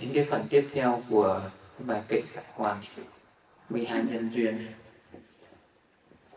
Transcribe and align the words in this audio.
đến 0.00 0.12
cái 0.14 0.26
phần 0.30 0.46
tiếp 0.50 0.68
theo 0.72 1.02
của 1.10 1.50
bài 1.78 2.02
kệ 2.08 2.22
Khải 2.32 2.44
Hoàng 2.52 2.82
12 3.68 4.02
nhân 4.02 4.30
duyên, 4.34 4.66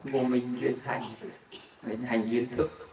vô 0.04 0.20
minh 0.20 0.58
duyên 0.62 0.78
hành, 0.84 1.04
đến 1.82 2.04
hành 2.04 2.30
duyên 2.30 2.48
thức. 2.58 2.90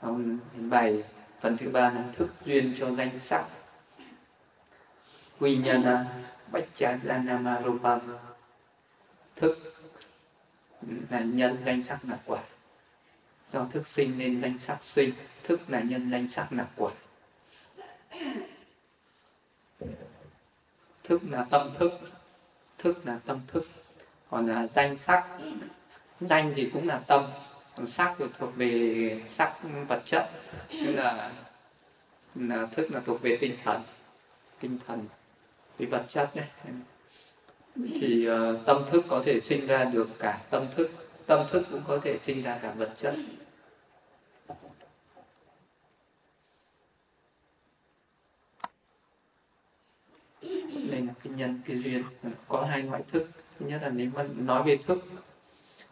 Ông 0.00 0.38
bài 0.54 1.04
phần 1.40 1.56
thứ 1.56 1.70
ba 1.70 1.80
là 1.80 2.04
thức 2.16 2.28
duyên 2.44 2.74
cho 2.78 2.90
danh 2.90 3.20
sắc. 3.20 3.44
Quy 5.40 5.56
nhân 5.56 5.84
bách 6.52 6.64
cha 6.76 6.98
nama 7.04 7.62
thức 9.36 9.58
là 11.10 11.20
nhân 11.20 11.56
danh 11.66 11.82
sắc 11.82 11.98
là 12.04 12.18
quả. 12.26 12.42
Do 13.52 13.66
thức 13.72 13.88
sinh 13.88 14.18
nên 14.18 14.40
danh 14.40 14.58
sắc 14.58 14.78
sinh, 14.82 15.12
thức 15.42 15.60
là 15.68 15.80
nhân 15.80 16.10
danh 16.10 16.28
sắc 16.28 16.52
là 16.52 16.66
quả 16.76 16.92
thức 21.04 21.20
là 21.30 21.46
tâm 21.50 21.70
thức. 21.78 21.92
Thức 22.78 23.06
là 23.06 23.18
tâm 23.26 23.40
thức. 23.46 23.66
Còn 24.30 24.46
là 24.46 24.66
danh 24.66 24.96
sắc. 24.96 25.24
Danh 26.20 26.52
thì 26.56 26.70
cũng 26.72 26.88
là 26.88 26.98
tâm. 26.98 27.26
Còn 27.76 27.86
sắc 27.86 28.14
thì 28.18 28.24
thuộc 28.38 28.56
về 28.56 29.20
sắc 29.28 29.54
vật 29.88 30.02
chất. 30.06 30.30
Như 30.70 30.92
là, 30.92 31.32
là 32.34 32.66
thức 32.66 32.92
là 32.92 33.00
thuộc 33.06 33.22
về 33.22 33.38
tinh 33.40 33.56
thần. 33.64 33.82
Tinh 34.60 34.78
thần 34.86 35.06
về 35.78 35.86
vật 35.86 36.04
chất 36.08 36.30
đấy. 36.34 36.46
Thì 37.76 38.28
uh, 38.30 38.66
tâm 38.66 38.82
thức 38.90 39.04
có 39.08 39.22
thể 39.26 39.40
sinh 39.40 39.66
ra 39.66 39.84
được 39.84 40.08
cả 40.18 40.40
tâm 40.50 40.66
thức. 40.76 40.90
Tâm 41.26 41.46
thức 41.50 41.66
cũng 41.70 41.82
có 41.88 41.98
thể 42.02 42.18
sinh 42.22 42.42
ra 42.42 42.58
cả 42.62 42.70
vật 42.70 42.90
chất. 43.00 43.14
Là 51.00 51.12
cái 51.24 51.32
nhân 51.36 51.60
cái 51.68 51.76
duyên. 51.76 52.02
Ờ, 52.22 52.30
có 52.48 52.64
hai 52.64 52.82
loại 52.82 53.02
thức. 53.12 53.28
Thứ 53.60 53.66
nhất 53.66 53.80
là 53.82 53.88
nếu 53.88 54.10
mà 54.14 54.22
nói 54.36 54.62
về 54.62 54.76
thức 54.76 55.04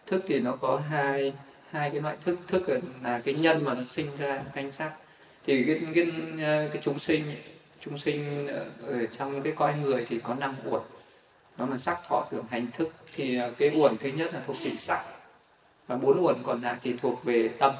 thức 0.07 0.25
thì 0.29 0.41
nó 0.41 0.57
có 0.57 0.83
hai 0.91 1.35
hai 1.71 1.91
cái 1.91 2.01
loại 2.01 2.17
thức. 2.25 2.39
Thức 2.49 2.63
là 3.03 3.19
cái 3.25 3.35
nhân 3.35 3.65
mà 3.65 3.75
nó 3.75 3.85
sinh 3.85 4.17
ra 4.17 4.43
danh 4.55 4.73
sắc. 4.73 4.93
Thì 5.47 5.65
cái 5.65 5.81
cái 5.95 6.07
ờ, 6.43 6.69
cái 6.73 6.83
chúng 6.85 6.99
sinh 6.99 7.35
chúng 7.81 7.99
sinh 7.99 8.47
ờ, 8.47 8.71
ở 8.87 9.07
trong 9.19 9.43
cái 9.43 9.53
coi 9.57 9.75
người 9.75 10.07
thì 10.09 10.21
có 10.25 10.35
năm 10.35 10.57
uẩn. 10.65 10.83
Nó 11.59 11.67
là 11.67 11.79
sắc 11.79 11.98
thọ 12.09 12.29
tưởng 12.31 12.45
hành 12.51 12.67
thức. 12.77 12.89
Thì 13.15 13.39
cái 13.59 13.71
uẩn 13.77 13.97
thứ 14.01 14.09
nhất 14.09 14.35
là 14.35 14.41
thuộc 14.47 14.57
về 14.65 14.75
sắc 14.75 15.05
và 15.87 15.97
bốn 15.97 16.25
uẩn 16.25 16.37
còn 16.43 16.63
lại 16.63 16.77
thì 16.83 16.97
thuộc 17.03 17.25
về 17.25 17.48
tâm 17.59 17.75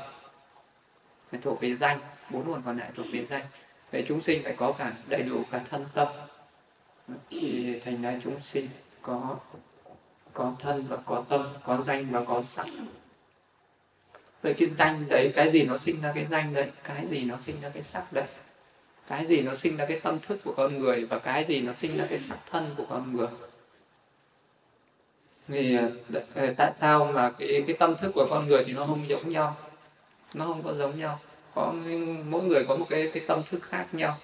thuộc 1.42 1.61
về 1.61 1.74
danh. 1.74 2.00
Bốn 2.30 2.50
uẩn 2.50 2.62
còn 2.62 2.78
lại 2.78 2.91
thuộc 2.96 3.06
về 3.12 3.27
danh. 3.30 3.42
Vậy 3.92 4.05
chúng 4.08 4.22
sinh 4.22 4.42
phải 4.44 4.55
có 4.56 4.72
cả, 4.72 4.92
đầy 5.08 5.22
đủ 5.22 5.42
cả 5.50 5.61
thân 5.70 5.86
tâm 5.94 6.08
thì 7.31 7.81
thành 7.84 8.03
ra 8.03 8.19
chúng 8.25 8.41
sinh 8.42 8.69
có 9.03 9.36
có 10.33 10.55
thân 10.58 10.86
và 10.89 10.97
có 10.97 11.25
tâm, 11.28 11.47
có 11.64 11.83
danh 11.86 12.11
và 12.11 12.25
có 12.25 12.42
sắc. 12.42 12.67
Vậy 14.42 14.55
cái 14.58 14.69
danh 14.78 15.08
đấy, 15.08 15.33
cái 15.34 15.50
gì 15.50 15.64
nó 15.64 15.78
sinh 15.78 16.00
ra 16.03 16.12
cái 16.14 16.27
danh 16.30 16.55
đấy? 16.55 16.70
Cái 16.84 17.06
gì 17.11 17.25
nó 17.25 17.36
sinh 17.45 17.61
ra 17.61 17.69
cái 17.69 17.83
sắc 17.83 18.12
đấy? 18.12 18.25
Cái 19.06 19.27
gì 19.27 19.41
nó 19.41 19.55
sinh 19.55 19.77
ra 19.77 19.86
cái 19.86 20.00
tâm 20.00 20.19
thức 20.20 20.41
của 20.45 20.55
con 20.56 20.78
người 20.78 21.05
và 21.05 21.19
cái 21.19 21.45
gì 21.48 21.61
nó 21.61 21.73
sinh 21.75 21.97
ra 21.97 22.06
cái 22.11 22.19
sắc 22.19 22.39
thân 22.50 22.75
của 22.77 22.84
con 22.89 23.17
người? 23.17 23.28
Thì 25.48 25.78
ờ, 26.34 26.55
tại 26.56 26.73
sao 26.75 27.05
mà 27.05 27.30
cái 27.30 27.64
cái 27.67 27.77
tâm 27.78 27.97
thức 27.97 28.12
của 28.14 28.27
con 28.30 28.47
người 28.47 28.64
thì 28.64 28.73
nó 28.73 28.84
không 28.84 29.08
giống 29.08 29.30
nhau? 29.30 29.56
Nó 30.34 30.45
không 30.45 30.62
có 30.62 30.75
giống 30.75 30.98
nhau. 30.98 31.20
Có, 31.55 31.75
mỗi 32.28 32.42
người 32.42 32.64
có 32.69 32.77
một 32.77 32.86
cái 32.91 33.11
cái 33.14 33.23
tâm 33.28 33.42
thức 33.50 33.62
khác 33.62 33.86
nhau 33.92 34.19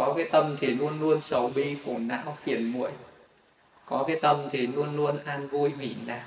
có 0.00 0.14
cái 0.16 0.28
tâm 0.32 0.56
thì 0.60 0.66
luôn 0.66 1.00
luôn 1.00 1.20
sầu 1.20 1.48
bi, 1.54 1.76
khổ 1.84 1.98
não, 1.98 2.36
phiền 2.42 2.72
muội 2.72 2.90
có 3.86 4.04
cái 4.06 4.18
tâm 4.22 4.48
thì 4.52 4.66
luôn 4.66 4.96
luôn 4.96 5.18
an 5.24 5.48
vui 5.48 5.72
hỷ 5.78 5.94
lạc. 6.06 6.26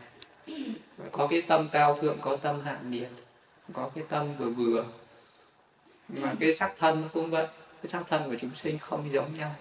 Có 1.11 1.27
cái 1.27 1.41
tâm 1.41 1.69
cao 1.71 1.97
thượng, 2.01 2.17
có 2.21 2.35
tâm 2.35 2.61
hạ 2.61 2.79
nhiệt. 2.89 3.09
Có 3.73 3.89
cái 3.95 4.03
tâm 4.09 4.37
vừa 4.37 4.49
vừa. 4.49 4.85
Mà 6.09 6.33
cái 6.39 6.53
sắc 6.53 6.73
thân 6.79 7.09
cũng 7.13 7.31
vậy. 7.31 7.47
Cái 7.83 7.91
sắc 7.91 8.03
thân 8.09 8.29
của 8.29 8.35
chúng 8.41 8.55
sinh 8.55 8.79
không 8.79 9.13
giống 9.13 9.37
nhau. 9.37 9.55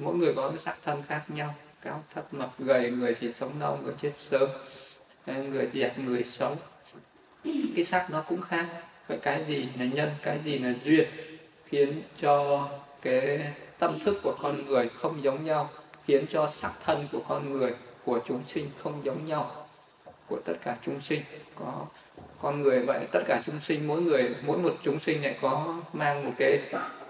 Mỗi 0.00 0.14
người 0.14 0.32
có 0.36 0.48
cái 0.50 0.58
sắc 0.58 0.78
thân 0.84 1.02
khác 1.08 1.24
nhau. 1.28 1.54
Cao 1.82 2.04
thấp, 2.14 2.34
mập, 2.34 2.50
gầy, 2.58 2.90
người 2.90 3.16
thì 3.20 3.32
sống 3.40 3.60
lâu 3.60 3.78
người 3.84 3.94
chết 4.02 4.12
sớm. 4.30 4.48
Ờ, 5.26 5.42
người 5.42 5.68
đẹp, 5.72 5.98
người 5.98 6.24
xấu 6.32 6.56
cái 7.76 7.84
sắc 7.84 8.10
nó 8.10 8.24
cũng 8.28 8.42
khác. 8.42 8.66
Vậy 9.08 9.18
cái 9.22 9.44
gì 9.44 9.68
là 9.78 9.84
nhân, 9.84 10.10
cái 10.22 10.38
gì 10.44 10.58
là 10.58 10.72
duyên 10.84 11.08
khiến 11.64 12.02
cho 12.20 12.68
cái 13.04 13.40
tâm 13.78 13.98
thức 14.04 14.20
của 14.22 14.36
con 14.42 14.66
người 14.66 14.88
không 14.88 15.22
giống 15.22 15.44
nhau, 15.44 15.70
khiến 16.06 16.26
cho 16.32 16.50
sắc 16.54 16.72
thân 16.84 17.08
của 17.12 17.20
con 17.28 17.52
người, 17.52 17.74
của 18.04 18.20
chúng 18.26 18.42
sinh 18.46 18.70
không 18.82 19.04
giống 19.04 19.26
nhau, 19.26 19.66
của 20.28 20.40
tất 20.44 20.54
cả 20.62 20.76
chúng 20.86 21.00
sinh. 21.00 21.22
Có 21.54 21.86
con 22.40 22.62
người 22.62 22.80
vậy, 22.80 23.06
tất 23.12 23.20
cả 23.26 23.42
chúng 23.46 23.60
sinh, 23.60 23.86
mỗi 23.88 24.02
người, 24.02 24.34
mỗi 24.46 24.58
một 24.58 24.74
chúng 24.82 25.00
sinh 25.00 25.22
lại 25.22 25.38
có 25.42 25.82
mang 25.92 26.24
một 26.24 26.32
cái 26.38 26.58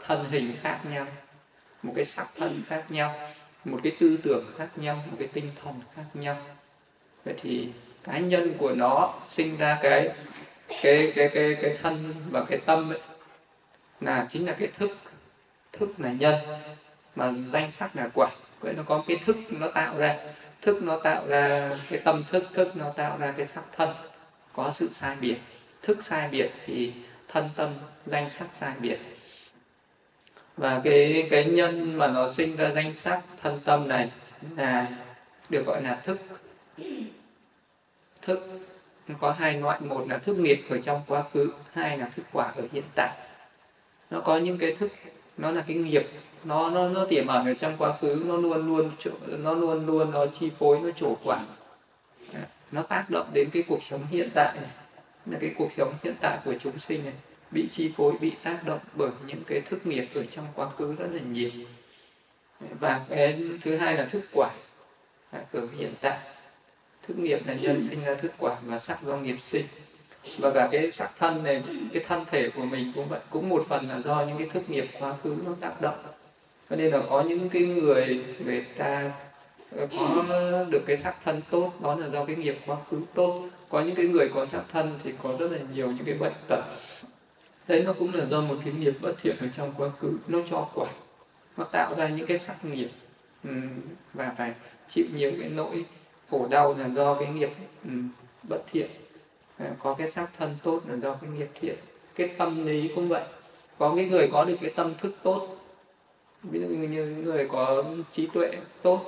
thân 0.07 0.25
hình 0.31 0.57
khác 0.63 0.81
nhau, 0.91 1.07
một 1.83 1.93
cái 1.97 2.05
sắc 2.05 2.27
thân 2.37 2.63
khác 2.69 2.85
nhau, 2.89 3.15
một 3.65 3.81
cái 3.83 3.97
tư 4.01 4.19
tưởng 4.23 4.45
khác 4.59 4.69
nhau, 4.77 4.97
một 5.11 5.17
cái 5.19 5.29
tinh 5.33 5.51
thần 5.65 5.75
khác 5.97 6.05
nhau. 6.15 6.37
Vậy 7.25 7.35
thì 7.43 7.69
cá 8.05 8.19
nhân 8.19 8.55
của 8.59 8.75
nó 8.75 9.15
sinh 9.31 9.57
ra 9.57 9.79
cái 9.83 10.09
cái 10.83 11.13
cái 11.15 11.29
cái 11.29 11.57
cái 11.63 11.79
thân 11.83 12.15
và 12.31 12.45
cái 12.49 12.59
tâm 12.67 12.93
ấy, 12.93 13.01
là 14.01 14.27
chính 14.31 14.47
là 14.47 14.57
cái 14.59 14.69
thức 14.79 14.91
thức 15.79 15.89
là 15.99 16.13
nhân, 16.13 16.35
mà 17.17 17.33
danh 17.53 17.73
sắc 17.73 17.97
là 17.97 18.09
quả. 18.15 18.31
Vậy 18.61 18.75
nó 18.77 18.83
có 18.83 19.05
cái 19.07 19.17
thức 19.27 19.37
nó 19.51 19.69
tạo 19.71 19.99
ra. 19.99 20.17
Thức 20.63 20.83
nó 20.83 21.01
tạo 21.05 21.27
ra 21.27 21.71
cái 21.91 21.99
tâm 22.05 22.25
thức 22.31 22.45
thức 22.55 22.77
nó 22.77 22.91
tạo 22.91 23.19
ra 23.19 23.35
cái 23.37 23.47
sắc 23.47 23.65
thân. 23.77 23.95
Có 24.53 24.73
sự 24.75 24.91
sai 24.93 25.17
biệt. 25.21 25.37
Thức 25.83 25.99
sai 26.05 26.29
biệt 26.29 26.51
thì 26.67 26.93
thân 27.29 27.51
tâm, 27.57 27.75
danh 28.07 28.31
sắc 28.31 28.47
sai 28.61 28.73
biệt. 28.81 28.99
Và 30.57 30.81
cái 30.85 31.29
cái 31.31 31.45
nhân 31.45 31.99
mà 31.99 32.07
nó 32.07 32.33
sinh 32.33 32.57
ra 32.57 32.71
danh 32.71 32.95
sắc, 32.95 33.23
thân 33.43 33.61
tâm 33.65 33.89
này 33.89 34.11
là 34.57 34.89
được 35.49 35.67
gọi 35.67 35.83
là 35.83 36.01
thức. 36.05 36.19
Thức 38.23 38.49
có 39.21 39.31
hai 39.31 39.61
loại. 39.61 39.81
Một 39.81 40.07
là 40.09 40.19
thức 40.19 40.39
nghiệp 40.39 40.65
ở 40.71 40.79
trong 40.85 41.03
quá 41.07 41.25
khứ, 41.33 41.53
hai 41.73 41.99
là 41.99 42.11
thức 42.17 42.27
quả 42.33 42.53
ở 42.57 42.63
hiện 42.73 42.85
tại. 42.95 43.17
Nó 44.11 44.21
có 44.21 44.37
những 44.37 44.59
cái 44.59 44.77
thức 44.77 44.93
nó 45.37 45.51
là 45.51 45.65
cái 45.67 45.77
nghiệp. 45.77 46.07
Nó 46.45 46.71
nó 46.71 46.89
nó 46.89 47.05
tiềm 47.05 47.27
ẩn 47.27 47.47
ở 47.47 47.55
trong 47.55 47.77
quá 47.79 47.97
khứ, 48.01 48.23
nó 48.27 48.37
luôn 48.37 48.67
luôn 48.67 48.91
nó 49.27 49.55
luôn 49.55 49.87
luôn 49.87 50.11
nó 50.11 50.27
chi 50.27 50.51
phối, 50.59 50.81
nó 50.81 50.91
chủ 50.97 51.17
quản. 51.25 51.47
Nó 52.73 52.83
tác 52.83 53.07
động 53.11 53.31
đến 53.35 53.49
cái 53.53 53.63
cuộc 53.69 53.83
sống 53.91 54.07
hiện 54.11 54.29
tại 54.35 54.55
này. 54.57 54.71
Là 55.27 55.39
cái 55.41 55.55
cuộc 55.59 55.69
sống 55.77 55.95
hiện 56.03 56.15
tại 56.21 56.39
của 56.45 56.55
chúng 56.61 56.79
sinh 56.79 57.05
này 57.05 57.15
bị 57.51 57.69
chi 57.73 57.93
phối, 57.97 58.13
bị 58.21 58.33
tác 58.43 58.65
động 58.65 58.81
bởi 58.95 59.11
những 59.27 59.43
cái 59.47 59.61
thức 59.61 59.87
nghiệp 59.87 60.09
ở 60.15 60.25
trong 60.31 60.47
quá 60.55 60.69
khứ 60.69 60.95
rất 60.99 61.09
là 61.13 61.21
nhiều. 61.21 61.51
Và 62.81 63.05
cái 63.09 63.43
thứ 63.65 63.77
hai 63.77 63.95
là 63.95 64.05
thức 64.05 64.23
quả 64.33 64.51
ở 65.53 65.69
hiện 65.79 65.93
tại. 66.01 66.19
Thức 67.07 67.19
nghiệp 67.19 67.39
là 67.47 67.55
nhân 67.55 67.87
sinh 67.89 68.05
ra 68.05 68.15
thức 68.15 68.33
quả 68.39 68.57
và 68.63 68.79
sắc 68.79 69.03
do 69.03 69.17
nghiệp 69.17 69.37
sinh 69.43 69.67
và 70.39 70.51
cả 70.51 70.69
cái 70.73 70.93
sắc 70.93 71.11
thân 71.19 71.43
này, 71.43 71.63
cái 71.93 72.05
thân 72.09 72.25
thể 72.31 72.51
của 72.51 72.65
mình 72.65 72.93
cũng 72.95 73.09
vậy, 73.09 73.21
cũng 73.31 73.49
một 73.49 73.67
phần 73.69 73.89
là 73.89 74.01
do 74.05 74.25
những 74.29 74.39
cái 74.39 74.49
thức 74.49 74.71
nghiệp 74.71 74.87
quá 75.01 75.15
khứ 75.23 75.37
nó 75.47 75.53
tác 75.61 75.81
động. 75.81 76.03
Cho 76.71 76.77
nên 76.77 76.93
là 76.93 77.01
có 77.11 77.23
những 77.23 77.49
cái 77.49 77.63
người 77.63 78.25
người 78.45 78.65
ta 78.79 79.13
có 79.75 80.25
được 80.71 80.83
cái 80.87 80.97
sắc 80.97 81.17
thân 81.25 81.41
tốt, 81.51 81.73
đó 81.83 81.95
là 81.95 82.09
do 82.09 82.25
cái 82.25 82.37
nghiệp 82.37 82.59
quá 82.67 82.77
khứ 82.91 83.01
tốt. 83.15 83.49
Có 83.69 83.81
những 83.81 83.95
cái 83.95 84.07
người 84.07 84.29
có 84.35 84.47
sắc 84.47 84.63
thân 84.73 84.99
thì 85.05 85.13
có 85.23 85.37
rất 85.39 85.53
là 85.53 85.59
nhiều 85.75 85.87
những 85.87 86.05
cái 86.05 86.15
bệnh 86.15 86.33
tật. 86.49 86.65
Đấy 87.69 87.83
nó 87.87 87.93
cũng 87.93 88.15
là 88.15 88.25
do 88.25 88.41
một 88.41 88.57
cái 88.65 88.75
nghiệp 88.75 88.95
bất 89.01 89.13
thiện 89.23 89.37
ở 89.41 89.47
trong 89.57 89.75
quá 89.79 89.89
khứ, 90.01 90.19
nó 90.29 90.39
cho 90.51 90.69
quả. 90.75 90.87
Nó 91.57 91.65
tạo 91.65 91.95
ra 91.95 92.09
những 92.09 92.27
cái 92.27 92.39
sắc 92.39 92.65
nghiệp 92.65 92.89
và 94.15 94.35
phải 94.39 94.55
chịu 94.91 95.05
nhiều 95.15 95.33
cái 95.41 95.49
nỗi 95.49 95.85
khổ 96.31 96.47
đau 96.51 96.75
là 96.79 96.89
do 96.89 97.15
cái 97.15 97.29
nghiệp 97.29 97.51
bất 98.49 98.63
thiện. 98.73 98.91
Ờ, 99.59 99.67
có 99.79 99.95
cái 99.95 100.11
sắc 100.11 100.31
thân 100.39 100.57
tốt 100.63 100.81
là 100.89 100.97
do 100.97 101.15
cái 101.15 101.31
nghiệp 101.31 101.49
thiện. 101.61 101.77
Cái 102.15 102.31
tâm 102.39 102.67
lý 102.67 102.91
cũng 102.95 103.09
vậy. 103.09 103.25
Có 103.79 103.93
cái 103.97 104.05
người 104.05 104.29
có 104.33 104.45
được 104.45 104.57
cái 104.61 104.71
tâm 104.77 104.95
thức 105.01 105.15
tốt. 105.23 105.49
Ví 106.43 106.61
dụ 106.61 106.67
như 106.67 106.89
những 106.89 107.25
người 107.25 107.49
có 107.49 107.85
trí 108.13 108.27
tuệ 108.27 108.51
tốt 108.83 109.01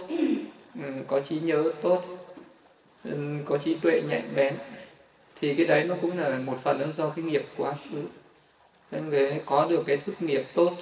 ừ, 0.75 0.91
có 1.07 1.21
trí 1.21 1.41
nhớ 1.41 1.73
tốt 1.83 2.03
ừ, 3.05 3.11
có 3.45 3.59
trí 3.59 3.75
tuệ 3.75 4.03
nhạy 4.09 4.23
bén, 4.35 4.55
thì 5.41 5.55
cái 5.55 5.67
đấy 5.67 5.85
nó 5.85 5.95
cũng 6.03 6.19
là 6.19 6.39
một 6.39 6.59
phần 6.63 6.93
do 6.97 7.09
cái 7.09 7.25
nghiệp 7.25 7.45
quá 7.57 7.75
khứ. 7.91 8.03
Nên 8.91 9.09
người 9.09 9.41
có 9.47 9.67
được 9.71 9.83
cái 9.87 9.97
thức 9.97 10.15
nghiệp 10.23 10.45
tốt. 10.55 10.73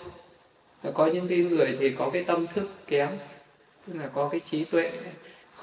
Có 0.95 1.07
những 1.07 1.29
cái 1.29 1.39
người 1.39 1.77
thì 1.81 1.91
có 1.91 2.11
cái 2.11 2.25
tâm 2.25 2.47
thức 2.47 2.69
kém, 2.87 3.09
tức 3.87 3.93
là 3.97 4.09
có 4.15 4.29
cái 4.29 4.41
trí 4.51 4.65
tuệ 4.65 4.93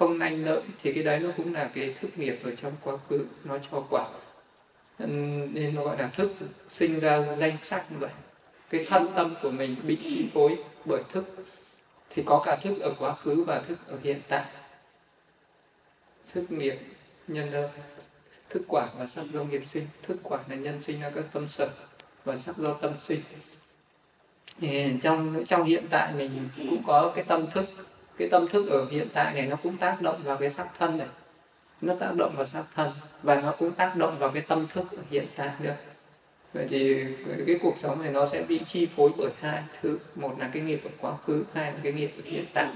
không 0.01 0.19
nhanh 0.19 0.45
lợi, 0.45 0.62
thì 0.83 0.94
cái 0.94 1.03
đấy 1.03 1.19
nó 1.19 1.30
cũng 1.38 1.53
là 1.53 1.69
cái 1.74 1.95
thức 2.01 2.18
nghiệp 2.18 2.39
ở 2.44 2.56
trong 2.62 2.74
quá 2.83 2.98
khứ, 3.09 3.25
nó 3.44 3.57
cho 3.71 3.83
quả. 3.89 4.09
Nên 5.00 5.75
nó 5.75 5.83
gọi 5.83 5.98
là 5.98 6.07
thức 6.07 6.31
sinh 6.69 7.00
ra 7.00 7.36
danh 7.39 7.57
sắc 7.62 7.92
như 7.92 7.98
vậy. 7.98 8.09
Cái 8.69 8.86
thân 8.89 9.07
tâm 9.15 9.36
của 9.42 9.51
mình 9.51 9.75
bị 9.83 9.95
chi 10.03 10.30
phối 10.33 10.57
bởi 10.86 11.03
thức. 11.12 11.25
Thì 12.09 12.24
có 12.25 12.44
cả 12.45 12.56
thức 12.56 12.80
ở 12.80 12.94
quá 13.00 13.15
khứ 13.15 13.44
và 13.44 13.59
thức 13.68 13.80
ở 13.88 13.98
hiện 14.03 14.21
tại. 14.27 14.45
Thức 16.33 16.51
nghiệp 16.51 16.80
nhân 17.27 17.51
đơn 17.51 17.69
thức 18.50 18.62
quả 18.68 18.88
và 18.97 19.07
sắc 19.07 19.25
do 19.33 19.44
nghiệp 19.44 19.63
sinh. 19.71 19.88
Thức 20.04 20.18
quả 20.24 20.39
là 20.50 20.56
nhân 20.56 20.83
sinh 20.83 21.01
ra 21.01 21.12
các 21.15 21.25
tâm 21.33 21.50
sở 21.50 21.69
và 22.25 22.38
sắc 22.38 22.57
do 22.57 22.74
tâm 22.74 22.94
sinh. 23.07 23.21
Thì 24.59 24.94
trong 25.04 25.45
trong 25.47 25.63
hiện 25.63 25.83
tại 25.89 26.13
mình 26.13 26.50
cũng 26.57 26.83
có 26.88 27.12
cái 27.15 27.24
tâm 27.24 27.51
thức 27.51 27.65
cái 28.21 28.29
tâm 28.29 28.47
thức 28.47 28.69
ở 28.69 28.85
hiện 28.91 29.07
tại 29.13 29.33
này 29.33 29.47
nó 29.47 29.56
cũng 29.56 29.77
tác 29.77 30.01
động 30.01 30.21
vào 30.23 30.38
cái 30.38 30.51
sắc 30.51 30.68
thân 30.79 30.97
này. 30.97 31.07
Nó 31.81 31.95
tác 31.95 32.12
động 32.18 32.33
vào 32.38 32.47
sắc 32.47 32.65
thân 32.75 32.91
và 33.23 33.41
nó 33.41 33.56
cũng 33.59 33.71
tác 33.71 33.95
động 33.95 34.19
vào 34.19 34.31
cái 34.31 34.41
tâm 34.47 34.68
thức 34.73 34.91
ở 34.91 35.03
hiện 35.09 35.27
tại 35.35 35.50
nữa. 35.59 35.75
Vậy 36.53 36.68
thì 36.69 37.06
cái 37.47 37.59
cuộc 37.62 37.75
sống 37.79 38.01
này 38.01 38.12
nó 38.12 38.27
sẽ 38.27 38.44
bị 38.44 38.62
chi 38.68 38.88
phối 38.95 39.12
bởi 39.18 39.31
hai 39.39 39.63
thứ. 39.81 40.00
Một 40.15 40.35
là 40.39 40.50
cái 40.53 40.63
nghiệp 40.63 40.79
của 40.83 40.89
quá 41.00 41.18
khứ 41.25 41.44
hai 41.53 41.71
là 41.71 41.79
cái 41.83 41.94
nghiệp 41.94 42.12
của 42.18 42.21
hiện 42.25 42.45
tại. 42.53 42.69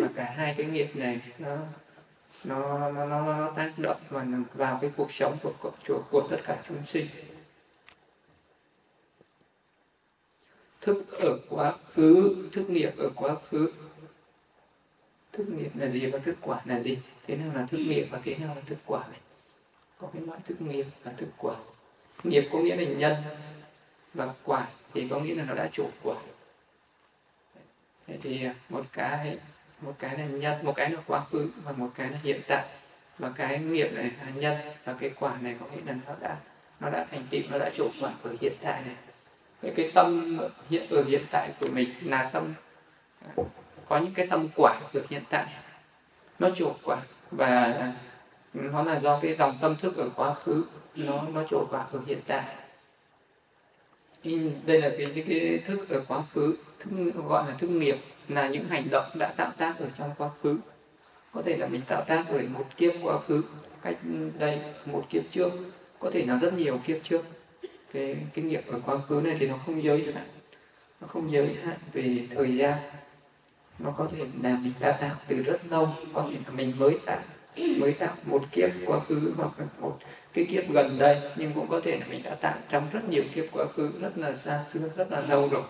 Và 0.00 0.08
cả 0.16 0.34
hai 0.36 0.54
cái 0.56 0.66
nghiệp 0.66 0.88
này 0.94 1.20
nó 1.38 1.56
nó 2.44 2.78
nó, 2.90 3.06
nó, 3.06 3.36
nó 3.36 3.52
tác 3.56 3.72
động 3.76 4.00
vào 4.10 4.24
vào 4.54 4.78
cái 4.80 4.90
cuộc 4.96 5.12
sống 5.12 5.36
của 5.42 5.52
của, 5.60 6.02
của 6.10 6.28
tất 6.30 6.38
cả 6.44 6.56
chúng 6.68 6.82
sinh. 6.86 7.06
Thức 10.80 11.04
ở 11.10 11.38
quá 11.48 11.72
khứ 11.94 12.36
thức 12.52 12.70
nghiệp 12.70 12.90
ở 12.98 13.10
quá 13.14 13.36
khứ 13.50 13.72
thức 15.36 15.48
nghiệp 15.48 15.70
là 15.74 15.86
gì 15.86 16.06
và 16.06 16.18
thức 16.18 16.36
quả 16.40 16.60
là 16.64 16.80
gì? 16.80 16.98
Thế 17.26 17.36
nào 17.36 17.48
là 17.54 17.66
thức 17.66 17.78
nghiệp 17.78 18.06
và 18.10 18.20
thế 18.24 18.36
nào 18.36 18.54
là 18.54 18.62
thức 18.66 18.78
quả 18.86 19.00
này 19.10 19.20
có 20.04 20.10
cái 20.12 20.22
loại 20.22 20.40
thức 20.46 20.60
nghiệp 20.60 20.86
và 21.04 21.12
thức 21.16 21.28
quả. 21.38 21.54
Nghiệp 22.24 22.48
có 22.52 22.58
nghĩa 22.58 22.76
là 22.76 22.84
nhân 22.84 23.14
và 24.14 24.34
quả 24.44 24.66
thì 24.94 25.08
có 25.10 25.20
nghĩa 25.20 25.34
là 25.34 25.44
nó 25.44 25.54
đã 25.54 25.68
chủ 25.72 25.88
quả. 26.02 26.16
Thế 28.06 28.18
thì 28.22 28.44
à, 28.44 28.54
một 28.68 28.84
cái 28.92 29.38
một 29.80 29.94
cái 29.98 30.18
là 30.18 30.26
nhân 30.26 30.64
một 30.64 30.72
cái 30.76 30.90
là 30.90 31.00
quá 31.06 31.24
khứ 31.30 31.50
và 31.64 31.72
một 31.72 31.90
cái 31.94 32.10
là 32.10 32.18
hiện 32.22 32.40
tại. 32.48 32.68
Và 33.18 33.32
cái 33.36 33.58
nghiệp 33.58 33.92
này 33.92 34.10
là 34.24 34.30
nhân 34.30 34.56
và 34.84 34.92
cái 34.92 35.10
quả 35.20 35.38
này 35.40 35.56
có 35.60 35.66
nghĩa 35.66 35.82
là 35.86 35.96
nó 36.06 36.14
đã 36.20 36.36
nó 36.80 36.90
đã 36.90 37.06
thành 37.10 37.26
tựu 37.30 37.40
nó 37.50 37.58
đã 37.58 37.70
chủ 37.76 37.90
quả 38.00 38.12
ở 38.22 38.36
hiện 38.40 38.52
tại 38.62 38.82
này. 38.86 38.96
Cái, 39.62 39.72
cái 39.76 39.92
tâm 39.94 40.38
hiện 40.70 40.90
ở 40.90 41.04
hiện 41.04 41.24
tại 41.30 41.50
của 41.60 41.68
mình 41.72 41.88
là 42.02 42.30
tâm 42.32 42.54
à, 43.36 43.42
có 43.88 43.98
những 43.98 44.14
cái 44.14 44.26
tâm 44.26 44.48
quả 44.56 44.80
được 44.92 45.08
hiện 45.08 45.22
tại. 45.30 45.46
Nó 46.38 46.50
chủ 46.56 46.72
quả 46.84 46.96
và 47.30 47.92
nó 48.54 48.82
là 48.82 49.00
do 49.00 49.18
cái 49.22 49.36
dòng 49.38 49.58
tâm 49.60 49.76
thức 49.76 49.96
ở 49.96 50.10
quá 50.16 50.34
khứ 50.34 50.64
nó 50.96 51.22
nó 51.34 51.42
trổ 51.50 51.66
quả 51.70 51.86
ở 51.92 52.00
hiện 52.06 52.20
tại. 52.26 52.44
Đây 54.66 54.80
là 54.80 54.90
cái, 54.98 55.06
cái 55.14 55.24
cái 55.28 55.58
thức 55.66 55.88
ở 55.88 56.04
quá 56.08 56.22
khứ 56.34 56.56
thức 56.78 56.90
gọi 57.28 57.48
là 57.48 57.54
thức 57.58 57.68
nghiệp 57.68 57.96
là 58.28 58.48
những 58.48 58.68
hành 58.68 58.84
động 58.90 59.10
đã 59.18 59.32
tạo 59.36 59.52
tác 59.58 59.74
ở 59.78 59.86
trong 59.98 60.10
quá 60.18 60.30
khứ. 60.42 60.58
Có 61.32 61.42
thể 61.42 61.56
là 61.56 61.66
mình 61.66 61.80
tạo 61.88 62.04
tác 62.06 62.24
ở 62.28 62.42
một 62.48 62.64
kiếp 62.76 62.92
quá 63.02 63.18
khứ 63.28 63.42
cách 63.82 63.96
đây 64.38 64.60
một 64.86 65.04
kiếp 65.10 65.22
trước 65.30 65.52
có 65.98 66.10
thể 66.10 66.26
là 66.26 66.38
rất 66.38 66.54
nhiều 66.54 66.80
kiếp 66.86 66.96
trước. 67.04 67.22
Cái 67.92 68.16
kinh 68.34 68.48
nghiệm 68.48 68.62
ở 68.66 68.80
quá 68.86 68.98
khứ 68.98 69.20
này 69.24 69.36
thì 69.40 69.48
nó 69.48 69.58
không 69.66 69.82
giới 69.82 70.12
hạn. 70.14 70.26
Nó 71.00 71.06
không 71.06 71.32
giới 71.32 71.56
hạn 71.62 71.76
về 71.92 72.28
thời 72.34 72.56
gian 72.56 72.78
nó 73.78 73.90
có 73.90 74.08
thể 74.12 74.18
là 74.42 74.58
mình 74.62 74.72
đã 74.80 74.92
tạo 74.92 75.16
từ 75.28 75.42
rất 75.42 75.60
lâu, 75.70 75.88
có 76.12 76.26
thể 76.30 76.36
là 76.46 76.52
mình 76.52 76.72
mới 76.78 76.98
tạo 77.06 77.22
mới 77.56 77.92
tạo 77.92 78.14
một 78.24 78.42
kiếp 78.52 78.70
quá 78.86 79.00
khứ 79.00 79.32
hoặc 79.36 79.50
là 79.58 79.66
một 79.80 79.98
cái 80.32 80.46
kiếp 80.50 80.70
gần 80.70 80.98
đây, 80.98 81.20
nhưng 81.36 81.52
cũng 81.52 81.68
có 81.68 81.80
thể 81.84 81.98
là 81.98 82.06
mình 82.06 82.22
đã 82.22 82.34
tạo 82.34 82.54
trong 82.68 82.88
rất 82.92 83.08
nhiều 83.08 83.22
kiếp 83.34 83.44
quá 83.52 83.66
khứ, 83.76 83.90
rất 84.00 84.18
là 84.18 84.34
xa 84.34 84.64
xưa, 84.68 84.88
rất 84.96 85.12
là 85.12 85.20
lâu 85.20 85.48
rồi. 85.48 85.62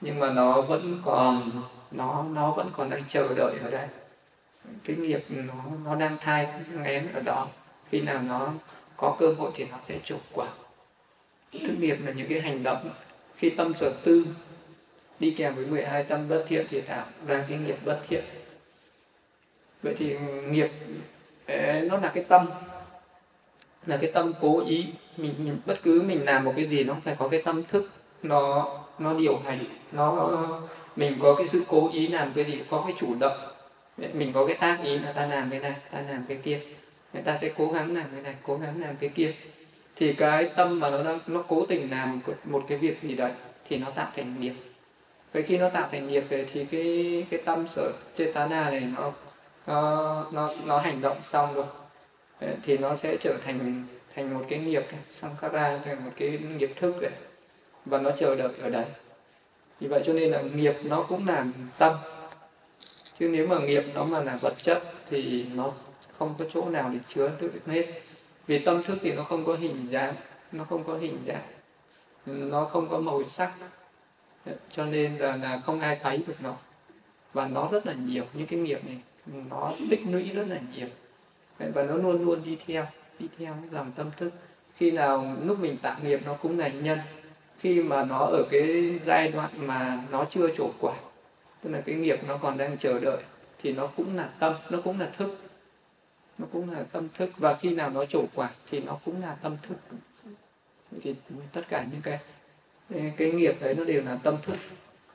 Nhưng 0.00 0.18
mà 0.18 0.30
nó 0.30 0.62
vẫn 0.62 1.02
còn, 1.04 1.50
nó 1.90 2.24
nó 2.34 2.50
vẫn 2.50 2.70
còn 2.72 2.90
đang 2.90 3.02
chờ 3.08 3.34
đợi 3.36 3.58
ở 3.62 3.70
đây. 3.70 3.88
Cái 4.84 4.96
nghiệp 4.96 5.24
nó 5.28 5.54
nó 5.84 5.94
đang 5.94 6.18
thai 6.20 6.48
ngén 6.72 7.08
ở 7.12 7.20
đó. 7.20 7.48
Khi 7.90 8.00
nào 8.00 8.22
nó 8.22 8.52
có 8.96 9.16
cơ 9.18 9.34
hội 9.38 9.50
thì 9.54 9.66
nó 9.70 9.76
sẽ 9.88 9.98
trục 10.04 10.20
quả. 10.32 10.46
Thức 11.52 11.74
nghiệp 11.78 11.96
là 12.04 12.12
những 12.12 12.28
cái 12.28 12.40
hành 12.40 12.62
động. 12.62 12.90
Khi 13.36 13.50
tâm 13.50 13.72
sở 13.80 13.92
tư 14.04 14.26
đi 15.22 15.30
kèm 15.30 15.54
với 15.54 15.66
12 15.66 16.04
tâm 16.04 16.28
bất 16.28 16.44
thiện 16.48 16.66
thì 16.70 16.80
tạo 16.80 17.06
ra 17.26 17.44
cái 17.48 17.58
nghiệp 17.58 17.76
bất 17.84 18.00
thiện. 18.08 18.24
Vậy 19.82 19.94
thì 19.98 20.18
nghiệp 20.48 20.70
nó 21.88 21.96
là 21.96 22.10
cái 22.14 22.24
tâm, 22.28 22.46
là 23.86 23.96
cái 23.96 24.10
tâm 24.12 24.32
cố 24.40 24.64
ý. 24.66 24.86
Mình 25.16 25.58
bất 25.66 25.76
cứ 25.82 26.02
mình 26.02 26.24
làm 26.24 26.44
một 26.44 26.52
cái 26.56 26.66
gì 26.66 26.84
nó 26.84 26.96
phải 27.04 27.16
có 27.18 27.28
cái 27.28 27.42
tâm 27.42 27.62
thức, 27.64 27.90
nó 28.22 28.68
nó 28.98 29.14
điều 29.14 29.38
hành, 29.38 29.64
nó, 29.92 30.38
mình 30.96 31.18
có 31.22 31.34
cái 31.34 31.48
sự 31.48 31.62
cố 31.68 31.90
ý 31.92 32.08
làm 32.08 32.32
cái 32.34 32.44
gì, 32.44 32.62
có 32.70 32.82
cái 32.86 32.94
chủ 32.98 33.14
động. 33.20 33.38
Mình 34.12 34.32
có 34.32 34.46
cái 34.46 34.56
tác 34.56 34.78
ý 34.82 34.98
là 34.98 35.12
ta 35.12 35.26
làm 35.26 35.50
cái 35.50 35.60
này, 35.60 35.74
ta 35.90 36.02
làm 36.10 36.24
cái 36.28 36.36
kia. 36.36 36.60
Người 37.12 37.22
ta 37.22 37.38
sẽ 37.40 37.52
cố 37.56 37.72
gắng 37.72 37.94
làm 37.94 38.06
cái 38.12 38.22
này, 38.22 38.34
cố 38.42 38.56
gắng 38.56 38.80
làm 38.80 38.96
cái 38.96 39.08
kia. 39.08 39.34
Thì 39.96 40.12
cái 40.12 40.50
tâm 40.56 40.80
mà 40.80 40.90
nó 40.90 41.18
nó 41.26 41.44
cố 41.48 41.66
tình 41.66 41.90
làm 41.90 42.20
một 42.44 42.64
cái 42.68 42.78
việc 42.78 43.02
gì 43.02 43.14
đấy, 43.14 43.32
thì 43.68 43.76
nó 43.76 43.90
tạo 43.90 44.12
thành 44.16 44.40
nghiệp 44.40 44.54
vậy 45.32 45.42
khi 45.42 45.58
nó 45.58 45.68
tạo 45.68 45.88
thành 45.92 46.08
nghiệp 46.08 46.24
về 46.28 46.46
thì 46.52 46.64
cái 46.64 47.26
cái 47.30 47.40
tâm 47.44 47.68
sở 47.68 47.92
chetana 48.16 48.70
này 48.70 48.88
nó 48.96 49.12
nó 49.66 50.26
nó 50.32 50.54
nó 50.64 50.78
hành 50.78 51.00
động 51.00 51.16
xong 51.24 51.54
rồi. 51.54 51.66
Ờ, 52.40 52.48
thì 52.62 52.78
nó 52.78 52.96
sẽ 52.96 53.16
trở 53.20 53.36
thành 53.44 53.84
thành 54.14 54.34
một 54.34 54.44
cái 54.48 54.58
nghiệp 54.58 54.86
sankhara 55.12 55.78
thành 55.84 56.04
một 56.04 56.10
cái 56.16 56.38
nghiệp 56.38 56.72
thức 56.76 56.94
đấy 57.00 57.12
và 57.84 57.98
nó 57.98 58.10
chờ 58.18 58.34
đợi 58.34 58.52
ở 58.62 58.70
đấy. 58.70 58.84
Vì 59.80 59.88
vậy 59.88 60.02
cho 60.06 60.12
nên 60.12 60.30
là 60.30 60.42
nghiệp 60.42 60.74
nó 60.82 61.02
cũng 61.02 61.28
là 61.28 61.46
tâm. 61.78 61.92
Chứ 63.18 63.28
nếu 63.28 63.46
mà 63.46 63.58
nghiệp 63.58 63.82
nó 63.94 64.04
mà 64.04 64.22
là 64.22 64.38
vật 64.40 64.54
chất 64.62 64.82
thì 65.10 65.46
nó 65.54 65.72
không 66.18 66.34
có 66.38 66.44
chỗ 66.54 66.68
nào 66.68 66.90
để 66.92 66.98
chứa 67.08 67.30
được 67.40 67.52
hết. 67.66 67.86
Vì 68.46 68.58
tâm 68.58 68.82
thức 68.82 68.98
thì 69.02 69.12
nó 69.12 69.24
không 69.24 69.44
có 69.44 69.54
hình 69.54 69.86
dáng, 69.90 70.14
nó 70.52 70.64
không 70.64 70.84
có 70.84 70.94
hình 70.94 71.18
dạng. 71.26 71.46
Nó 72.26 72.64
không 72.64 72.88
có 72.88 72.98
màu 72.98 73.24
sắc 73.28 73.52
cho 74.70 74.86
nên 74.86 75.16
là, 75.16 75.36
là 75.36 75.60
không 75.60 75.80
ai 75.80 75.98
thấy 76.02 76.18
được 76.26 76.36
nó. 76.40 76.56
Và 77.32 77.48
nó 77.48 77.68
rất 77.72 77.86
là 77.86 77.92
nhiều 77.92 78.24
những 78.32 78.46
cái 78.46 78.60
nghiệp 78.60 78.86
này 78.86 79.00
nó 79.50 79.72
tích 79.90 80.00
lũy 80.10 80.22
rất 80.22 80.44
là 80.48 80.60
nhiều. 80.76 80.86
Và 81.58 81.82
nó 81.82 81.94
luôn 81.94 82.24
luôn 82.24 82.42
đi 82.44 82.58
theo 82.66 82.86
đi 83.18 83.28
theo 83.38 83.54
cái 83.60 83.70
dòng 83.70 83.92
tâm 83.92 84.10
thức. 84.16 84.32
Khi 84.76 84.90
nào 84.90 85.36
lúc 85.42 85.58
mình 85.60 85.76
tạo 85.76 85.96
nghiệp 86.02 86.20
nó 86.24 86.34
cũng 86.34 86.58
là 86.58 86.68
nhân. 86.68 86.98
Khi 87.58 87.82
mà 87.82 88.04
nó 88.04 88.18
ở 88.18 88.42
cái 88.50 88.98
giai 89.06 89.28
đoạn 89.28 89.50
mà 89.66 90.04
nó 90.10 90.24
chưa 90.30 90.48
trổ 90.56 90.70
quả 90.80 90.94
tức 91.62 91.70
là 91.70 91.80
cái 91.80 91.94
nghiệp 91.94 92.20
nó 92.28 92.36
còn 92.36 92.58
đang 92.58 92.78
chờ 92.78 93.00
đợi 93.00 93.22
thì 93.62 93.72
nó 93.72 93.86
cũng 93.86 94.16
là 94.16 94.28
tâm 94.38 94.54
nó 94.70 94.80
cũng 94.84 95.00
là 95.00 95.10
thức. 95.18 95.38
Nó 96.38 96.46
cũng 96.52 96.70
là 96.70 96.82
tâm 96.92 97.08
thức. 97.14 97.30
Và 97.36 97.54
khi 97.54 97.74
nào 97.74 97.90
nó 97.90 98.04
trổ 98.04 98.24
quả 98.34 98.50
thì 98.70 98.80
nó 98.80 98.98
cũng 99.04 99.22
là 99.22 99.36
tâm 99.42 99.56
thức. 99.62 99.76
Thì 101.02 101.14
tất 101.52 101.62
cả 101.68 101.86
những 101.92 102.02
cái 102.02 102.18
cái 103.16 103.32
nghiệp 103.32 103.54
đấy 103.60 103.74
nó 103.74 103.84
đều 103.84 104.02
là 104.04 104.18
tâm 104.22 104.36
thức 104.42 104.56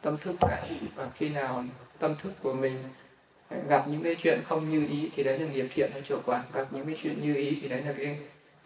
tâm 0.01 0.17
thức 0.17 0.35
cả. 0.41 0.65
Và 0.95 1.09
khi 1.15 1.29
nào 1.29 1.63
tâm 1.99 2.15
thức 2.23 2.31
của 2.41 2.53
mình 2.53 2.73
gặp 3.69 3.87
những 3.87 4.03
cái 4.03 4.15
chuyện 4.23 4.41
không 4.45 4.69
như 4.69 4.87
ý 4.87 5.09
thì 5.15 5.23
đấy 5.23 5.39
là 5.39 5.47
nghiệp 5.47 5.67
thiện 5.73 5.91
nó 5.95 6.01
trổ 6.09 6.19
quả 6.25 6.43
gặp 6.53 6.67
những 6.71 6.85
cái 6.85 6.97
chuyện 7.03 7.21
như 7.21 7.35
ý 7.35 7.57
thì 7.61 7.67
đấy 7.67 7.81
là 7.81 7.93
cái 7.97 8.17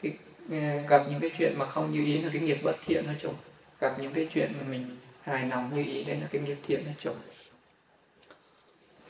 cái 0.01 0.13
ờ, 0.49 0.81
gặp 0.89 1.05
những 1.09 1.19
cái 1.19 1.31
chuyện 1.37 1.53
mà 1.57 1.65
không 1.65 1.91
như 1.91 2.05
ý 2.05 2.21
là 2.21 2.29
cái 2.33 2.41
nghiệp 2.41 2.57
bất 2.63 2.75
thiện 2.85 3.07
nó 3.07 3.13
trổ 3.21 3.29
gặp 3.79 3.99
những 3.99 4.13
cái 4.13 4.27
chuyện 4.33 4.51
mà 4.59 4.67
mình 4.69 4.97
hài 5.21 5.47
lòng 5.47 5.71
như 5.75 5.83
ý 5.83 6.03
đấy 6.03 6.17
là 6.21 6.27
cái 6.31 6.41
nghiệp 6.41 6.57
thiện 6.67 6.83
nó 6.85 6.91
trổ 6.99 7.13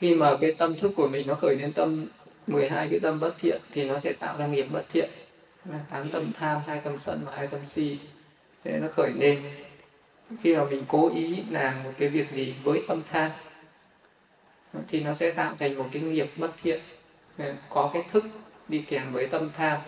khi 0.02 0.14
mà 0.14 0.36
cái 0.40 0.52
tâm 0.52 0.78
thức 0.78 0.92
của 0.96 1.08
mình 1.08 1.26
nó 1.26 1.34
khởi 1.34 1.56
đến 1.56 1.72
tâm 1.72 2.06
12 2.46 2.88
cái 2.90 3.00
tâm 3.00 3.20
bất 3.20 3.34
thiện 3.38 3.60
thì 3.72 3.84
nó 3.84 4.00
sẽ 4.00 4.12
tạo 4.12 4.38
ra 4.38 4.46
nghiệp 4.46 4.66
bất 4.72 4.84
thiện. 4.92 5.10
Là 5.64 5.78
tám 5.90 6.10
tâm 6.10 6.32
tham, 6.38 6.60
hai 6.66 6.80
tâm 6.84 6.98
sân 7.04 7.20
và 7.26 7.32
hai 7.36 7.46
tâm 7.46 7.60
si. 7.66 7.98
Thế 8.64 8.78
nó 8.82 8.88
khởi 8.96 9.10
lên 9.18 9.42
khi 10.40 10.56
mà 10.56 10.64
mình 10.64 10.84
cố 10.88 11.10
ý 11.14 11.42
làm 11.50 11.82
một 11.84 11.92
cái 11.98 12.08
việc 12.08 12.32
gì 12.32 12.54
với 12.62 12.82
tâm 12.88 13.02
than, 13.10 13.30
thì 14.88 15.04
nó 15.04 15.14
sẽ 15.14 15.30
tạo 15.30 15.54
thành 15.58 15.78
một 15.78 15.86
cái 15.92 16.02
nghiệp 16.02 16.30
bất 16.36 16.50
thiện. 16.62 16.80
Ờ, 17.38 17.54
có 17.68 17.90
cái 17.94 18.04
thức 18.12 18.24
đi 18.68 18.84
kèm 18.88 19.12
với 19.12 19.26
tâm 19.26 19.50
tham 19.56 19.80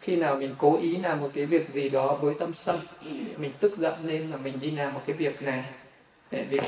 khi 0.00 0.16
nào 0.16 0.36
mình 0.36 0.54
cố 0.58 0.78
ý 0.78 0.96
làm 0.96 1.20
một 1.20 1.30
cái 1.34 1.46
việc 1.46 1.70
gì 1.72 1.88
đó 1.88 2.14
với 2.14 2.34
tâm 2.38 2.54
sân, 2.54 2.80
mình 3.36 3.52
tức 3.60 3.78
giận 3.78 4.06
lên 4.06 4.30
là 4.30 4.36
mình 4.36 4.60
đi 4.60 4.70
làm 4.70 4.94
một 4.94 5.00
cái 5.06 5.16
việc 5.16 5.42
này. 5.42 5.64
Để 6.30 6.44
việc 6.50 6.62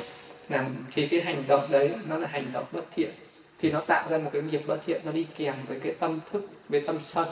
làm 0.48 0.66
thì 0.94 1.08
cái 1.08 1.20
hành 1.20 1.44
động 1.48 1.70
đấy, 1.70 1.90
nó 2.08 2.18
là 2.18 2.28
hành 2.28 2.52
động 2.52 2.64
bất 2.72 2.84
thiện. 2.94 3.10
Thì 3.58 3.70
nó 3.70 3.80
tạo 3.80 4.10
ra 4.10 4.18
một 4.18 4.30
cái 4.32 4.42
nghiệp 4.42 4.62
bất 4.66 4.78
thiện, 4.86 5.00
nó 5.04 5.12
đi 5.12 5.26
kèm 5.36 5.54
với 5.68 5.80
cái 5.80 5.94
tâm 5.98 6.20
thức, 6.32 6.48
với 6.68 6.80
tâm 6.80 6.98
sân 7.02 7.28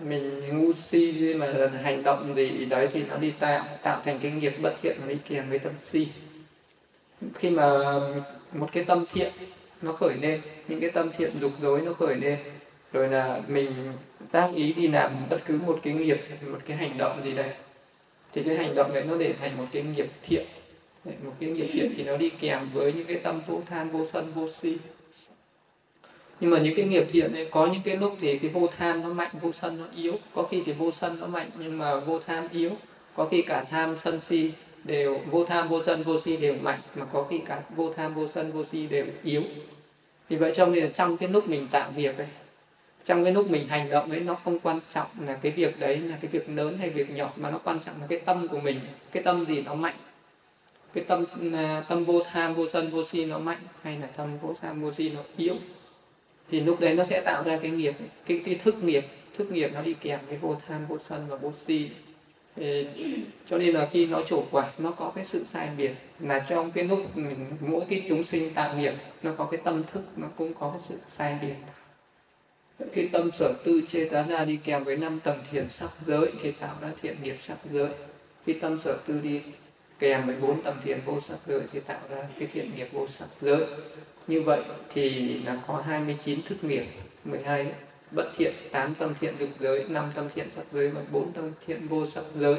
mình 0.00 0.40
ngu 0.52 0.72
si 0.72 1.34
mà 1.34 1.70
hành 1.82 2.02
động 2.02 2.34
gì 2.36 2.64
đấy 2.64 2.88
thì 2.92 3.02
nó 3.08 3.16
đi 3.16 3.30
tạo 3.38 3.64
tạo 3.82 4.02
thành 4.04 4.18
cái 4.22 4.30
nghiệp 4.32 4.52
bất 4.62 4.74
thiện 4.82 4.96
nó 5.00 5.06
đi 5.06 5.16
kèm 5.28 5.50
với 5.50 5.58
tâm 5.58 5.72
si. 5.82 6.08
Khi 7.34 7.50
mà 7.50 7.78
một 8.52 8.68
cái 8.72 8.84
tâm 8.84 9.04
thiện 9.12 9.32
nó 9.82 9.92
khởi 9.92 10.14
lên, 10.14 10.40
những 10.68 10.80
cái 10.80 10.90
tâm 10.90 11.10
thiện 11.18 11.32
dục 11.40 11.52
dối 11.62 11.80
nó 11.80 11.92
khởi 11.92 12.16
lên, 12.16 12.38
rồi 12.92 13.08
là 13.08 13.42
mình 13.48 13.72
tác 14.32 14.50
ý 14.54 14.72
đi 14.72 14.88
làm 14.88 15.12
bất 15.30 15.38
cứ 15.46 15.60
một 15.66 15.80
cái 15.82 15.92
nghiệp, 15.94 16.20
một 16.46 16.58
cái 16.66 16.76
hành 16.76 16.98
động 16.98 17.20
gì 17.24 17.32
đây 17.32 17.50
thì 18.32 18.42
cái 18.42 18.56
hành 18.56 18.74
động 18.74 18.94
đấy 18.94 19.04
nó 19.04 19.16
để 19.16 19.32
thành 19.40 19.56
một 19.56 19.66
cái 19.72 19.82
nghiệp 19.82 20.08
thiện. 20.22 20.46
Một 21.04 21.32
cái 21.40 21.50
nghiệp 21.50 21.70
thiện 21.72 21.92
thì 21.96 22.04
nó 22.04 22.16
đi 22.16 22.30
kèm 22.30 22.68
với 22.72 22.92
những 22.92 23.04
cái 23.04 23.16
tâm 23.16 23.40
vô 23.46 23.62
than 23.66 23.90
vô 23.90 24.06
sân, 24.12 24.32
vô 24.34 24.48
si 24.50 24.76
nhưng 26.40 26.50
mà 26.50 26.58
những 26.58 26.74
cái 26.76 26.84
nghiệp 26.84 27.06
thiện 27.12 27.32
ấy, 27.32 27.48
có 27.50 27.66
những 27.66 27.82
cái 27.84 27.96
lúc 27.96 28.16
thì 28.20 28.38
cái 28.38 28.50
vô 28.50 28.68
tham 28.78 29.02
nó 29.02 29.08
mạnh, 29.08 29.30
vô 29.40 29.52
sân 29.52 29.80
nó 29.80 29.86
yếu. 29.96 30.14
Có 30.34 30.42
khi 30.42 30.62
thì 30.66 30.72
vô 30.72 30.90
sân 30.92 31.20
nó 31.20 31.26
mạnh, 31.26 31.50
nhưng 31.58 31.78
mà 31.78 32.00
vô 32.00 32.18
tham 32.26 32.48
yếu. 32.52 32.70
Có 33.14 33.28
khi 33.30 33.42
cả 33.42 33.64
tham, 33.70 33.96
sân, 34.04 34.20
si 34.28 34.52
đều, 34.84 35.20
vô 35.30 35.44
tham, 35.44 35.68
vô 35.68 35.82
sân, 35.86 36.02
vô 36.02 36.20
si 36.20 36.36
đều 36.36 36.54
mạnh, 36.62 36.80
mà 36.94 37.04
có 37.12 37.26
khi 37.30 37.38
cả 37.38 37.62
vô 37.76 37.92
tham, 37.96 38.14
vô 38.14 38.28
sân, 38.34 38.52
vô 38.52 38.64
si 38.72 38.86
đều 38.86 39.06
yếu. 39.22 39.42
Vì 40.28 40.36
vậy 40.36 40.52
trong 40.56 40.72
thì 40.72 40.80
là 40.80 40.88
trong 40.94 41.16
cái 41.16 41.28
lúc 41.28 41.48
mình 41.48 41.68
tạo 41.70 41.92
nghiệp 41.96 42.12
ấy, 42.18 42.26
trong 43.04 43.24
cái 43.24 43.32
lúc 43.32 43.50
mình 43.50 43.68
hành 43.68 43.90
động 43.90 44.10
ấy, 44.10 44.20
nó 44.20 44.34
không 44.44 44.58
quan 44.58 44.80
trọng 44.94 45.06
là 45.26 45.38
cái 45.42 45.52
việc 45.52 45.80
đấy, 45.80 45.96
là 45.98 46.18
cái 46.20 46.28
việc 46.32 46.50
lớn 46.50 46.78
hay 46.78 46.90
việc 46.90 47.10
nhỏ, 47.10 47.32
mà 47.36 47.50
nó 47.50 47.58
quan 47.64 47.78
trọng 47.86 48.00
là 48.00 48.06
cái 48.06 48.18
tâm 48.18 48.48
của 48.48 48.60
mình. 48.60 48.80
Cái 49.12 49.22
tâm 49.22 49.46
gì 49.46 49.62
nó 49.62 49.74
mạnh? 49.74 49.94
Cái 50.94 51.04
tâm 51.04 51.24
à, 51.54 51.84
tâm 51.88 52.04
vô 52.04 52.22
tham, 52.30 52.54
vô 52.54 52.66
sân, 52.72 52.90
vô 52.90 53.04
si 53.10 53.24
nó 53.24 53.38
mạnh, 53.38 53.58
hay 53.82 53.98
là 53.98 54.06
tâm 54.06 54.38
vô 54.42 54.54
tham, 54.60 54.82
vô 54.82 54.92
si 54.92 55.08
nó 55.08 55.20
yếu? 55.36 55.54
Thì 56.50 56.60
lúc 56.60 56.80
đấy 56.80 56.94
nó 56.94 57.04
sẽ 57.04 57.20
tạo 57.20 57.42
ra 57.44 57.58
cái 57.62 57.70
nghiệp 57.70 57.94
cái 58.26 58.42
cái 58.44 58.54
thức 58.54 58.84
nghiệp. 58.84 59.04
Thức 59.38 59.52
nghiệp 59.52 59.70
nó 59.74 59.82
đi 59.82 59.94
kèm 59.94 60.20
với 60.28 60.36
vô 60.36 60.56
tham 60.68 60.86
vô 60.86 60.98
sân 61.08 61.26
và 61.28 61.36
vô 61.36 61.52
si. 61.66 61.90
Thì, 62.56 62.86
cho 63.50 63.58
nên 63.58 63.74
là 63.74 63.88
khi 63.92 64.06
nó 64.06 64.22
trổ 64.28 64.44
quả 64.50 64.70
nó 64.78 64.90
có 64.90 65.12
cái 65.14 65.26
sự 65.26 65.44
sai 65.48 65.68
biệt 65.76 65.92
là 66.20 66.46
trong 66.48 66.70
cái 66.70 66.84
lúc 66.84 67.16
mình 67.16 67.46
mỗi 67.60 67.84
cái 67.90 68.06
chúng 68.08 68.24
sinh 68.24 68.54
tạo 68.54 68.76
nghiệp 68.76 68.94
nó 69.22 69.32
có 69.38 69.44
cái 69.44 69.60
tâm 69.64 69.82
thức 69.92 70.02
nó 70.16 70.26
cũng 70.36 70.54
có 70.54 70.70
cái 70.70 70.80
sự 70.88 70.96
sai 71.16 71.38
biệt. 71.42 71.54
Cái 72.94 73.08
tâm 73.12 73.30
sở 73.34 73.52
tư 73.64 73.82
chê 73.88 74.04
tá 74.04 74.22
ra 74.28 74.44
đi 74.44 74.58
kèm 74.64 74.84
với 74.84 74.96
năm 74.96 75.20
tầng 75.20 75.38
thiền 75.50 75.68
sắc 75.70 75.90
giới 76.06 76.32
thì 76.42 76.52
tạo 76.52 76.74
ra 76.80 76.88
thiện 77.02 77.16
nghiệp 77.22 77.36
sắc 77.46 77.58
giới. 77.72 77.88
Khi 78.46 78.52
tâm 78.52 78.80
sở 78.80 78.98
tư 79.06 79.20
đi 79.22 79.40
kèm 79.98 80.26
với 80.26 80.36
bốn 80.40 80.62
tầng 80.62 80.76
thiền 80.84 81.00
vô 81.04 81.20
sắc 81.20 81.38
giới 81.46 81.60
thì 81.72 81.80
tạo 81.80 82.00
ra 82.10 82.28
cái 82.38 82.48
thiện 82.52 82.70
nghiệp 82.76 82.88
vô 82.92 83.08
sắc 83.08 83.28
giới 83.40 83.66
như 84.28 84.42
vậy 84.42 84.62
thì 84.94 85.38
là 85.38 85.62
có 85.66 85.82
29 85.86 86.42
thức 86.42 86.64
nghiệp 86.64 86.84
12 87.24 87.72
bất 88.10 88.30
thiện 88.36 88.54
8 88.72 88.94
tâm 88.94 89.14
thiện 89.20 89.34
dục 89.38 89.48
giới 89.60 89.84
5 89.88 90.12
tâm 90.14 90.28
thiện 90.34 90.48
sắc 90.56 90.64
giới 90.72 90.90
và 90.90 91.02
4 91.12 91.32
tâm 91.32 91.52
thiện 91.66 91.88
vô 91.88 92.06
sắc 92.06 92.24
giới. 92.34 92.58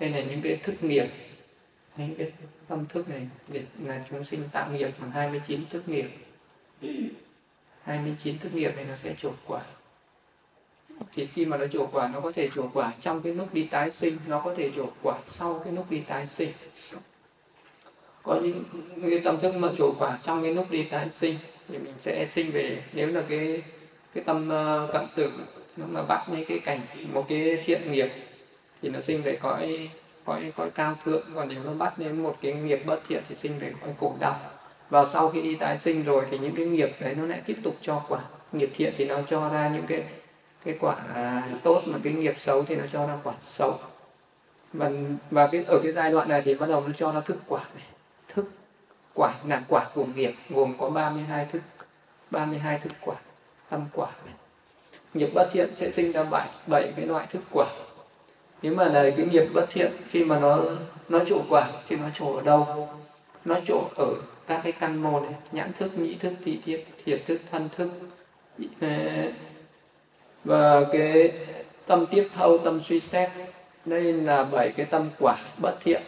Đây 0.00 0.10
là 0.10 0.22
những 0.22 0.40
cái 0.42 0.56
thức 0.62 0.84
nghiệp, 0.84 1.06
những 1.96 2.14
cái 2.14 2.32
tâm 2.68 2.86
thức 2.86 3.08
này 3.08 3.28
để 3.48 3.62
là 3.82 4.04
chúng 4.10 4.24
sinh 4.24 4.48
tạo 4.52 4.70
nghiệp 4.70 4.90
khoảng 4.98 5.10
29 5.10 5.60
thức 5.70 5.88
nghiệp. 5.88 6.06
29 7.82 8.38
thức 8.38 8.54
nghiệp 8.54 8.72
này 8.76 8.84
nó 8.88 8.96
sẽ 8.96 9.14
trổ 9.18 9.32
quả. 9.46 9.62
Thì 11.14 11.26
khi 11.26 11.44
mà 11.44 11.56
nó 11.56 11.66
trổ 11.66 11.86
quả, 11.86 12.10
nó 12.12 12.20
có 12.20 12.32
thể 12.32 12.48
trổ 12.54 12.68
quả 12.74 12.92
trong 13.00 13.22
cái 13.22 13.34
lúc 13.34 13.54
đi 13.54 13.68
tái 13.70 13.90
sinh, 13.90 14.18
nó 14.26 14.40
có 14.40 14.54
thể 14.54 14.70
trổ 14.76 14.86
quả 15.02 15.18
sau 15.28 15.60
cái 15.64 15.72
lúc 15.72 15.90
đi 15.90 16.00
tái 16.00 16.26
sinh 16.26 16.52
có 18.24 18.40
những 18.42 18.64
cái 19.10 19.20
tâm 19.24 19.40
thức 19.40 19.56
mà 19.56 19.68
chủ 19.78 19.94
quả 19.98 20.18
trong 20.22 20.42
cái 20.42 20.54
lúc 20.54 20.70
đi 20.70 20.82
tái 20.82 21.08
sinh 21.14 21.36
thì 21.68 21.78
mình 21.78 21.94
sẽ 22.00 22.28
sinh 22.32 22.50
về. 22.50 22.82
Nếu 22.92 23.08
là 23.08 23.22
cái 23.28 23.62
cái 24.14 24.24
tâm 24.24 24.48
ờ, 24.48 24.88
cận 24.92 25.02
tử 25.14 25.30
nó 25.76 25.86
mà 25.88 26.02
bắt 26.02 26.26
những 26.28 26.44
cái 26.44 26.58
cảnh 26.58 26.80
một 27.12 27.24
cái 27.28 27.62
thiện 27.64 27.92
nghiệp 27.92 28.08
thì 28.82 28.88
nó 28.88 29.00
sinh 29.00 29.22
về 29.22 29.36
cõi 29.36 29.90
cõi 30.24 30.52
cõi 30.56 30.70
cao 30.70 30.96
thượng. 31.04 31.22
Còn 31.34 31.48
nếu 31.48 31.58
nó 31.64 31.72
bắt 31.72 31.98
đến 31.98 32.22
một 32.22 32.36
cái 32.40 32.52
nghiệp 32.52 32.82
bất 32.86 33.00
thiện 33.08 33.22
thì 33.28 33.34
sinh 33.34 33.58
về 33.58 33.72
cõi 33.80 33.94
khổ 34.00 34.16
đau. 34.20 34.40
Và 34.90 35.04
sau 35.04 35.28
khi 35.28 35.42
đi 35.42 35.54
tái 35.54 35.78
sinh 35.78 36.04
rồi 36.04 36.24
thì 36.30 36.38
những 36.38 36.56
cái 36.56 36.66
nghiệp 36.66 36.90
đấy 37.00 37.14
nó 37.14 37.26
lại 37.26 37.42
tiếp 37.46 37.56
tục 37.62 37.76
cho 37.80 38.02
quả. 38.08 38.20
Nghiệp 38.52 38.70
thiện 38.76 38.94
thì 38.96 39.04
nó 39.04 39.20
cho 39.30 39.48
ra 39.48 39.70
những 39.74 39.86
cái 39.86 40.02
cái 40.64 40.76
quả 40.80 40.96
tốt 41.62 41.82
mà 41.86 41.98
cái 42.04 42.12
nghiệp 42.12 42.34
xấu 42.38 42.64
thì 42.64 42.76
nó 42.76 42.84
cho 42.92 43.06
ra 43.06 43.18
quả 43.22 43.34
xấu. 43.40 43.78
Và 44.72 44.90
và 45.30 45.46
cái, 45.46 45.64
ở 45.64 45.80
cái 45.82 45.92
giai 45.92 46.12
đoạn 46.12 46.28
này 46.28 46.42
thì 46.42 46.54
bắt 46.54 46.68
đầu 46.68 46.80
nó 46.86 46.92
cho 46.98 47.12
ra 47.12 47.20
thực 47.20 47.38
quả 47.46 47.60
này 47.74 47.84
quả, 49.14 49.34
là 49.48 49.62
quả 49.68 49.86
của 49.94 50.04
nghiệp, 50.14 50.32
gồm 50.50 50.74
có 50.78 50.90
32 50.90 51.46
thức 51.52 51.62
32 52.30 52.78
thức 52.78 52.92
quả 53.00 53.16
tâm 53.70 53.84
quả. 53.92 54.08
Này. 54.24 54.34
nghiệp 55.14 55.30
bất 55.34 55.48
thiện 55.52 55.68
sẽ 55.76 55.90
sinh 55.90 56.12
ra 56.12 56.24
bảy 56.24 56.48
bảy 56.66 56.92
cái 56.96 57.06
loại 57.06 57.26
thức 57.26 57.42
quả. 57.52 57.66
Nếu 58.62 58.74
mà 58.74 58.84
là 58.84 59.10
cái 59.16 59.26
nghiệp 59.26 59.44
bất 59.54 59.66
thiện 59.70 59.92
khi 60.10 60.24
mà 60.24 60.40
nó 60.40 60.60
nó 61.08 61.20
trổ 61.28 61.42
quả 61.48 61.68
thì 61.88 61.96
nó 61.96 62.10
trổ 62.14 62.34
ở 62.36 62.42
đâu? 62.42 62.88
Nó 63.44 63.60
trổ 63.66 63.88
ở 63.96 64.14
các 64.46 64.60
cái 64.64 64.72
căn 64.72 65.02
môn 65.02 65.22
này, 65.22 65.34
nhãn 65.52 65.72
thức, 65.78 65.98
nhĩ 65.98 66.14
thức 66.14 66.32
thị 66.44 66.60
thiết 66.64 66.84
thiệt 67.04 67.22
thức, 67.26 67.40
thân 67.50 67.68
thức. 67.76 67.90
Ờ, 68.80 68.88
và 70.44 70.84
cái 70.92 71.32
tâm 71.86 72.06
tiếp 72.10 72.28
thâu, 72.34 72.58
tâm 72.58 72.80
suy 72.88 73.00
xét, 73.00 73.30
đây 73.84 74.12
là 74.12 74.44
bảy 74.44 74.72
cái 74.76 74.86
tâm 74.86 75.10
quả 75.18 75.36
bất 75.62 75.74
thiện 75.84 76.02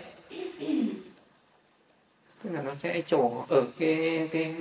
tức 2.47 2.53
là 2.53 2.63
nó 2.63 2.73
sẽ 2.83 3.03
trổ 3.07 3.45
ở 3.49 3.67
cái 3.79 4.29
cái 4.33 4.55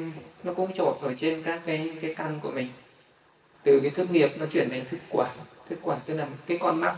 nó 0.43 0.53
cũng 0.53 0.73
trổ 0.73 0.95
ở 1.01 1.13
trên 1.19 1.43
các 1.43 1.61
cái 1.65 1.91
cái 2.01 2.13
căn 2.13 2.39
của 2.43 2.51
mình. 2.51 2.67
Từ 3.63 3.79
cái 3.79 3.91
thức 3.91 4.11
nghiệp 4.11 4.29
nó 4.37 4.45
chuyển 4.45 4.69
thành 4.69 4.85
thức 4.89 4.97
quả. 5.09 5.29
Thức 5.69 5.79
quả 5.81 5.97
tức 6.05 6.13
là 6.13 6.27
cái 6.47 6.57
con 6.57 6.79
mắt. 6.79 6.95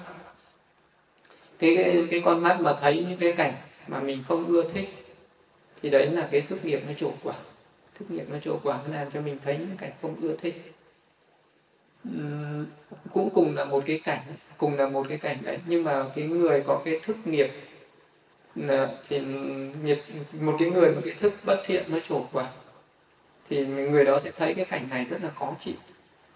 Cái 1.59 1.75
cái, 1.75 2.07
cái 2.11 2.21
con 2.25 2.43
mắt 2.43 2.57
mà 2.61 2.73
thấy 2.81 3.05
những 3.09 3.19
cái 3.19 3.33
cảnh 3.33 3.53
mà 3.87 3.99
mình 3.99 4.23
không 4.27 4.45
ưa 4.45 4.69
thích 4.73 4.89
thì 5.81 5.89
đấy 5.89 6.09
là 6.11 6.27
cái 6.31 6.41
thức 6.41 6.65
nghiệp 6.65 6.81
nó 6.87 6.93
trổ 6.99 7.11
quả. 7.23 7.35
Thức 7.99 8.11
nghiệp 8.11 8.25
nó 8.29 8.37
trổ 8.39 8.59
quả 8.63 8.79
nó 8.87 8.95
làm 8.95 9.11
cho 9.11 9.21
mình 9.21 9.37
thấy 9.43 9.57
những 9.57 9.77
cảnh 9.77 9.91
không 10.01 10.15
ưa 10.21 10.35
thích. 10.35 10.73
Uhm, 12.09 12.65
cũng 13.13 13.29
cùng 13.33 13.55
là 13.55 13.65
một 13.65 13.83
cái 13.85 13.99
cảnh 14.03 14.21
cùng 14.57 14.77
là 14.77 14.89
một 14.89 15.05
cái 15.09 15.17
cảnh 15.17 15.37
đấy. 15.43 15.59
Nhưng 15.65 15.83
mà 15.83 16.05
cái 16.15 16.25
người 16.25 16.63
có 16.67 16.81
cái 16.85 16.99
thức 17.03 17.17
nghiệp 17.25 17.51
thì 19.09 19.19
nghiệp 19.83 20.01
một 20.41 20.55
cái 20.59 20.69
người 20.69 20.91
một 20.91 21.01
cái 21.05 21.13
thức 21.19 21.33
bất 21.45 21.61
thiện 21.65 21.83
nó 21.87 21.97
trổ 22.09 22.25
quả 22.31 22.49
thì 23.49 23.65
người 23.65 24.05
đó 24.05 24.19
sẽ 24.23 24.31
thấy 24.31 24.53
cái 24.53 24.65
cảnh 24.65 24.87
này 24.89 25.05
rất 25.09 25.23
là 25.23 25.29
khó 25.29 25.55
chịu. 25.59 25.75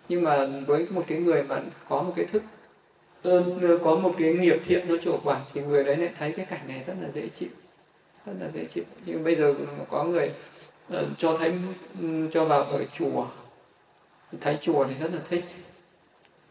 Nhưng 0.10 0.24
mà 0.24 0.48
với 0.68 0.88
một 0.90 1.04
cái 1.08 1.18
người 1.18 1.44
mà 1.44 1.62
có 1.90 2.02
một 2.02 2.14
cái 2.16 2.26
thức 2.26 2.44
có 3.84 3.96
một 3.96 4.16
cái 4.18 4.34
nghiệp 4.34 4.62
thiện 4.66 4.88
nó 4.88 4.96
trổ 5.06 5.20
quả 5.24 5.42
thì 5.54 5.62
người 5.62 5.84
đấy 5.84 5.98
lại 5.98 6.10
thấy 6.20 6.32
cái 6.32 6.46
cảnh 6.46 6.68
này 6.68 6.84
rất 6.88 6.94
là 7.02 7.10
dễ 7.14 7.28
chịu 7.36 7.50
rất 8.26 8.34
là 8.40 8.48
dễ 8.54 8.66
chịu. 8.66 8.84
Nhưng 9.06 9.24
bây 9.24 9.36
giờ 9.36 9.56
có 9.90 10.04
người 10.04 10.32
uh, 10.94 11.00
cho 11.18 11.38
thấy 11.38 11.54
cho 12.34 12.46
vào 12.46 12.64
ở 12.64 12.86
chùa 13.00 13.26
thấy 14.42 14.58
chùa 14.62 14.86
thì 14.88 14.96
rất 15.00 15.14
là 15.14 15.20
thích. 15.30 15.44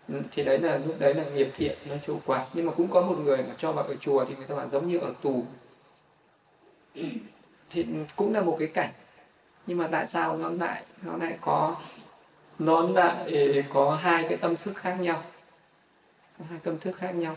Ừ, 0.08 0.14
thì 0.32 0.44
đấy 0.44 0.58
là 0.58 0.78
lúc 0.86 0.96
đấy 0.98 1.14
là 1.14 1.24
nghiệp 1.24 1.50
thiện 1.56 1.78
nó 1.88 1.94
trổ 2.06 2.16
quả 2.26 2.46
nhưng 2.54 2.66
mà 2.66 2.72
cũng 2.72 2.88
có 2.90 3.00
một 3.00 3.16
người 3.18 3.36
mà 3.36 3.54
cho 3.58 3.72
vào 3.72 3.84
ở 3.84 3.94
chùa 4.00 4.24
thì 4.24 4.34
người 4.36 4.46
ta 4.46 4.54
bảo 4.54 4.68
giống 4.72 4.88
như 4.88 4.98
ở 4.98 5.14
tù 5.22 5.44
thì 7.70 7.86
cũng 8.16 8.34
là 8.34 8.40
một 8.40 8.56
cái 8.58 8.68
cảnh. 8.68 8.90
Nhưng 9.66 9.78
mà 9.78 9.88
tại 9.92 10.06
sao 10.06 10.36
nó 10.36 10.48
lại 10.48 10.82
nó 11.02 11.16
lại 11.16 11.38
có, 11.40 11.76
nó 12.58 12.88
lại 12.88 13.64
có 13.72 13.94
hai 13.94 14.26
cái 14.28 14.38
tâm 14.38 14.56
thức 14.56 14.76
khác 14.76 14.96
nhau? 15.00 15.22
Hai 16.50 16.58
tâm 16.62 16.78
thức 16.78 16.96
khác 16.96 17.10
nhau. 17.10 17.36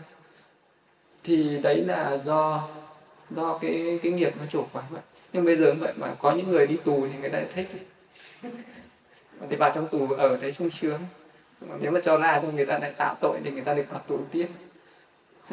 Thì 1.24 1.58
đấy 1.62 1.76
là 1.76 2.18
do 2.24 2.68
do 3.30 3.58
cái 3.58 3.98
cái 4.02 4.12
nghiệp 4.12 4.32
nó 4.38 4.44
chủ 4.50 4.66
quá 4.72 4.82
vậy. 4.90 5.02
Nhưng 5.32 5.44
bây 5.44 5.56
giờ 5.56 5.74
vậy 5.80 5.92
mà 5.96 6.14
có 6.18 6.32
những 6.32 6.50
người 6.50 6.66
đi 6.66 6.76
tù 6.84 7.06
thì 7.12 7.18
người 7.18 7.30
ta 7.30 7.42
thích. 7.54 7.68
Thì 9.50 9.56
vào 9.56 9.72
trong 9.74 9.88
tù 9.88 10.08
ở 10.12 10.36
đấy 10.36 10.52
sung 10.52 10.70
sướng. 10.70 11.00
Nếu 11.80 11.90
mà 11.90 12.00
cho 12.04 12.18
ra 12.18 12.40
thì 12.42 12.48
người 12.52 12.66
ta 12.66 12.78
lại 12.78 12.92
tạo 12.92 13.14
tội 13.20 13.40
thì 13.44 13.50
người 13.50 13.64
ta 13.64 13.74
được 13.74 13.84
vào 13.90 14.00
tù 14.08 14.20
tiếp. 14.32 14.48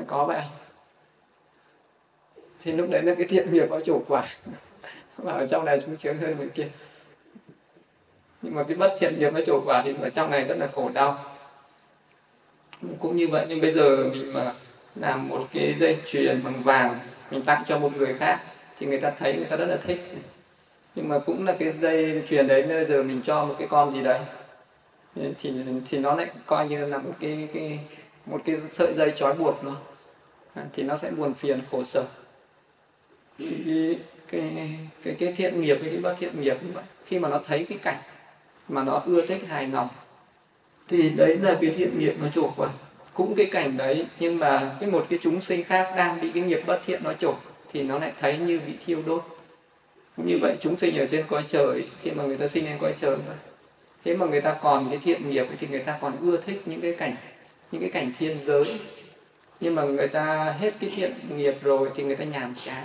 Có 0.08 0.26
vậy 0.26 0.42
không? 0.42 0.58
Thì 2.64 2.72
lúc 2.72 2.90
đấy 2.90 3.02
là 3.04 3.16
cái 3.16 3.26
thiện 3.28 3.54
nghiệp 3.54 3.68
có 3.70 3.80
chủ 3.86 4.04
quả. 4.08 4.28
Và 5.18 5.34
ở 5.34 5.48
trong 5.48 5.66
này 5.66 5.82
sung 5.82 5.98
sướng 6.04 6.18
hơn 6.18 6.38
bên 6.40 6.50
kia. 6.50 6.68
Nhưng 8.42 8.56
mà 8.56 8.64
cái 8.64 8.78
bất 8.78 8.96
thiện 9.00 9.20
nghiệp 9.20 9.34
nó 9.34 9.40
chủ 9.46 9.62
quả 9.66 9.82
thì 9.86 9.94
ở 10.02 10.10
trong 10.10 10.32
này 10.32 10.44
rất 10.44 10.58
là 10.58 10.68
khổ 10.68 10.90
đau. 10.94 11.20
Cũng 13.00 13.16
như 13.16 13.28
vậy, 13.28 13.46
nhưng 13.50 13.62
bây 13.62 13.74
giờ 13.74 14.10
mình 14.12 14.34
mà 14.34 14.54
làm 14.96 15.28
một 15.28 15.48
cái 15.54 15.76
dây 15.80 15.98
chuyền 16.08 16.44
bằng 16.44 16.64
vàng, 16.64 17.00
mình 17.32 17.42
tặng 17.42 17.64
cho 17.68 17.80
một 17.80 17.98
người 17.98 18.14
khác, 18.14 18.40
thì 18.80 18.88
người 18.88 19.00
ta 19.00 19.12
thấy, 19.20 19.34
người 19.34 19.46
ta 19.46 19.56
rất 19.56 19.66
là 19.66 19.78
thích. 19.78 20.02
Nhưng 20.96 21.10
mà 21.10 21.20
cũng 21.20 21.46
là 21.46 21.56
cái 21.60 21.74
dây 21.82 22.24
chuyền 22.30 22.48
đấy, 22.48 22.64
bây 22.64 22.86
giờ 22.86 23.04
mình 23.04 23.22
cho 23.26 23.46
một 23.46 23.56
cái 23.60 23.68
con 23.68 23.94
gì 23.94 24.02
đấy. 24.02 24.20
Thì 25.16 25.54
thì 25.90 25.98
nó 25.98 26.16
lại 26.16 26.30
coi 26.46 26.70
như 26.70 26.86
là 26.86 26.98
một 26.98 27.14
cái 27.20 27.48
cái 27.54 27.80
một 28.26 28.42
cái 28.46 28.58
sợi 28.74 28.94
dây 28.94 29.14
trói 29.16 29.34
buộc 29.34 29.64
nó. 29.64 29.76
À, 30.54 30.64
thì 30.74 30.84
nó 30.84 30.98
sẽ 30.98 31.12
buồn 31.12 31.34
phiền, 31.34 31.62
khổ 31.72 31.84
sở 31.84 32.04
cái 33.66 33.96
cái 34.32 34.70
cái, 35.04 35.16
cái 35.20 35.34
thiện 35.38 35.62
nghiệp 35.62 35.76
với 35.76 35.90
cái 35.90 36.00
bất 36.00 36.16
thiện 36.20 36.42
nghiệp 36.42 36.58
như 36.64 36.72
vậy. 36.74 36.84
Khi 37.06 37.20
mà 37.20 37.30
nó 37.30 37.40
thấy 37.48 37.66
cái 37.70 37.78
cảnh 37.82 37.98
mà 38.68 38.84
nó 38.84 39.02
ưa 39.06 39.26
thích 39.26 39.42
hài 39.48 39.68
lòng 39.68 39.88
thì 40.88 41.10
đấy 41.10 41.38
là 41.42 41.58
cái 41.62 41.74
thiện 41.78 42.00
nghiệp 42.00 42.14
nó 42.22 42.28
trổ 42.36 42.52
quả 42.58 42.70
cũng 43.14 43.36
cái 43.36 43.46
cảnh 43.46 43.78
đấy 43.78 44.06
nhưng 44.20 44.38
mà 44.40 44.76
cái 44.80 44.90
một 44.90 45.06
cái 45.10 45.20
chúng 45.22 45.42
sinh 45.42 45.64
khác 45.64 45.94
đang 45.98 46.22
bị 46.22 46.32
cái 46.34 46.44
nghiệp 46.44 46.62
bất 46.66 46.82
thiện 46.86 47.04
nó 47.04 47.14
trổ 47.14 47.36
thì 47.74 47.84
nó 47.84 48.00
lại 48.00 48.12
thấy 48.20 48.38
như 48.38 48.60
bị 48.68 48.74
thiêu 48.86 49.04
đốt. 49.06 49.24
Như 50.18 50.38
vậy 50.42 50.58
chúng 50.62 50.80
sinh 50.80 50.98
ở 50.98 51.08
trên 51.12 51.26
cõi 51.28 51.44
trời 51.50 51.88
khi 52.02 52.12
mà 52.12 52.24
người 52.24 52.38
ta 52.38 52.48
sinh 52.48 52.66
lên 52.66 52.78
cõi 52.80 52.94
trời 53.02 53.18
thế 54.06 54.16
mà 54.16 54.26
người 54.26 54.42
ta 54.42 54.58
còn 54.62 54.90
cái 54.90 55.00
thiện 55.04 55.30
nghiệp 55.30 55.46
thì 55.60 55.68
người 55.68 55.80
ta 55.80 55.98
còn 56.02 56.18
ưa 56.22 56.38
thích 56.38 56.62
những 56.66 56.82
cái 56.82 56.96
cảnh 56.98 57.16
những 57.72 57.82
cái 57.82 57.90
cảnh 57.90 58.12
thiên 58.20 58.40
giới. 58.46 58.80
Nhưng 59.60 59.76
mà 59.76 59.84
người 59.84 60.08
ta 60.08 60.56
hết 60.60 60.74
cái 60.80 60.92
thiện 60.96 61.12
nghiệp 61.36 61.56
rồi 61.62 61.90
thì 61.96 62.04
người 62.04 62.16
ta 62.16 62.24
nhàm 62.24 62.56
chán 62.66 62.84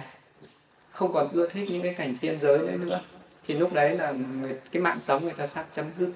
không 0.96 1.12
còn 1.12 1.28
ưa 1.32 1.48
thích 1.48 1.70
những 1.70 1.82
cái 1.82 1.94
cảnh 1.94 2.14
thiên 2.20 2.38
giới 2.42 2.58
đấy 2.58 2.76
nữa. 2.76 3.00
Thì 3.46 3.54
lúc 3.54 3.72
đấy 3.72 3.96
là 3.96 4.12
người, 4.12 4.56
cái 4.72 4.82
mạng 4.82 5.00
sống 5.06 5.24
người 5.24 5.32
ta 5.32 5.46
sắp 5.46 5.66
chấm 5.76 5.86
dứt. 5.98 6.12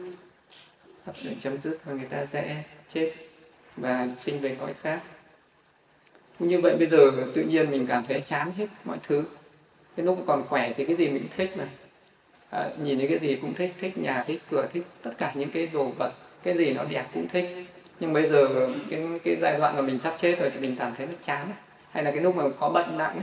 Sắp 1.06 1.16
sửa 1.16 1.30
chấm 1.42 1.58
dứt 1.60 1.78
và 1.84 1.92
người 1.92 2.06
ta 2.10 2.26
sẽ 2.26 2.62
chết 2.94 3.12
và 3.76 4.08
sinh 4.18 4.40
về 4.40 4.56
cõi 4.60 4.74
khác. 4.82 5.00
Cũng 6.38 6.48
như 6.48 6.60
vậy 6.60 6.76
bây 6.78 6.86
giờ 6.86 7.10
tự 7.34 7.42
nhiên 7.42 7.70
mình 7.70 7.86
cảm 7.86 8.04
thấy 8.08 8.20
chán 8.20 8.52
hết 8.56 8.66
mọi 8.84 8.98
thứ. 9.02 9.24
Cái 9.96 10.06
lúc 10.06 10.24
còn 10.26 10.44
khỏe 10.48 10.72
thì 10.76 10.84
cái 10.84 10.96
gì 10.96 11.08
mình 11.08 11.26
thích 11.36 11.50
mà. 11.56 11.64
À, 12.50 12.70
nhìn 12.82 12.98
thấy 12.98 13.08
cái 13.08 13.18
gì 13.18 13.38
cũng 13.40 13.54
thích 13.54 13.72
thích 13.80 13.98
nhà 13.98 14.24
thích 14.26 14.42
cửa 14.50 14.66
thích 14.72 14.82
tất 15.02 15.10
cả 15.18 15.32
những 15.34 15.50
cái 15.50 15.66
đồ 15.66 15.92
vật. 15.98 16.12
Cái 16.42 16.58
gì 16.58 16.72
nó 16.72 16.84
đẹp 16.84 17.04
cũng 17.14 17.28
thích. 17.28 17.66
Nhưng 18.00 18.12
bây 18.12 18.28
giờ 18.28 18.68
cái 18.90 19.06
cái 19.24 19.36
giai 19.40 19.56
đoạn 19.58 19.76
mà 19.76 19.82
mình 19.82 20.00
sắp 20.00 20.16
chết 20.20 20.38
rồi 20.40 20.50
thì 20.54 20.60
mình 20.60 20.76
cảm 20.78 20.94
thấy 20.96 21.06
nó 21.06 21.12
chán. 21.26 21.52
Hay 21.90 22.04
là 22.04 22.10
cái 22.10 22.20
lúc 22.20 22.36
mà 22.36 22.44
có 22.58 22.68
bệnh 22.68 22.98
nặng 22.98 23.20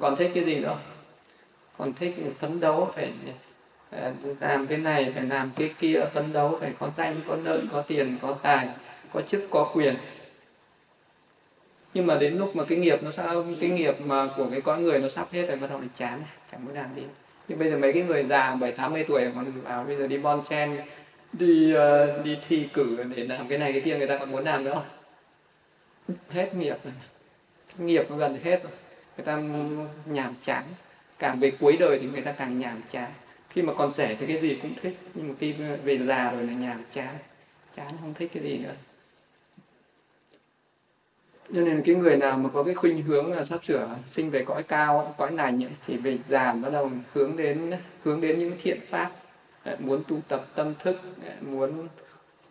còn 0.00 0.16
thích 0.16 0.30
cái 0.34 0.44
gì 0.44 0.60
nữa 0.60 0.78
còn 1.78 1.92
thích 1.92 2.14
phấn 2.38 2.60
đấu 2.60 2.90
phải 2.94 3.12
làm 4.40 4.66
cái 4.66 4.78
này 4.78 5.12
phải 5.14 5.24
làm 5.24 5.50
cái 5.56 5.74
kia 5.78 6.00
phấn 6.14 6.32
đấu 6.32 6.58
phải 6.60 6.72
có 6.78 6.90
danh 6.96 7.14
có 7.28 7.36
lợi 7.44 7.62
có 7.72 7.82
tiền 7.82 8.18
có 8.22 8.36
tài 8.42 8.68
có 9.12 9.20
chức 9.20 9.46
có 9.50 9.70
quyền. 9.74 9.94
Nhưng 11.94 12.06
mà 12.06 12.16
đến 12.16 12.38
lúc 12.38 12.56
mà 12.56 12.64
cái 12.64 12.78
nghiệp 12.78 13.02
nó 13.02 13.10
sao 13.10 13.44
cái 13.60 13.70
nghiệp 13.70 14.00
mà 14.00 14.28
của 14.36 14.46
cái 14.50 14.60
con 14.60 14.82
người 14.82 14.98
nó 14.98 15.08
sắp 15.08 15.32
hết 15.32 15.46
rồi 15.46 15.56
bắt 15.56 15.70
đầu 15.70 15.80
là 15.80 15.86
chán 15.96 16.22
chẳng 16.52 16.64
muốn 16.64 16.74
làm 16.74 16.96
đi 16.96 17.02
nhưng 17.48 17.58
bây 17.58 17.70
giờ 17.70 17.76
mấy 17.76 17.92
cái 17.92 18.02
người 18.02 18.24
già 18.24 18.54
bảy 18.54 18.72
tám 18.72 18.92
mươi 18.92 19.04
tuổi 19.08 19.22
còn 19.34 19.52
bảo 19.64 19.84
bây 19.84 19.96
giờ 19.96 20.06
đi 20.06 20.18
bon 20.18 20.42
chen 20.48 20.76
đi 21.32 21.74
uh, 21.74 22.24
đi 22.24 22.38
thi 22.48 22.68
cử 22.72 23.04
để 23.16 23.24
làm 23.24 23.48
cái 23.48 23.58
này 23.58 23.72
cái 23.72 23.80
kia 23.80 23.98
người 23.98 24.06
ta 24.06 24.16
còn 24.18 24.30
muốn 24.30 24.44
làm 24.44 24.64
nữa. 24.64 24.82
Hết 26.30 26.54
nghiệp 26.54 26.76
rồi. 26.84 26.92
Nghiệp 27.78 28.10
nó 28.10 28.16
gần 28.16 28.38
hết 28.44 28.62
rồi 28.62 28.72
người 29.18 29.26
ta 29.26 29.42
nhàm 30.06 30.34
chán. 30.42 30.64
Càng 31.18 31.40
về 31.40 31.52
cuối 31.60 31.76
đời 31.80 31.98
thì 31.98 32.06
người 32.06 32.22
ta 32.22 32.32
càng 32.32 32.58
nhàm 32.58 32.82
chán. 32.90 33.10
Khi 33.50 33.62
mà 33.62 33.72
còn 33.78 33.92
trẻ 33.96 34.16
thì 34.20 34.26
cái 34.26 34.40
gì 34.40 34.58
cũng 34.62 34.72
thích, 34.82 34.98
nhưng 35.14 35.28
mà 35.28 35.34
khi 35.40 35.54
về 35.84 35.98
già 35.98 36.32
rồi 36.32 36.44
là 36.44 36.52
nhàm 36.52 36.84
chán. 36.92 37.14
Chán 37.76 37.88
không 38.00 38.14
thích 38.14 38.30
cái 38.34 38.42
gì 38.42 38.58
nữa. 38.58 38.74
Cho 41.54 41.60
nên 41.60 41.82
cái 41.82 41.94
người 41.94 42.16
nào 42.16 42.38
mà 42.38 42.50
có 42.54 42.62
cái 42.62 42.74
khuynh 42.74 43.02
hướng 43.02 43.32
là 43.32 43.44
sắp 43.44 43.64
sửa 43.64 43.96
sinh 44.10 44.30
về 44.30 44.44
cõi 44.44 44.62
cao 44.62 45.14
cõi 45.18 45.32
lành 45.32 45.60
thì 45.86 45.96
về 45.96 46.18
già 46.28 46.52
bắt 46.52 46.70
đầu 46.72 46.90
hướng 47.12 47.36
đến 47.36 47.72
hướng 48.04 48.20
đến 48.20 48.38
những 48.38 48.52
thiện 48.62 48.80
pháp. 48.80 49.10
Muốn 49.78 50.02
tu 50.08 50.20
tập 50.28 50.46
tâm 50.54 50.74
thức 50.82 50.96
muốn, 51.40 51.88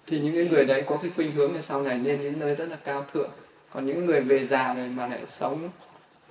thì 0.08 0.20
những 0.20 0.36
cái 0.36 0.48
người 0.52 0.66
đấy 0.66 0.84
có 0.88 0.98
cái 1.02 1.12
khuynh 1.16 1.32
hướng 1.32 1.56
là 1.56 1.62
sau 1.62 1.82
này 1.82 2.00
lên 2.00 2.22
những 2.22 2.40
nơi 2.40 2.56
rất 2.56 2.66
là 2.70 2.78
cao 2.84 3.06
thượng. 3.14 3.32
Còn 3.74 3.86
những 3.86 4.06
người 4.06 4.22
về 4.22 4.48
già 4.48 4.74
rồi 4.74 4.88
mà 4.88 5.08
lại 5.08 5.22
sống 5.28 5.70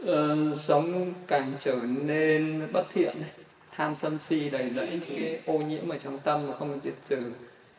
uh, 0.02 0.60
sống 0.60 1.12
càng 1.26 1.52
trở 1.64 1.76
nên 2.04 2.68
bất 2.72 2.86
thiện 2.94 3.16
tham 3.76 3.94
sân 4.00 4.18
si 4.18 4.50
đầy 4.50 4.70
rẫy 4.76 4.88
những 4.90 5.00
cái 5.08 5.40
ô 5.46 5.58
nhiễm 5.58 5.88
ở 5.88 5.98
trong 5.98 6.18
tâm 6.18 6.46
mà 6.46 6.56
không 6.58 6.80
diệt 6.84 6.94
trừ. 7.08 7.32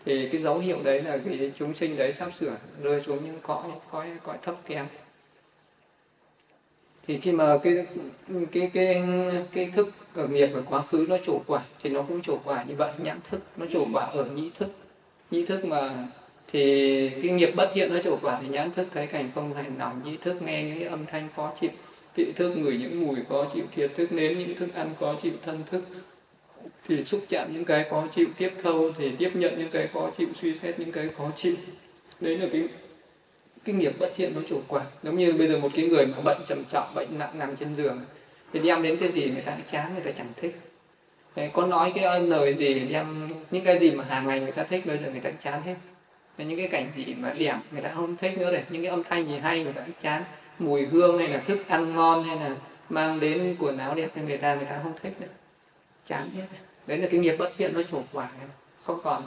Thì 0.05 0.29
cái 0.29 0.41
dấu 0.41 0.59
hiệu 0.59 0.77
đấy 0.83 1.01
là 1.01 1.17
cái 1.25 1.51
chúng 1.59 1.73
sinh 1.73 1.97
đấy 1.97 2.13
sắp 2.13 2.29
sửa 2.39 2.55
rơi 2.81 3.01
xuống 3.05 3.25
những 3.25 3.39
cõi 3.41 3.63
cõi 3.91 4.07
cõi 4.23 4.37
thấp 4.41 4.55
kém. 4.67 4.85
Thì 7.07 7.17
khi 7.17 7.31
mà 7.31 7.57
cái 7.63 7.85
cái 8.51 8.69
cái 8.73 9.03
cái 9.53 9.71
thức 9.75 9.89
ở 10.13 10.27
nghiệp 10.27 10.49
ở 10.53 10.63
quá 10.69 10.81
khứ 10.81 11.05
nó 11.09 11.17
chủ 11.25 11.41
quả 11.47 11.61
thì 11.83 11.89
nó 11.89 12.01
cũng 12.01 12.21
chủ 12.21 12.39
quả 12.43 12.63
như 12.63 12.75
vậy. 12.75 12.91
Nhãn 12.97 13.19
thức 13.29 13.41
nó 13.57 13.65
chủ 13.73 13.85
quả 13.93 14.05
ở 14.05 14.25
nhĩ 14.25 14.51
thức. 14.59 14.69
Nhĩ 15.31 15.45
thức 15.45 15.65
mà 15.65 16.07
thì 16.51 17.09
cái 17.09 17.31
nghiệp 17.31 17.51
bất 17.55 17.71
thiện 17.73 17.93
nó 17.93 17.99
chủ 18.03 18.17
quả 18.21 18.39
thì 18.41 18.47
nhãn 18.47 18.71
thức 18.71 18.87
thấy 18.93 19.07
cảnh 19.07 19.31
không 19.35 19.53
hài 19.53 19.65
lòng 19.77 20.01
nhĩ 20.03 20.17
thức 20.17 20.41
nghe 20.41 20.63
những 20.63 20.89
âm 20.89 21.05
thanh 21.05 21.27
khó 21.35 21.53
chịu 21.59 21.69
thị 22.17 22.31
thức 22.35 22.57
ngửi 22.57 22.77
những 22.77 23.07
mùi 23.07 23.17
khó 23.29 23.45
chịu 23.53 23.63
thiệt 23.75 23.91
thức. 23.95 24.11
Nếm 24.11 24.37
những 24.37 24.55
thức 24.55 24.73
ăn 24.73 24.89
khó 24.99 25.15
chịu 25.21 25.33
thân 25.45 25.63
thức. 25.71 25.83
Thì 26.87 27.05
xúc 27.05 27.25
chạm 27.29 27.47
những 27.53 27.65
cái 27.65 27.85
khó 27.89 28.07
chịu 28.15 28.27
tiếp 28.37 28.49
thâu 28.63 28.91
thì 28.97 29.11
tiếp 29.17 29.31
nhận 29.33 29.59
những 29.59 29.69
cái 29.71 29.87
khó 29.93 30.11
chịu 30.17 30.27
suy 30.41 30.55
xét 30.61 30.79
những 30.79 30.91
cái 30.91 31.09
khó 31.17 31.31
chịu. 31.35 31.55
Đấy 32.19 32.37
là 32.37 32.47
cái 32.51 32.63
cái 33.65 33.75
nghiệp 33.75 33.93
bất 33.99 34.13
thiện 34.15 34.33
nó 34.35 34.41
chủ 34.49 34.61
quả 34.67 34.81
giống 35.03 35.17
như 35.17 35.33
bây 35.33 35.47
giờ 35.47 35.59
một 35.59 35.69
cái 35.75 35.85
người 35.85 36.05
mà 36.05 36.17
bệnh 36.25 36.37
trầm 36.47 36.63
trọng 36.71 36.93
bệnh 36.95 37.17
nặng 37.17 37.39
nằm 37.39 37.55
trên 37.55 37.75
giường 37.75 37.99
thì 38.53 38.59
đem 38.59 38.83
đến 38.83 38.97
cái 38.97 39.11
gì 39.11 39.31
người 39.31 39.41
ta 39.41 39.57
chán 39.71 39.93
người 39.93 40.03
ta 40.03 40.11
chẳng 40.11 40.27
thích. 40.41 40.55
Đấy, 41.35 41.49
có 41.53 41.67
nói 41.67 41.91
cái 41.95 42.21
lời 42.21 42.53
gì 42.53 42.79
đem 42.79 43.29
những 43.51 43.65
cái 43.65 43.79
gì 43.79 43.91
mà 43.91 44.03
hàng 44.03 44.27
ngày 44.27 44.39
người 44.39 44.51
ta 44.51 44.63
thích 44.63 44.85
bây 44.85 44.97
giờ 44.97 45.11
người 45.11 45.19
ta 45.19 45.31
chán 45.43 45.61
hết. 45.61 45.75
Những 46.37 46.57
cái 46.57 46.67
cảnh 46.67 46.91
gì 46.95 47.15
mà 47.17 47.33
đẹp 47.39 47.55
người 47.71 47.81
ta 47.81 47.91
không 47.95 48.17
thích 48.17 48.37
nữa 48.37 48.51
rồi 48.51 48.61
những 48.69 48.81
cái 48.81 48.89
âm 48.89 49.03
thanh 49.03 49.27
gì 49.27 49.37
hay 49.37 49.63
người 49.63 49.73
ta 49.73 49.85
chán 50.01 50.23
mùi 50.59 50.85
hương 50.85 51.19
hay 51.19 51.27
là 51.27 51.39
thức 51.39 51.67
ăn 51.67 51.95
ngon 51.95 52.23
hay 52.23 52.35
là 52.35 52.55
mang 52.89 53.19
đến 53.19 53.55
quần 53.59 53.77
áo 53.77 53.95
đẹp 53.95 54.09
cho 54.15 54.21
người 54.21 54.37
ta 54.37 54.55
người 54.55 54.65
ta 54.65 54.79
không 54.83 54.93
thích 55.01 55.13
nữa. 55.21 55.27
Chán 56.07 56.29
hết 56.35 56.45
đấy 56.87 56.97
là 56.97 57.07
cái 57.11 57.19
nghiệp 57.19 57.35
bất 57.39 57.51
thiện 57.57 57.73
nó 57.73 57.81
chủ 57.91 58.01
quả 58.13 58.29
không 58.83 58.99
còn 59.03 59.23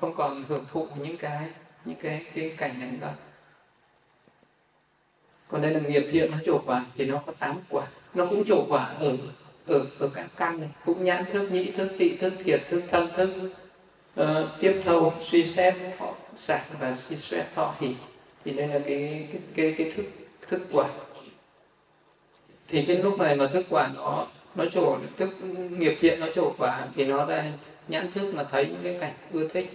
không 0.00 0.14
còn 0.16 0.44
hưởng 0.48 0.64
thụ 0.72 0.88
những 1.02 1.16
cái 1.16 1.48
những 1.84 1.96
cái 2.02 2.26
cái 2.34 2.54
cảnh 2.56 2.80
này 2.80 2.90
nữa. 3.00 3.12
Còn 5.48 5.62
đây 5.62 5.70
là 5.70 5.80
nghiệp 5.80 6.08
thiện 6.12 6.30
nó 6.30 6.36
chủ 6.46 6.60
quả 6.66 6.84
thì 6.94 7.06
nó 7.06 7.22
có 7.26 7.32
tám 7.38 7.56
quả. 7.68 7.86
Nó 8.14 8.26
cũng 8.26 8.44
chủ 8.44 8.66
quả 8.68 8.84
ở 8.84 9.16
ở 9.66 9.86
ở 9.98 10.10
các 10.14 10.26
căn 10.36 10.60
này. 10.60 10.68
Cũng 10.84 11.04
nhãn 11.04 11.24
thức 11.32 11.52
nhĩ 11.52 11.70
thức 11.70 11.92
tị 11.98 12.16
thức 12.16 12.32
thiệt 12.44 12.60
thức 12.70 12.82
tâm 12.90 13.08
thức. 13.16 13.30
Uh, 14.20 14.26
tiếp 14.60 14.82
thâu 14.84 15.14
suy 15.22 15.46
xét 15.46 15.74
thọ 15.98 16.14
sạc 16.36 16.62
và 16.80 16.96
suy 17.08 17.16
xét 17.16 17.44
thọ 17.54 17.74
hỷ 17.80 17.96
thì 18.44 18.52
đây 18.52 18.68
là 18.68 18.78
cái 18.78 19.28
cái 19.32 19.40
cái, 19.56 19.74
cái 19.78 19.92
thức 19.96 20.04
thức 20.48 20.60
quả 20.72 20.88
thì 22.68 22.84
cái 22.86 22.96
lúc 22.96 23.18
này 23.18 23.36
mà 23.36 23.46
thức 23.46 23.66
quả 23.70 23.90
nó 23.94 24.26
nó 24.54 24.64
trổ 24.74 24.98
thức 25.16 25.28
nghiệp 25.70 25.96
thiện 26.00 26.20
nó 26.20 26.26
trổ 26.34 26.54
quả 26.58 26.86
thì 26.94 27.06
nó 27.06 27.26
ra 27.26 27.44
nhãn 27.88 28.12
thức 28.12 28.34
mà 28.34 28.44
thấy 28.50 28.66
những 28.66 28.80
cái 28.82 28.96
cảnh 29.00 29.14
ưa 29.32 29.48
thích. 29.48 29.70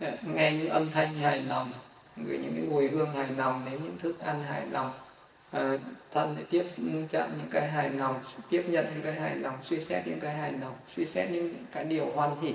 Ờ, 0.00 0.10
nghe 0.34 0.52
những 0.52 0.68
âm 0.68 0.90
thanh 0.90 1.14
hài 1.14 1.42
lòng 1.42 1.72
gửi 2.16 2.38
những 2.38 2.52
cái 2.54 2.64
mùi 2.70 2.88
hương 2.88 3.12
hài 3.12 3.28
lòng 3.36 3.62
đến 3.70 3.80
những 3.84 3.98
thức 4.02 4.20
ăn 4.20 4.42
hài 4.42 4.66
lòng. 4.66 4.90
À, 5.50 5.78
thân 6.12 6.36
để 6.38 6.44
tiếp 6.50 6.64
chạm 7.10 7.30
những 7.38 7.50
cái 7.50 7.68
hài 7.68 7.90
lòng 7.90 8.14
tiếp 8.50 8.64
nhận 8.68 8.86
những 8.94 9.02
cái 9.02 9.12
hài 9.12 9.36
lòng 9.36 9.54
suy 9.64 9.80
xét 9.80 10.06
những 10.06 10.20
cái 10.20 10.34
hài 10.34 10.52
lòng 10.52 10.72
suy 10.96 11.06
xét 11.06 11.30
những 11.30 11.54
cái 11.72 11.84
điều 11.84 12.06
hoan 12.06 12.30
hỉ 12.40 12.54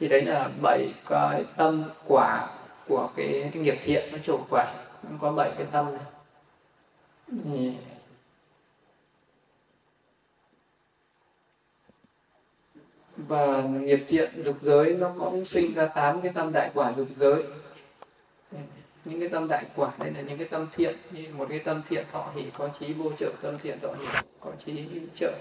thì 0.00 0.08
đấy 0.08 0.22
là 0.22 0.48
bảy 0.62 0.88
cái 1.06 1.44
tâm 1.56 1.84
quả 2.06 2.48
của 2.88 3.10
cái, 3.16 3.50
cái 3.54 3.62
nghiệp 3.62 3.78
thiện 3.84 4.12
nó 4.12 4.18
trổ 4.18 4.38
quả 4.50 4.74
nó 5.10 5.18
có 5.20 5.32
bảy 5.32 5.50
cái 5.58 5.66
tâm 5.72 5.86
này. 5.94 7.76
Và 13.16 13.62
nghiệp 13.62 14.04
thiện 14.08 14.42
dục 14.44 14.56
giới 14.62 14.94
nó 14.94 15.12
cũng 15.18 15.46
sinh 15.46 15.74
ra 15.74 15.86
tám 15.86 16.20
cái 16.20 16.32
tâm 16.34 16.52
đại 16.52 16.70
quả 16.74 16.92
dục 16.96 17.08
giới. 17.16 17.42
Những 19.04 19.20
cái 19.20 19.28
tâm 19.28 19.48
đại 19.48 19.64
quả 19.76 19.90
đây 19.98 20.10
là 20.10 20.20
những 20.20 20.38
cái 20.38 20.48
tâm 20.48 20.66
thiện 20.72 20.96
như 21.10 21.28
một 21.34 21.46
cái 21.48 21.58
tâm 21.58 21.82
thiện 21.88 22.06
thọ 22.12 22.32
hỷ 22.34 22.44
có 22.58 22.68
trí 22.80 22.92
vô 22.92 23.10
trợ 23.18 23.32
tâm 23.42 23.58
thiện 23.62 23.80
thọ 23.80 23.88
hỷ 23.88 24.06
có 24.40 24.52
trí 24.66 24.72
hữu 24.72 25.02
trợ. 25.20 25.32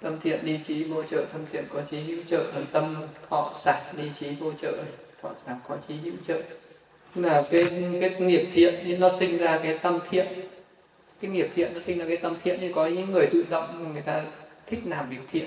Tâm 0.00 0.20
thiện 0.20 0.44
đi 0.44 0.60
trí 0.66 0.84
vô 0.84 1.02
trợ 1.02 1.24
tâm 1.32 1.46
thiện 1.52 1.64
có 1.72 1.82
trí 1.90 2.00
hữu 2.00 2.24
trợ 2.28 2.52
tâm 2.72 3.06
thọ 3.30 3.52
sạch 3.58 3.92
đi 3.96 4.12
trí 4.20 4.34
vô 4.34 4.52
trợ 4.52 4.84
thọ 5.22 5.30
sạch 5.46 5.58
có 5.68 5.76
trí 5.88 5.96
hữu 5.96 6.14
trợ 6.28 6.42
là 7.14 7.44
cái 7.50 7.64
cái 8.00 8.10
nghiệp 8.18 8.46
thiện 8.54 8.74
nên 8.84 9.00
nó 9.00 9.10
sinh 9.18 9.38
ra 9.38 9.58
cái 9.62 9.78
tâm 9.78 9.98
thiện. 10.10 10.26
Cái 11.20 11.30
nghiệp 11.30 11.48
thiện 11.54 11.74
nó 11.74 11.80
sinh 11.80 11.98
ra 11.98 12.04
cái 12.08 12.16
tâm 12.16 12.36
thiện, 12.44 12.58
nhưng 12.60 12.72
có 12.72 12.86
những 12.86 13.10
người 13.10 13.26
tự 13.26 13.44
động 13.50 13.92
người 13.92 14.02
ta 14.02 14.24
thích 14.66 14.80
làm 14.86 15.10
việc 15.10 15.20
thiện. 15.32 15.46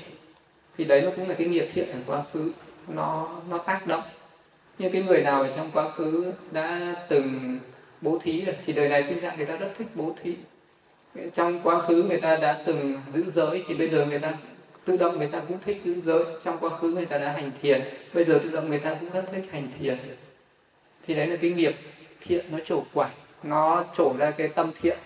Thì 0.78 0.84
đấy 0.84 1.02
nó 1.02 1.12
cũng 1.16 1.30
là 1.30 1.36
cái 1.36 1.48
nghiệp 1.48 1.70
thiện 1.74 1.92
ở 1.92 1.98
quá 2.06 2.24
khứ. 2.34 2.52
Nó 2.88 3.42
nó 3.50 3.58
tác 3.58 3.88
động. 3.88 4.04
Như 4.80 4.90
cái 4.90 5.04
người 5.04 5.22
nào 5.22 5.42
ở 5.42 5.54
trong 5.56 5.72
quá 5.74 5.92
khứ 5.92 6.32
đã 6.52 6.96
từng 7.10 7.60
bố 8.02 8.20
thí 8.24 8.42
rồi, 8.42 8.56
thì 8.66 8.74
đời 8.74 8.90
này 8.90 9.04
sinh 9.04 9.20
ra 9.20 9.34
người 9.38 9.46
ta 9.46 9.56
rất 9.56 9.70
thích 9.78 9.88
bố 9.96 10.16
thí. 10.24 10.34
Trong 11.34 11.60
quá 11.64 11.82
khứ 11.82 12.04
người 12.04 12.22
ta 12.22 12.36
đã 12.36 12.62
từng 12.66 13.02
giữ 13.14 13.24
giới, 13.36 13.64
thì 13.68 13.76
bây 13.76 13.90
giờ 13.90 14.06
người 14.06 14.20
ta 14.20 14.34
tự 14.86 14.98
động 14.98 15.18
người 15.18 15.28
ta 15.28 15.42
cũng 15.48 15.58
thích 15.66 15.82
giữ 15.86 16.02
giới. 16.06 16.24
Trong 16.44 16.58
quá 16.58 16.70
khứ 16.70 16.92
người 16.92 17.06
ta 17.06 17.18
đã 17.18 17.32
hành 17.32 17.52
thiền, 17.62 17.82
bây 18.14 18.26
giờ 18.26 18.40
tự 18.44 18.50
động 18.50 18.70
người 18.70 18.80
ta 18.80 18.98
cũng 19.00 19.10
rất 19.10 19.24
thích 19.32 19.46
hành 19.52 19.68
thiền 19.80 19.98
thì 21.08 21.16
đấy 21.16 21.28
là 21.28 21.36
cái 21.42 21.52
nghiệp 21.52 21.76
thiện 22.22 22.46
nó 22.52 22.60
trổ 22.66 22.84
quả 22.94 23.10
nó 23.44 23.86
trổ 23.98 24.14
ra 24.18 24.32
cái 24.32 24.48
tâm 24.48 24.72
thiện. 24.82 24.98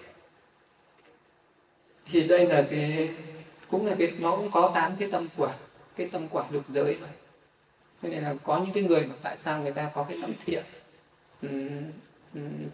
Thì 2.11 2.27
đây 2.27 2.47
là 2.47 2.67
cái 2.71 3.09
cũng 3.69 3.85
là 3.85 3.95
cái 3.99 4.13
nó 4.19 4.35
cũng 4.35 4.51
có 4.51 4.71
tám 4.75 4.95
cái 4.99 5.09
tâm 5.11 5.27
quả 5.37 5.53
cái 5.95 6.09
tâm 6.11 6.27
quả 6.31 6.45
lục 6.51 6.63
giới 6.69 6.93
vậy 6.93 7.09
cho 8.03 8.09
nên 8.09 8.23
là 8.23 8.35
có 8.43 8.59
những 8.59 8.73
cái 8.73 8.83
người 8.83 9.05
mà 9.05 9.15
tại 9.21 9.37
sao 9.43 9.61
người 9.61 9.71
ta 9.71 9.91
có 9.95 10.05
cái 10.09 10.17
tâm 10.21 10.33
thiện? 10.45 10.63
Ừ, 11.41 11.49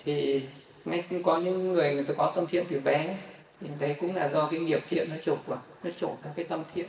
thì 0.06 0.42
ngay 0.86 1.04
cũng 1.10 1.24
có 1.24 1.38
những 1.38 1.74
người 1.74 1.94
người 1.94 2.04
ta 2.04 2.13
có 2.18 2.32
tâm 2.36 2.48
thiện 2.48 2.66
từ 2.70 2.80
bé 2.80 3.18
thì 3.62 3.68
đấy 3.80 3.96
cũng 4.00 4.16
là 4.16 4.30
do 4.30 4.48
cái 4.52 4.60
nghiệp 4.60 4.84
thiện 4.90 5.10
nó 5.10 5.16
trổ 5.26 5.38
quả 5.48 5.58
nó 5.84 5.92
trổ 6.00 6.16
ra 6.24 6.32
cái 6.36 6.46
tâm 6.46 6.63
thiện 6.76 6.88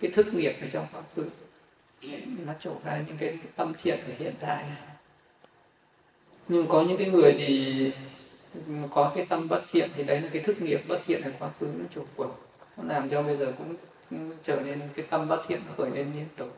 cái 0.00 0.10
thức 0.10 0.34
nghiệp 0.34 0.54
ở 0.60 0.66
trong 0.72 0.86
quá 0.92 1.02
khứ. 1.16 1.26
Nó 2.46 2.52
trổ 2.60 2.72
ra 2.84 3.00
những 3.06 3.16
cái 3.18 3.38
tâm 3.56 3.72
thiện 3.82 3.98
ở 4.00 4.12
hiện 4.18 4.34
tại 4.40 4.64
nhưng 6.48 6.66
có 6.68 6.82
những 6.82 6.96
cái 6.96 7.08
người 7.08 7.34
thì 7.38 7.92
có 8.90 9.12
cái 9.14 9.26
tâm 9.28 9.48
bất 9.48 9.62
thiện 9.72 9.90
thì 9.96 10.02
đấy 10.02 10.20
là 10.20 10.28
cái 10.32 10.42
thức 10.42 10.62
nghiệp 10.62 10.80
bất 10.88 11.00
thiện 11.06 11.22
ở 11.22 11.30
quá 11.38 11.50
khứ 11.60 11.66
nó 11.78 11.84
trổ 11.94 12.02
quả 12.16 12.28
nó 12.76 12.94
làm 12.94 13.08
cho 13.10 13.22
bây 13.22 13.36
giờ 13.36 13.52
cũng 13.58 13.76
trở 14.44 14.60
nên 14.60 14.80
cái 14.94 15.06
tâm 15.10 15.28
bất 15.28 15.42
thiện 15.48 15.60
nó 15.66 15.72
khởi 15.76 15.90
lên 15.90 16.12
liên 16.14 16.26
tục. 16.36 16.56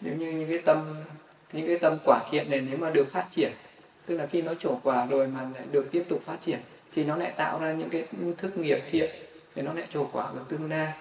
Nếu 0.00 0.14
như 0.16 0.32
những 0.32 0.48
cái 0.48 0.58
tâm, 0.58 0.96
những 1.52 1.66
cái 1.66 1.78
tâm 1.78 1.98
quả 2.04 2.22
thiện 2.30 2.50
này 2.50 2.60
nếu 2.60 2.78
mà 2.78 2.90
được 2.90 3.12
phát 3.12 3.26
triển, 3.36 3.52
tức 4.06 4.16
là 4.16 4.26
khi 4.26 4.42
nó 4.42 4.54
trổ 4.54 4.80
quả 4.82 5.06
rồi 5.06 5.26
mà 5.26 5.48
lại 5.54 5.64
được 5.72 5.90
tiếp 5.90 6.04
tục 6.08 6.22
phát 6.22 6.36
triển, 6.44 6.60
thì 6.94 7.04
nó 7.04 7.16
lại 7.16 7.32
tạo 7.36 7.60
ra 7.60 7.72
những 7.72 7.90
cái 7.90 8.04
thức 8.38 8.58
nghiệp 8.58 8.82
thiện 8.90 9.10
để 9.54 9.62
nó 9.62 9.72
lại 9.72 9.86
trổ 9.92 10.04
quả 10.12 10.24
ở 10.24 10.44
tương 10.48 10.70
lai. 10.70 10.92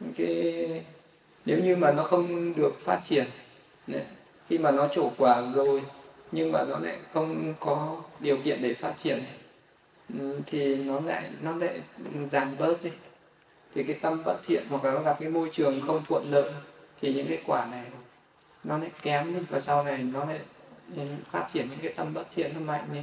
Những 0.00 0.12
cái, 0.16 0.82
nếu 1.44 1.58
như 1.58 1.76
mà 1.76 1.92
nó 1.92 2.04
không 2.04 2.54
được 2.56 2.80
phát 2.84 3.00
triển 3.08 3.26
khi 4.48 4.58
mà 4.58 4.70
nó 4.70 4.88
trổ 4.94 5.10
quả 5.18 5.42
rồi 5.54 5.82
nhưng 6.32 6.52
mà 6.52 6.64
nó 6.64 6.78
lại 6.78 6.98
không 7.12 7.54
có 7.60 8.02
điều 8.20 8.36
kiện 8.44 8.62
để 8.62 8.74
phát 8.74 8.94
triển. 9.02 9.24
Ừ, 10.18 10.40
thì 10.46 10.76
nó 10.76 11.00
lại 11.00 11.30
nó 11.42 11.56
lại 11.56 11.80
giảm 12.32 12.56
bớt 12.58 12.82
đi. 12.82 12.90
Thì 13.74 13.82
cái 13.82 13.98
tâm 14.02 14.22
bất 14.24 14.36
thiện 14.46 14.64
hoặc 14.68 14.84
là 14.84 14.92
nó 14.92 15.00
gặp 15.00 15.16
cái 15.20 15.28
môi 15.28 15.50
trường 15.52 15.80
không 15.86 16.04
thuận 16.08 16.24
lợi, 16.30 16.52
thì 17.00 17.14
những 17.14 17.28
cái 17.28 17.42
quả 17.46 17.66
này 17.70 17.84
nó 18.64 18.78
lại 18.78 18.90
kém 19.02 19.34
đi. 19.34 19.40
Và 19.50 19.60
sau 19.60 19.84
này 19.84 20.02
nó 20.02 20.24
lại 20.24 20.40
ừ, 20.96 21.02
phát 21.30 21.48
triển 21.52 21.68
những 21.70 21.78
cái 21.82 21.92
tâm 21.96 22.14
bất 22.14 22.24
thiện 22.34 22.50
nó 22.54 22.60
mạnh 22.60 22.88
đi. 22.92 23.00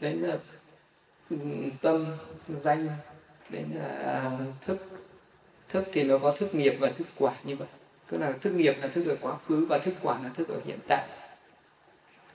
Đấy 0.00 0.14
là 0.14 0.38
ừ, 1.30 1.36
tâm 1.82 2.06
danh 2.62 2.88
đấy 3.48 3.64
là 3.74 3.88
à, 3.88 4.38
thức. 4.66 4.78
Thức 5.68 5.84
thì 5.92 6.04
nó 6.04 6.18
có 6.18 6.32
thức 6.38 6.54
nghiệp 6.54 6.76
và 6.80 6.88
thức 6.88 7.06
quả 7.18 7.34
như 7.44 7.56
vậy 7.56 7.68
tức 8.12 8.18
là 8.18 8.32
thức 8.32 8.50
nghiệp 8.50 8.74
là 8.80 8.88
thức 8.88 9.06
ở 9.08 9.16
quá 9.20 9.36
khứ 9.48 9.66
và 9.68 9.78
thức 9.78 9.94
quả 10.02 10.18
là 10.22 10.28
thức 10.28 10.48
ở 10.48 10.60
hiện 10.64 10.78
tại. 10.88 11.08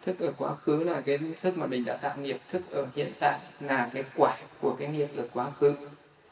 Thức 0.05 0.19
ở 0.19 0.33
quá 0.37 0.55
khứ 0.55 0.83
là 0.83 1.01
cái 1.01 1.19
thức 1.41 1.57
mà 1.57 1.65
mình 1.65 1.85
đã 1.85 1.97
tạo 1.97 2.17
nghiệp 2.17 2.39
thức 2.51 2.61
ở 2.71 2.87
hiện 2.95 3.11
tại 3.19 3.39
là 3.59 3.89
cái 3.93 4.03
quả 4.15 4.37
của 4.61 4.75
cái 4.79 4.87
nghiệp 4.87 5.07
ở 5.17 5.27
quá 5.33 5.51
khứ. 5.59 5.75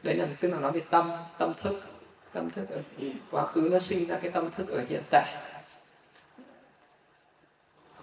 Đấy 0.03 0.15
là 0.15 0.27
tức 0.39 0.51
là 0.51 0.59
nói 0.59 0.71
về 0.71 0.81
tâm 0.89 1.11
tâm 1.37 1.53
thức. 1.63 1.81
Tâm 2.33 2.49
thức 2.49 2.69
ở 2.69 2.81
quá 3.31 3.47
khứ 3.47 3.69
nó 3.71 3.79
sinh 3.79 4.07
ra 4.07 4.19
cái 4.21 4.31
tâm 4.31 4.49
thức 4.57 4.67
ở 4.69 4.83
hiện 4.89 5.01
tại. 5.09 5.35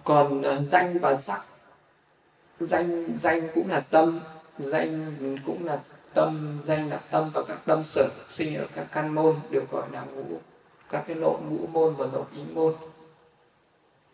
Còn 0.03 0.39
uh, 0.39 0.67
danh 0.67 0.99
và 0.99 1.15
sắc. 1.15 1.41
Danh 2.59 3.17
danh 3.23 3.47
cũng 3.55 3.69
là 3.69 3.79
tâm 3.79 4.19
danh 4.57 5.15
cũng 5.45 5.65
là 5.65 5.79
tâm 6.13 6.61
danh 6.65 6.89
là 6.89 6.97
tâm 7.11 7.31
và 7.33 7.41
các 7.47 7.57
tâm 7.65 7.83
sở 7.87 8.09
sinh 8.29 8.55
ở 8.55 8.67
các 8.75 8.87
căn 8.91 9.15
môn 9.15 9.35
được 9.49 9.71
gọi 9.71 9.87
là 9.91 10.03
ngũ 10.03 10.39
các 10.93 11.03
cái 11.07 11.15
nội 11.15 11.37
ngũ 11.49 11.67
môn 11.67 11.95
và 11.95 12.07
nội 12.13 12.25
ý 12.35 12.41
môn 12.53 12.73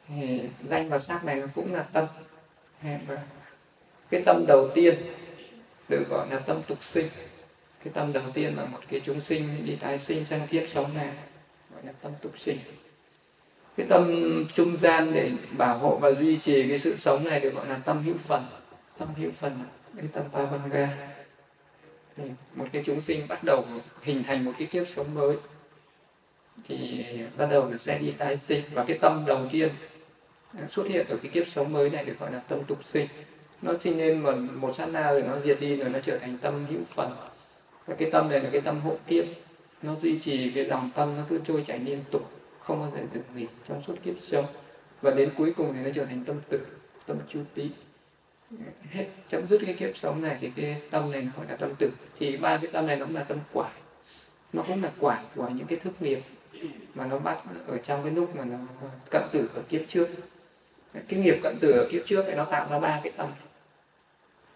thì 0.08 0.42
danh 0.70 0.90
và 0.90 1.00
sắc 1.00 1.26
này 1.26 1.44
cũng 1.56 1.74
là 1.74 1.84
tâm. 1.84 2.06
Và 2.82 3.18
cái 4.10 4.24
tâm 4.26 4.46
đầu 4.48 4.70
tiên 4.76 4.96
được 5.90 6.04
gọi 6.10 6.28
là 6.30 6.40
tâm 6.40 6.62
tục 6.68 6.84
sinh. 6.84 7.08
Cái 7.84 7.94
tâm 7.94 8.14
đầu 8.14 8.24
tiên 8.34 8.58
là 8.58 8.66
một 8.66 8.80
cái 8.90 9.02
chúng 9.06 9.22
sinh, 9.22 9.66
đi 9.66 9.76
tái 9.76 10.00
sinh, 10.00 10.26
sang 10.26 10.48
kiếp 10.48 10.70
sống 10.70 10.94
này, 10.94 11.12
gọi 11.74 11.84
là 11.86 11.92
tâm 12.02 12.12
tục 12.22 12.40
sinh. 12.40 12.58
Cái 13.78 13.88
tâm 13.90 14.24
trung 14.56 14.78
gian 14.82 15.14
để 15.14 15.32
bảo 15.58 15.78
hộ 15.78 15.98
và 16.02 16.12
duy 16.12 16.38
trì 16.38 16.70
cái 16.70 16.80
sự 16.80 16.98
sống 16.98 17.24
này 17.24 17.40
được 17.40 17.54
gọi 17.56 17.68
là 17.68 17.80
tâm 17.86 18.04
hữu 18.04 18.16
phần. 18.24 18.46
Tâm 18.98 19.08
hữu 19.18 19.32
phần 19.32 19.64
cái 19.98 20.06
tâm 20.14 20.24
pavanga 20.32 21.14
một 22.56 22.66
cái 22.72 22.84
chúng 22.86 23.02
sinh 23.02 23.28
bắt 23.28 23.44
đầu 23.44 23.66
hình 24.02 24.24
thành 24.24 24.46
một 24.46 24.52
cái 24.58 24.68
kiếp 24.68 24.90
sống 24.90 25.14
mới 25.14 25.38
thì 26.68 27.06
bắt 27.38 27.48
đầu 27.52 27.72
sẽ 27.80 28.00
đi 28.00 28.12
tái 28.12 28.38
sinh 28.38 28.62
và 28.74 28.84
cái 28.84 28.98
tâm 28.98 29.24
đầu 29.28 29.48
tiên 29.52 29.70
à, 30.58 30.68
xuất 30.72 30.88
hiện 30.88 31.06
ở 31.10 31.18
cái 31.18 31.32
kiếp 31.32 31.48
sống 31.48 31.74
mới 31.74 31.90
này 31.90 32.06
được 32.06 32.20
gọi 32.20 32.32
là 32.32 32.40
tâm 32.40 32.64
tục 32.64 32.80
sinh. 32.86 33.08
Nó 33.62 33.74
sinh 33.80 33.98
lên 33.98 34.20
một, 34.20 34.36
một 34.54 34.76
sát 34.76 34.86
na 34.86 35.12
rồi 35.12 35.22
nó 35.22 35.40
diệt 35.40 35.60
đi 35.60 35.76
rồi 35.76 35.90
nó 35.90 36.00
trở 36.00 36.18
thành 36.18 36.38
tâm 36.38 36.66
hữu 36.70 36.80
phần. 36.88 37.16
Và 37.86 37.96
cái 37.96 38.12
tâm 38.12 38.30
này 38.30 38.40
là 38.40 38.50
cái 38.50 38.62
tâm 38.62 38.82
hộ 38.82 38.98
kiếp. 39.08 39.26
Nó 39.82 39.96
duy 40.02 40.20
trì 40.20 40.52
cái 40.52 40.66
dòng 40.66 40.90
tâm 40.96 41.18
nó 41.18 41.24
cứ 41.30 41.40
trôi 41.48 41.64
chảy 41.68 41.80
liên 41.80 42.04
tục 42.12 42.32
không 42.60 42.80
bao 42.80 42.92
giờ 42.96 43.02
được 43.14 43.24
nghỉ 43.36 43.48
trong 43.68 43.84
suốt 43.84 43.96
kiếp 44.04 44.16
sống. 44.22 44.46
Và 45.02 45.12
đến 45.12 45.30
cuối 45.38 45.54
cùng 45.58 45.74
thì 45.74 45.80
nó 45.84 45.90
trở 45.96 46.06
thành 46.06 46.24
tâm 46.26 46.36
tử 46.50 46.60
tâm 47.06 47.18
chu 47.30 47.40
tí 47.54 47.70
hết 48.92 49.08
chấm 49.30 49.48
dứt 49.48 49.62
cái 49.66 49.76
kiếp 49.76 49.98
sống 49.98 50.22
này 50.22 50.38
thì 50.42 50.52
cái 50.56 50.82
tâm 50.90 51.12
này 51.12 51.22
nó 51.22 51.32
gọi 51.38 51.46
là 51.50 51.56
tâm 51.56 51.76
tử. 51.80 51.92
Thì 52.20 52.38
ba 52.38 52.58
cái 52.58 52.72
tâm 52.72 52.88
này 52.88 52.96
nó 52.96 53.06
cũng 53.06 53.16
là 53.16 53.24
tâm 53.24 53.38
quả 53.54 53.70
nó 54.54 54.64
cũng 54.68 54.84
là 54.84 54.92
quả 55.00 55.24
của 55.36 55.50
những 55.50 55.68
cái 55.68 55.80
thức 55.80 55.94
nghiệp 56.00 56.20
mà 56.94 57.06
nó 57.06 57.20
bắt 57.20 57.44
ở 57.68 57.78
trong 57.78 58.04
cái 58.04 58.12
lúc 58.12 58.36
mà 58.36 58.46
nó 58.46 58.58
cận 59.12 59.24
tử 59.32 59.50
ở 59.54 59.62
kiếp 59.70 59.82
trước. 59.88 60.08
Cái 61.08 61.20
nghiệp 61.20 61.40
cận 61.44 61.58
tử 61.62 61.72
ở 61.72 61.88
kiếp 61.92 62.02
trước 62.06 62.24
thì 62.28 62.36
nó 62.36 62.46
tạo 62.46 62.68
ra 62.70 62.80
ba 62.80 63.02
cái 63.04 63.14
tâm. 63.18 63.32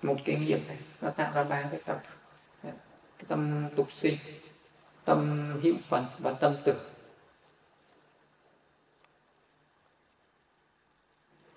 Một 0.02 0.16
cái 0.26 0.36
nghiệp 0.36 0.60
này, 0.68 0.78
nó 1.02 1.10
tạo 1.10 1.32
ra 1.36 1.44
ba 1.44 1.68
cái 1.72 1.82
tâm. 1.86 1.98
Cái 3.18 3.26
tâm 3.28 3.70
tục 3.76 3.92
sinh, 3.92 4.18
tâm 5.06 5.50
hữu 5.64 5.76
phần 5.82 6.06
và 6.20 6.34
tâm 6.34 6.56
tử. 6.64 6.76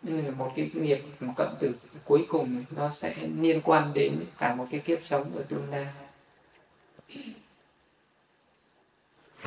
Nên 0.02 0.24
là 0.24 0.30
một 0.30 0.52
cái 0.56 0.70
nghiệp 0.74 1.02
một 1.20 1.32
cận 1.36 1.48
tử 1.60 1.74
cuối 2.04 2.26
cùng 2.28 2.64
nó 2.70 2.90
sẽ 2.96 3.14
liên 3.40 3.60
quan 3.64 3.94
đến 3.94 4.24
cả 4.38 4.54
một 4.54 4.66
cái 4.70 4.80
kiếp 4.80 4.98
sống 5.04 5.36
ở 5.36 5.42
tương 5.48 5.70
lai 5.70 5.86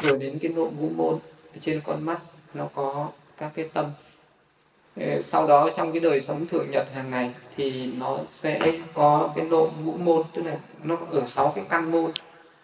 rồi 0.01 0.17
đến 0.17 0.39
cái 0.41 0.51
nội 0.55 0.69
ngũ 0.79 0.89
môn 0.89 1.19
trên 1.61 1.81
con 1.85 2.05
mắt, 2.05 2.19
nó 2.53 2.67
có 2.75 3.09
các 3.37 3.51
cái 3.55 3.69
tâm. 3.73 3.85
Ờ, 4.95 5.21
sau 5.25 5.47
đó 5.47 5.69
trong 5.77 5.91
cái 5.91 5.99
đời 5.99 6.21
sống 6.21 6.47
thường 6.47 6.71
nhật 6.71 6.87
hàng 6.93 7.09
ngày 7.09 7.33
thì 7.55 7.91
nó 7.97 8.17
sẽ 8.31 8.59
có 8.93 9.33
cái 9.35 9.45
nội 9.45 9.69
ngũ 9.83 9.93
môn, 9.97 10.23
tức 10.33 10.45
là 10.45 10.57
nó 10.83 10.97
ở 11.11 11.27
sáu 11.27 11.51
cái 11.55 11.65
căn 11.69 11.91
môn 11.91 12.11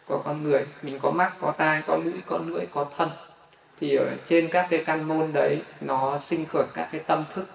của 0.07 0.21
con 0.25 0.43
người. 0.43 0.65
Mình 0.81 0.99
có 1.01 1.11
mắt, 1.11 1.33
có 1.41 1.51
tai, 1.51 1.81
có 1.87 1.97
mũi, 1.97 2.13
có 2.25 2.39
lưỡi, 2.45 2.65
có 2.73 2.85
thân. 2.97 3.09
Thì 3.79 3.95
ở 3.95 4.11
trên 4.27 4.47
các 4.51 4.67
cái 4.69 4.83
căn 4.85 5.07
môn 5.07 5.33
đấy, 5.33 5.61
nó 5.81 6.19
sinh 6.19 6.45
khởi 6.45 6.65
các 6.73 6.89
cái 6.91 7.01
tâm 7.07 7.23
thức. 7.33 7.45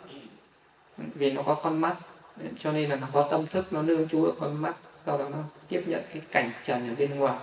Vì 1.15 1.31
nó 1.31 1.43
có 1.43 1.55
con 1.55 1.81
mắt, 1.81 1.97
cho 2.63 2.73
nên 2.73 2.91
là 2.91 2.97
nó 2.97 3.07
có 3.13 3.29
tâm 3.31 3.47
thức, 3.47 3.73
nó 3.73 3.83
nương 3.83 4.09
chú 4.09 4.25
ở 4.25 4.33
con 4.41 4.63
mắt. 4.63 4.75
Sau 5.07 5.19
đó 5.19 5.29
nó 5.29 5.39
tiếp 5.69 5.83
nhận 5.87 6.03
cái 6.13 6.23
cảnh 6.31 6.51
trần 6.65 6.89
ở 6.89 6.95
bên 6.99 7.19
ngoài 7.19 7.37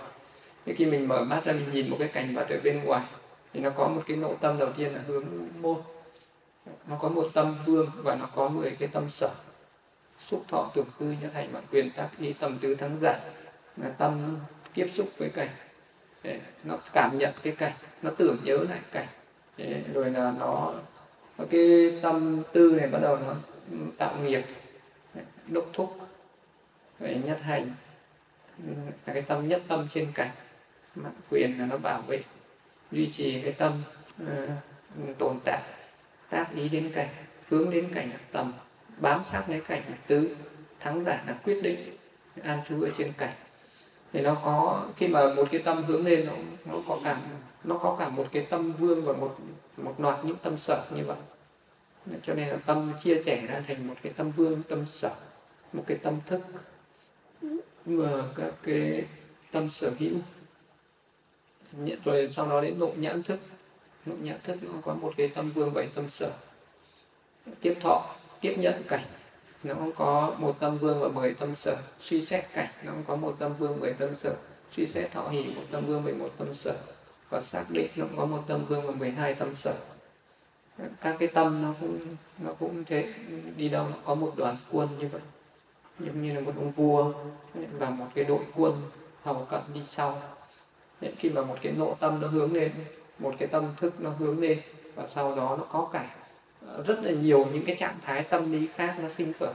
thì 0.68 0.74
khi 0.74 0.86
mình 0.86 1.08
mở 1.08 1.24
mắt 1.24 1.44
ra, 1.44 1.52
mình 1.52 1.72
nhìn 1.72 1.90
một 1.90 1.96
cái 1.98 2.08
cảnh 2.08 2.34
vật 2.34 2.48
ở 2.50 2.60
bên 2.64 2.84
ngoài, 2.84 3.02
thì 3.52 3.60
nó 3.60 3.70
có 3.70 3.88
một 3.88 4.02
cái 4.06 4.16
nội 4.16 4.36
tâm 4.40 4.58
đầu 4.58 4.72
tiên 4.76 4.94
là 4.94 5.00
hướng 5.06 5.24
môn. 5.60 5.76
Nó 6.86 6.96
có 6.96 7.08
một 7.08 7.28
tâm 7.34 7.58
vương 7.66 7.90
và 7.96 8.14
nó 8.14 8.26
có 8.34 8.48
10 8.48 8.76
cái 8.78 8.88
tâm 8.92 9.10
sở. 9.10 9.30
Xúc 10.30 10.44
thọ 10.48 10.70
tưởng 10.74 10.86
tư 10.98 11.14
nhất 11.22 11.30
thành 11.34 11.52
bản 11.52 11.62
quyền 11.72 11.90
tác 11.90 12.08
ý, 12.18 12.32
tâm 12.32 12.58
tứ 12.58 12.74
thắng 12.74 12.98
giải. 13.00 13.20
Là 13.76 13.88
tâm 13.88 14.38
tiếp 14.74 14.90
xúc 14.94 15.08
với 15.18 15.28
cảnh. 15.28 15.48
Để 16.22 16.40
nó 16.64 16.78
cảm 16.92 17.18
nhận 17.18 17.32
cái 17.42 17.52
cảnh, 17.58 17.72
nó 18.02 18.10
tưởng 18.10 18.36
nhớ 18.44 18.58
lại 18.70 18.80
cảnh. 18.92 19.06
Để 19.56 19.82
rồi 19.94 20.10
là 20.10 20.32
nó 20.38 20.74
cái 21.50 21.98
tâm 22.02 22.42
tư 22.52 22.74
này 22.78 22.88
bắt 22.88 22.98
đầu 23.02 23.16
nó 23.16 23.34
ừ, 23.70 23.76
tạo 23.98 24.16
nghiệp, 24.16 24.42
đốc 25.46 25.64
thúc 25.72 25.96
để 26.98 27.16
nhất 27.24 27.38
hành 27.42 27.72
là 29.06 29.12
cái 29.14 29.22
tâm 29.22 29.48
nhất 29.48 29.62
tâm 29.68 29.88
trên 29.94 30.12
cảnh 30.14 30.30
mặt 31.02 31.10
quyền 31.30 31.58
là 31.58 31.66
nó 31.66 31.76
bảo 31.76 32.02
vệ 32.02 32.22
duy 32.92 33.12
trì 33.16 33.40
cái 33.42 33.52
tâm 33.52 33.82
uh, 34.22 34.28
tồn 35.18 35.38
tại 35.44 35.62
tác 36.30 36.46
ý 36.54 36.68
đến 36.68 36.90
cảnh 36.94 37.08
hướng 37.48 37.70
đến 37.70 37.88
cảnh 37.94 38.10
là 38.10 38.18
tầm 38.32 38.52
bám 39.00 39.22
sát 39.24 39.44
lấy 39.48 39.60
cảnh 39.60 39.82
là 39.88 39.96
tứ 40.06 40.36
thắng 40.80 41.04
giải 41.04 41.18
là 41.26 41.32
quyết 41.44 41.62
định 41.62 41.96
an 42.42 42.60
trú 42.68 42.82
ở 42.82 42.90
trên 42.98 43.12
cảnh. 43.18 43.34
Thì 44.12 44.20
nó 44.20 44.34
có 44.44 44.86
khi 44.96 45.08
mà 45.08 45.34
một 45.34 45.48
cái 45.50 45.62
tâm 45.64 45.84
hướng 45.84 46.06
lên 46.06 46.26
nó 46.26 46.32
nó 46.64 46.78
có 46.88 47.00
cả 47.04 47.20
nó 47.64 47.78
có 47.78 47.96
cả 47.98 48.08
một 48.08 48.26
cái 48.32 48.46
tâm 48.50 48.72
vương 48.72 49.04
và 49.04 49.12
một 49.12 49.36
một 49.76 50.00
loạt 50.00 50.24
những 50.24 50.36
tâm 50.42 50.58
sở 50.58 50.86
như 50.94 51.04
vậy. 51.04 51.16
Cho 52.22 52.34
nên 52.34 52.48
là 52.48 52.56
tâm 52.66 52.92
chia 53.02 53.22
sẻ 53.22 53.46
ra 53.48 53.62
thành 53.66 53.86
một 53.86 53.94
cái 54.02 54.12
tâm 54.16 54.30
vương 54.30 54.62
tâm 54.62 54.86
sở 54.92 55.10
một 55.72 55.84
cái 55.86 55.96
tâm 55.96 56.20
thức. 56.26 56.40
Và 57.84 58.22
các 58.36 58.54
cái 58.62 59.04
tâm 59.52 59.70
sở 59.70 59.90
hữu 59.98 60.14
rồi 62.04 62.28
sau 62.32 62.48
đó 62.48 62.60
đến 62.60 62.78
nội 62.78 62.92
nhãn 62.96 63.22
thức. 63.22 63.40
Nội 64.06 64.18
nhãn 64.22 64.38
thức 64.44 64.56
nó 64.62 64.72
có 64.84 64.94
một 64.94 65.12
cái 65.16 65.28
tâm 65.28 65.50
vương 65.50 65.74
bảy 65.74 65.88
tâm 65.94 66.10
sở. 66.10 66.30
Tiếp 67.60 67.74
thọ, 67.80 68.14
tiếp 68.40 68.54
nhận 68.58 68.82
cảnh. 68.88 69.02
Nó 69.62 69.74
cũng 69.74 69.92
có 69.92 70.34
một 70.38 70.60
tâm 70.60 70.78
vương 70.78 71.00
và 71.00 71.08
mười 71.08 71.34
tâm 71.34 71.56
sở. 71.56 71.76
Suy 72.00 72.22
xét 72.22 72.44
cảnh, 72.52 72.68
nó 72.84 72.92
cũng 72.92 73.04
có 73.06 73.16
một 73.16 73.36
tâm 73.38 73.54
vương, 73.58 73.80
mười 73.80 73.92
tâm 73.92 74.08
sở. 74.22 74.34
Suy 74.76 74.86
xét 74.86 75.12
thọ 75.12 75.28
hỷ, 75.28 75.42
một 75.56 75.62
tâm 75.70 75.86
vương, 75.86 76.04
mười 76.04 76.14
một 76.14 76.30
tâm 76.38 76.54
sở. 76.54 76.76
Và 77.30 77.40
xác 77.40 77.64
định 77.70 77.90
nó 77.96 78.06
cũng 78.06 78.18
có 78.18 78.26
một 78.26 78.42
tâm 78.46 78.64
vương 78.64 78.86
và 78.86 78.92
mười 78.92 79.10
hai 79.10 79.34
tâm 79.34 79.54
sở. 79.54 79.74
Các 81.00 81.16
cái 81.18 81.28
tâm 81.28 81.62
nó 81.62 81.74
cũng 81.80 82.16
nó 82.38 82.52
cũng 82.52 82.84
thế, 82.84 83.14
đi 83.56 83.68
đâu 83.68 83.88
nó 83.88 83.96
có 84.04 84.14
một 84.14 84.32
đoàn 84.36 84.56
quân 84.72 84.88
như 84.98 85.08
vậy. 85.08 85.22
Giống 85.98 86.22
như 86.22 86.34
là 86.34 86.40
một 86.40 86.52
ông 86.56 86.72
vua, 86.72 87.12
và 87.54 87.90
một 87.90 88.06
cái 88.14 88.24
đội 88.24 88.44
quân 88.56 88.82
hầu 89.22 89.46
cận 89.50 89.60
đi 89.74 89.80
sau. 89.88 90.22
Nên 91.00 91.14
khi 91.18 91.30
mà 91.30 91.42
một 91.42 91.56
cái 91.62 91.72
nội 91.72 91.94
tâm 92.00 92.20
nó 92.20 92.28
hướng 92.28 92.54
lên, 92.54 92.72
một 93.18 93.34
cái 93.38 93.48
tâm 93.48 93.74
thức 93.76 94.00
nó 94.00 94.10
hướng 94.10 94.40
lên, 94.40 94.60
và 94.94 95.06
sau 95.06 95.34
đó 95.34 95.56
nó 95.58 95.64
có 95.64 95.88
cả 95.92 96.16
ờ, 96.66 96.82
rất 96.86 96.98
là 97.02 97.12
nhiều 97.12 97.46
những 97.52 97.64
cái 97.64 97.76
trạng 97.76 97.98
thái 98.04 98.22
tâm 98.22 98.52
lý 98.52 98.68
khác 98.74 98.96
nó 99.02 99.08
sinh 99.08 99.32
khởi. 99.32 99.52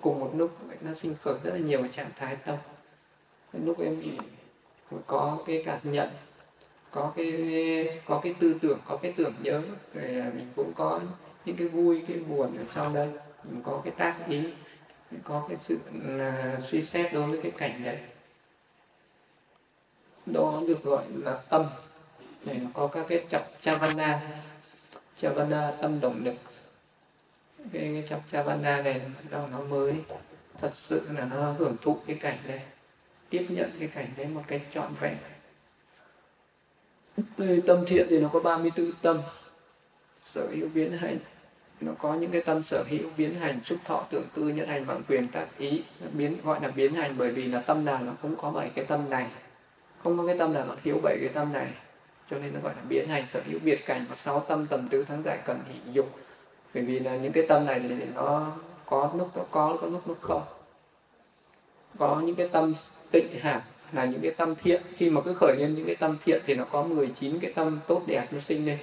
Cùng 0.00 0.20
một 0.20 0.30
lúc 0.34 0.50
nó 0.80 0.94
sinh 0.94 1.14
khởi 1.22 1.34
rất 1.44 1.50
là 1.54 1.58
nhiều 1.58 1.82
trạng 1.92 2.10
thái 2.16 2.36
tâm. 2.36 2.56
Lúc 3.52 3.80
em 3.80 4.02
có 5.06 5.38
cái 5.46 5.62
cảm 5.66 5.78
nhận, 5.82 6.08
có 6.90 7.12
cái 7.16 7.32
có 8.06 8.20
cái 8.24 8.34
tư 8.40 8.54
tưởng, 8.62 8.78
có 8.84 8.96
cái 8.96 9.12
tưởng 9.16 9.32
nhớ, 9.42 9.62
rồi 9.94 10.08
mình 10.10 10.46
cũng 10.56 10.72
có 10.76 11.00
những 11.44 11.56
cái 11.56 11.68
vui, 11.68 12.02
cái 12.08 12.16
buồn 12.16 12.56
ở 12.56 12.64
sau 12.70 12.92
đây 12.94 13.08
mình 13.44 13.62
có 13.64 13.80
cái 13.84 13.92
tác 13.96 14.16
ý, 14.28 14.40
mình 15.10 15.20
có 15.24 15.46
cái 15.48 15.56
sự, 15.60 15.78
là 16.04 16.60
suy 16.68 16.84
xét 16.84 17.12
đối 17.12 17.26
với 17.26 17.40
cái 17.42 17.50
cảnh 17.50 17.84
đấy 17.84 17.98
đó 20.32 20.62
được 20.66 20.82
gọi 20.82 21.04
là 21.10 21.40
tâm. 21.48 21.66
Để 22.44 22.54
nó 22.54 22.70
có 22.74 22.86
các 22.86 23.06
cái 23.08 23.24
chập 23.30 23.48
chavana. 23.60 24.20
Chavana 25.18 25.72
tâm 25.82 26.00
động 26.00 26.24
lực. 26.24 26.34
Cái, 27.72 27.90
cái 27.92 28.04
chập 28.08 28.20
chavana 28.32 28.82
này 28.82 29.00
bắt 29.30 29.40
nó 29.52 29.60
mới 29.60 29.94
thật 30.60 30.70
sự 30.74 31.08
là 31.16 31.28
nó 31.30 31.52
hưởng 31.52 31.76
thụ 31.82 31.98
cái 32.06 32.16
cảnh 32.16 32.38
này. 32.46 32.62
Tiếp 33.30 33.46
nhận 33.48 33.70
cái 33.78 33.88
cảnh 33.88 34.08
đấy 34.16 34.26
một 34.26 34.42
cách 34.46 34.62
trọn 34.74 34.94
vẹn. 35.00 35.16
Tâm 37.66 37.84
thiện 37.86 38.06
thì 38.10 38.20
nó 38.20 38.28
có 38.28 38.40
34 38.40 38.92
tâm. 39.02 39.20
Sở 40.24 40.48
hữu 40.56 40.68
biến 40.74 40.92
hành. 40.92 41.18
Nó 41.80 41.92
có 41.98 42.14
những 42.14 42.30
cái 42.30 42.42
tâm 42.42 42.62
sở 42.62 42.84
hữu 42.88 43.10
biến 43.16 43.34
hành 43.34 43.60
xúc 43.64 43.78
thọ 43.84 44.06
tưởng 44.10 44.26
tư 44.34 44.42
nhận 44.42 44.68
hành 44.68 44.86
bằng 44.86 45.02
quyền 45.08 45.28
tác 45.28 45.46
ý. 45.58 45.84
Biến 46.12 46.36
gọi 46.44 46.60
là 46.62 46.68
biến 46.68 46.94
hành 46.94 47.14
bởi 47.18 47.32
vì 47.32 47.44
là 47.44 47.60
tâm 47.60 47.84
nào 47.84 47.98
nó 48.02 48.12
cũng 48.22 48.36
có 48.36 48.50
bảy 48.50 48.70
cái 48.74 48.84
tâm 48.84 49.10
này 49.10 49.26
không 50.02 50.18
có 50.18 50.26
cái 50.26 50.38
tâm 50.38 50.52
nào 50.52 50.64
nó 50.66 50.74
thiếu 50.84 51.00
bảy 51.02 51.18
cái 51.20 51.28
tâm 51.28 51.52
này. 51.52 51.68
Cho 52.30 52.38
nên 52.38 52.54
nó 52.54 52.60
gọi 52.60 52.74
là 52.76 52.82
biến 52.88 53.08
hành, 53.08 53.26
sở 53.28 53.40
hữu 53.46 53.58
biệt 53.64 53.86
cảnh 53.86 54.06
và 54.10 54.16
sáu 54.16 54.40
tâm, 54.40 54.66
tầm 54.66 54.88
tứ, 54.88 55.04
thắng 55.04 55.22
giải, 55.22 55.38
cần 55.44 55.60
hỷ, 55.68 55.92
dục. 55.92 56.18
Bởi 56.74 56.82
vì 56.84 56.98
là 56.98 57.16
những 57.16 57.32
cái 57.32 57.46
tâm 57.48 57.66
này 57.66 57.80
thì 57.88 57.94
nó 58.14 58.52
có 58.86 59.12
lúc 59.16 59.36
nó 59.36 59.42
có 59.50 59.76
có 59.80 59.86
lúc 59.86 60.08
nó 60.08 60.14
không. 60.20 60.42
Có 61.98 62.20
những 62.20 62.34
cái 62.34 62.48
tâm 62.48 62.74
tịnh 63.10 63.40
hạt 63.40 63.62
là 63.92 64.04
những 64.04 64.20
cái 64.20 64.30
tâm 64.30 64.54
thiện. 64.62 64.82
Khi 64.96 65.10
mà 65.10 65.20
cứ 65.20 65.34
khởi 65.34 65.56
lên 65.58 65.74
những 65.74 65.86
cái 65.86 65.96
tâm 65.96 66.16
thiện 66.24 66.42
thì 66.46 66.54
nó 66.54 66.64
có 66.64 66.82
19 66.82 67.38
cái 67.40 67.52
tâm 67.52 67.80
tốt 67.86 68.02
đẹp 68.06 68.26
nó 68.30 68.40
sinh 68.40 68.66
lên. 68.66 68.78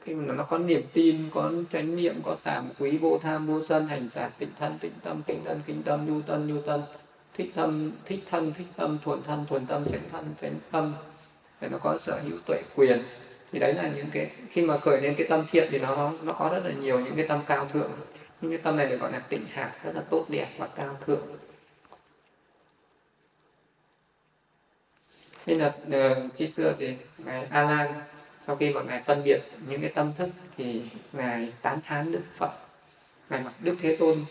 Khi 0.00 0.14
mà 0.14 0.34
nó 0.34 0.44
có 0.44 0.58
niềm 0.58 0.82
tin, 0.92 1.30
có 1.34 1.52
chánh 1.72 1.96
niệm, 1.96 2.14
có 2.24 2.36
tạm 2.44 2.68
quý 2.78 2.98
vô 2.98 3.18
tham, 3.22 3.46
vô 3.46 3.62
sân, 3.64 3.86
hành 3.86 4.08
giả, 4.12 4.30
tịnh 4.38 4.50
thân, 4.58 4.78
tịnh 4.80 4.92
tâm, 5.02 5.22
kinh 5.26 5.44
thân, 5.44 5.60
kinh 5.66 5.82
tâm, 5.82 6.06
nhu 6.06 6.20
tân 6.22 6.54
nhu 6.54 6.60
tân 6.60 6.80
thích 7.36 7.50
tâm 7.54 7.92
thích 8.04 8.20
thân, 8.30 8.52
thích 8.58 8.66
tâm, 8.76 8.98
thuần 9.04 9.22
thân, 9.22 9.46
thuần 9.48 9.66
tâm, 9.66 9.84
chánh 9.92 10.02
thân, 10.12 10.34
chánh 10.40 10.54
tâm. 10.70 10.94
Để 11.60 11.68
nó 11.68 11.78
có 11.78 11.98
sở 11.98 12.20
hữu 12.20 12.38
tuệ 12.46 12.62
quyền. 12.74 13.02
Thì 13.52 13.58
đấy 13.58 13.74
là 13.74 13.90
những 13.96 14.06
cái, 14.12 14.30
khi 14.50 14.62
mà 14.62 14.78
khởi 14.78 15.00
lên 15.00 15.14
cái 15.18 15.26
tâm 15.30 15.44
thiện 15.50 15.68
thì 15.70 15.78
nó 15.78 16.12
nó 16.22 16.32
có 16.32 16.48
rất 16.52 16.60
là 16.64 16.72
nhiều 16.72 17.00
những 17.00 17.16
cái 17.16 17.28
tâm 17.28 17.42
cao 17.46 17.68
thượng. 17.72 17.90
Những 18.40 18.50
cái 18.50 18.60
tâm 18.62 18.76
này 18.76 18.86
được 18.86 19.00
gọi 19.00 19.12
là 19.12 19.18
tịnh 19.18 19.44
hạt, 19.52 19.72
rất 19.84 19.92
là 19.94 20.02
tốt 20.10 20.26
đẹp 20.28 20.48
và 20.58 20.66
cao 20.66 20.98
thượng. 21.06 21.26
Nên 25.46 25.58
là 25.58 25.74
ờ, 25.92 26.28
khi 26.36 26.50
xưa 26.50 26.74
thì 26.78 26.96
ngài 27.18 27.46
a 27.50 27.62
lan, 27.62 28.00
sau 28.46 28.56
khi 28.56 28.74
mà 28.74 28.82
ngài 28.82 29.02
phân 29.02 29.24
biệt 29.24 29.40
những 29.68 29.80
cái 29.80 29.90
tâm 29.94 30.12
thức 30.18 30.28
thì 30.56 30.82
ngài 31.12 31.52
tán 31.62 31.80
thán 31.84 32.12
đức 32.12 32.22
phật. 32.36 32.50
Ngài 33.30 33.42
mặc 33.42 33.52
đức 33.60 33.76
thế 33.80 33.96
tôn 33.96 34.24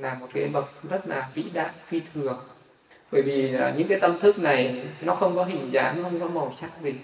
là 0.00 0.14
một 0.14 0.28
cái 0.34 0.48
bậc 0.48 0.82
rất 0.90 1.08
là 1.08 1.30
vĩ 1.34 1.44
đại, 1.52 1.70
phi 1.86 2.00
thường. 2.14 2.40
Bởi 3.12 3.22
vì 3.22 3.54
à, 3.54 3.74
những 3.78 3.88
cái 3.88 4.00
tâm 4.00 4.20
thức 4.20 4.38
này 4.38 4.86
nó 5.00 5.14
không 5.14 5.36
có 5.36 5.44
hình 5.44 5.70
dáng, 5.72 6.02
không 6.02 6.20
có 6.20 6.26
màu 6.26 6.54
sắc 6.60 6.70
gì, 6.82 6.94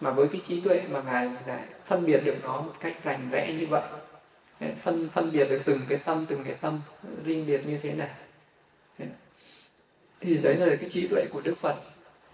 mà 0.00 0.10
với 0.10 0.28
cái 0.28 0.40
trí 0.46 0.60
tuệ 0.60 0.82
mà 0.90 1.02
ngài 1.02 1.30
lại 1.46 1.62
phân 1.86 2.06
biệt 2.06 2.20
được 2.24 2.36
nó 2.42 2.60
một 2.60 2.74
cách 2.80 2.96
rành 3.04 3.28
rẽ 3.30 3.52
như 3.60 3.66
vậy. 3.66 3.82
Phân 4.82 5.08
phân 5.08 5.32
biệt 5.32 5.48
được 5.50 5.62
từng 5.64 5.80
cái 5.88 5.98
tâm, 5.98 6.26
từng 6.28 6.44
cái 6.44 6.54
tâm 6.54 6.80
riêng 7.24 7.46
biệt 7.46 7.66
như 7.66 7.78
thế 7.82 7.92
này. 7.92 8.10
Thì 10.20 10.38
đấy 10.38 10.56
là 10.56 10.76
cái 10.80 10.90
trí 10.90 11.08
tuệ 11.08 11.24
của 11.32 11.40
đức 11.40 11.58
phật. 11.58 11.76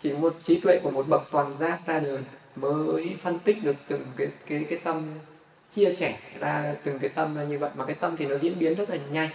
Chỉ 0.01 0.13
một, 0.13 0.37
trí 0.45 0.61
tuệ 0.61 0.81
của 0.83 0.91
một 0.91 1.09
bậc 1.09 1.23
toàn 1.31 1.57
giác 1.61 1.81
ra 1.87 2.01
đời 2.01 2.19
mới 2.57 3.17
phân 3.23 3.39
tích 3.39 3.57
được 3.63 3.77
từng 3.89 4.07
cái 4.17 4.29
cái 4.47 4.67
cái 4.71 4.79
tâm 4.85 5.15
chia 5.79 5.95
sẻ 5.95 6.19
ra 6.41 6.75
từng 6.85 6.99
cái 6.99 7.11
tâm 7.15 7.37
là 7.37 7.45
như 7.45 7.59
vậy. 7.59 7.71
Mà 7.77 7.85
cái 7.85 7.97
tâm 8.01 8.17
thì 8.17 8.27
nó 8.27 8.37
diễn 8.37 8.59
biến 8.59 8.75
rất 8.75 8.91
là 8.91 8.97
nhanh. 9.11 9.29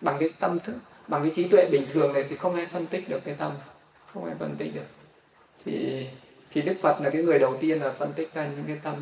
Bằng 0.00 0.16
cái 0.20 0.30
tâm 0.40 0.58
thức, 0.60 0.74
bằng 1.08 1.22
cái 1.22 1.32
trí 1.36 1.44
tuệ 1.44 1.68
bình 1.72 1.86
thường 1.92 2.12
này 2.12 2.24
thì 2.28 2.36
không 2.36 2.54
ai 2.54 2.66
phân 2.66 2.86
tích 2.86 3.08
được 3.08 3.20
cái 3.24 3.34
tâm, 3.38 3.52
không 4.12 4.24
ai 4.24 4.34
phân 4.38 4.54
tích 4.58 4.74
được. 4.74 4.86
Thì 5.64 6.06
thì 6.50 6.62
đức 6.62 6.74
phật 6.82 7.00
là 7.00 7.10
cái 7.10 7.22
người 7.22 7.38
đầu 7.38 7.56
tiên 7.60 7.80
là 7.80 7.92
phân 7.92 8.12
tích 8.12 8.34
ra 8.34 8.46
những 8.46 8.64
cái 8.66 8.76
tâm. 8.82 8.94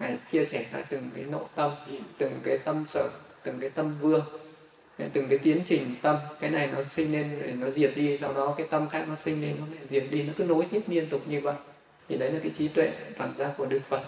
Này 0.00 0.18
chia 0.30 0.46
sẻ 0.46 0.64
ra 0.72 0.82
từng 0.88 1.10
cái 1.14 1.24
nội 1.24 1.44
tâm, 1.54 1.70
từng 2.18 2.32
cái 2.44 2.58
tâm 2.58 2.84
sở, 2.88 3.08
từng 3.44 3.60
cái 3.60 3.70
tâm 3.70 3.94
vương, 4.00 4.22
từng 5.12 5.28
cái 5.28 5.38
tiến 5.38 5.60
trình 5.66 5.94
tâm. 6.02 6.16
Cái 6.40 6.50
này 6.50 6.66
nó 6.66 6.78
sinh 6.90 7.12
lên, 7.12 7.60
nó 7.60 7.70
diệt 7.70 7.92
đi, 7.96 8.18
sau 8.20 8.32
đó 8.32 8.54
cái 8.58 8.66
tâm 8.70 8.88
khác 8.88 9.04
nó 9.08 9.16
sinh 9.16 9.42
lên, 9.42 9.56
nó 9.60 9.66
lại 9.76 9.84
diệt 9.90 10.04
đi, 10.10 10.22
nó 10.22 10.32
cứ 10.36 10.44
nối 10.44 10.66
tiếp 10.70 10.82
liên 10.86 11.08
tục 11.08 11.22
như 11.26 11.40
vậy. 11.40 11.54
Thì 12.08 12.16
đấy 12.16 12.32
là 12.32 12.38
cái 12.42 12.52
trí 12.58 12.68
tuệ 12.68 12.92
toàn 13.18 13.34
ra 13.36 13.50
của 13.56 13.66
đức 13.66 13.80
phật 13.88 14.02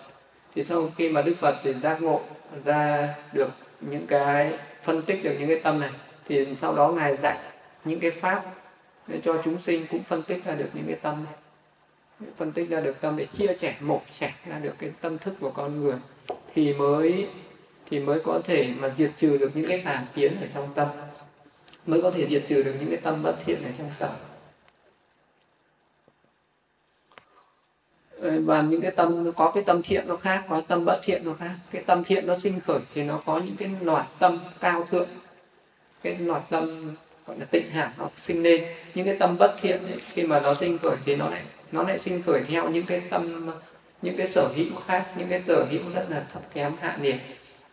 thì 0.57 0.64
sau 0.64 0.90
khi 0.97 1.09
mà 1.09 1.23
đức 1.23 1.35
phật 1.38 1.57
thì 1.62 1.75
giác 1.83 2.03
ngộ 2.03 2.21
ra 2.64 3.14
được 3.33 3.51
những 3.81 4.07
cái 4.07 4.59
phân 4.83 5.03
tích, 5.03 5.25
được 5.25 5.35
những 5.38 5.49
cái 5.49 5.61
tâm 5.62 5.81
này, 5.81 5.90
thì 6.29 6.47
sau 6.61 6.75
đó 6.75 6.88
ngài 6.88 7.16
dạy 7.16 7.38
những 7.85 8.01
cái 8.01 8.11
pháp 8.11 8.45
để 9.07 9.21
cho 9.25 9.42
chúng 9.45 9.61
sinh 9.61 9.87
cũng 9.90 10.03
phân 10.03 10.23
tích 10.23 10.45
ra 10.45 10.55
được 10.55 10.69
những 10.75 10.87
cái 10.87 10.97
tâm 11.03 11.25
này. 11.25 11.35
Phân 12.37 12.53
tích 12.53 12.69
ra 12.69 12.81
được 12.81 13.01
tâm 13.01 13.16
để 13.16 13.27
chia 13.27 13.57
sẻ 13.59 13.75
một 13.81 14.03
sẻ 14.11 14.33
ra 14.47 14.59
được 14.59 14.75
cái 14.79 14.90
tâm 15.01 15.19
thức 15.19 15.35
của 15.40 15.51
con 15.51 15.81
người, 15.81 15.97
thì 16.55 16.75
mới 16.75 17.29
thì 17.90 18.01
mới 18.01 18.21
có 18.25 18.40
thể 18.45 18.69
mà 18.79 18.90
diệt 18.99 19.11
trừ 19.19 19.38
được 19.38 19.51
những 19.55 19.66
cái 19.69 19.83
tà 19.85 20.03
kiến 20.14 20.37
ở 20.40 20.47
trong 20.55 20.69
tâm, 20.75 20.88
mới 21.87 22.03
có 22.03 22.11
thể 22.11 22.27
diệt 22.31 22.42
trừ 22.49 22.62
được 22.62 22.75
những 22.81 22.88
cái 22.88 22.99
tâm 23.03 23.23
bất 23.23 23.37
thiện 23.47 23.64
ở 23.64 23.71
trong 23.79 23.90
tâm. 23.99 24.11
Ờ, 28.20 28.40
và 28.44 28.62
những 28.62 28.81
cái 28.81 28.90
tâm 28.90 29.33
có 29.37 29.50
cái 29.50 29.62
tâm 29.66 29.83
thiện 29.83 30.09
nó 30.09 30.16
khác 30.16 30.44
có 30.48 30.62
tâm 30.68 30.85
bất 30.85 31.00
thiện 31.05 31.24
nó 31.24 31.33
khác. 31.38 31.55
Cái 31.70 31.83
tâm 31.87 32.05
thiện 32.05 32.26
nó 32.26 32.37
sinh 32.37 32.61
khởi 32.61 32.79
thì 32.94 33.02
nó 33.02 33.20
có 33.26 33.38
những 33.38 33.57
cái 33.57 33.70
loạt 33.81 34.07
tâm 34.18 34.38
cao 34.61 34.87
thượng. 34.90 35.09
Cái 36.02 36.16
loạt 36.18 36.42
tâm 36.50 36.94
gọi 37.26 37.38
là 37.38 37.44
tịnh 37.44 37.70
hạ 37.70 37.92
nó 37.98 38.09
sinh 38.22 38.42
lên. 38.42 38.64
Những 38.94 39.07
cái 39.07 39.16
tâm 39.20 39.37
bất 39.38 39.57
thiện 39.61 39.87
ấy, 39.87 39.98
khi 40.12 40.22
mà 40.22 40.40
nó 40.40 40.55
sinh 40.55 40.79
khởi 40.79 40.96
thì 41.05 41.16
nó 41.16 41.29
lại 41.29 41.42
nó 41.72 41.83
lại 41.83 41.98
sinh 41.98 42.22
khởi 42.22 42.42
theo 42.48 42.68
những 42.70 42.87
cái 42.87 43.02
tâm 43.11 43.50
những 44.02 44.16
cái 44.16 44.29
sở 44.29 44.48
hữu 44.57 44.81
khác 44.87 45.07
những 45.16 45.29
cái 45.29 45.42
sở 45.46 45.66
hữu 45.70 45.83
rất 45.94 46.07
là 46.09 46.24
thấp 46.33 46.42
kém 46.55 46.72
hạ 46.81 46.98
nhiệt. 47.02 47.16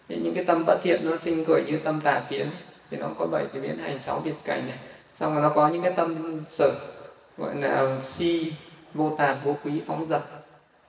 Những 0.10 0.34
cái 0.36 0.44
tâm 0.44 0.64
bất 0.66 0.80
thiện 0.84 1.00
nó 1.04 1.18
sinh 1.26 1.46
khởi 1.46 1.64
như 1.68 1.78
tâm 1.78 2.02
tà 2.02 2.22
kiến 2.30 2.50
thì 2.92 2.98
nó 2.98 3.10
có 3.20 3.26
bảy 3.26 3.46
cái 3.54 3.62
biến 3.62 3.78
hành 3.78 4.00
sáu 4.06 4.20
biệt 4.20 4.34
cảnh 4.46 4.68
này. 4.68 4.78
Xong 5.20 5.34
rồi 5.34 5.44
nó 5.44 5.50
có 5.50 5.70
những 5.70 5.82
cái 5.82 5.94
tâm 5.96 6.42
sở 6.50 6.72
gọi 7.38 7.56
là 7.56 7.98
si 8.08 8.54
vô 8.94 9.16
tàm 9.18 9.38
vô 9.44 9.56
quý, 9.64 9.82
phóng 9.88 10.08
dật. 10.10 10.22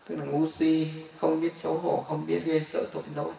Tức 0.08 0.16
là 0.16 0.24
ngu 0.24 0.50
si, 0.50 0.88
không 1.20 1.40
biết 1.40 1.52
xấu 1.56 1.78
hổ, 1.78 2.04
không 2.08 2.26
biết 2.26 2.42
ghê 2.44 2.60
sợ 2.68 2.86
tội 2.92 3.02
lỗi. 3.14 3.32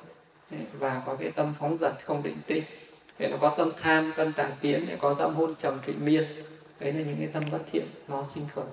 Và 0.74 1.04
có 1.06 1.16
cái 1.16 1.32
tâm 1.32 1.54
phóng 1.60 1.78
dật, 1.82 1.94
không 2.04 2.24
định 2.24 2.38
tinh 2.48 2.64
để 3.20 3.30
nó 3.30 3.38
có 3.42 3.56
tâm 3.58 3.72
tham, 3.82 4.14
tâm 4.18 4.34
tà 4.34 4.50
kiến 4.62 4.86
để 4.88 4.98
có 5.02 5.14
tâm 5.20 5.36
hôn 5.36 5.56
trầm 5.62 5.82
thụy 5.86 5.94
miên. 5.94 6.44
Đấy 6.80 6.94
là 6.94 7.04
những 7.04 7.18
cái 7.18 7.30
tâm 7.34 7.44
bất 7.52 7.60
thiện, 7.72 7.86
nó 8.08 8.26
sinh 8.34 8.48
khởi. 8.54 8.66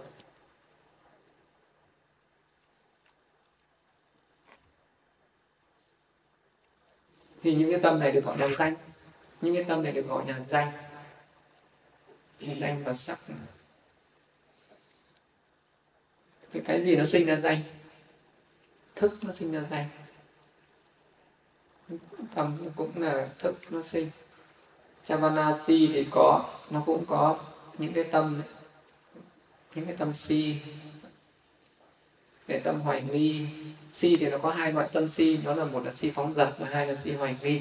Thì 7.43 7.55
những 7.55 7.71
cái 7.71 7.81
tâm 7.81 7.99
này 7.99 8.13
được 8.13 8.25
gọi 8.25 8.39
là 8.39 8.49
danh. 8.59 8.75
Những 9.41 9.55
cái 9.55 9.65
tâm 9.65 9.83
này 9.83 9.93
được 9.93 10.09
gọi 10.09 10.25
là 10.27 10.41
danh. 10.49 10.73
Danh 12.41 12.85
và 12.85 12.95
sắc 12.95 13.19
cái 16.53 16.63
cái 16.67 16.85
gì 16.85 16.97
nó 16.97 17.07
sinh 17.07 17.27
ra 17.27 17.37
danh? 17.43 17.59
Thức 18.97 19.19
nó 19.23 19.33
sinh 19.35 19.53
ra 19.53 19.63
danh. 19.71 19.87
Tâm 22.35 22.59
cũng 22.77 23.03
là 23.03 23.29
thức 23.39 23.55
nó 23.71 23.83
sinh. 23.83 24.11
Chavana 25.09 25.59
si 25.59 25.91
thì 25.93 26.07
có, 26.11 26.45
nó 26.71 26.83
cũng 26.87 27.05
có 27.07 27.39
những 27.79 27.93
cái 27.93 28.05
tâm 28.05 28.43
những 29.75 29.87
cái 29.87 29.97
tâm 29.97 30.13
si. 30.17 30.57
Cái 32.49 32.61
tâm 32.61 32.81
hoài 32.81 33.03
nghi. 33.03 33.47
Si 33.95 34.17
thì 34.17 34.31
nó 34.31 34.39
có 34.39 34.51
hai 34.51 34.73
loại 34.73 34.89
tâm 34.93 35.11
si 35.11 35.37
đó 35.37 35.55
là 35.55 35.65
một 35.65 35.85
là 35.85 35.93
si 36.01 36.11
phóng 36.11 36.35
dật 36.35 36.49
và 36.59 36.69
hai 36.71 36.87
là 36.87 36.95
si 36.95 37.13
hoài 37.13 37.37
nghi. 37.43 37.61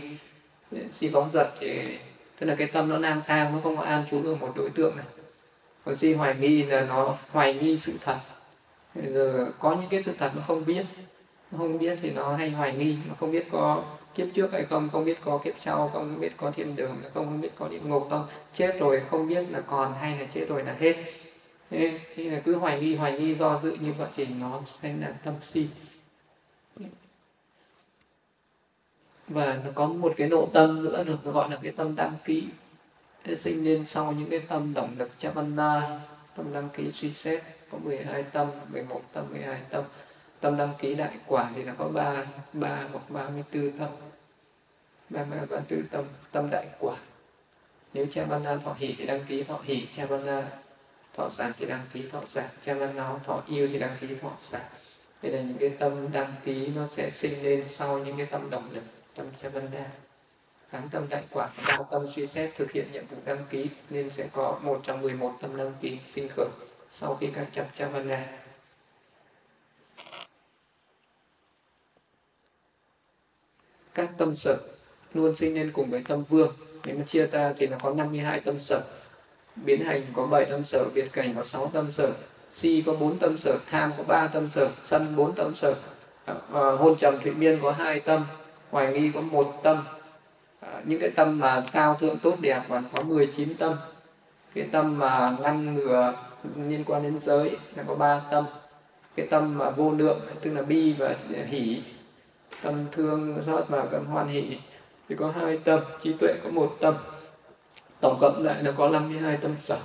Si 0.93 1.09
phóng 1.13 1.29
dật 1.33 1.47
thì, 1.59 1.97
tức 2.39 2.47
là 2.47 2.55
cái 2.55 2.67
tâm 2.67 2.89
nó 2.89 2.97
lang 2.97 3.21
thang, 3.25 3.53
nó 3.53 3.59
không 3.63 3.77
có 3.77 3.83
an 3.83 4.05
trú 4.11 4.23
ở 4.25 4.35
một 4.35 4.53
đối 4.55 4.69
tượng 4.69 4.95
này 4.95 5.05
còn 5.85 5.97
si 5.97 6.13
hoài 6.13 6.35
nghi 6.35 6.63
là 6.63 6.81
nó 6.81 7.17
hoài 7.29 7.53
nghi 7.53 7.77
sự 7.77 7.93
thật 8.01 8.19
giờ 8.95 9.51
có 9.59 9.75
những 9.75 9.89
cái 9.89 10.03
sự 10.03 10.13
thật 10.17 10.31
nó 10.35 10.41
không 10.41 10.65
biết, 10.65 10.85
nó 11.51 11.57
không 11.57 11.77
biết 11.77 11.99
thì 12.01 12.11
nó 12.11 12.35
hay 12.35 12.49
hoài 12.49 12.75
nghi, 12.75 12.97
nó 13.07 13.15
không 13.19 13.31
biết 13.31 13.47
có 13.51 13.83
kiếp 14.15 14.27
trước 14.33 14.51
hay 14.51 14.65
không 14.65 14.89
không 14.89 15.05
biết 15.05 15.17
có 15.25 15.37
kiếp 15.37 15.53
sau, 15.65 15.89
không 15.93 16.19
biết 16.19 16.37
có 16.37 16.51
thiên 16.51 16.75
đường, 16.75 17.01
không 17.13 17.25
không 17.25 17.41
biết 17.41 17.51
có 17.55 17.67
địa 17.67 17.79
ngục 17.79 18.07
không. 18.09 18.27
Chết 18.53 18.79
rồi 18.79 19.01
không 19.09 19.27
biết 19.27 19.45
là 19.49 19.61
còn 19.61 19.93
hay 19.93 20.19
là 20.19 20.25
chết 20.33 20.45
rồi 20.49 20.63
là 20.63 20.75
hết. 20.79 20.95
Thế 21.69 21.99
thì 22.15 22.29
là 22.29 22.39
cứ 22.39 22.55
hoài 22.55 22.81
nghi 22.81 22.95
hoài 22.95 23.19
nghi 23.19 23.35
do 23.35 23.59
dự 23.63 23.77
như 23.79 23.93
vậy 23.97 24.09
thì 24.15 24.25
nó 24.25 24.61
sẽ 24.81 24.93
là 24.99 25.11
tâm 25.23 25.33
si. 25.41 25.67
Và 29.27 29.59
nó 29.65 29.71
có 29.75 29.87
một 29.87 30.13
cái 30.17 30.29
nội 30.29 30.47
tâm 30.53 30.83
nữa 30.83 31.03
được 31.03 31.23
gọi 31.23 31.49
là 31.49 31.57
cái 31.61 31.71
tâm 31.71 31.95
đăng 31.95 32.13
ký. 32.25 32.47
Thế 33.23 33.35
sinh 33.35 33.65
lên 33.65 33.85
sau 33.87 34.11
những 34.11 34.29
cái 34.29 34.39
tâm 34.39 34.73
động 34.73 34.95
lực 34.97 35.11
Chavana 35.19 35.99
tâm 36.35 36.53
đăng 36.53 36.69
ký 36.69 36.91
suy 36.93 37.13
xét 37.13 37.43
có 37.71 37.77
12 37.77 38.23
tâm 38.23 38.47
11 38.69 39.01
tâm 39.13 39.25
12 39.31 39.61
tâm. 39.69 39.83
Tâm 40.39 40.57
đăng 40.57 40.73
ký 40.79 40.95
đại 40.95 41.17
quả 41.27 41.51
thì 41.55 41.63
là 41.63 41.73
có 41.77 41.87
3 41.87 42.25
3 42.53 42.87
hoặc 42.91 43.09
34 43.09 43.71
tâm. 43.79 43.89
34 45.09 45.87
tâm 45.91 46.05
tâm 46.31 46.49
đại 46.51 46.67
quả. 46.79 46.95
Nếu 47.93 48.05
cha 48.05 48.11
Chavana 48.21 48.57
thọ 48.57 48.73
hỷ 48.77 48.95
thì 48.97 49.05
đăng 49.05 49.25
ký 49.27 49.43
thọ 49.43 49.59
hỷ, 49.63 49.85
cha 49.85 49.91
Chavana 49.97 50.49
thọ 51.17 51.29
sản 51.29 51.51
thì 51.59 51.65
đăng 51.65 51.85
ký 51.93 52.09
thọ 52.11 52.21
sản 52.27 52.49
Chavana 52.65 53.13
thọ 53.25 53.43
yêu 53.47 53.69
thì 53.71 53.79
đăng 53.79 53.97
ký 54.01 54.07
thọ 54.21 54.31
sản 54.39 54.61
đây 55.21 55.31
là 55.31 55.41
những 55.41 55.57
cái 55.57 55.69
tâm 55.69 56.11
đăng 56.11 56.33
ký 56.43 56.67
nó 56.67 56.87
sẽ 56.97 57.09
sinh 57.09 57.43
lên 57.43 57.65
sau 57.69 57.99
những 57.99 58.17
cái 58.17 58.25
tâm 58.25 58.49
động 58.49 58.69
lực, 58.73 58.83
tâm 59.15 59.25
cha 59.41 59.49
Chavana 59.49 59.85
tám 60.71 60.89
tâm 60.91 61.09
đại 61.09 61.23
quả 61.31 61.49
ba 61.67 61.77
tâm 61.91 62.07
suy 62.15 62.27
xét 62.27 62.49
thực 62.55 62.71
hiện 62.71 62.91
nhiệm 62.91 63.05
vụ 63.05 63.17
đăng 63.25 63.45
ký 63.49 63.67
nên 63.89 64.09
sẽ 64.09 64.27
có 64.33 64.59
một 64.63 64.81
trong 64.83 65.01
11 65.01 65.33
tâm 65.41 65.57
đăng 65.57 65.73
ký 65.81 65.97
sinh 66.13 66.27
khởi 66.35 66.47
sau 66.97 67.15
khi 67.15 67.27
các 67.35 67.41
chấp 67.41 67.47
chấp 67.53 67.63
chập 67.63 67.75
chavana 67.75 68.41
các 73.93 74.09
tâm 74.17 74.35
sở 74.35 74.57
luôn 75.13 75.35
sinh 75.35 75.55
lên 75.55 75.71
cùng 75.73 75.89
với 75.89 76.03
tâm 76.07 76.23
vương. 76.29 76.53
Nếu 76.85 76.97
mà 76.97 77.03
chia 77.07 77.27
ra 77.27 77.53
thì 77.57 77.67
nó 77.67 77.77
có 77.81 77.93
52 77.93 78.39
tâm 78.39 78.59
sở. 78.59 78.81
Biến 79.55 79.85
hành 79.85 80.01
có 80.13 80.27
7 80.27 80.45
tâm 80.45 80.65
sở 80.65 80.85
biệt 80.93 81.07
cảnh 81.11 81.33
có 81.35 81.43
6 81.43 81.69
tâm 81.73 81.91
sở 81.91 82.13
si 82.55 82.83
có 82.85 82.93
4 82.93 83.19
tâm 83.19 83.37
sở 83.37 83.57
tham 83.71 83.91
có 83.97 84.03
3 84.03 84.27
tâm 84.27 84.49
sở 84.55 84.69
sân 84.85 85.15
4 85.15 85.35
tâm 85.35 85.55
sở. 85.55 85.75
À, 86.25 86.33
hôn 86.51 86.97
trầm 86.99 87.19
thụy 87.23 87.31
miên 87.31 87.59
có 87.61 87.71
2 87.71 87.99
tâm 87.99 88.25
hoài 88.69 88.93
nghi 88.93 89.11
có 89.13 89.21
1 89.21 89.59
tâm. 89.63 89.85
À, 90.59 90.81
những 90.85 90.99
cái 90.99 91.09
tâm 91.09 91.39
mà 91.39 91.63
cao 91.71 91.97
thượng 91.99 92.19
tốt 92.19 92.35
đẹp 92.39 92.61
còn 92.69 92.83
có 92.93 93.03
19 93.03 93.55
tâm. 93.55 93.75
Cái 94.55 94.67
tâm 94.71 94.99
mà 94.99 95.37
ngăn 95.41 95.75
ngừa 95.75 96.13
liên 96.55 96.83
quan 96.87 97.03
đến 97.03 97.19
giới 97.19 97.57
là 97.75 97.83
có 97.87 97.95
ba 97.95 98.21
tâm. 98.31 98.45
Cái 99.15 99.27
tâm 99.31 99.57
mà 99.57 99.69
vô 99.69 99.91
lượng, 99.91 100.21
tức 100.41 100.53
là 100.53 100.61
bi 100.61 100.93
và 100.93 101.15
hỷ. 101.47 101.83
Tâm 102.61 102.85
thương, 102.91 103.43
xót 103.45 103.65
và 103.69 103.85
tâm 103.91 104.05
hoan 104.05 104.27
hỷ. 104.27 104.59
Thì 105.09 105.15
có 105.15 105.31
hai 105.31 105.57
tâm, 105.57 105.79
trí 106.03 106.13
tuệ 106.19 106.33
có 106.43 106.49
một 106.49 106.77
tâm. 106.79 106.95
Tổng 107.99 108.17
cộng 108.21 108.43
lại 108.43 108.63
nó 108.63 108.71
có 108.77 108.89
52 108.89 109.37
tâm 109.37 109.55
sở. 109.59 109.79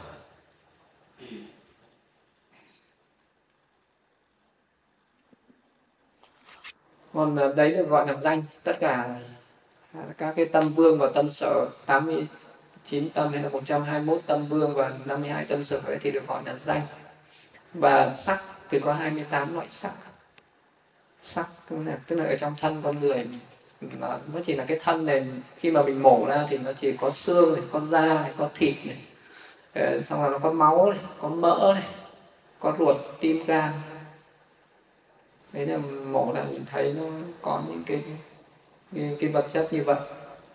Còn 7.14 7.36
à, 7.36 7.48
đấy 7.56 7.70
được 7.70 7.88
gọi 7.88 8.06
là 8.06 8.14
danh. 8.14 8.42
Tất 8.62 8.76
cả 8.80 9.20
các 10.18 10.34
cái 10.36 10.44
tâm 10.44 10.68
vương 10.74 10.98
và 10.98 11.10
tâm 11.14 11.32
sở 11.32 11.68
89 12.86 13.10
tâm 13.10 13.32
hay 13.32 13.42
là 13.42 13.48
121 13.48 14.20
tâm 14.26 14.46
vương 14.46 14.74
và 14.74 14.92
52 15.04 15.44
tâm 15.44 15.64
sở 15.64 15.80
ấy 15.86 15.98
thì 15.98 16.10
được 16.10 16.26
gọi 16.28 16.42
là 16.46 16.54
danh. 16.64 16.80
Và 17.74 18.14
sắc 18.14 18.42
thì 18.70 18.80
có 18.80 18.92
28 18.92 19.54
loại 19.54 19.66
sắc. 19.70 19.92
Sắc 21.22 21.46
tức 21.70 21.76
là, 21.86 21.98
tức 22.06 22.16
là 22.16 22.24
ở 22.24 22.36
trong 22.36 22.54
thân 22.60 22.80
con 22.82 23.00
người. 23.00 23.26
Nó, 23.80 24.18
nó 24.34 24.40
chỉ 24.46 24.54
là 24.54 24.64
cái 24.64 24.80
thân 24.82 25.06
này 25.06 25.26
khi 25.56 25.70
mà 25.70 25.82
mình 25.82 26.02
mổ 26.02 26.26
ra 26.26 26.46
thì 26.50 26.58
nó 26.58 26.72
chỉ 26.80 26.96
có 26.96 27.10
xương 27.10 27.52
này 27.52 27.62
có 27.72 27.80
da 27.80 28.14
này 28.14 28.32
có 28.38 28.48
thịt 28.54 28.76
này. 28.84 28.96
Ờ, 29.74 30.00
xong 30.08 30.22
rồi 30.22 30.30
nó 30.30 30.38
có 30.38 30.52
máu 30.52 30.90
này 30.90 31.00
có 31.18 31.28
mỡ 31.28 31.72
này 31.74 31.88
có 32.58 32.76
ruột 32.78 32.96
tim 33.20 33.44
gan. 33.46 33.72
Đấy 35.52 35.66
là 35.66 35.76
mổ 36.06 36.32
ra 36.34 36.44
mình 36.50 36.64
thấy 36.70 36.92
nó 36.92 37.04
có 37.42 37.62
những 37.68 37.84
cái 37.86 38.00
cái, 38.94 39.16
cái 39.20 39.30
vật 39.30 39.46
chất 39.52 39.68
như 39.70 39.82
vậy. 39.82 40.00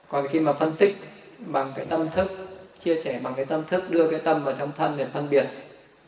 Còn 0.08 0.28
khi 0.28 0.40
mà 0.40 0.54
phân 0.54 0.76
tích 0.76 0.98
bằng 1.46 1.74
cái 1.76 1.86
tâm 1.86 2.10
thức 2.16 2.32
chia 2.84 3.02
sẻ 3.04 3.20
bằng 3.24 3.34
cái 3.36 3.46
tâm 3.46 3.64
thức 3.70 3.90
đưa 3.90 4.12
cái 4.12 4.20
tâm 4.20 4.44
vào 4.44 4.56
trong 4.60 4.72
thân 4.78 4.98
để 4.98 5.06
phân 5.14 5.30
biệt 5.30 5.46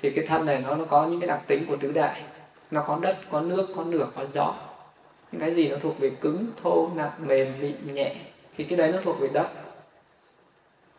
thì 0.02 0.10
cái 0.10 0.26
thân 0.28 0.46
này 0.46 0.64
nó, 0.68 0.76
nó 0.76 0.86
có 0.86 1.08
những 1.08 1.20
cái 1.20 1.28
đặc 1.28 1.42
tính 1.48 1.66
của 1.68 1.76
tứ 1.76 1.92
đại. 1.92 2.24
Nó 2.72 2.84
có 2.88 3.00
đất 3.02 3.18
có 3.32 3.42
nước 3.42 3.68
có 3.76 3.84
lửa 3.84 4.08
có 4.16 4.26
gió. 4.34 4.56
Những 5.32 5.42
cái 5.42 5.56
gì 5.56 5.70
nó 5.70 5.78
thuộc 5.84 6.00
về 6.00 6.10
cứng 6.22 6.48
thô 6.64 6.90
nặng 6.96 7.12
mềm 7.20 7.54
mịn 7.62 7.94
nhẹ 7.94 8.16
thì 8.58 8.64
cái 8.64 8.78
đấy 8.78 8.92
nó 8.92 9.00
thuộc 9.04 9.20
về 9.20 9.28
đất. 9.34 9.48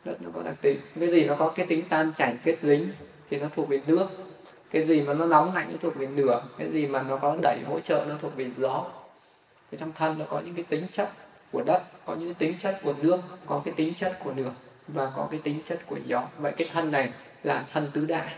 Đất 0.05 0.23
nó 0.23 0.31
có 0.35 0.42
đặc 0.42 0.55
tính. 0.61 0.79
Cái 1.01 1.11
gì 1.11 1.25
nó 1.25 1.35
có 1.38 1.49
cái 1.49 1.66
tính 1.66 1.83
tan 1.88 2.12
chảy 2.16 2.35
kết 2.44 2.57
dính 2.62 2.88
thì 3.31 3.37
nó 3.37 3.47
thuộc 3.57 3.68
về 3.68 3.81
nước. 3.87 4.07
Cái 4.70 4.87
gì 4.87 5.01
mà 5.01 5.14
nó 5.14 5.27
nóng 5.27 5.55
lạnh 5.55 5.68
nó 5.70 5.77
thuộc 5.83 5.97
về 5.97 6.07
lửa. 6.07 6.42
Cái 6.59 6.68
gì 6.73 6.87
mà 6.87 7.03
nó 7.03 7.16
có 7.16 7.37
đẩy 7.42 7.59
hỗ 7.66 7.81
trợ 7.81 8.05
nó 8.09 8.14
thuộc 8.23 8.37
về 8.37 8.51
gió. 8.57 8.85
Thì 9.70 9.79
trong 9.81 9.92
thân 9.92 10.18
nó 10.18 10.25
có 10.29 10.40
những 10.40 10.55
cái 10.55 10.64
tính 10.68 10.87
chất 10.92 11.09
của 11.55 11.62
đất, 11.62 11.83
có 12.05 12.14
những 12.14 12.35
tính 12.35 12.55
chất 12.62 12.81
của 12.83 12.95
nước, 13.03 13.21
có 13.47 13.62
cái 13.64 13.75
tính 13.77 13.95
chất 14.01 14.19
của 14.25 14.33
lửa 14.37 14.53
và 14.88 15.12
có 15.17 15.29
cái 15.31 15.40
tính 15.45 15.61
chất 15.69 15.79
của 15.87 15.99
gió. 16.07 16.29
Vậy 16.38 16.53
cái 16.57 16.69
thân 16.73 16.90
này 16.90 17.12
là 17.43 17.64
thân 17.73 17.90
tứ 17.93 18.07
đại, 18.07 18.35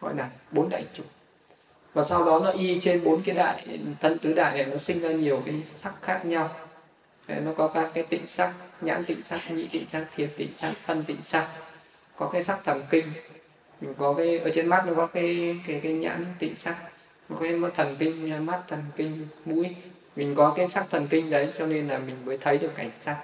gọi 0.00 0.14
là 0.14 0.30
bốn 0.52 0.68
đại 0.68 0.84
chủ. 0.94 1.02
Và 1.94 2.04
sau 2.04 2.24
đó 2.24 2.40
nó 2.44 2.50
y 2.50 2.80
trên 2.80 3.04
bốn 3.04 3.22
cái 3.22 3.34
đại, 3.34 3.78
thân 4.00 4.18
tứ 4.18 4.32
đại 4.32 4.58
này 4.58 4.66
nó 4.66 4.78
sinh 4.78 5.00
ra 5.00 5.08
nhiều 5.08 5.42
cái 5.46 5.62
sắc 5.78 5.94
khác 6.02 6.20
nhau. 6.24 6.50
Nó 7.28 7.52
có 7.56 7.68
các 7.68 7.90
cái 7.94 8.04
tịnh 8.10 8.26
sắc, 8.26 8.52
nhãn 8.80 9.04
tịnh 9.04 9.22
sắc, 9.24 9.50
nhị 9.50 9.68
tịnh 9.72 9.86
sắc, 9.92 10.06
thiệt 10.16 10.30
tịnh 10.36 10.52
sắc, 10.58 10.72
thân 10.86 11.04
tịnh 11.04 11.20
sắc. 11.24 11.48
Có 12.16 12.28
cái 12.32 12.44
sắc 12.44 12.64
thần 12.64 12.82
kinh 12.90 13.12
mình 13.80 13.94
có 13.98 14.14
cái, 14.14 14.38
ở 14.38 14.50
trên 14.54 14.66
mắt 14.66 14.84
nó 14.86 14.94
có 14.94 15.06
cái 15.06 15.56
cái 15.66 15.80
cái 15.82 15.92
nhãn 15.92 16.24
tịnh 16.38 16.54
sắc. 16.58 16.76
Có 17.28 17.36
cái 17.40 17.54
thần 17.76 17.96
kinh, 17.98 18.46
mắt 18.46 18.62
thần 18.68 18.82
kinh, 18.96 19.26
mũi 19.44 19.76
mình 20.18 20.34
có 20.34 20.54
cái 20.56 20.68
sắc 20.70 20.86
thần 20.90 21.06
kinh 21.10 21.30
đấy 21.30 21.48
cho 21.58 21.66
nên 21.66 21.88
là 21.88 21.98
mình 21.98 22.16
mới 22.24 22.38
thấy 22.38 22.58
được 22.58 22.70
cảnh 22.76 22.90
sắc. 23.04 23.16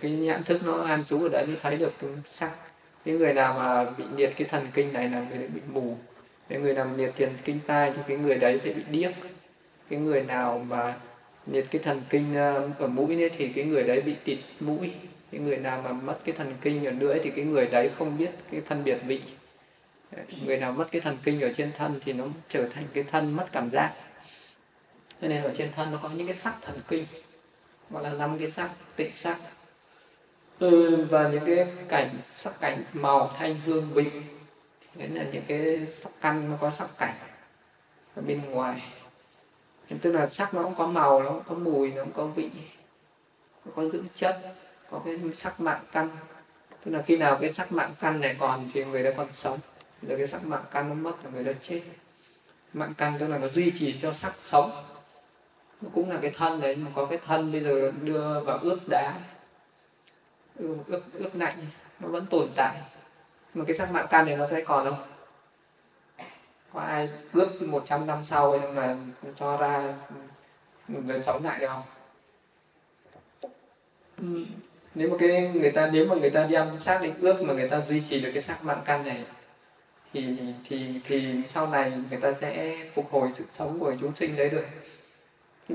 Cái 0.00 0.10
nhãn 0.10 0.44
thức 0.44 0.60
nó 0.64 0.84
an 0.84 1.04
trú 1.08 1.22
ở 1.22 1.28
đấy 1.28 1.46
mới 1.46 1.56
thấy 1.62 1.76
được 1.76 1.92
cái 2.00 2.10
sắc. 2.28 2.50
Những 3.04 3.18
người 3.18 3.32
nào 3.32 3.54
mà 3.58 3.90
bị 3.90 4.04
liệt 4.16 4.32
cái 4.36 4.48
thần 4.50 4.66
kinh 4.74 4.92
này 4.92 5.08
là 5.08 5.26
người 5.30 5.48
bị 5.48 5.60
mù. 5.72 5.96
Cái 6.48 6.58
người 6.58 6.74
nào 6.74 6.88
liệt 6.96 7.12
thần 7.18 7.32
kinh 7.44 7.58
tai 7.66 7.92
thì 7.96 8.02
cái 8.08 8.16
người 8.16 8.34
đấy 8.34 8.58
sẽ 8.58 8.72
bị 8.72 8.82
điếc. 8.90 9.12
Cái 9.90 9.98
người 9.98 10.22
nào 10.22 10.66
mà 10.68 10.94
liệt 11.46 11.66
cái 11.70 11.82
thần 11.84 12.02
kinh 12.10 12.34
ờ, 12.34 12.68
ở 12.78 12.86
mũi 12.86 13.22
ấy, 13.22 13.30
thì 13.36 13.48
cái 13.48 13.64
người 13.64 13.82
đấy 13.82 14.00
bị 14.00 14.14
tịt 14.24 14.38
mũi. 14.60 14.92
Cái 15.32 15.40
người 15.40 15.56
nào 15.56 15.82
mà 15.84 15.92
mất 15.92 16.18
cái 16.24 16.34
thần 16.38 16.54
kinh 16.60 16.84
ở 16.84 16.92
lưỡi 17.00 17.18
thì 17.24 17.30
cái 17.30 17.44
người 17.44 17.66
đấy 17.66 17.90
không 17.98 18.18
biết 18.18 18.30
cái 18.50 18.60
phân 18.60 18.84
biệt 18.84 18.98
vị. 19.06 19.20
Người 20.46 20.56
nào 20.56 20.72
mất 20.72 20.86
cái 20.92 21.00
thần 21.00 21.16
kinh 21.24 21.40
ở 21.40 21.52
trên 21.56 21.70
thân 21.78 22.00
thì 22.04 22.12
nó 22.12 22.24
trở 22.48 22.68
thành 22.68 22.84
cái 22.94 23.04
thân 23.10 23.36
mất 23.36 23.46
cảm 23.52 23.70
giác 23.70 23.92
cho 25.22 25.28
nên 25.28 25.42
ở 25.42 25.54
trên 25.58 25.72
thân 25.76 25.92
nó 25.92 25.98
có 26.02 26.08
những 26.08 26.26
cái 26.26 26.36
sắc 26.36 26.54
thần 26.62 26.80
kinh 26.88 27.06
gọi 27.90 28.02
là 28.02 28.10
năm 28.12 28.38
cái 28.38 28.50
sắc 28.50 28.70
tịnh 28.96 29.14
sắc 29.14 29.38
ừ, 30.58 31.06
và 31.10 31.28
những 31.28 31.44
cái 31.46 31.66
cảnh 31.88 32.08
sắc 32.36 32.60
cảnh 32.60 32.84
màu 32.92 33.30
thanh 33.38 33.60
hương 33.60 33.90
vị 33.92 34.06
đấy 34.94 35.08
là 35.08 35.24
những 35.32 35.42
cái 35.48 35.86
sắc 36.02 36.10
căn 36.20 36.50
nó 36.50 36.56
có 36.60 36.70
sắc 36.70 36.88
cảnh 36.98 37.14
ở 38.14 38.22
bên 38.22 38.50
ngoài. 38.50 38.82
Tức 40.00 40.12
là 40.12 40.28
sắc 40.28 40.54
nó 40.54 40.62
cũng 40.62 40.74
có 40.74 40.86
màu 40.86 41.22
nó 41.22 41.30
cũng 41.30 41.42
có 41.48 41.54
mùi 41.54 41.90
nó 41.90 42.04
cũng 42.04 42.12
có 42.12 42.26
vị 42.26 42.50
nó 43.64 43.72
có 43.76 43.88
dưỡng 43.88 44.06
chất 44.16 44.40
có 44.90 45.00
cái 45.04 45.18
sắc 45.36 45.60
mạng 45.60 45.84
căn. 45.92 46.08
Tức 46.84 46.90
là 46.90 47.02
khi 47.02 47.16
nào 47.16 47.38
cái 47.40 47.52
sắc 47.52 47.72
mạng 47.72 47.94
căn 48.00 48.20
này 48.20 48.36
còn 48.38 48.70
thì 48.74 48.84
người 48.84 49.02
đó 49.02 49.10
còn 49.16 49.28
sống. 49.34 49.58
Rồi 50.02 50.18
cái 50.18 50.28
sắc 50.28 50.44
mạng 50.44 50.64
căn 50.70 50.88
nó 50.88 50.94
mất 50.94 51.24
là 51.24 51.30
người 51.30 51.44
đó 51.44 51.52
chết. 51.68 51.82
Mạng 52.72 52.94
căn 52.98 53.16
tức 53.20 53.28
là 53.28 53.38
nó 53.38 53.48
duy 53.48 53.72
trì 53.78 53.98
cho 54.02 54.12
sắc 54.12 54.32
sống 54.44 54.91
nó 55.82 55.88
cũng 55.94 56.10
là 56.10 56.18
cái 56.22 56.32
thân 56.36 56.60
đấy 56.60 56.76
mà 56.76 56.90
có 56.94 57.06
cái 57.06 57.18
thân 57.26 57.52
bây 57.52 57.60
giờ 57.60 57.92
đưa 58.02 58.40
vào 58.40 58.58
ướp 58.58 58.78
đá. 58.88 59.14
Ướp 60.58 61.02
ướp 61.12 61.34
lạnh 61.34 61.66
nó 62.00 62.08
vẫn 62.08 62.26
tồn 62.30 62.48
tại. 62.56 62.80
Mà 63.54 63.64
cái 63.68 63.76
sắc 63.76 63.90
mạng 63.92 64.06
căn 64.10 64.26
này 64.26 64.36
nó 64.36 64.46
sẽ 64.50 64.60
còn 64.64 64.84
không? 64.84 65.08
Có 66.72 66.80
ai 66.80 67.08
ướp 67.32 67.62
100 67.62 68.06
năm 68.06 68.24
sau 68.24 68.58
nhưng 68.60 68.74
mà 68.74 68.96
cho 69.38 69.56
ra 69.56 69.94
người 70.88 71.22
sống 71.22 71.44
lại 71.44 71.60
được 71.60 71.66
không? 71.66 71.82
Ừ. 74.22 74.44
nếu 74.94 75.08
mà 75.08 75.16
cái 75.18 75.50
người 75.54 75.70
ta 75.70 75.90
nếu 75.92 76.06
mà 76.06 76.14
người 76.14 76.30
ta 76.30 76.46
đem 76.50 76.78
xác 76.80 77.02
định 77.02 77.14
ướp 77.20 77.42
mà 77.42 77.54
người 77.54 77.68
ta 77.68 77.82
duy 77.88 78.02
trì 78.10 78.20
được 78.20 78.30
cái 78.34 78.42
sắc 78.42 78.64
mạng 78.64 78.82
căn 78.84 79.04
này 79.04 79.24
thì 80.12 80.36
thì 80.68 81.00
thì 81.04 81.34
sau 81.48 81.66
này 81.66 81.92
người 82.10 82.20
ta 82.20 82.32
sẽ 82.32 82.76
phục 82.94 83.10
hồi 83.10 83.30
sự 83.34 83.44
sống 83.58 83.78
của 83.78 83.94
chúng 84.00 84.16
sinh 84.16 84.36
đấy 84.36 84.48
được 84.50 84.64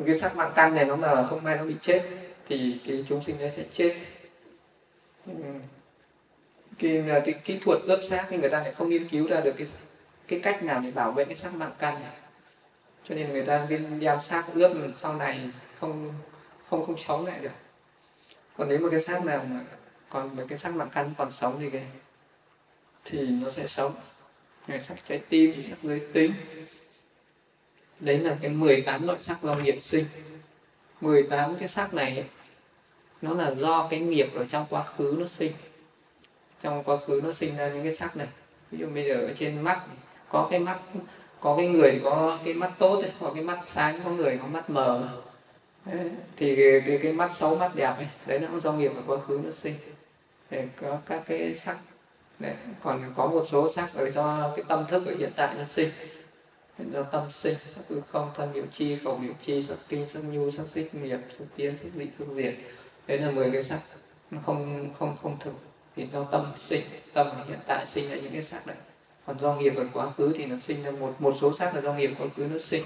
cái 0.06 0.20
sắc 0.20 0.36
mạng 0.36 0.52
căn 0.56 0.76
này 0.76 0.86
nó 0.86 0.96
mà 0.96 1.24
không 1.24 1.44
may 1.44 1.58
nó 1.58 1.64
bị 1.64 1.76
chết 1.82 2.04
thì 2.48 2.80
cái 2.88 3.06
chúng 3.10 3.24
sinh 3.24 3.38
đấy 3.40 3.52
sẽ 3.56 3.64
chết. 3.74 3.96
Ừ. 5.26 5.34
Cái, 6.80 7.04
cái 7.08 7.34
kỹ 7.44 7.60
thuật 7.66 7.80
ướp 7.88 8.00
xác 8.10 8.28
thì 8.30 8.38
người 8.38 8.50
ta 8.50 8.60
lại 8.60 8.74
không 8.74 8.90
nghiên 8.90 9.10
cứu 9.10 9.28
ra 9.28 9.42
được 9.42 9.54
cái 9.58 9.68
cái 10.28 10.40
cách 10.40 10.64
nào 10.64 10.82
để 10.84 10.92
bảo 10.92 11.12
vệ 11.12 11.26
cái 11.26 11.36
sắc 11.36 11.54
mạng 11.54 11.76
căn 11.80 12.02
này. 12.02 12.12
Cho 13.10 13.16
nên 13.16 13.34
người 13.34 13.46
ta 13.46 13.68
nên 13.70 14.02
giam 14.02 14.22
xác 14.22 14.44
ướp 14.54 14.72
sau 15.02 15.14
này 15.14 15.50
không 15.80 16.14
không 16.70 16.86
không 16.86 16.98
sống 17.08 17.26
lại 17.26 17.40
được. 17.40 17.52
Còn 18.58 18.70
nếu 18.70 18.80
mà 18.80 18.90
cái 18.92 19.02
xác 19.02 19.26
nào 19.26 19.46
mà 19.50 19.60
còn 20.10 20.36
mà 20.36 20.44
cái 20.50 20.60
sắc 20.60 20.76
mạng 20.76 20.90
căn 20.94 21.14
còn 21.18 21.32
sống 21.32 21.58
thì 21.60 21.70
cái 21.70 21.86
thì 23.06 23.28
nó 23.28 23.52
sẽ 23.52 23.68
sống. 23.68 23.96
Ngày 24.68 24.82
sắc 24.82 24.98
trái 25.08 25.22
tim 25.30 25.54
sắc 25.70 25.78
giới 25.84 26.02
tính 26.14 26.34
đấy 28.00 28.20
là 28.20 28.38
cái 28.42 28.52
18 28.52 29.08
loại 29.08 29.20
sắc 29.22 29.44
do 29.44 29.56
nghiệp 29.56 29.80
sinh. 29.82 30.06
18 31.02 31.56
cái 31.56 31.70
sắc 31.70 31.94
này 31.94 32.24
nó 33.22 33.34
là 33.34 33.52
do 33.52 33.88
cái 33.90 34.00
nghiệp 34.00 34.30
ở 34.36 34.46
trong 34.52 34.66
quá 34.70 34.84
khứ 34.84 35.16
nó 35.20 35.28
sinh. 35.28 35.52
Trong 36.62 36.84
quá 36.84 36.98
khứ 37.08 37.22
nó 37.24 37.34
sinh 37.34 37.58
ra 37.58 37.70
những 37.70 37.84
cái 37.84 37.94
sắc 37.94 38.18
này. 38.18 38.28
Ví 38.72 38.78
dụ 38.78 38.88
bây 38.94 39.04
giờ 39.04 39.16
ở 39.16 39.34
trên 39.40 39.62
mắt 39.62 39.82
có 40.30 40.48
cái 40.52 40.60
mắt 40.60 40.80
có 41.40 41.56
cái 41.58 41.68
người 41.68 41.92
thì 41.92 42.00
có 42.04 42.40
cái 42.46 42.54
mắt 42.54 42.72
tốt 42.80 43.02
ấy, 43.02 43.12
có 43.20 43.32
cái 43.36 43.44
mắt 43.44 43.60
sáng 43.68 44.02
có 44.04 44.10
người 44.10 44.40
có 44.42 44.48
mắt 44.48 44.70
mờ. 44.70 45.10
Thì 46.38 46.56
cái, 46.56 46.82
cái, 46.88 47.00
cái 47.04 47.14
mắt 47.14 47.32
xấu 47.36 47.56
mắt 47.56 47.72
đẹp 47.76 47.94
ấy 47.98 48.08
đấy 48.26 48.40
nó 48.40 48.48
cũng 48.48 48.62
do 48.62 48.74
nghiệp 48.74 48.92
ở 48.96 49.02
quá 49.08 49.18
khứ 49.28 49.42
nó 49.44 49.52
sinh. 49.52 49.76
Để 50.50 50.68
có 50.82 50.98
các 51.06 51.24
cái 51.28 51.56
sắc 51.56 51.78
đấy. 52.40 52.54
còn 52.84 53.14
có 53.16 53.28
một 53.28 53.46
số 53.52 53.72
sắc 53.74 53.94
ở 53.94 54.12
do 54.12 54.54
cái 54.56 54.66
tâm 54.68 54.86
thức 54.90 55.06
ở 55.06 55.16
hiện 55.20 55.32
tại 55.36 55.56
nó 55.58 55.64
sinh 55.76 55.90
do 56.86 57.04
tâm 57.04 57.32
sinh, 57.32 57.56
sắc 57.68 57.82
tư 57.88 58.04
không, 58.12 58.32
thân 58.36 58.54
nghiệp 58.54 58.64
chi, 58.74 58.98
khẩu 59.04 59.18
nghiệp 59.18 59.34
chi, 59.46 59.64
sắc 59.64 59.78
kinh, 59.90 60.10
sắc 60.10 60.20
nhu, 60.20 60.52
sắc 60.52 60.64
xích 60.74 60.96
nghiệp, 60.96 61.20
sắc 61.38 61.46
tiến, 61.56 61.74
sắc 61.84 61.90
dị, 61.96 62.06
sắc 62.20 62.26
diệt. 62.36 62.54
Đấy 63.08 63.18
là 63.18 63.32
10 63.32 63.52
cái 63.52 63.64
sắc, 63.64 63.80
nó 64.32 64.40
không 64.46 64.90
không 65.00 65.18
không 65.22 65.38
thực. 65.40 65.54
Thì 65.96 66.08
do 66.14 66.24
tâm 66.24 66.54
sinh, 66.68 66.84
tâm 67.14 67.28
ở 67.30 67.44
hiện 67.48 67.60
tại 67.68 67.86
sinh 67.90 68.10
ra 68.10 68.16
những 68.16 68.34
cái 68.34 68.44
sắc 68.44 68.68
đấy. 68.68 68.78
Còn 69.26 69.40
do 69.40 69.56
nghiệp 69.56 69.76
ở 69.76 69.86
quá 69.94 70.12
khứ 70.18 70.34
thì 70.38 70.46
nó 70.46 70.56
sinh 70.68 70.84
ra 70.84 70.92
một 70.92 71.16
một 71.20 71.36
số 71.42 71.56
sắc 71.58 71.76
là 71.76 71.82
do 71.82 71.94
nghiệp, 71.94 72.12
quá 72.20 72.28
khứ 72.38 72.44
nó 72.54 72.60
sinh. 72.60 72.84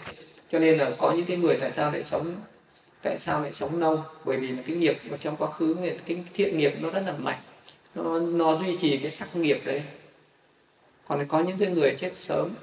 Cho 0.52 0.60
nên 0.60 0.78
là 0.78 0.92
có 0.98 1.12
những 1.12 1.26
cái 1.26 1.38
người 1.38 1.58
tại 1.62 1.72
sao 1.76 1.92
lại 1.92 2.04
sống, 2.04 2.36
tại 3.04 3.18
sao 3.20 3.42
lại 3.42 3.54
sống 3.54 3.80
lâu? 3.80 4.04
Bởi 4.26 4.38
vì 4.38 4.48
là 4.48 4.64
cái 4.68 4.76
nghiệp 4.76 4.98
ở 5.12 5.18
trong 5.18 5.36
quá 5.38 5.52
khứ 5.52 5.76
cái 6.06 6.24
thiện 6.34 6.58
nghiệp 6.58 6.74
nó 6.80 6.90
rất 6.90 7.04
là 7.06 7.12
mạnh. 7.12 7.40
Nó 7.96 8.20
nó 8.20 8.60
duy 8.60 8.78
trì 8.82 8.98
cái 8.98 9.12
sắc 9.12 9.36
nghiệp 9.36 9.62
đấy. 9.66 9.84
Còn 11.08 11.28
có 11.28 11.40
những 11.40 11.58
cái 11.58 11.70
người 11.70 11.96
chết 12.00 12.12
sớm 12.16 12.56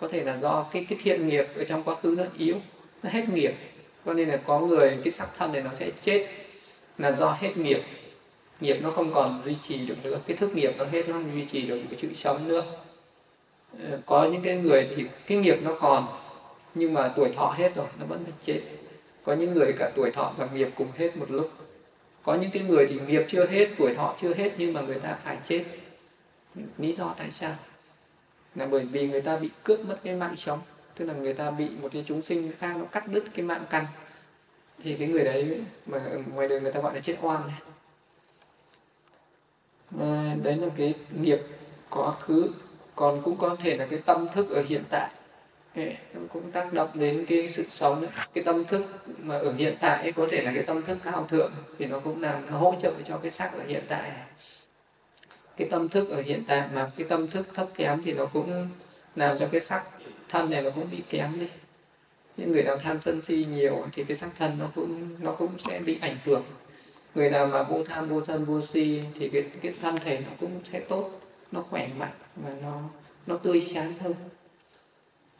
có 0.00 0.08
thể 0.08 0.24
là 0.24 0.38
do 0.42 0.66
cái 0.72 0.86
cái 0.88 0.98
thiện 1.02 1.28
nghiệp 1.28 1.46
ở 1.56 1.64
trong 1.64 1.82
quá 1.82 1.94
khứ 2.02 2.14
nó 2.18 2.24
yếu, 2.38 2.56
nó 3.02 3.10
hết 3.10 3.28
nghiệp. 3.28 3.54
Cho 4.06 4.14
nên 4.14 4.28
là 4.28 4.36
có 4.36 4.60
người, 4.60 4.98
cái 5.04 5.12
sắc 5.12 5.28
thân 5.38 5.52
này 5.52 5.62
nó 5.62 5.70
sẽ 5.78 5.90
chết 6.02 6.26
là 6.98 7.12
do 7.12 7.36
hết 7.40 7.56
nghiệp. 7.56 7.82
Nghiệp 8.60 8.78
nó 8.82 8.90
không 8.90 9.14
còn 9.14 9.42
duy 9.44 9.56
trì 9.62 9.86
được 9.86 10.04
nữa, 10.04 10.18
cái 10.26 10.36
thức 10.36 10.54
nghiệp 10.54 10.74
nó 10.78 10.84
hết, 10.84 11.08
nó 11.08 11.12
không 11.12 11.34
duy 11.34 11.44
trì 11.44 11.62
được 11.62 11.80
cái 11.90 11.98
chữ 12.02 12.08
sống 12.16 12.48
nữa. 12.48 12.62
Ờ, 13.90 14.00
có 14.06 14.28
những 14.32 14.42
cái 14.42 14.56
người 14.56 14.88
thì 14.96 15.04
cái 15.26 15.38
nghiệp 15.38 15.56
nó 15.62 15.76
còn, 15.80 16.06
nhưng 16.74 16.94
mà 16.94 17.12
tuổi 17.16 17.32
thọ 17.36 17.54
hết 17.58 17.74
rồi, 17.76 17.86
nó 17.98 18.06
vẫn 18.06 18.24
phải 18.24 18.32
chết. 18.46 18.60
Có 19.24 19.32
những 19.32 19.54
người 19.54 19.72
cả 19.78 19.90
tuổi 19.96 20.10
thọ 20.10 20.32
và 20.36 20.48
nghiệp 20.54 20.68
cùng 20.76 20.88
hết 20.98 21.16
một 21.16 21.30
lúc. 21.30 21.50
Có 22.22 22.34
những 22.34 22.50
cái 22.50 22.62
người 22.62 22.86
thì 22.86 23.00
nghiệp 23.06 23.26
chưa 23.28 23.46
hết, 23.46 23.68
tuổi 23.78 23.94
thọ 23.94 24.16
chưa 24.22 24.34
hết, 24.34 24.52
nhưng 24.58 24.72
mà 24.72 24.80
người 24.80 24.98
ta 24.98 25.18
phải 25.24 25.36
chết. 25.48 25.64
Lý 26.78 26.92
do 26.92 27.14
tại 27.18 27.30
sao? 27.40 27.56
Là 28.54 28.66
bởi 28.66 28.84
vì 28.84 29.08
người 29.08 29.20
ta 29.20 29.36
bị 29.36 29.50
cướp 29.64 29.80
mất 29.80 29.96
cái 30.04 30.14
mạng 30.14 30.36
sống. 30.36 30.60
Tức 30.96 31.04
là 31.04 31.14
người 31.14 31.34
ta 31.34 31.50
bị 31.50 31.68
một 31.82 31.88
cái 31.92 32.04
chúng 32.08 32.22
sinh 32.22 32.52
khác 32.58 32.76
nó 32.76 32.84
cắt 32.84 33.08
đứt 33.08 33.24
cái 33.34 33.44
mạng 33.44 33.64
căn. 33.70 33.86
Thì 34.82 34.96
cái 34.96 35.08
người 35.08 35.24
đấy 35.24 35.60
mà 35.86 35.98
ở 35.98 36.18
ngoài 36.34 36.48
đời 36.48 36.60
người 36.60 36.72
ta 36.72 36.80
gọi 36.80 36.94
là 36.94 37.00
chết 37.00 37.16
oan 37.20 37.42
này. 37.46 37.60
À, 40.00 40.36
đấy 40.42 40.56
là 40.56 40.68
cái 40.76 40.94
nghiệp 41.20 41.40
quá 41.90 42.12
khứ. 42.20 42.50
Còn 42.96 43.22
cũng 43.22 43.36
có 43.36 43.56
thể 43.60 43.76
là 43.76 43.86
cái 43.90 43.98
tâm 44.06 44.28
thức 44.34 44.50
ở 44.50 44.62
hiện 44.68 44.82
tại. 44.90 45.10
Nó 46.14 46.20
cũng 46.32 46.50
tác 46.50 46.72
động 46.72 46.90
đến 46.94 47.24
cái 47.28 47.52
sự 47.52 47.64
sống 47.70 48.00
đấy. 48.00 48.10
cái 48.34 48.44
tâm 48.44 48.64
thức 48.64 48.84
mà 49.18 49.38
ở 49.38 49.52
hiện 49.52 49.76
tại 49.80 50.02
ấy, 50.02 50.12
có 50.12 50.26
thể 50.30 50.42
là 50.42 50.52
cái 50.54 50.62
tâm 50.62 50.82
thức 50.82 50.98
cao 51.04 51.26
thượng. 51.30 51.52
Thì 51.78 51.86
nó 51.86 51.98
cũng 52.00 52.22
làm 52.22 52.46
nó 52.50 52.58
hỗ 52.58 52.74
trợ 52.82 52.92
cho 53.08 53.18
cái 53.18 53.30
sắc 53.30 53.52
ở 53.52 53.64
hiện 53.66 53.84
tại 53.88 54.10
này 54.10 54.22
cái 55.56 55.68
tâm 55.70 55.88
thức 55.88 56.08
ở 56.08 56.22
hiện 56.22 56.44
tại 56.46 56.68
mà 56.74 56.90
cái 56.96 57.06
tâm 57.08 57.30
thức 57.30 57.46
thấp 57.54 57.68
kém 57.74 58.02
thì 58.04 58.12
nó 58.12 58.26
cũng 58.26 58.68
làm 59.16 59.38
cho 59.38 59.48
cái 59.52 59.60
sắc 59.60 59.84
thân 60.28 60.50
này 60.50 60.62
nó 60.62 60.70
cũng 60.70 60.90
bị 60.90 61.02
kém 61.08 61.40
đi. 61.40 61.48
Những 62.36 62.52
người 62.52 62.62
nào 62.62 62.78
tham 62.78 63.00
sân 63.00 63.22
si 63.22 63.46
nhiều 63.50 63.86
thì 63.92 64.04
cái 64.04 64.16
sắc 64.16 64.30
thân 64.38 64.58
nó 64.58 64.70
cũng 64.74 65.16
nó 65.24 65.32
cũng 65.32 65.58
sẽ 65.58 65.78
bị 65.78 65.98
ảnh 66.00 66.16
hưởng. 66.24 66.44
Người 67.14 67.30
nào 67.30 67.46
mà 67.46 67.62
vô 67.62 67.84
tham 67.84 68.08
vô 68.08 68.24
sân 68.26 68.44
vô 68.44 68.62
si 68.62 69.02
thì 69.14 69.28
cái 69.28 69.44
cái 69.62 69.74
thân 69.82 69.98
thể 70.04 70.20
nó 70.20 70.30
cũng 70.40 70.60
sẽ 70.72 70.80
tốt, 70.80 71.20
nó 71.52 71.62
khỏe 71.62 71.88
mạnh 71.98 72.14
và 72.36 72.54
nó 72.62 72.82
nó 73.26 73.36
tươi 73.36 73.66
sáng 73.74 73.98
hơn. 73.98 74.14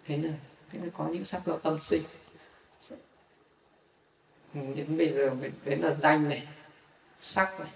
Thế 0.07 0.17
là 0.17 0.31
thế 0.73 0.79
là 0.83 0.89
có 0.97 1.09
những 1.09 1.25
sắc 1.25 1.47
do 1.47 1.57
tâm 1.57 1.79
sinh. 1.83 2.03
Đến 4.55 4.99
bây 4.99 5.13
giờ 5.13 5.31
đến 5.65 5.81
là 5.81 5.95
danh 5.95 6.29
này, 6.29 6.49
sắc 7.21 7.61
này 7.61 7.69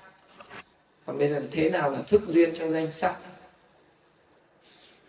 còn 1.09 1.19
bây 1.19 1.29
giờ 1.29 1.43
thế 1.51 1.71
nào 1.71 1.91
là 1.91 2.03
thức 2.03 2.23
duyên 2.29 2.55
cho 2.59 2.69
danh 2.69 2.93
sắc? 2.93 3.17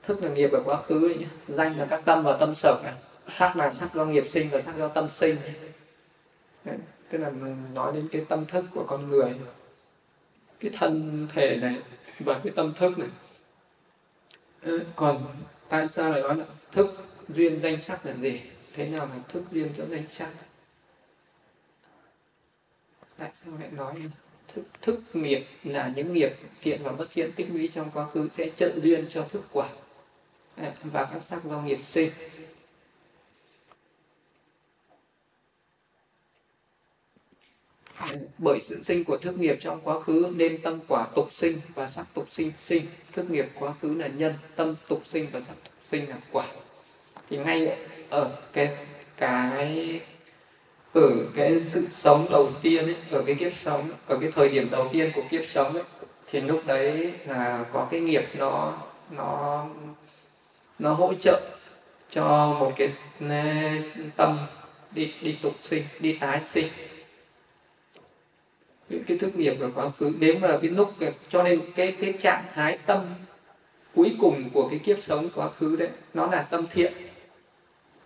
Thức 0.03 0.23
là 0.23 0.29
nghiệp 0.29 0.51
ở 0.51 0.61
quá 0.65 0.81
khứ 0.81 1.09
ấy 1.09 1.15
nhé 1.15 1.25
danh 1.47 1.77
là 1.77 1.85
các 1.89 2.01
tâm 2.05 2.23
và 2.23 2.37
tâm 2.37 2.55
sở 2.55 2.81
này 2.83 2.93
sắc 3.31 3.55
là 3.55 3.73
sắc 3.73 3.95
do 3.95 4.05
nghiệp 4.05 4.25
sinh 4.29 4.49
và 4.49 4.61
sắc 4.61 4.77
do 4.77 4.87
tâm 4.87 5.09
sinh. 5.11 5.37
Đấy, 6.65 6.77
tức 7.09 7.17
là 7.17 7.31
nói 7.73 7.93
đến 7.93 8.07
cái 8.11 8.25
tâm 8.29 8.45
thức 8.45 8.65
của 8.73 8.85
con 8.87 9.09
người. 9.09 9.35
Cái 10.59 10.71
thân 10.77 11.27
thể 11.33 11.55
này 11.55 11.79
và 12.19 12.39
cái 12.43 12.53
tâm 12.55 12.73
thức 12.73 12.93
này. 12.99 13.09
Còn 14.95 15.25
tại 15.69 15.87
sao 15.91 16.11
lại 16.11 16.21
nói 16.21 16.35
là 16.35 16.45
thức 16.71 16.95
duyên 17.29 17.61
danh 17.61 17.81
sắc 17.81 18.05
là 18.05 18.13
gì? 18.13 18.41
Thế 18.73 18.89
nào 18.89 19.05
là 19.05 19.15
thức 19.27 19.43
duyên 19.51 19.73
cho 19.77 19.85
danh 19.85 20.03
sắc? 20.09 20.29
Tại 23.17 23.31
sao 23.45 23.53
lại 23.59 23.69
nói 23.71 23.95
thức, 24.55 24.63
thức 24.81 24.99
nghiệp 25.13 25.45
là 25.63 25.93
những 25.95 26.13
nghiệp 26.13 26.31
thiện 26.61 26.83
và 26.83 26.91
bất 26.91 27.07
thiện 27.13 27.31
tích 27.31 27.47
lũy 27.53 27.69
trong 27.73 27.91
quá 27.93 28.07
khứ 28.09 28.27
sẽ 28.37 28.49
trợ 28.57 28.71
duyên 28.83 29.07
cho 29.13 29.23
thức 29.31 29.43
quả. 29.51 29.69
À, 30.55 30.73
và 30.83 31.05
các 31.13 31.21
sắc 31.29 31.45
do 31.45 31.61
nghiệp 31.61 31.79
sinh. 31.85 32.11
À, 37.93 38.07
bởi 38.37 38.59
sự 38.63 38.83
sinh 38.83 39.03
của 39.03 39.17
thức 39.17 39.39
nghiệp 39.39 39.57
trong 39.61 39.81
quá 39.83 39.99
khứ 39.99 40.33
nên 40.35 40.61
tâm 40.61 40.79
quả 40.87 41.07
tục 41.15 41.29
sinh 41.33 41.61
và 41.75 41.89
sắc 41.89 42.05
tục 42.13 42.27
sinh 42.31 42.51
sinh. 42.59 42.85
Thức 43.11 43.29
nghiệp 43.29 43.45
quá 43.59 43.73
khứ 43.81 43.93
là 43.93 44.07
nhân 44.07 44.33
tâm 44.55 44.75
tục 44.87 45.03
sinh 45.11 45.27
và 45.31 45.41
sắc 45.47 45.55
tục 45.63 45.73
sinh 45.91 46.09
là 46.09 46.17
quả. 46.31 46.47
Thì 47.29 47.37
ngay 47.37 47.77
ở 48.09 48.41
cái 48.53 48.77
cái 49.17 50.01
ở 50.93 51.11
cái 51.35 51.61
sự 51.71 51.85
sống 51.91 52.27
đầu 52.31 52.49
tiên 52.61 52.85
ấy, 52.85 52.95
ở 53.11 53.23
cái 53.25 53.35
kiếp 53.35 53.55
sống 53.55 53.89
ở 54.07 54.17
cái 54.21 54.31
thời 54.35 54.49
điểm 54.49 54.67
đầu 54.71 54.89
tiên 54.93 55.11
của 55.15 55.21
kiếp 55.29 55.41
sống 55.47 55.73
ấy, 55.73 55.83
thì 56.31 56.41
lúc 56.41 56.61
đấy 56.65 57.13
là 57.25 57.65
có 57.73 57.87
cái 57.91 57.99
nghiệp 57.99 58.23
nó 58.37 58.77
nó 59.11 59.65
nó 60.79 60.93
hỗ 60.93 61.13
trợ 61.13 61.41
cho 62.11 62.55
một 62.59 62.71
cái 62.75 62.93
ừ, 63.19 63.25
tâm 64.15 64.37
đi 64.91 65.13
đi 65.21 65.37
tục 65.41 65.53
sinh 65.63 65.83
đi 65.99 66.17
tái 66.21 66.41
sinh. 66.49 66.67
Những 68.89 69.03
cái 69.03 69.17
thức 69.17 69.35
nghiệp 69.35 69.53
của 69.59 69.69
quá 69.75 69.89
khứ 69.99 70.13
nếu 70.19 70.35
mà 70.39 70.57
cái 70.61 70.69
lúc 70.71 70.93
cho 71.29 71.43
nên 71.43 71.61
cái 71.75 71.95
cái 72.01 72.13
trạng 72.21 72.45
thái 72.53 72.77
tâm 72.85 72.99
cuối 73.95 74.15
cùng 74.19 74.49
của 74.53 74.67
cái 74.69 74.79
kiếp 74.79 74.97
sống 75.03 75.29
quá 75.35 75.49
khứ 75.49 75.75
đấy 75.75 75.89
nó 76.13 76.27
là 76.27 76.41
tâm 76.41 76.65
thiện 76.71 76.93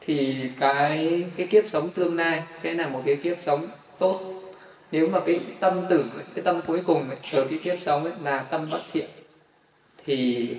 thì 0.05 0.49
cái 0.59 1.25
cái 1.37 1.47
kiếp 1.47 1.63
sống 1.69 1.89
tương 1.89 2.17
lai 2.17 2.43
sẽ 2.61 2.73
là 2.73 2.87
một 2.87 3.01
cái 3.05 3.15
kiếp 3.15 3.37
sống 3.45 3.67
tốt. 3.99 4.21
Nếu 4.91 5.07
mà 5.07 5.19
cái 5.25 5.39
tâm 5.59 5.85
tử 5.89 6.05
cái 6.35 6.43
tâm 6.43 6.61
cuối 6.67 6.81
cùng 6.85 7.09
ấy, 7.09 7.17
ở 7.31 7.47
cái 7.49 7.59
kiếp 7.63 7.77
sống 7.85 8.03
ấy 8.03 8.13
là 8.23 8.39
tâm 8.39 8.69
bất 8.71 8.81
thiện 8.91 9.09
thì 10.05 10.49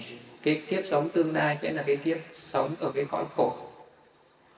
cái 0.42 0.62
kiếp 0.68 0.84
sống 0.90 1.09
tương 1.09 1.34
lai 1.34 1.59
sẽ 1.62 1.72
là 1.72 1.82
cái 1.86 1.97
kiếp 1.97 2.18
sống 2.34 2.74
ở 2.80 2.92
cái 2.95 3.05
cõi 3.05 3.24
khổ. 3.36 3.57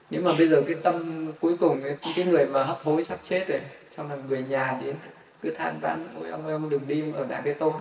Nếu 0.09 0.21
mà 0.21 0.31
bây 0.37 0.47
giờ 0.47 0.63
cái 0.67 0.75
tâm 0.83 1.27
cuối 1.39 1.57
cùng 1.59 1.81
cái, 1.83 1.95
cái 2.15 2.25
người 2.25 2.45
mà 2.45 2.63
hấp 2.63 2.77
hối 2.83 3.03
sắp 3.03 3.19
chết 3.29 3.47
rồi 3.47 3.59
xong 3.97 4.09
là 4.09 4.15
người 4.27 4.43
nhà 4.49 4.79
đến 4.85 4.95
cứ 5.41 5.51
than 5.51 5.79
vãn 5.81 6.07
ôi 6.19 6.29
ông 6.29 6.45
ơi 6.45 6.53
ông 6.53 6.69
đừng 6.69 6.87
đi 6.87 7.01
ông 7.01 7.13
ở 7.13 7.25
đại 7.29 7.41
cái 7.45 7.53
tôn 7.53 7.73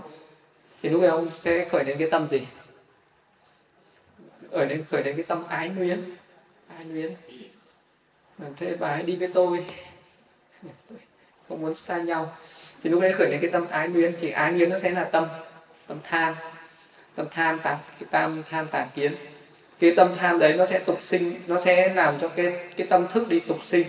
thì 0.82 0.88
lúc 0.88 1.00
ấy 1.02 1.10
ông 1.10 1.30
sẽ 1.30 1.68
khởi 1.68 1.84
đến 1.84 1.98
cái 1.98 2.10
tâm 2.10 2.28
gì? 2.30 2.46
Ở 4.50 4.64
đến 4.64 4.84
khởi 4.90 5.02
đến 5.02 5.16
cái 5.16 5.24
tâm 5.24 5.44
ái 5.48 5.68
nguyên 5.68 6.16
ái 6.76 6.84
luyến. 6.84 7.12
Thế 8.56 8.76
bà 8.80 8.88
hãy 8.88 9.02
đi 9.02 9.16
với 9.16 9.30
tôi. 9.34 9.66
Không 11.48 11.62
muốn 11.62 11.74
xa 11.74 11.98
nhau. 11.98 12.36
Thì 12.82 12.90
lúc 12.90 13.02
đấy 13.02 13.12
khởi 13.12 13.30
đến 13.30 13.40
cái 13.40 13.50
tâm 13.50 13.66
ái 13.70 13.88
luyến 13.88 14.14
thì 14.20 14.30
ái 14.30 14.52
luyến 14.52 14.70
nó 14.70 14.78
sẽ 14.78 14.90
là 14.90 15.04
tâm 15.04 15.28
tâm 15.86 15.98
tham. 16.04 16.34
Tâm 17.14 17.26
tham 17.30 17.58
tà 17.58 17.78
cái 17.98 18.08
tam 18.10 18.42
tham 18.50 18.68
tà 18.68 18.88
kiến. 18.94 19.14
Cái 19.78 19.92
tâm 19.96 20.14
tham 20.16 20.38
đấy 20.38 20.54
nó 20.56 20.66
sẽ 20.66 20.78
tục 20.78 20.98
sinh 21.02 21.40
nó 21.46 21.60
sẽ 21.60 21.94
làm 21.94 22.18
cho 22.20 22.28
cái 22.28 22.70
cái 22.76 22.86
tâm 22.90 23.06
thức 23.12 23.28
đi 23.28 23.40
tục 23.40 23.64
sinh. 23.64 23.86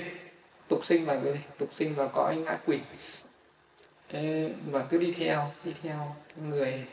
Tục 0.68 0.86
sinh 0.86 1.06
vào 1.06 1.22
cái 1.24 1.42
tục 1.58 1.70
sinh 1.76 1.96
vào 1.96 2.08
cõi 2.08 2.36
ngã 2.36 2.58
quỷ. 2.66 2.80
Thế 4.10 4.50
mà 4.72 4.86
cứ 4.90 4.98
đi 4.98 5.14
theo 5.18 5.52
đi 5.64 5.74
theo 5.84 6.16
cái 6.28 6.46
người 6.46 6.86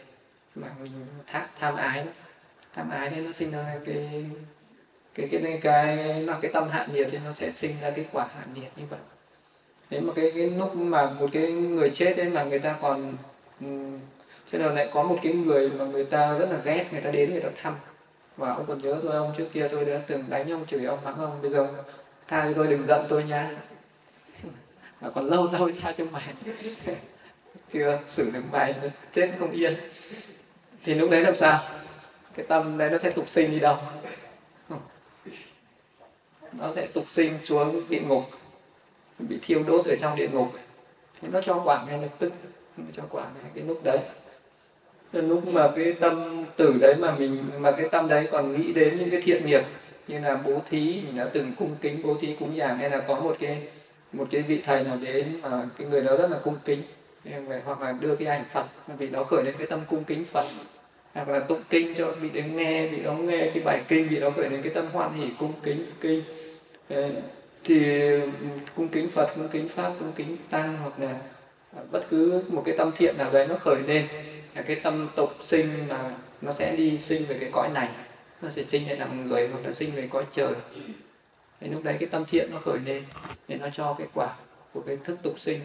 mà 0.55 0.68
mình 0.80 1.07
tham, 1.26 1.42
tham 1.59 1.76
ái 1.76 2.07
tham 2.74 2.90
ái 2.90 3.11
đấy 3.11 3.20
nó 3.20 3.32
sinh 3.32 3.51
ra 3.51 3.78
cái 3.86 4.24
cái 5.15 5.29
cái 5.33 5.41
cái 5.43 5.59
cái, 5.62 6.15
nó 6.27 6.39
cái 6.43 6.51
tâm 6.55 6.69
hạn 6.69 6.89
nhiệt 6.93 7.09
thì 7.11 7.19
nó 7.25 7.33
sẽ 7.33 7.53
sinh 7.57 7.77
ra 7.83 7.91
cái 7.91 8.05
quả 8.12 8.27
hạn 8.37 8.49
nhiệt 8.55 8.71
như 8.77 8.85
vậy. 8.91 9.01
Nếu 9.91 10.01
mà 10.01 10.12
cái 10.17 10.33
cái 10.35 10.47
lúc 10.47 10.77
mà 10.77 11.11
một 11.11 11.29
cái 11.33 11.53
người 11.53 11.91
chết 11.95 12.15
đấy 12.17 12.27
mà 12.29 12.45
người 12.45 12.59
ta 12.59 12.77
còn 12.81 13.15
ừ, 13.61 13.67
thế 14.51 14.59
nào 14.59 14.71
lại 14.71 14.89
có 14.93 15.03
một 15.03 15.19
cái 15.23 15.33
người 15.33 15.71
mà 15.71 15.85
người 15.85 16.05
ta 16.05 16.39
rất 16.39 16.51
là 16.51 16.59
ghét, 16.65 16.87
người 16.93 17.01
ta 17.01 17.11
đến 17.11 17.33
người 17.33 17.41
ta 17.41 17.49
thăm. 17.62 17.75
Và 18.37 18.53
ông 18.53 18.65
còn 18.69 18.83
nhớ 18.83 19.01
tôi, 19.03 19.12
ông 19.12 19.35
trước 19.37 19.47
kia 19.53 19.69
tôi 19.73 19.85
đã 19.85 20.01
từng 20.07 20.25
đánh 20.29 20.51
ông, 20.53 20.67
chửi 20.67 20.85
ông 20.85 21.05
mắng 21.05 21.19
ông 21.19 21.43
bây 21.43 21.51
giờ 21.51 21.69
tha 22.29 22.45
cho 22.45 22.53
tôi, 22.57 22.67
đừng 22.67 22.87
giận 22.87 23.07
tôi 23.09 23.25
nha. 23.25 23.51
Mà 25.01 25.11
còn 25.11 25.31
lâu 25.31 25.49
lâu 25.53 25.71
tha 25.81 25.93
cho 25.93 26.05
mày. 26.05 26.35
Chưa, 27.73 27.99
xử 28.09 28.31
được 28.31 28.43
mày 28.53 28.75
chết 29.12 29.31
không 29.39 29.51
yên. 29.51 29.75
Thì 30.85 30.95
lúc 30.95 31.11
đấy 31.11 31.21
làm 31.21 31.37
sao? 31.37 31.62
Cái 32.35 32.47
tâm 32.49 32.79
đấy 32.79 32.91
nó 32.91 32.99
sẽ 33.03 33.11
tục 33.11 33.29
sinh 33.31 33.51
đi 33.51 33.59
đâu? 33.59 33.77
Nó 36.59 36.73
sẽ 36.77 36.87
tục 36.87 37.05
sinh 37.11 37.39
xuống 37.43 37.83
địa 37.89 38.01
ngục, 38.01 38.25
bị 39.19 39.39
thiêu 39.43 39.63
đốt 39.63 39.87
ở 39.87 39.97
trong 40.01 40.17
địa 40.17 40.29
ngục. 40.29 40.49
Thì 41.23 41.29
nó 41.33 41.41
cho 41.41 41.63
quả 41.65 41.85
ngay 41.89 42.03
lập 42.03 42.09
tức, 42.19 42.33
nó 42.77 42.85
cho 42.97 43.03
quả 43.11 43.25
ngay 43.25 43.51
cái 43.55 43.65
lúc 43.65 43.81
đấy. 43.85 43.99
Lúc 45.13 45.47
mà 45.53 45.71
cái 45.77 45.93
tâm 45.93 46.45
tử 46.57 46.75
đấy 46.81 46.95
mà 47.01 47.15
mình, 47.19 47.45
mà 47.59 47.71
cái 47.71 47.89
tâm 47.89 48.09
đấy 48.09 48.29
còn 48.33 48.57
nghĩ 48.57 48.73
đến 48.73 48.97
những 48.97 49.11
cái 49.11 49.23
thiện 49.25 49.47
nghiệp, 49.47 49.63
như 50.09 50.19
là 50.19 50.37
bố 50.37 50.63
thí, 50.71 51.03
mình 51.07 51.17
đã 51.17 51.25
từng 51.33 51.53
cung 51.59 51.77
kính 51.81 52.03
bố 52.05 52.15
thí 52.21 52.37
cúng 52.41 52.57
dường, 52.57 52.79
hay 52.79 52.91
là 52.91 53.01
có 53.09 53.21
một 53.21 53.37
cái 53.41 53.63
một 54.13 54.27
cái 54.31 54.43
vị 54.43 54.63
thầy 54.65 54.85
nào 54.85 54.97
đến 54.97 55.41
mà 55.43 55.69
cái 55.79 55.87
người 55.87 56.01
đó 56.01 56.17
rất 56.17 56.31
là 56.31 56.39
cung 56.45 56.57
kính 56.65 56.83
hoặc 57.65 57.81
là 57.81 57.93
đưa 57.93 58.17
cái 58.17 58.29
ảnh 58.29 58.45
Phật, 58.53 58.67
vì 58.99 59.07
đó 59.07 59.25
khởi 59.25 59.45
lên 59.45 59.55
cái 59.59 59.67
tâm 59.67 59.81
cung 59.91 60.05
kính 60.05 60.25
Phật. 60.25 60.47
Hoặc 61.15 61.29
là 61.29 61.39
tụng 61.39 61.63
kinh 61.71 61.95
cho 61.95 62.11
vị 62.11 62.29
đến 62.33 62.57
nghe, 62.57 62.87
vị 62.87 63.03
đó 63.03 63.13
nghe 63.15 63.51
cái 63.55 63.63
bài 63.65 63.83
kinh, 63.89 64.09
vị 64.09 64.21
đó 64.21 64.31
khởi 64.37 64.51
lên 64.51 64.63
cái 64.63 64.75
tâm 64.75 64.87
hoan 64.93 65.13
hỷ 65.13 65.29
cung 65.39 65.53
kính, 65.63 65.87
kinh. 66.01 66.23
Ờ, 66.89 67.11
thì 67.64 68.03
cung 68.76 68.89
kính 68.89 69.11
Phật, 69.11 69.32
cung 69.35 69.49
kính 69.49 69.68
Pháp, 69.68 69.93
cung 69.99 70.12
kính 70.12 70.37
Tăng 70.51 70.76
hoặc 70.76 71.01
là 71.01 71.20
à, 71.76 71.82
bất 71.91 72.07
cứ 72.11 72.43
một 72.49 72.62
cái 72.66 72.74
tâm 72.78 72.93
thiện 72.97 73.18
nào 73.18 73.32
đấy 73.32 73.47
nó 73.47 73.57
khởi 73.61 73.82
lên, 73.87 74.07
là 74.55 74.62
cái 74.62 74.76
tâm 74.82 75.09
tục 75.16 75.30
sinh 75.45 75.89
là 75.89 76.16
nó 76.41 76.55
sẽ 76.59 76.76
đi 76.76 76.99
sinh 76.99 77.24
về 77.24 77.37
cái 77.41 77.51
cõi 77.53 77.70
này, 77.74 77.89
nó 78.43 78.49
sẽ 78.57 78.64
sinh 78.68 78.85
để 78.89 78.97
làm 78.97 79.26
người 79.26 79.49
hoặc 79.49 79.66
là 79.66 79.72
sinh 79.74 79.95
về 79.95 80.09
cõi 80.11 80.26
trời. 80.32 80.55
Thì 81.61 81.68
lúc 81.68 81.85
đấy 81.85 81.97
cái 82.01 82.09
tâm 82.09 82.24
thiện 82.24 82.49
nó 82.53 82.59
khởi 82.59 82.78
lên, 82.78 83.05
để 83.49 83.57
nó 83.57 83.68
cho 83.74 83.95
cái 83.99 84.07
quả 84.14 84.37
của 84.72 84.80
cái 84.80 84.99
thức 85.05 85.18
tục 85.22 85.41
sinh. 85.41 85.61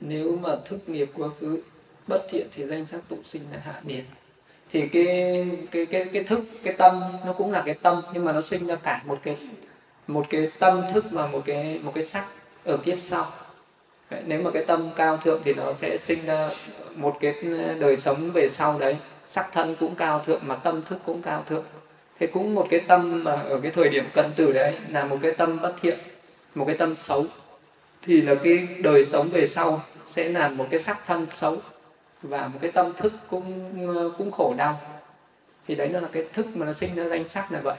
Nếu 0.00 0.36
mà 0.36 0.56
thức 0.64 0.88
nghiệp 0.88 1.08
quá 1.14 1.28
khứ 1.40 1.62
bất 2.08 2.26
thiện 2.30 2.46
thì 2.54 2.64
danh 2.64 2.86
sắc 2.86 3.00
tụ 3.08 3.16
sinh 3.30 3.42
là 3.52 3.58
hạ 3.64 3.80
điển 3.82 4.04
thì 4.72 4.88
cái 4.88 5.46
cái 5.70 5.86
cái 5.86 6.04
cái 6.12 6.24
thức 6.24 6.40
cái 6.62 6.74
tâm 6.78 7.02
nó 7.26 7.32
cũng 7.32 7.52
là 7.52 7.62
cái 7.66 7.74
tâm 7.74 8.02
nhưng 8.12 8.24
mà 8.24 8.32
nó 8.32 8.42
sinh 8.42 8.66
ra 8.66 8.74
cả 8.74 9.02
một 9.06 9.18
cái 9.22 9.36
một 10.06 10.26
cái 10.30 10.50
tâm 10.58 10.82
thức 10.94 11.04
và 11.10 11.26
một 11.26 11.42
cái 11.44 11.80
một 11.82 11.92
cái 11.94 12.04
sắc 12.04 12.26
ở 12.64 12.76
kiếp 12.76 12.98
sau. 13.02 13.32
Đấy, 14.10 14.22
nếu 14.26 14.42
mà 14.42 14.50
cái 14.50 14.64
tâm 14.64 14.90
cao 14.96 15.16
thượng 15.16 15.42
thì 15.44 15.54
nó 15.54 15.72
sẽ 15.80 15.98
sinh 15.98 16.26
ra 16.26 16.50
một 16.96 17.16
cái 17.20 17.32
ừ, 17.32 17.74
đời 17.80 17.96
sống 18.00 18.30
về 18.30 18.48
sau 18.52 18.78
đấy. 18.78 18.96
Sắc 19.30 19.48
thân 19.52 19.76
cũng 19.80 19.94
cao 19.94 20.24
thượng 20.26 20.40
mà 20.42 20.56
tâm 20.56 20.82
thức 20.82 20.98
cũng 21.06 21.22
cao 21.22 21.44
thượng. 21.48 21.64
Thế 22.20 22.26
cũng 22.26 22.54
một 22.54 22.66
cái 22.70 22.80
tâm 22.80 23.24
mà 23.24 23.32
ở 23.32 23.60
cái 23.60 23.72
thời 23.72 23.88
điểm 23.88 24.04
cận 24.14 24.32
tử 24.36 24.52
đấy 24.52 24.74
là 24.88 25.04
một 25.04 25.18
cái 25.22 25.32
tâm 25.32 25.60
bất 25.60 25.74
thiện 25.82 25.98
một 26.54 26.64
cái 26.64 26.76
tâm 26.76 26.94
xấu. 27.04 27.26
Thì 28.02 28.20
là 28.20 28.34
cái 28.34 28.68
đời 28.78 29.06
sống 29.06 29.28
về 29.30 29.48
sau 29.48 29.82
sẽ 30.16 30.28
là 30.28 30.48
một 30.48 30.66
cái 30.70 30.80
sắc 30.80 30.98
thân 31.06 31.26
xấu 31.32 31.56
và 32.22 32.48
một 32.48 32.58
cái 32.62 32.72
tâm 32.72 32.92
thức 32.96 33.12
cũng 33.30 33.72
ờ, 33.96 34.12
cũng 34.18 34.32
khổ 34.32 34.54
đau. 34.58 34.80
Thì 35.66 35.74
đấy 35.74 35.88
nó 35.88 36.00
là 36.00 36.08
cái 36.12 36.28
thức 36.32 36.46
mà 36.54 36.66
nó 36.66 36.74
sinh 36.74 36.94
ra 36.94 37.08
danh 37.08 37.28
sắc 37.28 37.52
là 37.52 37.60
vậy. 37.60 37.76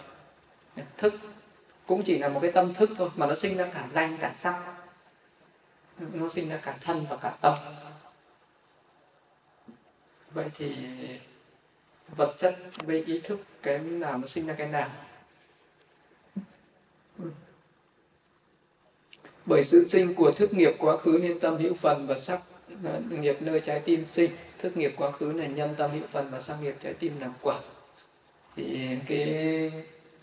Thức 0.97 1.13
cũng 1.87 2.03
chỉ 2.03 2.17
là 2.17 2.29
một 2.29 2.39
cái 2.39 2.51
tâm 2.51 2.73
thức 2.73 2.89
thôi, 2.97 3.09
mà 3.15 3.27
nó 3.27 3.35
sinh 3.35 3.57
ra 3.57 3.69
cả 3.73 3.87
danh, 3.93 4.17
cả 4.21 4.33
sắc. 4.35 4.73
Nó 5.97 6.29
sinh 6.29 6.49
ra 6.49 6.57
cả 6.57 6.77
thân 6.81 7.05
và 7.09 7.15
cả 7.15 7.37
tâm. 7.41 7.53
Vậy 10.31 10.45
thì 10.57 10.75
vật 12.15 12.35
chất 12.39 12.55
với 12.83 13.03
ý 13.03 13.19
thức 13.19 13.39
cái 13.63 13.79
nào 13.79 14.17
nó 14.17 14.27
sinh 14.27 14.47
ra 14.47 14.53
cái 14.57 14.67
nào? 14.67 14.89
Bởi 19.45 19.65
sự 19.65 19.87
sinh 19.89 20.13
của 20.15 20.31
thức 20.31 20.53
nghiệp 20.53 20.73
quá 20.79 20.97
khứ 20.97 21.19
nên 21.21 21.39
tâm 21.39 21.57
hữu 21.57 21.73
phần 21.73 22.07
và 22.07 22.19
sắc 22.19 22.41
nghiệp 23.09 23.37
nơi 23.41 23.59
trái 23.59 23.79
tim 23.79 24.05
sinh 24.13 24.31
thức 24.59 24.77
nghiệp 24.77 24.93
quá 24.97 25.11
khứ 25.11 25.31
là 25.31 25.45
nhân 25.45 25.75
tâm 25.77 25.91
hữu 25.91 26.03
phần 26.11 26.27
và 26.31 26.41
sang 26.41 26.63
nghiệp 26.63 26.75
trái 26.83 26.93
tim 26.93 27.19
là 27.19 27.29
quả. 27.41 27.55
Thì 28.55 28.87
cái 29.07 29.71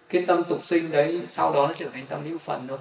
cái 0.09 0.25
tâm 0.27 0.45
tục 0.49 0.67
sinh 0.67 0.91
đấy 0.91 1.23
sau 1.33 1.53
đó 1.53 1.67
nó 1.67 1.75
trở 1.79 1.89
thành 1.89 2.07
tâm 2.09 2.25
hữu 2.25 2.39
phần 2.39 2.69
thôi. 2.69 2.79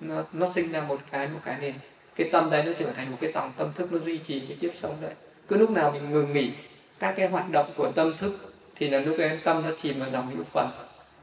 Nó, 0.00 0.24
nó 0.32 0.52
sinh 0.54 0.72
ra 0.72 0.80
một 0.80 1.00
cái 1.10 1.28
một 1.28 1.40
cái 1.44 1.56
nền. 1.60 1.74
Cái 2.16 2.28
tâm 2.32 2.50
đấy 2.50 2.64
nó 2.66 2.72
trở 2.78 2.90
thành 2.90 3.10
một 3.10 3.16
cái 3.20 3.32
dòng 3.32 3.52
tâm 3.56 3.72
thức 3.74 3.92
nó 3.92 3.98
duy 3.98 4.18
trì 4.18 4.40
cái 4.40 4.56
tiếp 4.60 4.72
sống 4.76 4.96
đấy. 5.00 5.14
Cứ 5.48 5.56
lúc 5.56 5.70
nào 5.70 5.90
mình 5.90 6.10
ngừng 6.10 6.32
nghỉ 6.32 6.50
các 6.98 7.14
cái 7.16 7.28
hoạt 7.28 7.50
động 7.50 7.72
của 7.76 7.92
tâm 7.92 8.14
thức 8.18 8.54
thì 8.76 8.88
là 8.88 9.00
lúc 9.00 9.16
cái 9.18 9.38
tâm 9.44 9.62
nó 9.62 9.70
chìm 9.82 10.00
vào 10.00 10.10
dòng 10.10 10.30
hữu 10.34 10.44
phần. 10.44 10.70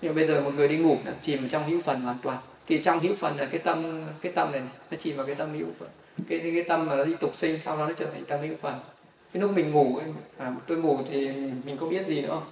Nhưng 0.02 0.16
bây 0.16 0.28
giờ 0.28 0.42
một 0.42 0.54
người 0.54 0.68
đi 0.68 0.78
ngủ 0.78 0.98
nó 1.06 1.12
chìm 1.22 1.40
vào 1.40 1.50
trong 1.52 1.70
hữu 1.70 1.82
phần 1.82 2.02
hoàn 2.02 2.18
toàn. 2.24 2.38
Thì 2.68 2.82
trong 2.84 3.00
hữu 3.00 3.16
phần 3.16 3.38
là 3.38 3.46
cái 3.46 3.60
tâm 3.60 4.06
cái 4.22 4.32
tâm 4.32 4.52
này 4.52 4.62
nó 4.92 4.98
chìm 5.02 5.18
vào 5.18 5.26
cái 5.26 5.36
tâm 5.36 5.60
hữu 5.60 5.68
phần 5.80 5.90
cái 6.30 6.40
cái 6.40 6.64
tâm 6.68 6.86
mà 6.86 6.96
nó 6.96 7.04
đi 7.04 7.16
tục 7.20 7.38
sinh 7.38 7.60
sau 7.62 7.78
đó 7.78 7.88
nó 7.88 7.94
trở 7.94 8.06
thành 8.06 8.26
tâm 8.26 8.40
hữu 8.42 8.56
phần 8.62 8.80
cái 9.34 9.42
lúc 9.42 9.52
mình 9.52 9.72
ngủ 9.72 10.00
à, 10.38 10.54
tôi 10.68 10.78
ngủ 10.78 11.00
thì 11.10 11.32
mình 11.66 11.78
có 11.80 11.86
biết 11.86 12.08
gì 12.08 12.22
nữa 12.22 12.30
không? 12.30 12.44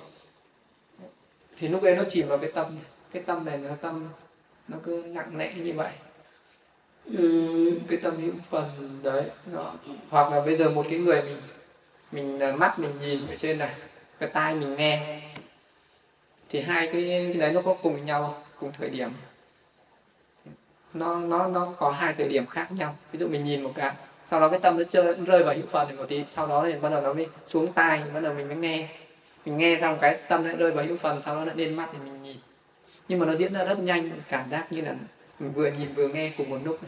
Thì 1.59 1.67
lúc 1.67 1.83
ấy 1.83 1.95
nó 1.95 2.03
chìm 2.09 2.27
vào 2.27 2.37
cái 2.37 2.51
tâm 2.51 2.77
cái 3.11 3.23
tâm 3.25 3.45
này 3.45 3.57
nó 3.57 3.75
tâm 3.81 4.09
nó 4.67 4.77
cứ 4.83 5.03
nặng 5.07 5.37
nề 5.37 5.53
như 5.53 5.73
vậy. 5.73 5.91
Ừ, 7.05 7.79
cái 7.87 7.99
tâm 8.03 8.17
hữu 8.17 8.33
phần 8.49 8.99
đấy 9.03 9.23
đó. 9.53 9.73
hoặc 10.09 10.31
là 10.31 10.41
bây 10.41 10.57
giờ 10.57 10.69
một 10.69 10.85
cái 10.89 10.99
người 10.99 11.21
mình 11.21 11.37
mình 12.11 12.39
à, 12.39 12.51
mắt 12.51 12.79
mình 12.79 12.91
nhìn 13.01 13.27
ở 13.27 13.35
trên 13.35 13.57
này 13.57 13.73
cái 14.19 14.29
tai 14.33 14.53
mình 14.53 14.75
nghe 14.75 15.21
thì 16.49 16.59
hai 16.59 16.89
cái, 16.93 17.03
cái 17.07 17.33
đấy 17.33 17.51
nó 17.51 17.61
có 17.65 17.73
cùng 17.73 18.05
nhau 18.05 18.43
cùng 18.59 18.71
thời 18.77 18.89
điểm 18.89 19.09
nó 20.99 21.15
nó 21.15 21.47
nó 21.47 21.73
có 21.77 21.91
hai 21.91 22.13
thời 22.13 22.27
điểm 22.27 22.45
khác 22.45 22.71
nhau. 22.71 22.95
Ví 23.11 23.19
dụ 23.19 23.27
mình 23.27 23.43
nhìn 23.43 23.63
một 23.63 23.71
cái, 23.75 23.91
sau 24.31 24.39
đó 24.39 24.49
cái 24.49 24.59
tâm 24.59 24.77
nó 24.77 24.83
chơi 24.91 25.03
nó 25.17 25.25
rơi 25.25 25.43
vào 25.43 25.55
hữu 25.55 25.65
phần 25.71 25.97
một 25.97 26.05
tí, 26.07 26.23
sau 26.35 26.47
đó 26.47 26.65
thì 26.65 26.79
bắt 26.79 26.89
đầu 26.89 27.01
nó 27.01 27.13
mới 27.13 27.27
xuống 27.49 27.73
tai, 27.73 28.03
bắt 28.13 28.19
đầu 28.19 28.33
mình 28.33 28.47
mới 28.47 28.57
nghe. 28.57 28.89
Mình 29.45 29.57
nghe 29.57 29.77
xong 29.81 29.97
cái 30.01 30.19
tâm 30.27 30.47
nó 30.47 30.55
rơi 30.55 30.71
vào 30.71 30.85
hữu 30.85 30.97
phần 30.97 31.21
sau 31.25 31.35
đó 31.35 31.45
nó 31.45 31.53
lên 31.55 31.73
mắt 31.73 31.89
thì 31.91 31.97
mình 31.97 32.23
nhìn. 32.23 32.37
Nhưng 33.07 33.19
mà 33.19 33.25
nó 33.25 33.33
diễn 33.33 33.53
ra 33.53 33.63
rất 33.63 33.79
nhanh, 33.79 34.11
cảm 34.29 34.49
giác 34.49 34.71
như 34.71 34.81
là 34.81 34.95
mình 35.39 35.51
vừa 35.51 35.71
nhìn 35.71 35.93
vừa 35.93 36.07
nghe 36.07 36.31
cùng 36.37 36.49
một 36.49 36.59
lúc. 36.63 36.79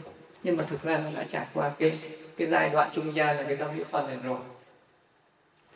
Nhưng 0.42 0.56
mà 0.56 0.64
thực 0.64 0.82
ra 0.82 0.98
nó 0.98 1.10
đã 1.16 1.24
trải 1.30 1.46
qua 1.54 1.70
cái 1.78 1.98
cái 2.36 2.48
giai 2.48 2.70
đoạn 2.70 2.90
trung 2.94 3.14
gian 3.14 3.36
là 3.36 3.42
cái 3.42 3.56
tâm 3.56 3.68
hữu 3.76 3.84
phần 3.84 4.06
này 4.06 4.16
rồi. 4.24 4.38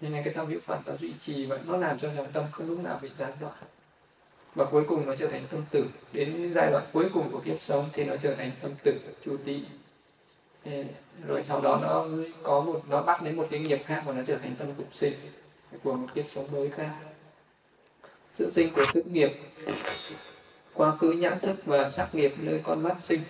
Nên 0.01 0.25
cái 0.25 0.35
tâm 0.35 0.47
hữu 0.47 0.61
phần 0.67 0.83
nó 0.87 0.93
duy 1.01 1.13
trì 1.21 1.47
vậy 1.47 1.59
nó 1.67 1.77
làm 1.77 1.99
cho 1.99 2.09
dòng 2.17 2.33
tâm 2.33 2.45
không 2.53 2.69
lúc 2.69 2.81
nào 2.85 2.99
bị 3.03 3.11
gián 3.19 3.33
đoạn 3.41 3.55
và 4.55 4.65
cuối 4.65 4.85
cùng 4.89 5.07
nó 5.07 5.15
trở 5.19 5.27
thành 5.27 5.47
tâm 5.51 5.65
tử. 5.71 5.85
Đến 6.13 6.53
giai 6.55 6.71
đoạn 6.71 6.85
cuối 6.93 7.07
cùng 7.15 7.33
của 7.33 7.41
kiếp 7.41 7.63
sống 7.63 7.89
thì 7.93 8.05
nó 8.05 8.17
trở 8.23 8.35
thành 8.35 8.51
tâm 8.63 8.71
tử, 8.83 8.95
chu 9.25 9.37
tị. 9.45 9.61
Rồi 11.27 11.45
sau 11.49 11.61
đó 11.61 11.79
nó 11.83 12.07
có 12.43 12.61
một, 12.61 12.83
nó 12.91 13.03
bắt 13.03 13.23
đến 13.23 13.37
một 13.37 13.47
cái 13.51 13.61
nghiệp 13.61 13.83
khác 13.87 14.03
và 14.07 14.13
nó 14.13 14.23
trở 14.27 14.37
thành 14.37 14.55
tâm 14.59 14.75
tục 14.75 14.89
sinh 14.93 15.13
của 15.83 15.93
một 15.93 16.07
kiếp 16.15 16.25
sống 16.35 16.49
mới 16.53 16.71
khác. 16.71 16.91
Sự 18.39 18.51
sinh 18.55 18.75
của 18.75 18.85
thức 18.93 19.07
nghiệp. 19.07 19.33
Quá 20.75 20.97
khứ 20.97 21.13
nhãn 21.13 21.41
thức 21.41 21.57
và 21.65 21.91
sắc 21.91 22.15
nghiệp 22.15 22.35
nơi 22.39 22.61
con 22.63 22.83
mắt 22.83 22.95
sinh. 23.01 23.21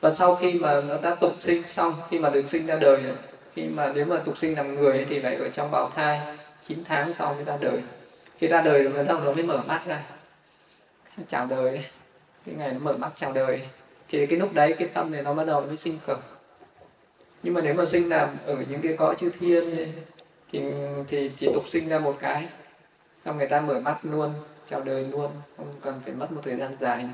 Và 0.00 0.14
sau 0.14 0.36
khi 0.36 0.54
mà 0.54 0.80
nó 0.80 0.98
đã 1.02 1.14
tục 1.14 1.32
sinh 1.40 1.66
xong, 1.66 1.94
khi 2.10 2.18
mà 2.18 2.30
được 2.30 2.48
sinh 2.48 2.66
ra 2.66 2.76
đời, 2.76 3.02
khi 3.54 3.68
mà 3.68 3.92
nếu 3.94 4.04
mà 4.04 4.22
tục 4.24 4.38
sinh 4.38 4.56
làm 4.56 4.74
người 4.74 5.06
thì 5.08 5.20
phải 5.20 5.36
ở 5.36 5.48
trong 5.48 5.70
bào 5.70 5.90
thai. 5.94 6.36
9 6.66 6.84
tháng 6.84 7.14
sau 7.18 7.34
mới 7.34 7.44
ra 7.44 7.56
đời. 7.60 7.82
Khi 8.38 8.46
ra 8.46 8.60
đời 8.60 8.82
rồi 8.82 9.04
bắt 9.04 9.20
nó 9.24 9.32
mới 9.32 9.42
mở 9.42 9.62
mắt 9.66 9.82
ra 9.86 10.02
chào 11.28 11.46
đời. 11.46 11.84
Cái 12.46 12.54
ngày 12.54 12.72
nó 12.72 12.78
mở 12.78 12.92
mắt 12.92 13.10
chào 13.20 13.32
đời. 13.32 13.62
Thì 14.08 14.26
cái 14.26 14.38
lúc 14.38 14.52
đấy 14.52 14.74
cái 14.78 14.88
tâm 14.88 15.12
này 15.12 15.22
nó 15.22 15.34
bắt 15.34 15.44
đầu 15.44 15.66
nó 15.66 15.76
sinh 15.76 15.98
khởi. 16.06 16.16
Nhưng 17.42 17.54
mà 17.54 17.60
nếu 17.60 17.74
mà 17.74 17.86
sinh 17.86 18.08
làm 18.08 18.36
ở 18.46 18.56
những 18.68 18.80
cái 18.82 18.96
cõi 18.98 19.14
chư 19.20 19.30
thiên 19.40 19.76
thì 20.52 20.62
thì 21.08 21.30
chỉ 21.38 21.50
tục 21.54 21.64
sinh 21.68 21.88
ra 21.88 21.98
một 21.98 22.16
cái. 22.20 22.48
Xong 23.24 23.38
người 23.38 23.46
ta 23.46 23.60
mở 23.60 23.80
mắt 23.80 23.98
luôn, 24.02 24.34
chào 24.70 24.80
đời 24.80 25.04
luôn, 25.04 25.30
không 25.56 25.74
cần 25.82 26.00
phải 26.04 26.14
mất 26.14 26.32
một 26.32 26.40
thời 26.44 26.56
gian 26.56 26.76
dài. 26.80 27.08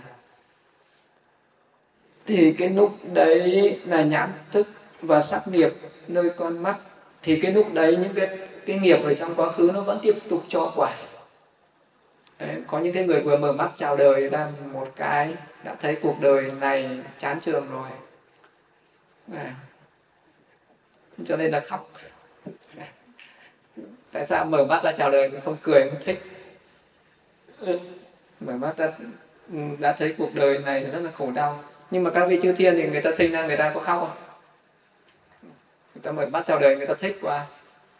Thì 2.26 2.52
cái 2.58 2.68
lúc 2.68 2.96
đấy 3.12 3.80
là 3.84 4.02
nhãn 4.02 4.32
thức 4.52 4.68
và 5.00 5.22
sắc 5.22 5.48
nghiệp 5.48 5.70
nơi 6.08 6.30
con 6.36 6.62
mắt. 6.62 6.76
Thì 7.22 7.40
cái 7.40 7.52
lúc 7.52 7.72
đấy 7.72 7.96
những 7.96 8.14
cái 8.14 8.38
cái 8.66 8.78
nghiệp 8.78 8.98
ở 9.04 9.14
trong 9.14 9.34
quá 9.34 9.52
khứ 9.52 9.70
nó 9.74 9.80
vẫn 9.80 9.98
tiếp 10.02 10.14
tục 10.28 10.44
cho 10.48 10.72
quả 10.76 10.94
đấy, 12.38 12.56
có 12.66 12.78
những 12.78 12.94
cái 12.94 13.04
người 13.06 13.20
vừa 13.20 13.36
mở 13.36 13.52
mắt 13.52 13.70
chào 13.78 13.96
đời 13.96 14.30
đang 14.30 14.72
một 14.72 14.88
cái 14.96 15.34
đã 15.64 15.74
thấy 15.74 15.96
cuộc 16.02 16.16
đời 16.20 16.52
này 16.60 17.00
chán 17.20 17.40
trường 17.40 17.70
rồi. 17.70 17.88
À. 19.32 19.54
cho 21.26 21.36
nên 21.36 21.50
là 21.50 21.60
khóc. 21.60 21.90
Tại 24.12 24.26
sao 24.26 24.44
mở 24.44 24.64
mắt 24.64 24.84
ra 24.84 24.92
chào 24.92 25.10
đời 25.10 25.30
không 25.44 25.56
cười 25.62 25.90
không 25.90 26.00
thích? 26.04 26.22
Mở 28.40 28.52
mắt 28.56 28.76
ra 28.76 28.92
ừ, 29.52 29.58
đã 29.78 29.92
thấy 29.92 30.14
cuộc 30.18 30.34
đời 30.34 30.58
này 30.58 30.84
rất 30.84 31.00
là 31.00 31.10
khổ 31.10 31.30
đau. 31.30 31.64
Nhưng 31.90 32.04
mà 32.04 32.10
các 32.10 32.26
vị 32.28 32.40
chư 32.42 32.52
thiên 32.52 32.74
thì 32.76 32.88
người 32.88 33.00
ta 33.00 33.10
sinh 33.18 33.32
ra 33.32 33.46
người 33.46 33.56
ta 33.56 33.70
có 33.74 33.80
khóc 33.80 34.00
không? 34.00 34.16
Người 35.94 36.02
ta 36.02 36.12
mở 36.12 36.26
mắt 36.26 36.44
chào 36.46 36.58
đời 36.58 36.76
người 36.76 36.86
ta 36.86 36.94
thích 36.94 37.18
quá. 37.22 37.46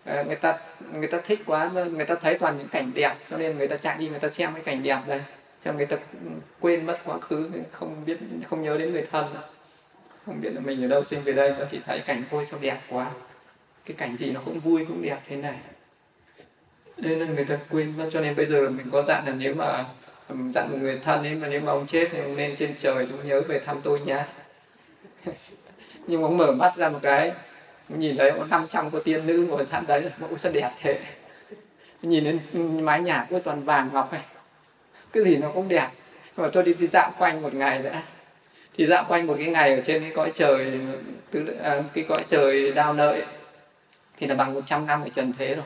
Ờ, 0.06 0.24
người 0.24 0.36
ta 0.36 0.58
người 0.92 1.08
ta 1.08 1.18
thích 1.26 1.40
quá 1.46 1.70
người 1.92 2.06
ta 2.06 2.14
thấy 2.14 2.38
toàn 2.38 2.58
những 2.58 2.68
cảnh 2.68 2.90
đẹp, 2.94 3.14
cho 3.30 3.36
nên 3.36 3.58
người 3.58 3.68
ta 3.68 3.76
chạy 3.76 3.96
đi, 3.98 4.08
người 4.08 4.18
ta 4.18 4.28
xem 4.28 4.52
cái 4.54 4.62
cảnh 4.62 4.82
đẹp 4.82 5.00
đây 5.06 5.20
cho 5.64 5.72
người 5.72 5.86
ta 5.86 5.96
quên 6.60 6.86
mất 6.86 6.98
quá 7.04 7.18
khứ, 7.18 7.50
không 7.72 8.04
biết, 8.06 8.18
không 8.46 8.62
nhớ 8.62 8.76
đến 8.76 8.92
người 8.92 9.06
thân. 9.12 9.34
Không 10.26 10.40
biết 10.40 10.50
là 10.54 10.60
mình 10.60 10.84
ở 10.84 10.88
đâu 10.88 11.04
sinh 11.04 11.22
về 11.22 11.32
đây 11.32 11.54
nó 11.58 11.64
chỉ 11.70 11.80
thấy 11.86 12.00
cảnh 12.00 12.22
thôi 12.30 12.46
sao 12.50 12.60
đẹp 12.62 12.80
quá. 12.88 13.10
Cái 13.84 13.94
cảnh 13.96 14.16
gì 14.16 14.30
nó 14.30 14.40
cũng 14.44 14.60
vui, 14.60 14.84
cũng 14.88 15.02
đẹp 15.02 15.18
thế 15.28 15.36
này. 15.36 15.56
Nên 16.96 17.18
là 17.18 17.26
người 17.26 17.44
ta 17.44 17.58
quên 17.70 17.96
mất, 17.96 18.08
cho 18.12 18.20
nên 18.20 18.36
bây 18.36 18.46
giờ 18.46 18.70
mình 18.70 18.90
có 18.92 19.04
dặn 19.08 19.26
là 19.26 19.34
nếu 19.38 19.54
mà 19.54 19.84
dặn 20.28 20.70
một 20.70 20.78
người 20.80 21.00
thân 21.04 21.24
ấy, 21.24 21.34
mà 21.34 21.48
nếu 21.48 21.60
mà 21.60 21.72
ông 21.72 21.86
chết 21.86 22.08
thì 22.12 22.18
ông 22.18 22.36
nên 22.36 22.56
trên 22.56 22.74
trời 22.80 23.06
cũng 23.10 23.28
nhớ 23.28 23.40
về 23.40 23.58
thăm 23.58 23.80
tôi 23.84 24.00
nhá. 24.00 24.26
Nhưng 26.06 26.22
mà 26.22 26.28
ông 26.28 26.36
mở 26.36 26.52
mắt 26.52 26.72
ra 26.76 26.88
một 26.88 26.98
cái 27.02 27.32
nhìn 27.88 28.16
thấy 28.16 28.32
có 28.38 28.44
500 28.44 28.90
cô 28.90 29.00
tiên 29.00 29.26
nữ 29.26 29.46
ngồi 29.48 29.66
sẵn 29.66 29.86
đấy 29.86 30.10
mẫu 30.18 30.30
ôi 30.30 30.38
sao 30.38 30.52
đẹp 30.52 30.70
thế. 30.80 30.98
Nhìn 32.02 32.24
đến 32.24 32.40
mái 32.84 33.00
nhà 33.00 33.26
của 33.30 33.38
toàn 33.38 33.64
vàng 33.64 33.90
ngọc 33.92 34.12
này 34.12 34.22
cái 35.12 35.24
gì 35.24 35.36
nó 35.36 35.50
cũng 35.54 35.68
đẹp. 35.68 35.88
Mà 36.36 36.48
tôi 36.52 36.62
đi, 36.62 36.74
đi 36.74 36.86
dạo 36.92 37.12
quanh 37.18 37.42
một 37.42 37.54
ngày 37.54 37.78
nữa 37.78 38.00
thì 38.78 38.86
dạo 38.86 39.04
quanh 39.08 39.26
một 39.26 39.34
cái 39.38 39.46
ngày 39.46 39.74
ở 39.74 39.80
trên 39.80 40.02
cái 40.02 40.12
cõi 40.14 40.32
trời 40.34 40.80
à, 41.62 41.82
cái 41.94 42.04
cõi 42.08 42.24
trời 42.28 42.72
đao 42.72 42.92
nợi. 42.92 43.22
Thì 44.18 44.26
là 44.26 44.34
bằng 44.34 44.54
100 44.54 44.86
năm 44.86 45.02
ở 45.02 45.08
trần 45.14 45.32
thế 45.38 45.54
rồi. 45.54 45.64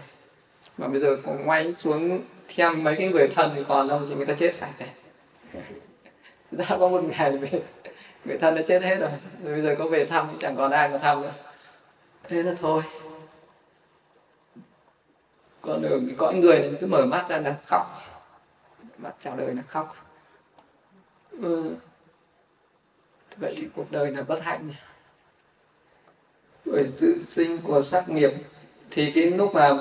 Mà 0.78 0.88
bây 0.88 1.00
giờ 1.00 1.16
còn 1.26 1.48
quay 1.48 1.74
xuống 1.78 2.20
xem 2.48 2.84
mấy 2.84 2.96
cái 2.96 3.08
người 3.08 3.28
thân 3.34 3.52
thì 3.56 3.62
còn 3.68 3.88
đâu 3.88 4.00
thì 4.08 4.14
người 4.14 4.26
ta 4.26 4.34
chết 4.38 4.54
sạch 4.54 4.72
này. 4.78 4.88
Ra 6.52 6.64
có 6.68 6.88
một 6.88 7.02
ngày 7.04 7.32
về 7.32 7.50
người 8.24 8.38
thân 8.38 8.54
đã 8.54 8.62
chết 8.62 8.82
hết 8.82 8.96
rồi. 8.96 9.10
Rồi 9.44 9.52
bây 9.52 9.62
giờ 9.62 9.74
có 9.78 9.86
về 9.86 10.04
thăm 10.04 10.28
chẳng 10.40 10.56
còn 10.56 10.70
ai 10.70 10.88
mà 10.88 10.98
thăm 10.98 11.22
nữa 11.22 11.32
thế 12.30 12.42
là 12.42 12.54
thôi. 12.60 12.82
Còn 15.60 15.82
ở 15.82 16.00
cái 16.06 16.14
cõi 16.18 16.34
người 16.34 16.62
thì 16.62 16.76
cứ 16.80 16.86
mở 16.86 17.06
mắt 17.06 17.26
ra 17.28 17.38
là 17.38 17.56
khóc. 17.66 17.86
Mắt 18.98 19.12
chào 19.24 19.36
đời 19.36 19.54
là 19.54 19.62
khóc. 19.68 19.96
Ừ. 21.30 21.74
vậy 23.36 23.54
thì 23.56 23.68
cuộc 23.74 23.90
đời 23.92 24.10
là 24.10 24.22
bất 24.22 24.42
hạnh. 24.42 24.70
Bởi 26.64 26.88
sự 26.96 27.24
sinh 27.30 27.58
của 27.62 27.82
sắc 27.82 28.08
nghiệp 28.08 28.30
thì 28.90 29.12
cái 29.14 29.24
lúc 29.24 29.54
mà 29.54 29.78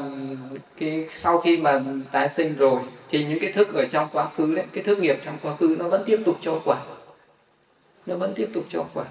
cái 0.78 1.10
sau 1.16 1.38
khi 1.42 1.58
mà 1.58 1.84
tái 2.12 2.30
sinh 2.30 2.56
rồi 2.56 2.82
thì 3.10 3.26
những 3.26 3.40
cái 3.42 3.52
thức 3.52 3.74
ở 3.74 3.86
trong 3.92 4.10
quá 4.12 4.30
khứ 4.38 4.56
đấy, 4.56 4.66
cái 4.74 4.84
thức 4.84 5.00
nghiệp 5.00 5.18
trong 5.26 5.38
quá 5.42 5.56
khứ 5.56 5.76
nó 5.80 5.90
vẫn 5.90 6.04
tiếp 6.06 6.22
tục 6.26 6.38
cho 6.42 6.62
quả. 6.66 6.86
Nó 8.06 8.16
vẫn 8.16 8.34
tiếp 8.36 8.50
tục 8.54 8.64
cho 8.70 8.86
quả. 8.94 9.06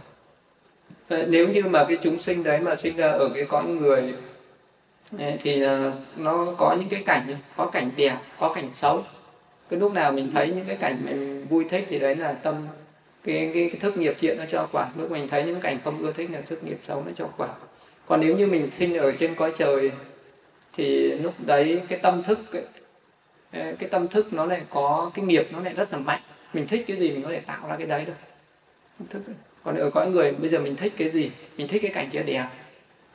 Ờ, 1.09 1.26
nếu 1.28 1.48
như 1.48 1.62
mà 1.62 1.84
cái 1.88 1.98
chúng 2.02 2.20
sinh 2.20 2.42
đấy 2.42 2.61
mà 2.61 2.76
sinh 2.76 2.96
ra 2.96 3.09
ở 3.09 3.28
cái 3.34 3.44
cõi 3.44 3.64
người 3.66 4.14
ờ, 5.18 5.26
thì 5.42 5.62
ờ, 5.62 5.92
nó 6.16 6.54
có 6.59 6.76
những 6.80 6.88
cái 6.88 7.02
cảnh 7.06 7.36
có 7.56 7.66
cảnh 7.66 7.90
đẹp 7.96 8.16
có 8.38 8.52
cảnh 8.54 8.70
xấu. 8.74 9.02
Cái 9.68 9.80
lúc 9.80 9.92
nào 9.92 10.12
mình 10.12 10.30
thấy 10.34 10.48
những 10.48 10.64
cái 10.66 10.76
cảnh 10.76 10.98
mình 11.04 11.46
vui 11.48 11.64
thích 11.70 11.86
thì 11.88 11.98
đấy 11.98 12.16
là 12.16 12.32
tâm 12.32 12.66
cái 13.24 13.50
cái, 13.54 13.68
cái 13.72 13.80
thức 13.80 13.96
nghiệp 13.96 14.16
thiện 14.20 14.38
nó 14.38 14.44
cho 14.52 14.68
quả. 14.72 14.88
Lúc 14.96 15.11
mình 15.11 15.28
thấy 15.28 15.44
những 15.44 15.61
cảnh 15.61 15.78
không 15.84 15.98
ưa 15.98 16.12
thích 16.12 16.30
là 16.32 16.40
thức 16.40 16.64
nghiệp 16.64 16.78
xấu 16.86 17.02
nó 17.06 17.12
cho 17.16 17.28
quả. 17.36 17.48
Còn 18.06 18.20
nếu 18.20 18.36
như 18.36 18.46
mình 18.46 18.70
sinh 18.78 18.96
ở 18.96 19.12
trên 19.12 19.34
cõi 19.34 19.52
trời 19.59 19.90
thì 20.72 21.09
lúc 21.09 21.34
đấy 21.46 21.82
cái 21.88 21.98
tâm 21.98 22.22
thức 22.22 22.38
cái, 22.52 22.62
cái 23.52 23.88
tâm 23.90 24.09
thức 24.09 24.32
nó 24.32 24.46
lại 24.46 24.62
có 24.70 25.11
cái 25.14 25.24
nghiệp 25.24 25.48
nó 25.52 25.61
lại 25.61 25.74
rất 25.74 25.92
là 25.92 25.98
mạnh. 25.98 26.20
Mình 26.52 26.66
thích 26.66 26.84
cái 26.86 26.96
gì 26.96 27.11
mình 27.11 27.22
có 27.22 27.28
thể 27.28 27.40
tạo 27.40 27.68
ra 27.68 27.76
cái 27.76 27.86
đấy 27.86 28.04
được. 28.04 28.12
Thức 29.11 29.22
còn 29.68 29.76
ở 29.78 29.90
cõi 29.90 30.10
người, 30.10 30.32
bây 30.32 30.50
giờ 30.50 30.58
mình 30.58 30.76
thích 30.76 30.92
cái 30.98 31.10
gì? 31.10 31.30
Mình 31.56 31.68
thích 31.68 31.82
cái 31.82 31.90
cảnh 31.90 32.08
kia 32.12 32.22
đẹp. 32.22 32.46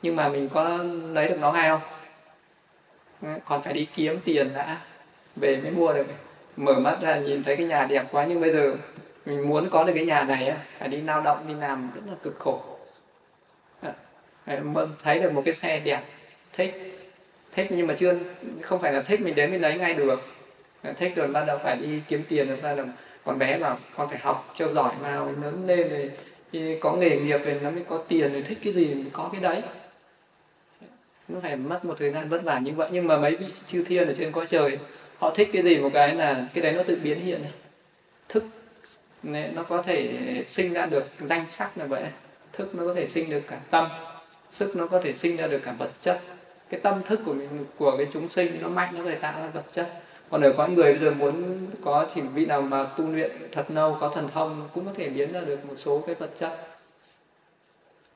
Nhưng 0.02 0.16
mà 0.16 0.28
mình 0.28 0.48
có 0.48 0.78
lấy 1.12 1.28
được 1.28 1.38
nó 1.40 1.52
ngay 1.52 1.68
không? 1.68 1.80
Còn 3.44 3.62
phải 3.62 3.72
đi 3.72 3.88
kiếm 3.94 4.18
tiền 4.24 4.50
đã. 4.54 4.80
Về 5.36 5.60
mới 5.62 5.70
mua 5.70 5.92
được. 5.92 6.06
Mở 6.56 6.78
mắt 6.80 6.98
ra 7.00 7.16
nhìn 7.16 7.44
thấy 7.44 7.56
cái 7.56 7.66
nhà 7.66 7.86
đẹp 7.86 8.04
quá, 8.10 8.24
nhưng 8.24 8.40
bây 8.40 8.52
giờ 8.52 8.74
mình 9.26 9.48
muốn 9.48 9.70
có 9.70 9.84
được 9.84 9.92
cái 9.96 10.04
nhà 10.04 10.22
này 10.22 10.54
phải 10.78 10.88
đi 10.88 11.00
lao 11.00 11.20
động, 11.20 11.44
đi 11.48 11.54
làm 11.54 11.90
rất 11.94 12.00
là 12.06 12.14
cực 12.22 12.38
khổ. 12.38 12.62
Thấy 15.02 15.18
được 15.18 15.32
một 15.32 15.42
cái 15.44 15.54
xe 15.54 15.80
đẹp. 15.80 16.00
Thích. 16.52 17.00
Thích 17.54 17.66
nhưng 17.70 17.86
mà 17.86 17.94
chưa, 17.98 18.14
không 18.62 18.80
phải 18.80 18.92
là 18.92 19.02
thích 19.02 19.20
mình 19.20 19.34
đến 19.34 19.50
mình 19.50 19.60
lấy 19.60 19.78
ngay 19.78 19.94
được. 19.94 20.22
Thích 20.98 21.12
rồi 21.16 21.28
bắt 21.28 21.44
đầu 21.46 21.58
phải 21.62 21.76
đi 21.76 22.00
kiếm 22.08 22.22
tiền 22.28 22.48
rồi 22.48 22.58
ra 22.62 22.72
là 22.74 22.84
còn 23.24 23.38
bé 23.38 23.58
bảo 23.58 23.78
con 23.96 24.08
phải 24.08 24.18
học 24.18 24.54
cho 24.58 24.68
giỏi 24.72 24.92
vào, 25.00 25.32
lớn 25.42 25.64
lên 25.66 25.88
rồi 25.88 26.10
thì 26.54 26.78
có 26.80 26.92
nghề 26.92 27.16
nghiệp 27.16 27.40
thì 27.44 27.52
nó 27.60 27.70
mới 27.70 27.82
có 27.88 27.98
tiền 28.08 28.32
rồi 28.32 28.42
thích 28.42 28.58
cái 28.64 28.72
gì 28.72 28.94
thì 28.94 29.10
có 29.12 29.28
cái 29.32 29.40
đấy. 29.40 29.62
Nó 31.28 31.40
phải 31.42 31.56
mất 31.56 31.84
một 31.84 31.94
thời 31.98 32.10
gian 32.10 32.28
vất 32.28 32.42
vả 32.44 32.58
như 32.58 32.72
vậy. 32.72 32.88
Nhưng 32.92 33.06
mà 33.06 33.16
mấy 33.16 33.36
vị 33.36 33.46
chư 33.66 33.84
thiên 33.84 34.08
ở 34.08 34.14
trên 34.18 34.32
cõi 34.32 34.46
trời, 34.50 34.78
họ 35.18 35.30
thích 35.34 35.48
cái 35.52 35.62
gì 35.62 35.78
một 35.78 35.90
cái 35.94 36.14
là 36.14 36.46
cái 36.54 36.64
đấy 36.64 36.72
nó 36.72 36.82
tự 36.82 36.98
biến 37.02 37.20
hiện. 37.20 37.40
Thức 38.28 38.44
nó 39.22 39.62
có 39.62 39.82
thể 39.82 40.12
sinh 40.48 40.72
ra 40.72 40.86
được 40.86 41.04
danh 41.20 41.44
sắc 41.48 41.78
là 41.78 41.84
vậy. 41.84 42.02
Thức 42.52 42.74
nó 42.74 42.86
có 42.86 42.94
thể 42.94 43.08
sinh 43.08 43.30
được 43.30 43.42
cả 43.48 43.58
tâm, 43.70 43.88
sức 44.52 44.76
nó 44.76 44.86
có 44.86 45.00
thể 45.00 45.14
sinh 45.16 45.36
ra 45.36 45.46
được 45.46 45.60
cả 45.64 45.72
vật 45.78 45.90
chất. 46.02 46.20
Cái 46.70 46.80
tâm 46.80 47.02
thức 47.02 47.20
của 47.24 47.34
mình, 47.34 47.64
của 47.78 47.96
cái 47.96 48.06
chúng 48.12 48.28
sinh 48.28 48.58
nó 48.62 48.68
mạnh, 48.68 48.94
nó 48.96 49.04
có 49.04 49.10
thể 49.10 49.16
tạo 49.16 49.40
ra 49.40 49.46
vật 49.46 49.64
chất 49.72 50.02
còn 50.30 50.40
ở 50.40 50.52
có 50.56 50.66
người 50.66 50.92
bây 50.92 51.02
giờ 51.02 51.10
muốn 51.10 51.66
có 51.84 52.06
thì 52.14 52.20
vị 52.20 52.46
nào 52.46 52.62
mà 52.62 52.84
tu 52.84 53.08
luyện 53.08 53.30
thật 53.52 53.64
lâu, 53.68 53.96
có 54.00 54.08
thần 54.08 54.28
thông, 54.34 54.68
cũng 54.74 54.86
có 54.86 54.92
thể 54.96 55.08
biến 55.08 55.32
ra 55.32 55.40
được 55.40 55.64
một 55.64 55.74
số 55.76 56.02
cái 56.06 56.14
vật 56.14 56.30
chất. 56.38 56.58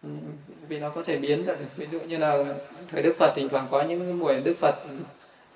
Ừ, 0.03 0.09
vì 0.69 0.79
nó 0.79 0.91
có 0.91 1.03
thể 1.03 1.17
biến 1.17 1.45
ra 1.45 1.55
được. 1.55 1.67
Ví 1.77 1.87
dụ 1.93 2.01
như 2.01 2.19
là 2.19 2.45
thời 2.89 3.03
đức 3.03 3.15
phật, 3.19 3.33
thỉnh 3.37 3.49
thoảng 3.49 3.67
có 3.71 3.83
những 3.83 4.19
buổi 4.21 4.41
đức 4.41 4.55
phật 4.61 4.75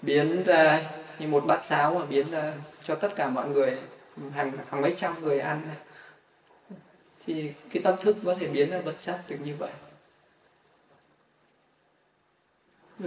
biến 0.03 0.43
ra 0.45 0.91
như 1.19 1.29
một 1.29 1.45
bát 1.47 1.63
cháo 1.69 1.95
mà 1.99 2.05
biến 2.05 2.31
ra 2.31 2.53
cho 2.85 2.95
tất 2.95 3.17
cả 3.17 3.29
mọi 3.29 3.49
người, 3.49 3.79
hàng 4.33 4.53
hàng 4.71 4.83
mấy 4.83 4.95
trăm 4.99 5.23
người 5.23 5.41
ăn. 5.41 5.61
Thì 7.27 7.53
cái 7.73 7.83
tâm 7.83 7.95
thức 8.03 8.17
có 8.25 8.35
thể 8.35 8.47
biến 8.47 8.71
ra 8.71 8.81
vật 8.81 8.95
chất 9.07 9.21
được 9.29 9.37
như 9.45 9.55
vậy. 9.59 9.71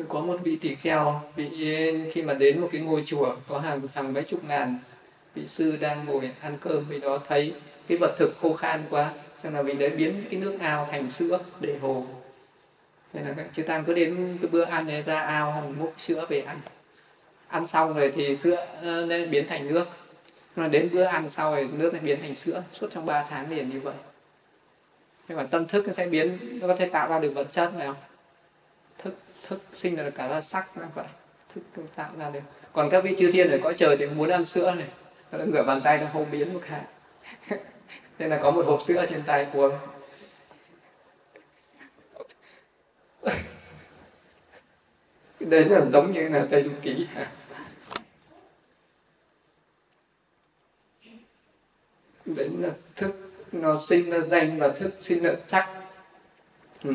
Có 0.09 0.21
một 0.21 0.39
vị 0.43 0.57
tỳ 0.61 0.75
kheo, 0.75 1.21
vị 1.35 1.49
khi 2.11 2.21
mà 2.21 2.33
đến 2.33 2.61
một 2.61 2.69
cái 2.71 2.81
ngôi 2.81 3.03
chùa, 3.07 3.35
có 3.47 3.59
hàng 3.59 3.81
hàng 3.93 4.13
mấy 4.13 4.23
chục 4.23 4.43
ngàn 4.47 4.79
vị 5.35 5.47
sư 5.47 5.77
đang 5.79 6.05
ngồi 6.05 6.31
ăn 6.41 6.57
cơm 6.61 6.85
vị 6.89 6.99
đó, 6.99 7.19
thấy 7.27 7.53
cái 7.87 7.97
vật 7.97 8.15
thực 8.19 8.35
khô 8.41 8.53
khan 8.53 8.83
quá, 8.89 9.13
cho 9.43 9.49
là 9.49 9.61
vị 9.61 9.73
đấy 9.73 9.89
biến 9.89 10.23
cái 10.31 10.39
nước 10.39 10.57
ao 10.59 10.87
thành 10.91 11.11
sữa 11.11 11.39
để 11.59 11.77
hồ. 11.81 12.05
Thế 13.13 13.21
là 13.21 13.35
chư 13.55 13.63
tăng 13.63 13.83
cứ 13.85 13.93
đến 13.93 14.37
cái 14.41 14.49
bữa 14.51 14.63
ăn 14.63 14.87
này 14.87 15.01
ra 15.01 15.19
ao 15.19 15.51
hồng 15.51 15.75
múc 15.79 15.93
sữa 15.97 16.25
về 16.29 16.39
ăn. 16.39 16.59
Ăn 17.47 17.67
xong 17.67 17.93
rồi 17.93 18.13
thì 18.15 18.37
sữa 18.37 18.67
ờ, 18.81 19.05
nên 19.05 19.31
biến 19.31 19.47
thành 19.47 19.67
nước. 19.67 19.85
Mà 20.55 20.67
đến 20.67 20.89
bữa 20.93 21.03
ăn 21.03 21.29
sau 21.31 21.51
rồi, 21.51 21.69
nước 21.73 21.93
lại 21.93 22.01
biến 22.01 22.19
thành 22.21 22.35
sữa, 22.35 22.63
suốt 22.73 22.87
trong 22.91 23.05
3 23.05 23.25
tháng 23.29 23.49
liền 23.49 23.69
như 23.69 23.79
vậy. 23.79 23.93
Nhưng 25.27 25.37
mà 25.37 25.43
tâm 25.43 25.67
thức 25.67 25.87
nó 25.87 25.93
sẽ 25.93 26.07
biến, 26.07 26.37
nó 26.61 26.67
có 26.67 26.75
thể 26.75 26.85
tạo 26.85 27.09
ra 27.09 27.19
được 27.19 27.31
vật 27.35 27.47
chất, 27.51 27.71
phải 27.77 27.87
không? 27.87 27.95
Thức, 29.47 29.61
sinh 29.73 29.95
ra 29.95 30.09
cả 30.09 30.27
ra 30.27 30.41
sắc 30.41 30.77
nó 30.77 30.85
vậy 30.95 31.05
thức 31.55 31.61
tạo 31.95 32.11
ra 32.19 32.29
được. 32.29 32.39
Còn 32.73 32.89
các 32.89 33.03
vị 33.03 33.15
chư 33.19 33.31
thiên 33.31 33.51
ở 33.51 33.57
cõi 33.63 33.73
trời 33.77 33.97
thì 33.97 34.05
muốn 34.05 34.29
ăn 34.29 34.45
sữa 34.45 34.75
này. 34.77 34.87
Nó 35.31 35.45
rửa 35.45 35.63
bàn 35.63 35.81
tay 35.83 35.97
nó 35.97 36.07
không 36.13 36.31
biến 36.31 36.53
một 36.53 36.59
cái 36.69 36.81
nên 38.19 38.29
là 38.29 38.39
có 38.43 38.51
một 38.51 38.65
hộp 38.65 38.81
sữa 38.87 39.05
trên 39.09 39.23
tay 39.23 39.47
của 39.53 39.79
đấy 45.39 45.65
là 45.65 45.85
giống 45.93 46.11
như 46.11 46.29
là 46.29 46.47
tây 46.51 46.63
du 46.63 46.71
ký. 46.81 47.07
Đấy 52.25 52.49
là 52.59 52.69
thức, 52.95 53.15
nó 53.51 53.81
sinh 53.87 54.09
ra 54.09 54.19
danh 54.19 54.59
và 54.59 54.69
thức 54.69 54.91
sinh 55.01 55.23
ra 55.23 55.31
sắc. 55.47 55.69
Ừ. 56.83 56.93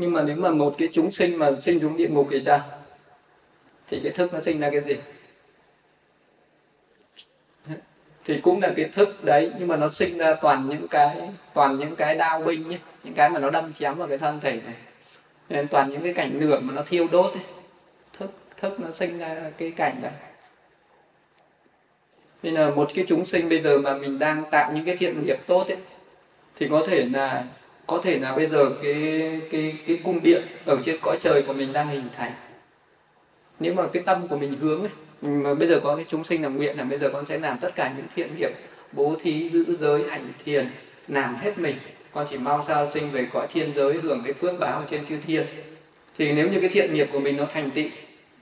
nhưng 0.00 0.12
mà 0.12 0.22
nếu 0.22 0.36
mà 0.36 0.50
một 0.50 0.74
cái 0.78 0.88
chúng 0.92 1.12
sinh 1.12 1.38
mà 1.38 1.50
sinh 1.62 1.80
xuống 1.80 1.96
địa 1.96 2.08
ngục 2.08 2.26
thì 2.30 2.42
sao? 2.42 2.60
Thì 3.88 4.00
cái 4.02 4.12
thức 4.12 4.34
nó 4.34 4.40
sinh 4.40 4.60
ra 4.60 4.70
cái 4.70 4.80
gì? 4.80 4.96
Thì 8.24 8.40
cũng 8.40 8.60
là 8.60 8.72
cái 8.76 8.88
thức 8.88 9.24
đấy, 9.24 9.52
nhưng 9.58 9.68
mà 9.68 9.76
nó 9.76 9.90
sinh 9.90 10.18
ra 10.18 10.34
toàn 10.34 10.68
những 10.68 10.88
cái, 10.88 11.30
toàn 11.54 11.78
những 11.78 11.96
cái 11.96 12.14
đao 12.14 12.40
binh 12.40 12.68
nhé, 12.68 12.78
những 13.04 13.14
cái 13.14 13.30
mà 13.30 13.38
nó 13.38 13.50
đâm 13.50 13.72
chém 13.72 13.96
vào 13.96 14.08
cái 14.08 14.18
thân 14.18 14.40
thể 14.40 14.60
này. 14.64 14.74
Nên 15.48 15.68
toàn 15.68 15.90
những 15.90 16.02
cái 16.02 16.12
cảnh 16.12 16.38
lửa 16.40 16.60
mà 16.62 16.74
nó 16.74 16.82
thiêu 16.82 17.08
đốt 17.12 17.32
ấy. 17.32 17.42
thức 18.18 18.30
thức 18.56 18.80
nó 18.80 18.92
sinh 18.92 19.18
ra 19.18 19.50
cái 19.58 19.70
cảnh 19.70 19.98
đấy. 20.02 20.12
Nên 22.42 22.54
là 22.54 22.70
một 22.70 22.90
cái 22.94 23.04
chúng 23.08 23.26
sinh 23.26 23.48
bây 23.48 23.60
giờ 23.60 23.78
mà 23.78 23.94
mình 23.94 24.18
đang 24.18 24.44
tạo 24.50 24.72
những 24.72 24.84
cái 24.84 24.96
thiện 24.96 25.24
nghiệp 25.24 25.38
tốt 25.46 25.68
ấy, 25.68 25.78
thì 26.56 26.68
có 26.70 26.84
thể 26.86 27.08
là 27.12 27.44
có 27.90 28.00
thể 28.02 28.18
là 28.18 28.36
bây 28.36 28.46
giờ 28.46 28.70
cái 28.82 29.40
cái 29.50 29.76
cái 29.86 29.98
cung 30.04 30.20
điện 30.22 30.42
ở 30.66 30.76
trên 30.84 30.98
cõi 31.02 31.18
trời 31.22 31.42
của 31.46 31.52
mình 31.52 31.72
đang 31.72 31.88
hình 31.88 32.08
thành. 32.16 32.32
Nếu 33.60 33.74
mà 33.74 33.82
cái 33.92 34.02
tâm 34.06 34.28
của 34.28 34.36
mình 34.36 34.56
hướng 34.60 34.80
ấy, 34.80 34.90
mà 35.22 35.54
bây 35.54 35.68
giờ 35.68 35.80
có 35.82 35.96
cái 35.96 36.04
chúng 36.08 36.24
sinh 36.24 36.42
làm 36.42 36.56
nguyện 36.56 36.78
là 36.78 36.84
bây 36.84 36.98
giờ 36.98 37.10
con 37.12 37.26
sẽ 37.26 37.38
làm 37.38 37.58
tất 37.58 37.70
cả 37.74 37.92
những 37.96 38.06
thiện 38.14 38.36
nghiệp 38.36 38.50
bố 38.92 39.16
thí 39.22 39.50
giữ 39.50 39.76
giới 39.80 40.10
hành 40.10 40.32
thiền 40.44 40.66
làm 41.08 41.36
hết 41.36 41.58
mình. 41.58 41.76
Con 42.12 42.26
chỉ 42.30 42.38
mong 42.38 42.64
sao 42.68 42.90
sinh 42.94 43.10
về 43.10 43.26
cõi 43.32 43.46
thiên 43.52 43.72
giới 43.76 43.94
hưởng 44.02 44.22
cái 44.24 44.32
phước 44.32 44.60
báo 44.60 44.84
trên 44.90 45.06
chư 45.06 45.16
thiên. 45.26 45.46
Thì 46.18 46.32
nếu 46.32 46.48
như 46.48 46.60
cái 46.60 46.70
thiện 46.70 46.94
nghiệp 46.94 47.08
của 47.12 47.20
mình 47.20 47.36
nó 47.36 47.44
thành 47.52 47.70
tựu 47.70 47.88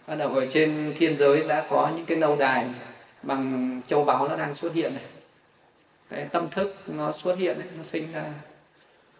bắt 0.06 0.14
đầu 0.14 0.34
ở 0.34 0.46
trên 0.52 0.94
thiên 0.98 1.16
giới 1.18 1.42
đã 1.48 1.66
có 1.70 1.90
những 1.96 2.04
cái 2.04 2.18
lâu 2.18 2.36
đài 2.36 2.66
bằng 3.22 3.80
châu 3.88 4.04
báu 4.04 4.28
nó 4.28 4.36
đang 4.36 4.54
xuất 4.54 4.74
hiện 4.74 4.94
này. 4.94 5.04
Cái 6.10 6.26
tâm 6.32 6.48
thức 6.50 6.76
nó 6.86 7.12
xuất 7.22 7.38
hiện 7.38 7.58
này, 7.58 7.68
nó 7.78 7.84
sinh 7.92 8.12
ra 8.12 8.24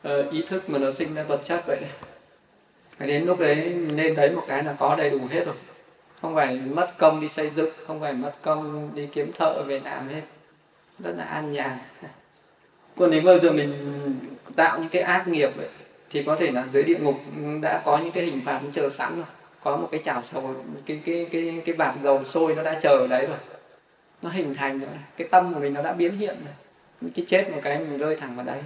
uh, 0.08 0.30
ý 0.30 0.42
thức 0.48 0.70
mà 0.70 0.78
nó 0.78 0.92
sinh 0.92 1.14
ra 1.14 1.22
vật 1.22 1.40
chất 1.44 1.66
vậy 1.66 1.78
này. 1.80 1.90
Đến 3.08 3.24
lúc 3.24 3.40
đấy 3.40 3.74
nên 3.74 4.14
thấy 4.14 4.30
một 4.30 4.44
cái 4.48 4.64
là 4.64 4.74
có 4.78 4.96
đầy 4.96 5.10
đủ 5.10 5.18
hết 5.30 5.44
rồi. 5.46 5.54
Không 6.22 6.34
phải 6.34 6.56
mất 6.56 6.92
công 6.98 7.20
đi 7.20 7.28
xây 7.28 7.50
dựng 7.56 7.70
không 7.86 8.00
phải 8.00 8.12
mất 8.12 8.32
công 8.42 8.90
đi 8.94 9.08
kiếm 9.12 9.32
thợ 9.38 9.62
về 9.66 9.80
làm 9.84 10.08
hết. 10.08 10.22
Rất 10.98 11.12
là 11.16 11.24
an 11.24 11.52
nhàn. 11.52 11.78
Còn 12.96 13.10
nếu 13.10 13.22
bây 13.22 13.40
giờ 13.40 13.52
mình 13.52 13.72
tạo 14.56 14.78
những 14.78 14.88
cái 14.88 15.02
ác 15.02 15.28
nghiệp 15.28 15.56
ấy, 15.58 15.68
thì 16.10 16.22
có 16.22 16.36
thể 16.36 16.50
là 16.50 16.66
dưới 16.72 16.82
địa 16.82 16.98
ngục 16.98 17.16
đã 17.62 17.82
có 17.84 17.98
những 17.98 18.12
cái 18.12 18.24
hình 18.24 18.42
phạt 18.44 18.60
chờ 18.74 18.90
sẵn 18.90 19.16
rồi. 19.16 19.26
Có 19.62 19.76
một 19.76 19.88
cái 19.90 20.00
chảo 20.04 20.22
sầu 20.32 20.54
cái 20.86 21.00
cái 21.04 21.26
cái 21.32 21.62
cái 21.64 21.74
bạt 21.74 21.94
dầu 22.02 22.24
sôi 22.24 22.54
nó 22.54 22.62
đã 22.62 22.80
chờ 22.82 22.90
ở 22.90 23.06
đấy 23.06 23.26
rồi. 23.26 23.38
Nó 24.22 24.30
hình 24.30 24.54
thành 24.54 24.80
rồi 24.80 24.90
cái 25.16 25.28
tâm 25.28 25.54
của 25.54 25.60
mình 25.60 25.74
nó 25.74 25.82
đã 25.82 25.92
biến 25.92 26.18
hiện 26.18 26.36
rồi. 26.44 27.10
Cái 27.16 27.24
chết 27.28 27.50
một 27.50 27.60
cái 27.64 27.78
mình 27.78 27.98
rơi 27.98 28.16
thẳng 28.16 28.36
vào 28.36 28.46
đấy 28.46 28.60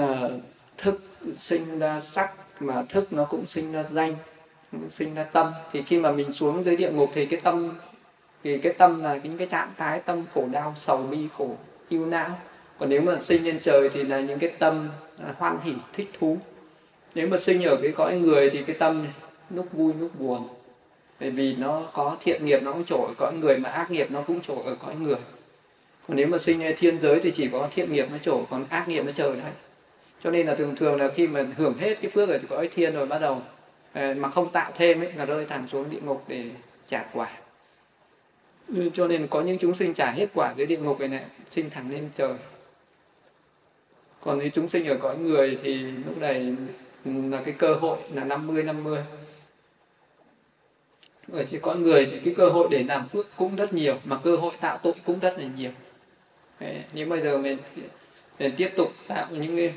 là 0.00 0.30
thức 0.78 1.00
sinh 1.38 1.78
ra 1.78 2.00
sắc 2.00 2.32
mà 2.60 2.82
thức 2.88 3.12
nó 3.12 3.24
cũng 3.24 3.46
sinh 3.46 3.72
ra 3.72 3.84
danh, 3.90 4.14
sinh 4.92 5.14
ra 5.14 5.24
tâm. 5.24 5.52
Thì 5.72 5.82
khi 5.82 5.98
mà 5.98 6.12
mình 6.12 6.32
xuống 6.32 6.64
dưới 6.64 6.76
địa 6.76 6.90
ngục 6.90 7.10
thì 7.14 7.26
cái 7.26 7.40
tâm, 7.40 7.78
thì 8.44 8.58
cái 8.58 8.72
tâm 8.72 9.02
là 9.02 9.18
những 9.22 9.38
cái 9.38 9.46
trạng 9.46 9.72
thái 9.76 10.00
tâm 10.00 10.24
khổ 10.34 10.44
đau, 10.52 10.74
sầu, 10.80 10.98
bi, 10.98 11.18
khổ, 11.36 11.56
yêu 11.88 12.06
não. 12.06 12.38
Còn 12.78 12.88
nếu 12.88 13.00
mà 13.00 13.18
sinh 13.24 13.44
lên 13.44 13.58
trời 13.62 13.88
thì 13.94 14.02
là 14.02 14.20
những 14.20 14.38
cái 14.38 14.50
tâm 14.58 14.88
à, 15.18 15.34
hoan 15.38 15.58
hỷ, 15.64 15.72
thích 15.92 16.10
thú. 16.18 16.38
Nếu 17.14 17.28
mà 17.28 17.38
sinh 17.38 17.62
ở 17.62 17.76
cái 17.82 17.92
cõi 17.92 18.18
người 18.18 18.50
thì 18.50 18.62
cái 18.62 18.76
tâm 18.78 19.02
này, 19.02 19.12
lúc 19.50 19.72
vui, 19.72 19.92
lúc 20.00 20.20
buồn. 20.20 20.48
Bởi 21.20 21.30
vì 21.30 21.56
nó 21.56 21.82
có 21.92 22.16
thiện 22.20 22.44
nghiệp, 22.44 22.62
nó 22.62 22.72
cũng 22.72 22.84
trổ 22.84 23.04
ở 23.06 23.14
cõi 23.18 23.32
người 23.34 23.58
mà 23.58 23.70
ác 23.70 23.90
nghiệp 23.90 24.10
nó 24.10 24.22
cũng 24.22 24.40
trổ 24.40 24.62
ở 24.62 24.74
cõi 24.74 24.94
người. 24.94 25.16
Còn 26.08 26.16
nếu 26.16 26.26
mà 26.26 26.38
sinh 26.38 26.60
lên 26.60 26.76
thiên 26.78 27.00
giới 27.00 27.20
thì 27.22 27.30
chỉ 27.30 27.48
có 27.52 27.68
thiện 27.74 27.92
nghiệp 27.92 28.06
nó 28.10 28.18
trổ 28.18 28.44
còn 28.50 28.64
ác 28.68 28.88
nghiệp 28.88 29.02
nó 29.02 29.12
trời 29.12 29.36
đấy 29.36 29.52
cho 30.24 30.30
nên 30.30 30.46
là 30.46 30.54
thường 30.54 30.76
thường 30.76 31.00
là 31.00 31.08
khi 31.14 31.26
mà 31.26 31.46
hưởng 31.56 31.78
hết 31.78 31.94
cái 32.02 32.10
phước 32.10 32.28
ở 32.28 32.38
cõi 32.48 32.68
thiên 32.74 32.94
rồi 32.94 33.06
bắt 33.06 33.18
đầu 33.18 33.42
ờ, 33.92 34.14
mà 34.14 34.30
không 34.30 34.52
tạo 34.52 34.72
thêm 34.76 35.00
ấy 35.00 35.12
là 35.12 35.24
rơi 35.24 35.46
thẳng 35.46 35.68
xuống 35.72 35.90
địa 35.90 36.00
ngục 36.00 36.24
để 36.28 36.44
trả 36.88 37.04
quả. 37.12 37.30
Ừ, 38.68 38.90
cho 38.94 39.08
nên 39.08 39.26
có 39.26 39.40
những 39.40 39.58
chúng 39.58 39.74
sinh 39.74 39.94
trả 39.94 40.10
hết 40.10 40.26
quả 40.34 40.54
dưới 40.56 40.66
địa 40.66 40.78
ngục 40.78 41.00
này 41.00 41.08
này 41.08 41.24
sinh 41.50 41.70
thẳng 41.70 41.90
lên 41.90 42.10
trời. 42.16 42.34
Còn 44.20 44.38
những 44.38 44.50
chúng 44.50 44.68
sinh 44.68 44.86
ở 44.86 44.96
cõi 45.00 45.16
người 45.18 45.58
thì 45.62 45.74
lúc 45.80 46.18
này 46.18 46.54
ừ, 47.04 47.10
là 47.30 47.42
cái 47.44 47.54
cơ 47.58 47.74
hội 47.74 47.98
là 48.14 48.24
50 48.24 48.62
50 48.62 48.98
ở 51.32 51.44
chỉ 51.50 51.58
cõi 51.58 51.76
người 51.76 52.08
thì 52.10 52.20
cái 52.24 52.34
cơ 52.36 52.48
hội 52.48 52.68
để 52.70 52.84
làm 52.88 53.08
phước 53.08 53.26
cũng 53.36 53.56
rất 53.56 53.72
nhiều 53.72 53.96
mà 54.04 54.20
cơ 54.24 54.36
hội 54.36 54.52
tạo 54.60 54.78
tội 54.82 54.94
cũng 55.04 55.18
rất 55.18 55.38
là 55.38 55.44
nhiều. 55.56 55.70
Đấy, 56.60 56.84
nếu 56.92 57.08
bây 57.08 57.20
giờ 57.20 57.38
mình, 57.38 57.58
mình 58.38 58.52
tiếp 58.56 58.70
tục 58.76 58.92
tạo 59.08 59.26
những 59.30 59.56
cái 59.56 59.72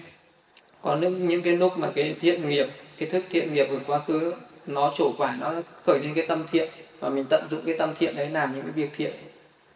có 0.83 0.95
những 0.95 1.27
những 1.27 1.41
cái 1.41 1.57
lúc 1.57 1.77
mà 1.77 1.91
cái 1.95 2.15
thiện 2.21 2.49
nghiệp 2.49 2.67
cái 2.97 3.09
thức 3.09 3.23
thiện 3.29 3.53
nghiệp 3.53 3.67
ở 3.69 3.79
quá 3.87 3.99
khứ 3.99 4.33
nó 4.67 4.93
trổ 4.97 5.13
quả 5.17 5.37
nó 5.39 5.53
khởi 5.85 5.99
lên 5.99 6.13
cái 6.13 6.25
tâm 6.27 6.45
thiện 6.51 6.69
và 6.99 7.09
mình 7.09 7.25
tận 7.29 7.47
dụng 7.51 7.61
cái 7.65 7.75
tâm 7.77 7.93
thiện 7.99 8.15
đấy 8.15 8.29
làm 8.29 8.55
những 8.55 8.63
cái 8.63 8.71
việc 8.71 8.89
thiện 8.97 9.13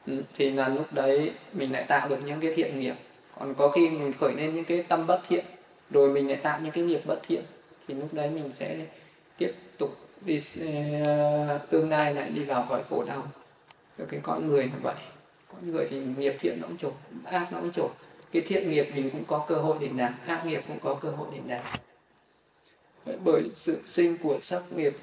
ừ, 0.08 0.24
thì 0.38 0.52
là 0.52 0.68
lúc 0.68 0.94
đấy 0.94 1.32
mình 1.54 1.72
lại 1.72 1.84
tạo 1.88 2.10
được 2.10 2.20
những 2.26 2.40
cái 2.42 2.54
thiện 2.56 2.80
nghiệp. 2.80 2.96
Còn 3.40 3.54
có 3.54 3.70
khi 3.70 3.90
mình 3.90 4.14
khởi 4.20 4.34
lên 4.36 4.54
những 4.54 4.66
cái 4.66 4.84
tâm 4.84 5.08
bất 5.08 5.22
thiện 5.30 5.46
rồi 5.90 6.10
mình 6.10 6.28
lại 6.28 6.38
tạo 6.38 6.60
những 6.64 6.72
cái 6.72 6.84
nghiệp 6.84 7.02
bất 7.06 7.20
thiện 7.28 7.44
thì 7.88 7.94
lúc 7.94 8.14
đấy 8.14 8.30
mình 8.30 8.52
sẽ 8.60 8.76
tiếp 9.38 9.52
tục 9.78 9.98
đi 10.26 10.38
uh, 10.38 11.70
tương 11.70 11.90
lai 11.90 12.14
lại 12.14 12.30
đi 12.30 12.44
vào 12.44 12.66
cõi 12.70 12.82
khổ 12.90 13.04
đau. 13.04 13.32
Cái 14.10 14.20
con 14.24 14.48
người 14.48 14.64
là 14.64 14.80
vậy. 14.82 14.96
Con 15.54 15.72
người 15.72 15.88
thì 15.90 16.02
nghiệp 16.18 16.36
thiện 16.40 16.58
nó 16.62 16.68
cũng 16.68 16.78
trổ 16.78 16.92
ác 17.26 17.48
nó 17.52 17.60
cũng 17.60 17.72
trổ 17.72 17.90
cái 18.32 18.42
thiện 18.42 18.70
nghiệp 18.70 18.92
mình 18.96 19.10
cũng 19.10 19.26
có 19.26 19.46
cơ 19.48 19.56
hội 19.56 19.78
để 19.82 19.90
làm 19.96 20.14
ác 20.28 20.46
nghiệp 20.46 20.62
cũng 20.68 20.80
có 20.80 20.96
cơ 21.02 21.10
hội 21.10 21.28
để 21.32 21.40
làm 21.48 21.64
bởi 23.24 23.44
sự 23.56 23.82
sinh 23.88 24.18
của 24.18 24.40
sắc 24.42 24.64
nghiệp, 24.72 24.98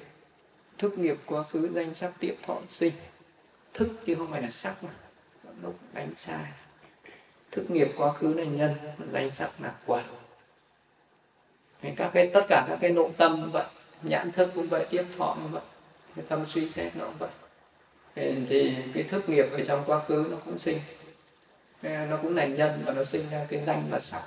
thức 0.77 0.97
nghiệp 0.97 1.17
quá 1.25 1.43
khứ, 1.43 1.69
danh 1.73 1.95
sắc 1.95 2.11
tiếp 2.19 2.35
thọ 2.47 2.61
sinh. 2.71 2.93
Thức 3.73 3.89
chứ 4.05 4.15
không 4.15 4.31
phải 4.31 4.41
là 4.41 4.51
sắc 4.51 4.83
mà, 4.83 4.89
lúc 5.61 5.75
đánh 5.93 6.13
sai. 6.17 6.43
Thức 7.51 7.71
nghiệp 7.71 7.87
quá 7.97 8.13
khứ 8.13 8.33
là 8.33 8.43
nhân 8.43 8.75
danh 9.11 9.31
sắc 9.31 9.51
là 9.59 9.73
quả. 9.85 10.03
Các 11.95 12.11
cái, 12.13 12.31
tất 12.33 12.45
cả 12.49 12.65
các 12.69 12.77
cái 12.81 12.91
nội 12.91 13.09
tâm 13.17 13.41
cũng 13.41 13.51
vậy, 13.51 13.65
nhãn 14.03 14.31
thức 14.31 14.51
cũng 14.55 14.67
vậy 14.67 14.85
tiếp 14.89 15.03
thọ 15.17 15.33
cũng 15.33 15.51
vậy, 15.51 15.63
cái 16.15 16.25
tâm 16.29 16.45
suy 16.47 16.69
xét 16.69 16.95
nó 16.95 17.05
cũng 17.05 17.17
vậy. 17.19 17.29
Thì 18.49 18.75
cái 18.93 19.03
thức 19.03 19.29
nghiệp 19.29 19.45
ở 19.51 19.59
trong 19.67 19.83
quá 19.85 20.03
khứ 20.07 20.27
nó 20.31 20.37
cũng 20.45 20.59
sinh 20.59 20.79
nó 21.81 22.17
cũng 22.21 22.35
là 22.35 22.45
nhân 22.45 22.83
và 22.85 22.93
nó 22.93 23.03
sinh 23.03 23.29
ra 23.29 23.45
cái 23.49 23.63
danh 23.67 23.87
và 23.89 23.99
sắc. 23.99 24.23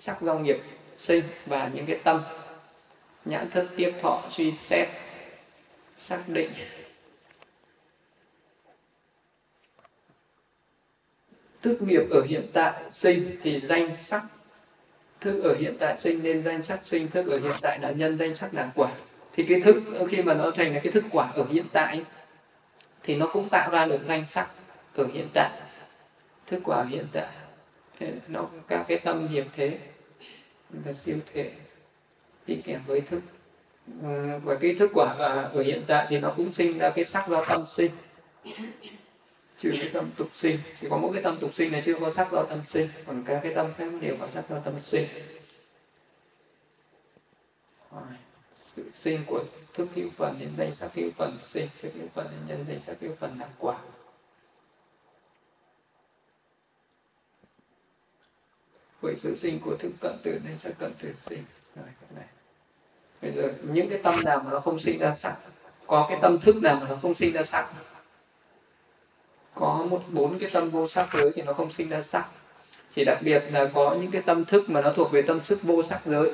Sắc 0.00 0.22
do 0.22 0.34
nghiệp 0.34 0.60
sinh 0.98 1.24
và 1.46 1.70
những 1.74 1.86
cái 1.86 2.00
tâm. 2.04 2.22
Nhãn 3.24 3.50
thức 3.50 3.68
tiếp 3.76 3.92
thọ, 4.02 4.22
suy 4.30 4.52
xét, 4.52 4.88
xác 5.98 6.22
định. 6.26 6.50
Thức 11.62 11.82
nghiệp 11.82 12.02
ở 12.10 12.22
hiện 12.22 12.46
tại 12.52 12.82
sinh 12.92 13.36
thì 13.42 13.60
danh 13.68 13.96
sắc. 13.96 14.22
Thức 15.20 15.42
ở 15.42 15.56
hiện 15.58 15.76
tại 15.80 15.98
sinh 15.98 16.22
nên 16.22 16.44
danh 16.44 16.62
sắc 16.62 16.80
sinh, 16.84 17.08
thức 17.08 17.26
ở 17.26 17.38
hiện 17.38 17.56
tại 17.62 17.78
là 17.78 17.90
nhân, 17.90 18.18
danh 18.18 18.34
sắc 18.34 18.54
là 18.54 18.70
quả. 18.74 18.92
Thì 19.32 19.46
cái 19.48 19.60
thức 19.60 19.82
khi 20.10 20.22
mà 20.22 20.34
nó 20.34 20.50
thành 20.50 20.74
là 20.74 20.80
cái 20.80 20.92
thức 20.92 21.04
quả 21.10 21.30
ở 21.34 21.44
hiện 21.50 21.66
tại 21.72 22.04
thì 23.02 23.16
nó 23.16 23.26
cũng 23.32 23.48
tạo 23.48 23.70
ra 23.70 23.86
được 23.86 24.00
danh 24.08 24.26
sắc 24.26 24.48
ở 24.94 25.06
hiện 25.12 25.28
tại 25.34 25.50
thức 26.50 26.60
quả 26.64 26.84
hiện 26.84 27.06
tại. 27.12 27.28
Nó, 28.28 28.48
các 28.68 28.84
cái 28.88 28.98
tâm 28.98 29.28
nghiệp 29.30 29.46
thế, 29.56 29.78
là 30.84 30.92
siêu 30.92 31.16
thể 31.32 31.52
đi 32.46 32.62
kèm 32.64 32.80
với 32.86 33.00
thức. 33.00 33.20
Ừ, 34.02 34.38
và 34.44 34.54
cái 34.60 34.74
thức 34.74 34.90
quả 34.94 35.14
ở 35.52 35.62
hiện 35.62 35.82
tại 35.86 36.06
thì 36.10 36.18
nó 36.18 36.34
cũng 36.36 36.52
sinh 36.52 36.78
ra 36.78 36.90
cái 36.90 37.04
sắc 37.04 37.28
do 37.28 37.44
tâm 37.44 37.64
sinh. 37.68 37.90
Trừ 39.58 39.72
cái 39.80 39.90
tâm 39.92 40.10
tục 40.16 40.28
sinh, 40.34 40.58
thì 40.80 40.88
có 40.90 40.96
mỗi 40.96 41.12
cái 41.12 41.22
tâm 41.22 41.38
tục 41.40 41.54
sinh 41.54 41.72
này 41.72 41.82
chưa 41.86 41.94
có 42.00 42.12
sắc 42.12 42.32
do 42.32 42.42
tâm 42.42 42.62
sinh, 42.68 42.88
còn 43.06 43.24
các 43.26 43.40
cái 43.42 43.54
tâm 43.54 43.72
khác 43.78 43.92
đều 44.00 44.16
có 44.20 44.28
sắc 44.34 44.44
do 44.50 44.58
tâm 44.58 44.74
sinh. 44.82 45.06
Sự 48.76 48.90
sinh 48.94 49.24
của 49.26 49.44
thức 49.74 49.88
hữu 49.94 50.08
phần 50.16 50.36
đến 50.40 50.48
danh 50.58 50.76
sắc 50.76 50.94
hữu 50.94 51.10
phần, 51.16 51.38
sinh 51.46 51.68
thức 51.82 51.92
hữu 51.94 52.08
phần 52.14 52.26
đến 52.30 52.40
nhân 52.48 52.66
danh 52.68 52.80
sắc 52.86 52.96
hữu 53.00 53.14
phần 53.20 53.38
là 53.38 53.48
quả. 53.58 53.78
Bởi 59.02 59.14
sự 59.22 59.36
sinh 59.36 59.60
của 59.64 59.76
thức 59.76 59.92
cận 60.00 60.12
tử 60.22 60.40
nên 60.44 60.58
sắc 60.58 60.72
cận 60.78 60.92
tử 61.02 61.08
sinh. 61.28 61.44
Rồi, 61.76 61.86
cái 62.00 62.10
này. 62.16 62.26
Bây 63.22 63.32
giờ, 63.32 63.52
những 63.72 63.90
cái 63.90 63.98
tâm 64.02 64.24
nào 64.24 64.42
mà 64.44 64.50
nó 64.50 64.60
không 64.60 64.80
sinh 64.80 64.98
ra 64.98 65.14
sắc 65.14 65.36
có 65.86 66.06
cái 66.08 66.18
tâm 66.22 66.38
thức 66.40 66.56
nào 66.62 66.78
mà 66.80 66.88
nó 66.88 66.96
không 67.02 67.14
sinh 67.14 67.32
ra 67.32 67.42
sắc 67.44 67.68
có 69.54 69.86
một 69.90 70.02
bốn 70.08 70.38
cái 70.38 70.50
tâm 70.52 70.70
vô 70.70 70.88
sắc 70.88 71.08
giới 71.12 71.32
thì 71.34 71.42
nó 71.42 71.52
không 71.52 71.72
sinh 71.72 71.88
ra 71.88 72.02
sắc 72.02 72.24
chỉ 72.94 73.04
đặc 73.04 73.18
biệt 73.22 73.44
là 73.50 73.70
có 73.74 73.96
những 74.00 74.10
cái 74.10 74.22
tâm 74.22 74.44
thức 74.44 74.70
mà 74.70 74.80
nó 74.80 74.92
thuộc 74.96 75.12
về 75.12 75.22
tâm 75.22 75.40
sức 75.44 75.62
vô 75.62 75.82
sắc 75.82 76.00
giới, 76.04 76.30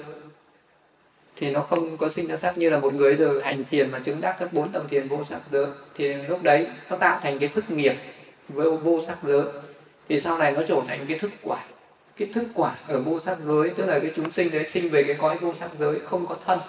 thì 1.37 1.51
nó 1.51 1.61
không 1.61 1.97
có 1.97 2.11
sinh 2.11 2.27
ra 2.27 2.37
sắc 2.37 2.59
như 2.59 2.71
là 2.71 2.79
một 2.79 2.95
người 2.95 3.17
giờ 3.17 3.41
hành 3.45 3.65
thiền 3.65 3.91
mà 3.91 3.99
chứng 3.99 4.21
đắc 4.21 4.37
các 4.39 4.53
bốn 4.53 4.73
tầng 4.73 4.89
thiền 4.89 5.09
vô 5.09 5.25
sắc 5.25 5.41
giới, 5.53 5.67
thì 5.95 6.13
lúc 6.13 6.43
đấy 6.43 6.69
nó 6.91 6.97
tạo 6.97 7.21
thành 7.23 7.39
cái 7.39 7.49
thức 7.49 7.71
nghiệp 7.71 7.97
với 8.49 8.71
vô 8.71 9.03
sắc 9.07 9.19
giới. 9.23 9.43
Thì 10.09 10.21
sau 10.21 10.39
này 10.39 10.53
nó 10.53 10.63
trở 10.69 10.81
thành 10.89 11.07
cái 11.09 11.19
thức 11.19 11.31
quả 11.43 11.65
cái 12.17 12.29
thức 12.35 12.45
quả 12.55 12.77
ở 12.89 13.01
vô 13.01 13.21
sắc 13.21 13.39
giới 13.45 13.71
tức 13.71 13.87
là 13.87 13.99
cái 13.99 14.13
chúng 14.17 14.33
sinh 14.33 14.51
đấy 14.51 14.67
sinh 14.69 14.91
về 14.91 15.03
cái 15.03 15.17
cõi 15.21 15.39
vô 15.39 15.55
sắc 15.61 15.71
giới 15.79 16.01
không 16.01 16.27
có 16.27 16.37
thân 16.45 16.61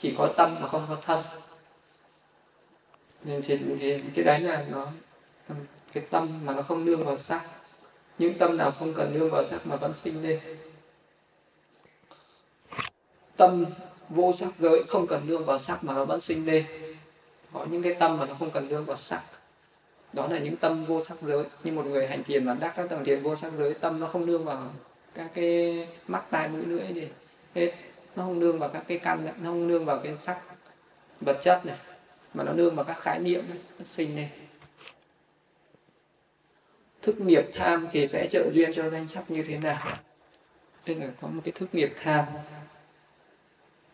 chỉ 0.00 0.14
có 0.18 0.32
tâm 0.36 0.56
mà 0.60 0.68
không 0.68 0.86
có 0.88 0.96
thân. 1.06 1.22
Nên 3.24 3.42
thì, 3.42 3.58
thì 3.80 4.00
cái 4.14 4.24
đấy 4.24 4.40
là 4.40 4.64
nó 4.70 4.86
cái 5.92 6.04
tâm 6.10 6.40
mà 6.44 6.54
nó 6.54 6.62
không 6.62 6.84
nương 6.84 7.04
vào 7.04 7.18
sắc 7.18 7.42
những 8.18 8.38
tâm 8.38 8.56
nào 8.56 8.70
không 8.78 8.94
cần 8.94 9.18
nương 9.18 9.30
vào 9.30 9.44
sắc 9.50 9.66
mà 9.66 9.76
vẫn 9.76 9.92
sinh 10.02 10.22
lên. 10.22 10.40
Tâm 13.36 13.64
vô 14.08 14.34
sắc 14.38 14.48
giới 14.58 14.82
không 14.88 15.06
cần 15.06 15.26
nương 15.26 15.44
vào 15.44 15.58
sắc 15.58 15.84
mà 15.84 15.94
nó 15.94 16.04
vẫn 16.04 16.20
sinh 16.20 16.46
lên. 16.46 16.64
Có 17.52 17.66
những 17.70 17.82
cái 17.82 17.94
tâm 17.94 18.18
mà 18.18 18.26
nó 18.26 18.34
không 18.38 18.50
cần 18.50 18.68
nương 18.68 18.84
vào 18.84 18.96
sắc 18.96 19.22
đó 20.12 20.28
là 20.30 20.38
những 20.38 20.56
tâm 20.56 20.84
vô 20.84 21.04
sắc 21.04 21.16
giới. 21.22 21.44
Như 21.64 21.72
một 21.72 21.86
người 21.86 22.06
hành 22.06 22.24
thiền 22.24 22.46
và 22.46 22.54
đắc 22.54 22.72
các 22.76 22.88
tầng 22.88 23.04
thiền 23.04 23.22
vô 23.22 23.36
sắc 23.36 23.52
giới 23.58 23.74
tâm 23.74 24.00
nó 24.00 24.06
không 24.06 24.26
nương 24.26 24.44
vào 24.44 24.62
các 25.14 25.30
cái 25.34 25.88
mắt 26.06 26.24
tai 26.30 26.48
mũi 26.48 26.62
lưỡi 26.66 26.92
gì 26.94 27.08
hết. 27.54 27.72
Nó 28.16 28.22
không 28.22 28.40
nương 28.40 28.58
vào 28.58 28.68
các 28.68 28.84
cái 28.88 28.98
căn 28.98 29.24
nó 29.24 29.50
không 29.50 29.68
nương 29.68 29.84
vào 29.84 30.00
cái 30.04 30.16
sắc 30.16 30.40
vật 31.20 31.40
chất 31.44 31.66
này 31.66 31.76
mà 32.34 32.44
nó 32.44 32.52
nương 32.52 32.74
vào 32.74 32.84
các 32.84 32.98
khái 33.00 33.18
niệm 33.18 33.44
này, 33.48 33.58
nó 33.78 33.84
sinh 33.96 34.16
lên 34.16 34.28
thức 37.02 37.20
nghiệp 37.20 37.44
tham 37.54 37.88
thì 37.92 38.08
sẽ 38.08 38.28
trợ 38.30 38.50
duyên 38.52 38.72
cho 38.74 38.90
danh 38.90 39.08
sắc 39.08 39.30
như 39.30 39.42
thế 39.48 39.58
nào? 39.58 39.88
Đây 40.86 40.96
là 40.96 41.06
có 41.20 41.28
một 41.28 41.40
cái 41.44 41.52
thức 41.52 41.68
nghiệp 41.72 41.94
tham. 42.02 42.24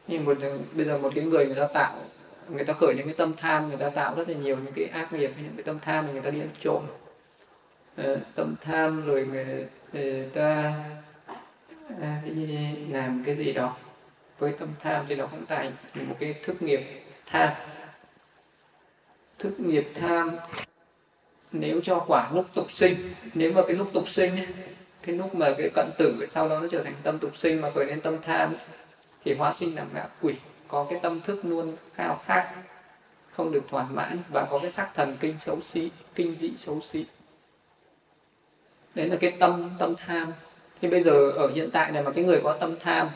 Nhưng 0.08 0.24
một 0.24 0.36
bây 0.72 0.86
giờ 0.86 0.98
một 0.98 1.12
cái 1.14 1.24
người 1.24 1.46
người 1.46 1.54
ta 1.54 1.66
tạo 1.74 1.96
người 2.48 2.64
ta 2.64 2.72
khởi 2.72 2.94
những 2.94 3.06
cái 3.06 3.14
tâm 3.18 3.32
tham 3.36 3.68
người 3.68 3.76
ta 3.76 3.90
tạo 3.90 4.14
rất 4.14 4.28
là 4.28 4.34
nhiều 4.34 4.56
những 4.56 4.72
cái 4.72 4.84
ác 4.84 5.12
nghiệp 5.12 5.32
những 5.42 5.52
cái 5.56 5.62
tâm 5.62 5.78
tham 5.80 6.12
người 6.12 6.20
ta 6.20 6.30
đi 6.30 6.40
ăn 6.40 6.48
trộm. 6.60 6.86
À, 7.96 8.14
tâm 8.34 8.54
tham 8.60 9.06
rồi 9.06 9.26
người, 9.26 9.66
người 9.92 10.30
ta 10.34 10.74
à, 12.00 12.22
đi 12.24 12.58
làm 12.90 13.22
cái 13.26 13.36
gì 13.36 13.52
đó. 13.52 13.76
Với 14.38 14.52
tâm 14.58 14.68
tham 14.82 15.04
thì 15.08 15.14
nó 15.14 15.26
cũng 15.26 15.46
tại 15.46 15.72
một 15.94 16.16
cái 16.20 16.34
thức 16.44 16.62
nghiệp 16.62 16.80
tham. 17.26 17.52
Thức 19.38 19.60
nghiệp 19.60 19.88
tham 19.94 20.36
nếu 21.52 21.80
cho 21.84 22.04
quả 22.08 22.30
lúc 22.34 22.46
tục 22.54 22.72
sinh 22.72 23.14
nếu 23.34 23.52
mà 23.52 23.62
cái 23.66 23.76
lúc 23.76 23.90
tục 23.92 24.08
sinh 24.08 24.36
cái 25.02 25.16
lúc 25.16 25.34
mà 25.34 25.54
cái 25.58 25.70
cận 25.74 25.90
tử 25.98 26.26
sau 26.32 26.48
đó 26.48 26.60
nó 26.60 26.68
trở 26.70 26.82
thành 26.82 26.94
tâm 27.02 27.18
tục 27.18 27.38
sinh 27.38 27.60
mà 27.60 27.70
khởi 27.74 27.86
lên 27.86 28.00
tâm 28.00 28.16
tham 28.22 28.54
thì 29.24 29.34
hóa 29.34 29.54
sinh 29.54 29.74
làm 29.74 29.86
ngạ 29.94 30.06
quỷ 30.20 30.34
có 30.68 30.86
cái 30.90 30.98
tâm 31.02 31.20
thức 31.20 31.44
luôn 31.44 31.76
khao 31.94 32.20
khát 32.26 32.54
không 33.30 33.52
được 33.52 33.62
thỏa 33.68 33.86
mãn 33.90 34.18
và 34.32 34.46
có 34.50 34.58
cái 34.58 34.72
sắc 34.72 34.90
thần 34.94 35.16
kinh 35.20 35.36
xấu 35.40 35.60
xí 35.62 35.90
kinh 36.14 36.36
dị 36.40 36.52
xấu 36.58 36.80
xí. 36.80 37.06
Đấy 38.94 39.08
là 39.08 39.16
cái 39.20 39.36
tâm 39.40 39.70
tâm 39.78 39.94
tham. 39.96 40.32
Thì 40.80 40.88
bây 40.88 41.02
giờ 41.02 41.30
ở 41.30 41.50
hiện 41.54 41.70
tại 41.72 41.92
này 41.92 42.02
mà 42.02 42.10
cái 42.10 42.24
người 42.24 42.40
có 42.44 42.56
tâm 42.60 42.76
tham 42.80 43.08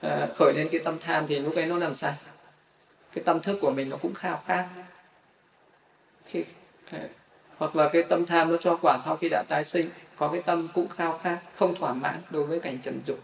à, 0.00 0.28
khởi 0.36 0.52
lên 0.56 0.68
cái 0.72 0.80
tâm 0.84 0.98
tham 0.98 1.26
thì 1.26 1.38
lúc 1.38 1.54
ấy 1.54 1.66
nó 1.66 1.78
làm 1.78 1.96
sao? 1.96 2.14
Cái 3.14 3.24
tâm 3.24 3.40
thức 3.40 3.58
của 3.60 3.70
mình 3.70 3.90
nó 3.90 3.96
cũng 3.96 4.14
khao 4.14 4.42
khát. 4.46 4.68
Khi, 6.26 6.44
à, 6.90 6.98
hoặc 7.56 7.76
là 7.76 7.90
cái 7.92 8.02
tâm 8.02 8.26
tham 8.26 8.50
nó 8.50 8.56
cho 8.60 8.78
quả 8.82 8.98
sau 9.04 9.16
khi 9.16 9.28
đã 9.28 9.44
tái 9.48 9.64
sinh 9.64 9.90
có 10.16 10.28
cái 10.28 10.42
tâm 10.42 10.68
cũng 10.74 10.88
khao 10.88 11.20
khát 11.22 11.38
không 11.56 11.74
thỏa 11.74 11.92
mãn 11.92 12.22
đối 12.30 12.44
với 12.44 12.60
cảnh 12.60 12.78
trần 12.84 13.00
dục 13.06 13.18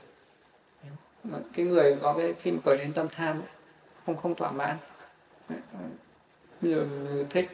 cái 1.53 1.67
người 1.67 1.97
có 2.03 2.15
cái 2.19 2.35
khi 2.43 2.51
mà 2.51 2.59
khởi 2.65 2.79
lên 2.79 2.93
tâm 2.93 3.09
tham 3.17 3.43
không 4.07 4.17
không 4.17 4.35
thỏa 4.35 4.53
mãn. 4.53 4.77
Bây 6.61 6.73
giờ 6.75 6.87
thích 7.31 7.51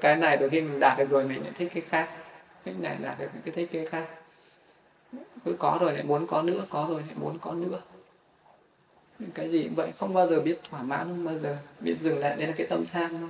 cái 0.00 0.16
này 0.16 0.36
rồi 0.36 0.50
khi 0.50 0.60
mình 0.60 0.80
đạt 0.80 0.98
được 0.98 1.10
rồi 1.10 1.24
mình 1.24 1.42
lại 1.42 1.52
thích 1.58 1.70
cái 1.74 1.82
khác. 1.88 2.08
Cái 2.64 2.74
này 2.78 2.96
đạt 3.02 3.18
được 3.18 3.28
cái 3.44 3.54
thích 3.54 3.68
cái 3.72 3.86
khác. 3.86 4.06
Cứ 5.44 5.56
có 5.58 5.78
rồi 5.80 5.92
lại 5.92 6.02
muốn 6.02 6.26
có 6.26 6.42
nữa 6.42 6.64
có 6.70 6.86
rồi 6.90 7.00
lại 7.06 7.14
muốn 7.20 7.38
có 7.38 7.52
nữa. 7.52 7.80
Cái 9.34 9.50
gì 9.50 9.64
cũng 9.64 9.74
vậy 9.74 9.92
không 9.98 10.14
bao 10.14 10.28
giờ 10.28 10.40
biết 10.40 10.60
thỏa 10.70 10.82
mãn 10.82 11.08
không 11.08 11.24
bao 11.24 11.38
giờ 11.38 11.56
biết 11.80 11.96
dừng 12.00 12.18
lại 12.18 12.36
đây 12.36 12.46
là 12.46 12.54
cái 12.56 12.66
tâm 12.70 12.84
tham 12.92 13.20
nó 13.20 13.28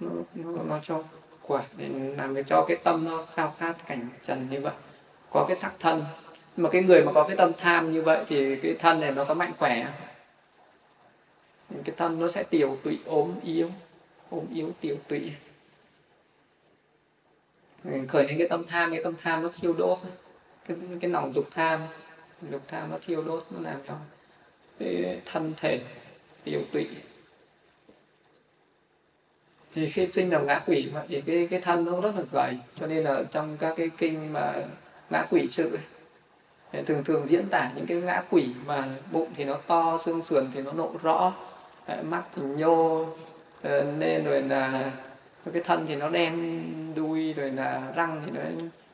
nó, 0.00 0.10
nó, 0.34 0.62
nó 0.62 0.80
cho 0.82 1.02
quả 1.42 1.62
để 1.76 1.88
làm 2.18 2.34
để 2.34 2.42
cho 2.46 2.64
cái 2.68 2.76
tâm 2.84 3.04
nó 3.04 3.26
khao 3.34 3.54
khát 3.58 3.74
cảnh 3.86 4.08
trần 4.26 4.48
như 4.50 4.60
vậy. 4.60 4.74
Có 5.32 5.44
cái 5.48 5.56
sắc 5.60 5.72
thân 5.78 6.04
mà 6.56 6.70
cái 6.70 6.82
người 6.82 7.04
mà 7.04 7.12
có 7.12 7.24
cái 7.28 7.36
tâm 7.36 7.52
tham 7.58 7.92
như 7.92 8.02
vậy 8.02 8.24
thì 8.28 8.56
cái 8.56 8.76
thân 8.78 9.00
này 9.00 9.12
nó 9.12 9.24
có 9.24 9.34
mạnh 9.34 9.52
khỏe 9.58 9.86
cái 11.84 11.94
thân 11.96 12.20
nó 12.20 12.30
sẽ 12.30 12.42
tiểu 12.42 12.78
tụy 12.82 12.98
ốm 13.04 13.34
yếu 13.42 13.70
ốm 14.30 14.46
yếu 14.54 14.72
tiểu 14.80 14.96
tụy. 15.08 15.32
Khởi 18.08 18.26
đến 18.26 18.38
cái 18.38 18.48
tâm 18.48 18.64
tham 18.68 18.90
cái 18.90 19.04
tâm 19.04 19.14
tham 19.22 19.42
nó 19.42 19.50
thiêu 19.60 19.72
đốt. 19.72 19.98
Cái 20.68 20.76
cái 21.00 21.10
nòng 21.10 21.32
dục 21.34 21.44
tham 21.54 21.80
dục 22.50 22.62
tham 22.68 22.90
nó 22.90 22.98
thiêu 23.06 23.22
đốt 23.22 23.46
nó 23.50 23.70
làm 23.70 23.80
cho 23.88 23.94
cái 24.78 25.20
thân 25.24 25.54
thể 25.56 25.80
tiểu 26.44 26.60
tụy. 26.72 26.88
Thì 29.74 29.90
khi 29.90 30.08
sinh 30.12 30.30
làm 30.30 30.46
ngã 30.46 30.62
quỷ 30.66 30.90
mà 30.94 31.04
thì 31.08 31.20
cái 31.20 31.48
cái 31.50 31.60
thân 31.60 31.84
nó 31.84 32.00
rất 32.00 32.12
là 32.16 32.22
gầy. 32.32 32.58
Cho 32.80 32.86
nên 32.86 33.04
là 33.04 33.22
trong 33.32 33.56
các 33.56 33.74
cái 33.76 33.90
kinh 33.98 34.32
mà 34.32 34.54
ngã 35.10 35.26
quỷ 35.30 35.48
sự 35.50 35.70
ấy, 35.70 35.82
thường 36.72 37.04
thường 37.04 37.26
diễn 37.28 37.48
tả 37.48 37.70
những 37.74 37.86
cái 37.86 37.96
ngã 37.96 38.22
quỷ 38.30 38.48
mà 38.66 38.84
bụng 39.12 39.28
thì 39.36 39.44
nó 39.44 39.54
to, 39.66 39.98
xương 40.04 40.22
sườn 40.22 40.50
thì 40.54 40.62
nó 40.62 40.72
lộ 40.72 40.90
rõ. 41.02 41.32
Mắt 42.02 42.22
thì 42.34 42.42
nhô 42.42 43.06
ờ, 43.62 43.84
nên 43.98 44.24
rồi 44.24 44.42
là 44.42 44.92
cái 45.52 45.62
thân 45.62 45.86
thì 45.88 45.96
nó 45.96 46.08
đen 46.08 46.64
đuôi, 46.94 47.32
rồi 47.32 47.50
là 47.50 47.92
răng 47.96 48.22
thì 48.24 48.30
nó 48.34 48.40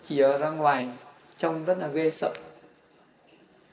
chìa 0.05 0.39
ra 0.39 0.51
ngoài, 0.51 0.89
trông 1.39 1.64
rất 1.64 1.79
là 1.79 1.87
ghê 1.87 2.11
sợ. 2.11 2.35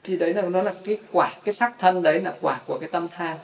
Thì 0.04 0.16
đấy 0.16 0.34
là, 0.34 0.42
nó 0.42 0.62
là 0.62 0.72
cái 0.84 0.98
quả, 1.12 1.32
cái 1.44 1.54
sắc 1.54 1.72
thân 1.78 2.02
đấy 2.02 2.20
là 2.20 2.34
quả 2.40 2.60
của 2.66 2.78
cái 2.78 2.88
tâm 2.92 3.08
tham. 3.08 3.36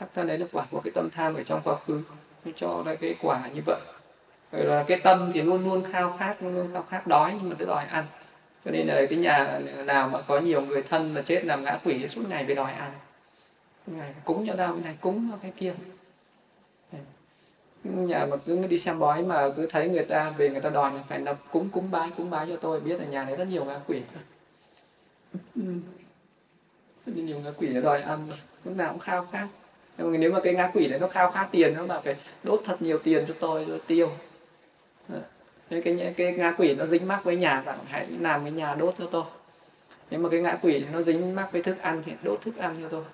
Sắc 0.00 0.08
thân 0.14 0.26
đấy 0.26 0.38
là 0.38 0.46
quả 0.52 0.64
của 0.70 0.80
cái 0.84 0.90
tâm 0.94 1.10
tham 1.10 1.34
ở 1.34 1.42
trong 1.42 1.60
quá 1.64 1.76
khứ. 1.86 2.02
Nó 2.44 2.52
cho 2.56 2.82
ra 2.86 2.94
cái 2.94 3.14
quả 3.22 3.48
như 3.54 3.62
vậy. 3.66 3.80
Rồi 4.52 4.64
là 4.64 4.84
cái 4.86 4.98
tâm 4.98 5.30
thì 5.34 5.42
luôn 5.42 5.64
luôn 5.64 5.82
khao 5.92 6.16
khát, 6.18 6.42
luôn 6.42 6.54
luôn 6.54 6.68
khao 6.72 6.84
khát 6.90 7.06
đói 7.06 7.34
nhưng 7.40 7.50
mà 7.50 7.56
cứ 7.58 7.64
đòi 7.64 7.84
ăn 7.84 8.04
cho 8.66 8.72
nên 8.72 8.86
là 8.86 9.06
cái 9.10 9.18
nhà 9.18 9.60
nào 9.84 10.08
mà 10.08 10.22
có 10.22 10.38
nhiều 10.38 10.60
người 10.60 10.82
thân 10.82 11.14
mà 11.14 11.22
chết 11.22 11.44
làm 11.44 11.64
ngã 11.64 11.80
quỷ 11.84 12.08
suốt 12.08 12.22
ngày 12.28 12.44
bị 12.44 12.54
đòi 12.54 12.72
ăn. 12.72 12.90
Ngày 13.86 14.14
cúng 14.24 14.44
cho 14.46 14.54
tao 14.58 14.72
cái 14.72 14.82
này 14.84 14.96
cúng 15.00 15.28
cho 15.30 15.38
cái 15.42 15.52
kia. 15.56 15.74
Nhà 17.84 18.26
mà 18.30 18.36
cứ 18.36 18.66
đi 18.66 18.78
xem 18.78 18.98
bói 18.98 19.22
mà 19.22 19.48
cứ 19.56 19.66
thấy 19.66 19.88
người 19.88 20.04
ta 20.04 20.30
về 20.30 20.48
người 20.48 20.60
ta 20.60 20.70
đòi 20.70 20.94
là 20.94 21.02
phải 21.08 21.18
nộp 21.18 21.52
cúng 21.52 21.68
cúng 21.72 21.90
bái 21.90 22.10
cúng 22.16 22.30
bái 22.30 22.46
cho 22.48 22.56
tôi. 22.56 22.80
Biết 22.80 23.00
là 23.00 23.04
nhà 23.06 23.24
này 23.24 23.36
rất 23.36 23.48
nhiều 23.48 23.64
ngã 23.64 23.80
quỷ. 23.86 24.02
Rất 27.06 27.12
nhiều 27.16 27.40
ngã 27.40 27.50
quỷ 27.56 27.80
đòi 27.82 28.02
ăn. 28.02 28.28
Lúc 28.64 28.76
nào 28.76 28.90
cũng 28.90 29.00
khao 29.00 29.28
khát. 29.32 29.48
Nhưng 29.98 30.12
mà 30.12 30.18
nếu 30.18 30.32
mà 30.32 30.40
cái 30.44 30.54
ngã 30.54 30.70
quỷ 30.74 30.88
này 30.88 30.98
nó 30.98 31.08
khao 31.08 31.32
khát 31.32 31.48
tiền, 31.52 31.74
nó 31.74 31.86
bảo 31.86 32.00
phải 32.00 32.16
đốt 32.42 32.62
thật 32.64 32.82
nhiều 32.82 32.98
tiền 32.98 33.24
cho 33.28 33.34
tôi 33.40 33.64
rồi 33.64 33.80
tiêu 33.86 34.10
cái, 35.70 35.82
cái 35.82 36.14
cái 36.16 36.32
ngã 36.32 36.54
quỷ 36.58 36.74
nó 36.74 36.86
dính 36.86 37.08
mắc 37.08 37.24
với 37.24 37.36
nhà 37.36 37.62
rằng 37.66 37.78
hãy 37.86 38.06
làm 38.20 38.42
cái 38.42 38.52
nhà 38.52 38.74
đốt 38.74 38.94
cho 38.98 39.06
tôi. 39.06 39.24
Nếu 40.10 40.20
mà 40.20 40.28
cái 40.28 40.40
ngã 40.40 40.58
quỷ 40.62 40.84
nó 40.92 41.02
dính 41.02 41.34
mắc 41.34 41.48
với 41.52 41.62
thức 41.62 41.78
ăn 41.80 42.02
thì 42.06 42.12
đốt 42.22 42.40
thức 42.42 42.56
ăn 42.56 42.76
cho 42.82 42.88
tôi. 42.88 43.04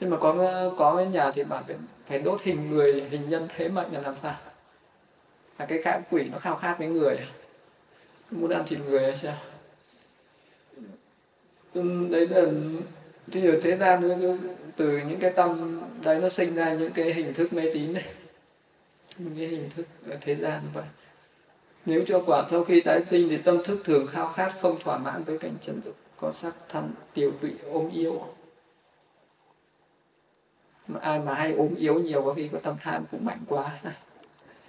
Nhưng 0.00 0.10
mà 0.10 0.16
có 0.16 0.34
có 0.78 0.96
cái 0.96 1.06
nhà 1.06 1.30
thì 1.34 1.44
bảo 1.44 1.62
phải, 1.66 1.76
phải 2.06 2.18
đốt 2.18 2.42
hình 2.42 2.70
người 2.70 3.04
hình 3.10 3.28
nhân 3.28 3.48
thế 3.56 3.68
mệnh 3.68 3.92
là 3.92 4.00
làm 4.00 4.14
sao? 4.22 4.36
Là 5.58 5.66
cái 5.66 5.82
ngã 5.84 6.00
quỷ 6.10 6.28
nó 6.32 6.38
khao 6.38 6.56
khát 6.56 6.78
với 6.78 6.88
người. 6.88 7.16
Muốn 8.30 8.50
ăn 8.50 8.64
thịt 8.68 8.78
người 8.78 9.02
hay 9.02 9.18
sao? 9.22 9.36
Ừ, 11.74 12.08
đấy 12.10 12.28
là 12.28 12.42
thì 13.32 13.46
ở 13.46 13.60
thế 13.62 13.76
gian 13.76 14.02
từ 14.76 14.98
những 14.98 15.20
cái 15.20 15.30
tâm 15.30 15.80
đấy 16.02 16.18
nó 16.20 16.28
sinh 16.28 16.54
ra 16.54 16.72
những 16.72 16.92
cái 16.92 17.12
hình 17.12 17.34
thức 17.34 17.52
mê 17.52 17.70
tín 17.74 17.92
này 17.92 18.04
những 19.18 19.34
cái 19.36 19.46
hình 19.46 19.70
thức 19.76 19.86
ở 20.08 20.18
thế 20.20 20.34
gian 20.34 20.62
vậy 20.74 20.84
nếu 21.88 22.04
cho 22.06 22.22
quả 22.26 22.46
sau 22.50 22.64
khi 22.64 22.80
tái 22.80 23.04
sinh 23.04 23.28
thì 23.28 23.36
tâm 23.36 23.64
thức 23.64 23.80
thường 23.84 24.06
khao 24.06 24.32
khát, 24.32 24.52
không 24.60 24.78
thỏa 24.84 24.98
mãn 24.98 25.24
với 25.24 25.38
cảnh 25.38 25.54
trần 25.62 25.80
dục 25.84 25.96
có 26.20 26.32
sắc 26.32 26.54
thân, 26.68 26.92
tiểu 27.14 27.32
tụy 27.40 27.54
ôm 27.72 27.90
yếu. 27.90 28.22
Mà 30.86 31.00
ai 31.00 31.18
mà 31.18 31.34
hay 31.34 31.52
ốm 31.52 31.74
yếu 31.74 31.94
nhiều 31.94 32.22
có 32.22 32.34
khi 32.34 32.48
có 32.52 32.58
tâm 32.62 32.76
tham 32.80 33.04
cũng 33.10 33.24
mạnh 33.24 33.40
quá. 33.48 33.80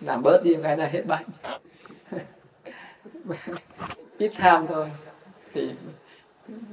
Làm 0.01 0.21
bớt 0.23 0.41
đi, 0.43 0.55
cái 0.63 0.77
này 0.77 0.89
hết 0.89 1.03
bệnh. 1.05 1.25
Ít 4.17 4.31
tham 4.37 4.67
thôi, 4.67 4.91
thì 5.53 5.71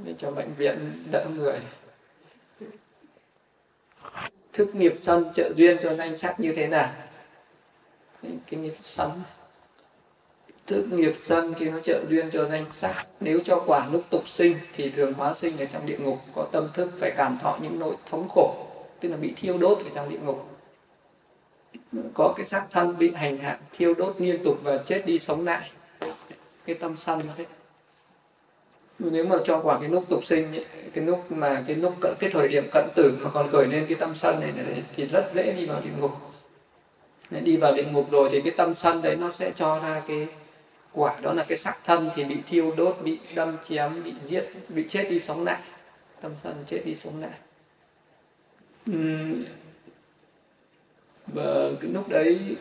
để 0.05 0.15
cho 0.19 0.31
bệnh 0.31 0.55
viện 0.55 1.05
đỡ 1.13 1.27
người. 1.35 1.61
Thức 4.53 4.75
nghiệp 4.75 4.95
sân 5.01 5.33
trợ 5.35 5.53
duyên 5.57 5.79
cho 5.83 5.95
danh 5.95 6.17
sắc 6.17 6.41
như 6.41 6.53
thế 6.57 6.67
nào? 6.67 6.93
Cái 8.23 8.61
nghiệp 8.61 8.77
sân 8.83 9.23
thức 10.67 10.87
nghiệp 10.93 11.15
sân 11.25 11.55
khi 11.55 11.71
nó 11.71 11.79
trợ 11.81 12.05
duyên 12.09 12.31
cho 12.33 12.49
danh 12.49 12.65
sắc. 12.73 13.07
Nếu 13.21 13.41
cho 13.45 13.63
quả 13.67 13.89
lúc 13.93 14.03
tục 14.11 14.29
sinh 14.29 14.59
thì 14.77 14.91
thường 14.91 15.13
hóa 15.13 15.35
sinh 15.35 15.59
ở 15.59 15.65
trong 15.65 15.87
địa 15.87 15.99
ngục. 15.99 16.19
Có 16.35 16.49
tâm 16.53 16.69
thức 16.75 16.91
phải 17.01 17.13
cảm 17.17 17.39
thọ 17.43 17.59
những 17.63 17.79
nỗi 17.79 17.95
thống 18.11 18.29
khổ 18.29 18.67
tức 19.01 19.09
là 19.09 19.17
bị 19.17 19.33
thiêu 19.37 19.59
đốt 19.59 19.79
ở 19.79 19.91
trong 19.95 20.09
địa 20.09 20.19
ngục. 20.25 20.49
Có 22.15 22.35
cái 22.37 22.47
xác 22.47 22.67
thân 22.71 22.99
bị 22.99 23.13
hành 23.15 23.39
hạ 23.39 23.59
thiêu 23.77 23.95
đốt 23.95 24.15
liên 24.19 24.45
tục 24.45 24.59
và 24.63 24.77
chết 24.77 25.07
đi 25.07 25.19
sống 25.19 25.45
lại. 25.45 25.71
Cái 26.67 26.77
tâm 26.77 26.97
sân 26.97 27.21
thế. 27.37 27.47
Nếu 28.99 29.25
mà 29.25 29.37
cho 29.47 29.61
quả 29.63 29.79
cái 29.81 29.89
lúc 29.89 30.05
tục 30.09 30.25
sinh 30.25 30.65
cái 30.95 31.05
lúc 31.05 31.33
mà 31.33 31.65
cái 31.67 31.77
lúc 31.77 31.95
cái 32.21 32.31
thời 32.33 32.49
điểm 32.49 32.69
cận 32.73 32.85
tử 32.95 33.19
mà 33.23 33.31
còn 33.31 33.51
khởi 33.53 33.67
lên 33.67 33.87
cái 33.89 33.97
tâm 34.01 34.15
sân 34.17 34.41
này, 34.41 34.53
này 34.53 34.83
thì 34.97 35.07
rất 35.07 35.31
dễ 35.35 35.53
đi 35.53 35.67
vào 35.67 35.81
địa 35.81 35.91
ngục. 36.01 36.11
Đi 37.31 37.57
vào 37.57 37.73
địa 37.73 37.85
ngục 37.85 38.11
rồi 38.11 38.29
thì 38.33 38.41
cái 38.41 38.53
tâm 38.57 38.75
sân 38.75 39.03
đấy 39.03 39.17
nó 39.17 39.33
sẽ 39.33 39.53
cho 39.57 39.79
ra 39.79 40.03
cái 40.09 40.27
quả 40.97 41.21
đó 41.23 41.33
là 41.33 41.45
cái 41.49 41.59
sắc 41.59 41.79
thân 41.85 42.11
thì 42.15 42.25
bị 42.25 42.37
thiêu 42.49 42.75
đốt 42.77 42.97
bị 43.03 43.19
đâm 43.35 43.57
chém 43.69 44.05
bị 44.05 44.15
giết 44.29 44.45
bị 44.69 44.87
chết 44.89 45.07
đi 45.11 45.21
sống 45.21 45.45
lại. 45.45 45.61
Tâm 46.21 46.33
sân 46.43 46.65
chết 46.69 46.83
đi 46.85 46.97
sống 47.05 47.23
lại. 47.23 47.39
Và 51.27 51.71
cái 51.81 51.91
lúc 51.91 52.09
đấy 52.09 52.57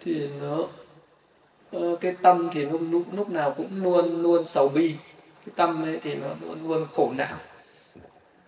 thì 0.00 0.28
nó 0.40 0.68
ờ, 1.72 1.96
cái 2.00 2.16
tâm 2.22 2.50
thì 2.54 2.64
lúc 2.64 2.80
lúc 2.90 3.04
lúc 3.12 3.30
nào 3.30 3.54
cũng 3.56 3.82
luôn 3.82 4.22
luôn 4.22 4.46
sầu 4.46 4.68
bi. 4.68 4.94
Cái 5.46 5.52
tâm 5.56 5.84
ấy 5.84 5.98
thì 6.02 6.14
nó 6.14 6.28
luôn 6.40 6.68
luôn 6.68 6.86
khổ 6.94 7.12
não. 7.16 7.36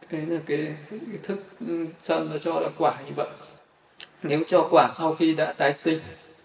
Thế 0.09 0.27
là 0.27 0.41
cái, 0.47 0.75
cái 0.91 1.19
thức 1.23 1.39
sân 2.03 2.31
nó 2.31 2.39
cho 2.45 2.61
là 2.61 2.69
quả 2.79 3.01
như 3.07 3.13
vậy. 3.17 3.29
Nếu 4.23 4.41
cho 4.49 4.69
quả 4.71 4.93
sau 4.99 5.15
khi 5.15 5.35
đã 5.35 5.53
tái 5.53 5.75
sinh 5.75 6.01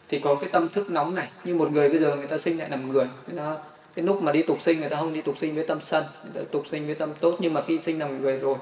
thì 0.09 0.19
có 0.19 0.35
cái 0.35 0.49
tâm 0.53 0.69
thức 0.69 0.89
nóng 0.89 1.15
này. 1.15 1.29
Như 1.43 1.55
một 1.55 1.71
người 1.71 1.89
bây 1.89 1.99
giờ 1.99 2.15
người 2.15 2.27
ta 2.27 2.37
sinh 2.37 2.57
lại 2.57 2.69
làm 2.69 2.91
người. 2.91 3.05
Người 3.27 3.37
ta 3.37 3.57
cái 3.95 4.05
lúc 4.05 4.23
mà 4.23 4.31
đi 4.31 4.43
tục 4.43 4.61
sinh 4.61 4.79
người 4.79 4.89
ta 4.89 4.97
không 4.97 5.13
đi 5.13 5.21
tục 5.21 5.35
sinh 5.41 5.55
với 5.55 5.67
tâm 5.67 5.81
sân. 5.81 6.03
Người 6.23 6.43
ta 6.43 6.49
tục 6.51 6.63
sinh 6.71 6.85
với 6.85 6.95
tâm 6.95 7.13
tốt. 7.19 7.37
Nhưng 7.39 7.53
mà 7.53 7.63
khi 7.67 7.79
sinh 7.85 7.99
làm 7.99 8.21
người 8.21 8.39
rồi 8.39 8.55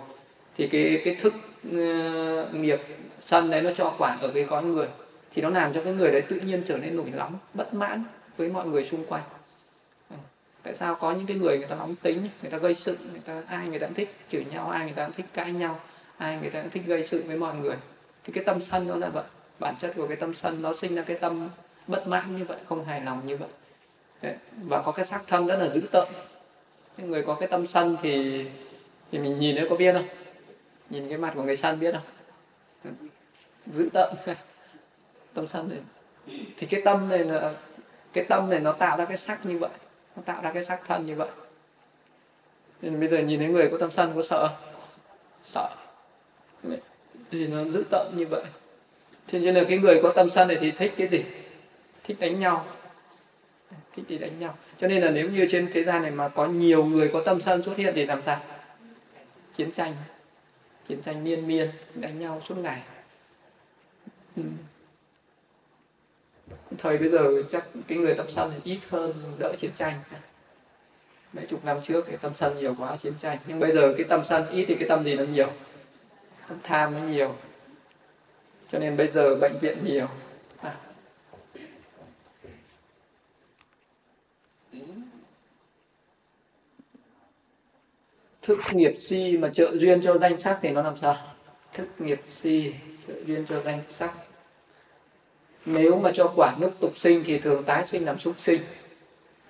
thì 0.57 0.67
cái 0.67 1.01
cái 1.05 1.15
thức 1.15 1.33
uh, 1.67 2.53
nghiệp 2.53 2.81
sân 3.19 3.51
đấy 3.51 3.61
nó 3.61 3.71
cho 3.77 3.93
quả 3.97 4.17
ở 4.21 4.31
cái 4.33 4.45
con 4.49 4.73
người. 4.73 4.87
Thì 5.35 5.41
nó 5.41 5.49
làm 5.49 5.73
cho 5.73 5.81
cái 5.81 5.93
người 5.93 6.11
đấy 6.11 6.21
tự 6.21 6.39
nhiên 6.39 6.63
trở 6.67 6.77
nên 6.77 6.95
nổi 6.95 7.11
nóng 7.15 7.33
bất 7.53 7.73
mãn 7.73 8.03
với 8.37 8.49
mọi 8.49 8.65
người 8.65 8.85
xung 8.85 9.05
quanh. 9.05 9.23
Ờ, 10.09 10.17
tại 10.63 10.75
sao 10.75 10.95
có 10.95 11.11
những 11.11 11.25
cái 11.25 11.37
người 11.37 11.57
người 11.57 11.67
ta 11.67 11.75
nóng 11.75 11.95
tính 11.95 12.29
người 12.41 12.51
ta 12.51 12.57
gây 12.57 12.75
sự 12.75 12.97
người 13.11 13.21
ta 13.25 13.41
ai 13.47 13.67
người 13.67 13.79
ta 13.79 13.87
cũng 13.87 13.95
thích 13.95 14.15
chửi 14.31 14.45
nhau 14.45 14.69
ai 14.69 14.85
người 14.85 14.93
ta 14.93 15.05
cũng 15.05 15.15
thích 15.15 15.25
cãi 15.33 15.51
nhau 15.51 15.79
ai 16.17 16.37
người 16.41 16.49
ta 16.49 16.61
cũng 16.61 16.71
thích 16.71 16.83
gây 16.85 17.07
sự 17.07 17.23
với 17.27 17.37
mọi 17.37 17.55
người. 17.55 17.75
Thì 18.23 18.33
cái 18.33 18.43
tâm 18.43 18.61
sân 18.61 18.87
nó 18.87 18.95
là 18.95 19.09
vậy 19.09 19.23
bản 19.63 19.75
chất 19.81 19.93
của 19.95 20.07
cái 20.07 20.17
tâm 20.17 20.33
sân 20.33 20.61
nó 20.61 20.73
sinh 20.73 20.95
ra 20.95 21.03
cái 21.07 21.17
tâm 21.17 21.49
bất 21.87 22.07
mãn 22.07 22.35
như 22.37 22.45
vậy, 22.45 22.57
không 22.69 22.85
hài 22.85 23.01
lòng 23.01 23.21
như 23.25 23.37
vậy. 23.37 23.49
Đấy. 24.21 24.35
và 24.63 24.81
có 24.81 24.91
cái 24.91 25.05
sắc 25.05 25.23
thân 25.27 25.47
rất 25.47 25.55
là 25.59 25.69
dữ 25.69 25.81
tợn. 25.91 26.07
Cái 26.97 27.07
người 27.07 27.23
có 27.23 27.35
cái 27.35 27.49
tâm 27.49 27.67
sân 27.67 27.97
thì 28.01 28.45
thì 29.11 29.19
mình 29.19 29.39
nhìn 29.39 29.55
thấy 29.55 29.67
có 29.69 29.75
biết 29.75 29.93
không? 29.93 30.07
Nhìn 30.89 31.09
cái 31.09 31.17
mặt 31.17 31.33
của 31.35 31.43
người 31.43 31.57
sân 31.57 31.79
biết 31.79 31.95
không? 31.95 32.97
Dữ 33.65 33.89
tợn. 33.93 34.13
Tâm 35.33 35.47
sân 35.47 35.69
này. 35.69 35.79
Thì 36.57 36.67
cái 36.67 36.81
tâm 36.85 37.09
này 37.09 37.19
là, 37.19 37.53
cái 38.13 38.25
tâm 38.29 38.49
này 38.49 38.59
nó 38.59 38.71
tạo 38.71 38.97
ra 38.97 39.05
cái 39.05 39.17
sắc 39.17 39.45
như 39.45 39.59
vậy. 39.59 39.69
Nó 40.15 40.23
tạo 40.25 40.41
ra 40.41 40.51
cái 40.51 40.65
sắc 40.65 40.81
thân 40.87 41.05
như 41.05 41.15
vậy. 41.15 41.29
Nên 42.81 42.99
bây 42.99 43.09
giờ 43.09 43.17
nhìn 43.17 43.39
thấy 43.39 43.47
người 43.47 43.69
có 43.71 43.77
tâm 43.77 43.91
sân 43.91 44.11
có 44.15 44.23
sợ 44.29 44.49
sợ. 45.43 45.69
Thì 47.31 47.47
nó 47.47 47.63
dữ 47.63 47.83
tợn 47.91 48.07
như 48.15 48.25
vậy 48.29 48.43
thế 49.27 49.39
nên 49.39 49.55
là 49.55 49.63
cái 49.69 49.77
người 49.77 49.99
có 50.03 50.11
tâm 50.15 50.29
sân 50.29 50.47
này 50.47 50.57
thì 50.61 50.71
thích 50.71 50.93
cái 50.97 51.07
gì? 51.07 51.23
Thích 52.03 52.17
đánh 52.19 52.39
nhau. 52.39 52.65
Thích 53.95 54.05
thì 54.09 54.17
đánh 54.17 54.39
nhau. 54.39 54.57
Cho 54.79 54.87
nên 54.87 55.01
là 55.01 55.11
nếu 55.11 55.29
như 55.29 55.47
trên 55.51 55.69
thế 55.73 55.83
gian 55.83 56.01
này 56.01 56.11
mà 56.11 56.27
có 56.27 56.45
nhiều 56.45 56.85
người 56.85 57.09
có 57.13 57.21
tâm 57.25 57.41
sân 57.41 57.63
xuất 57.63 57.77
hiện 57.77 57.93
thì 57.95 58.05
làm 58.05 58.21
sao? 58.25 58.41
Chiến 59.55 59.71
tranh. 59.71 59.95
Chiến 60.87 61.01
tranh 61.01 61.23
liên 61.23 61.47
miên, 61.47 61.69
đánh 61.95 62.19
nhau 62.19 62.41
suốt 62.47 62.57
ngày. 62.57 62.81
Ừ. 64.35 64.43
thời 66.77 66.97
bây 66.97 67.09
giờ 67.09 67.43
chắc 67.51 67.65
cái 67.87 67.97
người 67.97 68.15
tâm 68.15 68.25
sân 68.31 68.51
thì 68.55 68.71
ít 68.71 68.79
hơn 68.89 69.13
đỡ 69.39 69.55
chiến 69.59 69.71
tranh. 69.77 69.93
Mấy 71.33 71.45
chục 71.45 71.65
năm 71.65 71.77
trước 71.83 72.05
cái 72.07 72.17
tâm 72.17 72.31
sân 72.35 72.59
nhiều 72.59 72.75
quá, 72.79 72.97
chiến 72.97 73.13
tranh. 73.21 73.37
Nhưng 73.47 73.59
bây 73.59 73.71
giờ 73.71 73.93
cái 73.97 74.05
tâm 74.09 74.25
sân 74.25 74.49
ít 74.49 74.65
thì 74.67 74.75
cái 74.75 74.89
tâm 74.89 75.03
gì 75.03 75.15
nó 75.15 75.23
nhiều? 75.23 75.47
Tâm 76.47 76.57
tham 76.63 76.93
nó 76.93 76.99
nhiều 77.07 77.35
cho 78.73 78.79
nên 78.79 78.97
bây 78.97 79.07
giờ 79.07 79.35
bệnh 79.35 79.59
viện 79.59 79.77
nhiều. 79.85 80.07
À. 80.61 80.75
thức 88.41 88.59
nghiệp 88.71 88.95
si 88.99 89.37
mà 89.37 89.49
trợ 89.49 89.71
duyên 89.73 90.01
cho 90.03 90.17
danh 90.17 90.37
sắc 90.37 90.59
thì 90.61 90.69
nó 90.69 90.81
làm 90.81 90.97
sao? 90.97 91.15
Thức 91.73 91.87
nghiệp 91.99 92.21
si 92.41 92.73
trợ 93.07 93.13
duyên 93.25 93.45
cho 93.49 93.61
danh 93.61 93.81
sắc. 93.89 94.13
Nếu 95.65 95.99
mà 95.99 96.11
cho 96.15 96.33
quả 96.35 96.55
nước 96.59 96.71
tục 96.79 96.97
sinh 96.97 97.23
thì 97.25 97.39
thường 97.39 97.63
tái 97.63 97.85
sinh 97.85 98.05
làm 98.05 98.19
súc 98.19 98.35
sinh. 98.39 98.61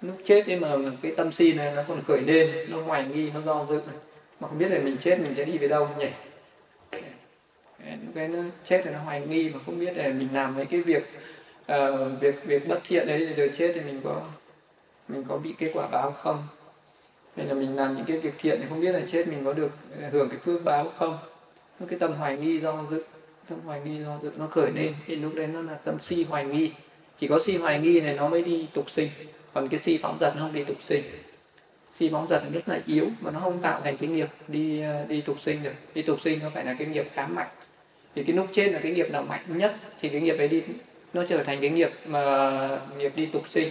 Lúc 0.02 0.18
chết 0.24 0.48
ấy 0.48 0.60
mà 0.60 0.76
cái 1.02 1.12
tâm 1.18 1.32
si 1.32 1.54
này 1.54 1.74
nó 1.76 1.84
còn 1.88 2.04
khởi 2.08 2.22
lên, 2.22 2.72
nó 2.72 2.82
hoài 2.82 3.08
nghi, 3.08 3.32
nó 3.32 3.42
do 3.42 3.66
dự. 3.70 3.82
Mà 4.40 4.48
không 4.48 4.58
biết 4.58 4.70
là 4.70 4.80
mình 4.80 4.98
chết 4.98 5.20
mình 5.20 5.34
sẽ 5.38 5.46
đi 5.46 5.58
về 5.58 5.68
đâu 5.68 5.90
nhỉ? 5.98 6.10
Lúc 7.92 8.12
cái 8.16 8.28
nó 8.28 8.40
chết 8.66 8.82
thì 8.86 8.92
nó 8.92 9.00
hoài 9.00 9.22
nghi 9.22 9.50
mà 9.50 9.60
không 9.66 9.80
biết 9.80 9.98
là 9.98 10.08
mình 10.08 10.30
làm 10.34 10.56
mấy 10.56 10.66
cái 10.66 10.82
việc 10.82 11.04
uh, 11.72 12.22
việc 12.22 12.44
việc 12.46 12.68
bất 12.68 12.80
thiện 12.88 13.08
đấy 13.08 13.34
rồi 13.38 13.52
chết 13.58 13.72
thì 13.76 13.82
mình 13.82 14.02
có 14.04 14.22
mình 15.08 15.24
có 15.28 15.38
bị 15.38 15.56
cái 15.60 15.70
quả 15.74 15.88
báo 15.88 16.12
không? 16.12 16.48
Hay 17.38 17.46
là 17.46 17.54
mình 17.54 17.76
làm 17.76 17.96
những 17.96 18.06
cái 18.06 18.18
việc 18.18 18.34
thiện 18.40 18.60
thì 18.62 18.66
không 18.70 18.82
biết 18.82 18.92
là 18.92 19.02
chết 19.12 19.28
mình 19.28 19.46
có 19.46 19.54
được 19.54 19.72
ờ, 20.02 20.10
hưởng 20.10 20.30
cái 20.30 20.40
phước 20.40 20.64
báo 20.64 20.92
không? 20.98 21.18
Cái 21.88 22.00
tâm 22.00 22.14
hoài 22.14 22.38
nghi 22.38 22.60
do 22.60 22.86
dự 22.90 23.04
tâm 23.50 23.60
hoài 23.66 23.82
nghi 23.82 24.04
do 24.04 24.20
dự 24.24 24.32
nó 24.38 24.48
khởi 24.48 24.72
lên 24.76 24.94
thì 25.06 25.16
lúc 25.16 25.36
đấy 25.36 25.48
nó 25.48 25.62
là 25.62 25.74
tâm 25.74 25.98
si 26.02 26.24
hoài 26.24 26.46
nghi. 26.46 26.72
Chỉ 27.20 27.28
có 27.28 27.40
si 27.40 27.58
hoài 27.58 27.80
nghi 27.80 28.02
này 28.02 28.14
nó 28.14 28.28
mới 28.30 28.42
đi 28.42 28.68
tục 28.74 28.92
sinh 28.92 29.10
còn 29.54 29.70
cái 29.70 29.80
si 29.80 30.00
phóng 30.02 30.18
dật 30.20 30.36
nó 30.36 30.42
không 30.42 30.54
đi 30.54 30.64
tục 30.64 30.78
sinh. 30.84 31.04
Si 32.00 32.10
phóng 32.12 32.28
dật 32.30 32.44
rất 32.54 32.70
là 32.70 32.80
yếu 32.86 33.08
mà 33.20 33.32
nó 33.32 33.40
không 33.40 33.60
tạo 33.60 33.82
thành 33.84 33.98
cái 33.98 34.10
nghiệp 34.10 34.30
đi 34.48 34.82
ờ, 34.82 35.06
đi 35.06 35.22
tục 35.22 35.42
sinh 35.42 35.64
được. 35.64 35.74
Đi 35.94 36.02
tục 36.02 36.22
sinh 36.22 36.40
nó 36.40 36.50
phải 36.50 36.66
là 36.66 36.76
cái 36.80 36.88
nghiệp 36.88 37.08
khá 37.14 37.28
mạnh 37.28 37.50
thì 38.16 38.24
cái 38.24 38.36
lúc 38.36 38.48
trên 38.54 38.74
là 38.74 38.80
cái 38.80 38.92
nghiệp 38.92 39.12
nào 39.12 39.24
mạnh 39.24 39.44
nhất? 39.48 39.76
Thì 40.02 40.10
cái 40.10 40.22
nghiệp 40.22 40.38
ấy 40.38 40.48
đi 40.48 40.64
nó 41.14 41.24
trở 41.30 41.44
thành 41.44 41.62
cái 41.62 41.70
nghiệp 41.70 41.92
mà 42.06 42.82
nghiệp 42.98 43.12
đi 43.16 43.26
tục 43.26 43.44
sinh. 43.50 43.70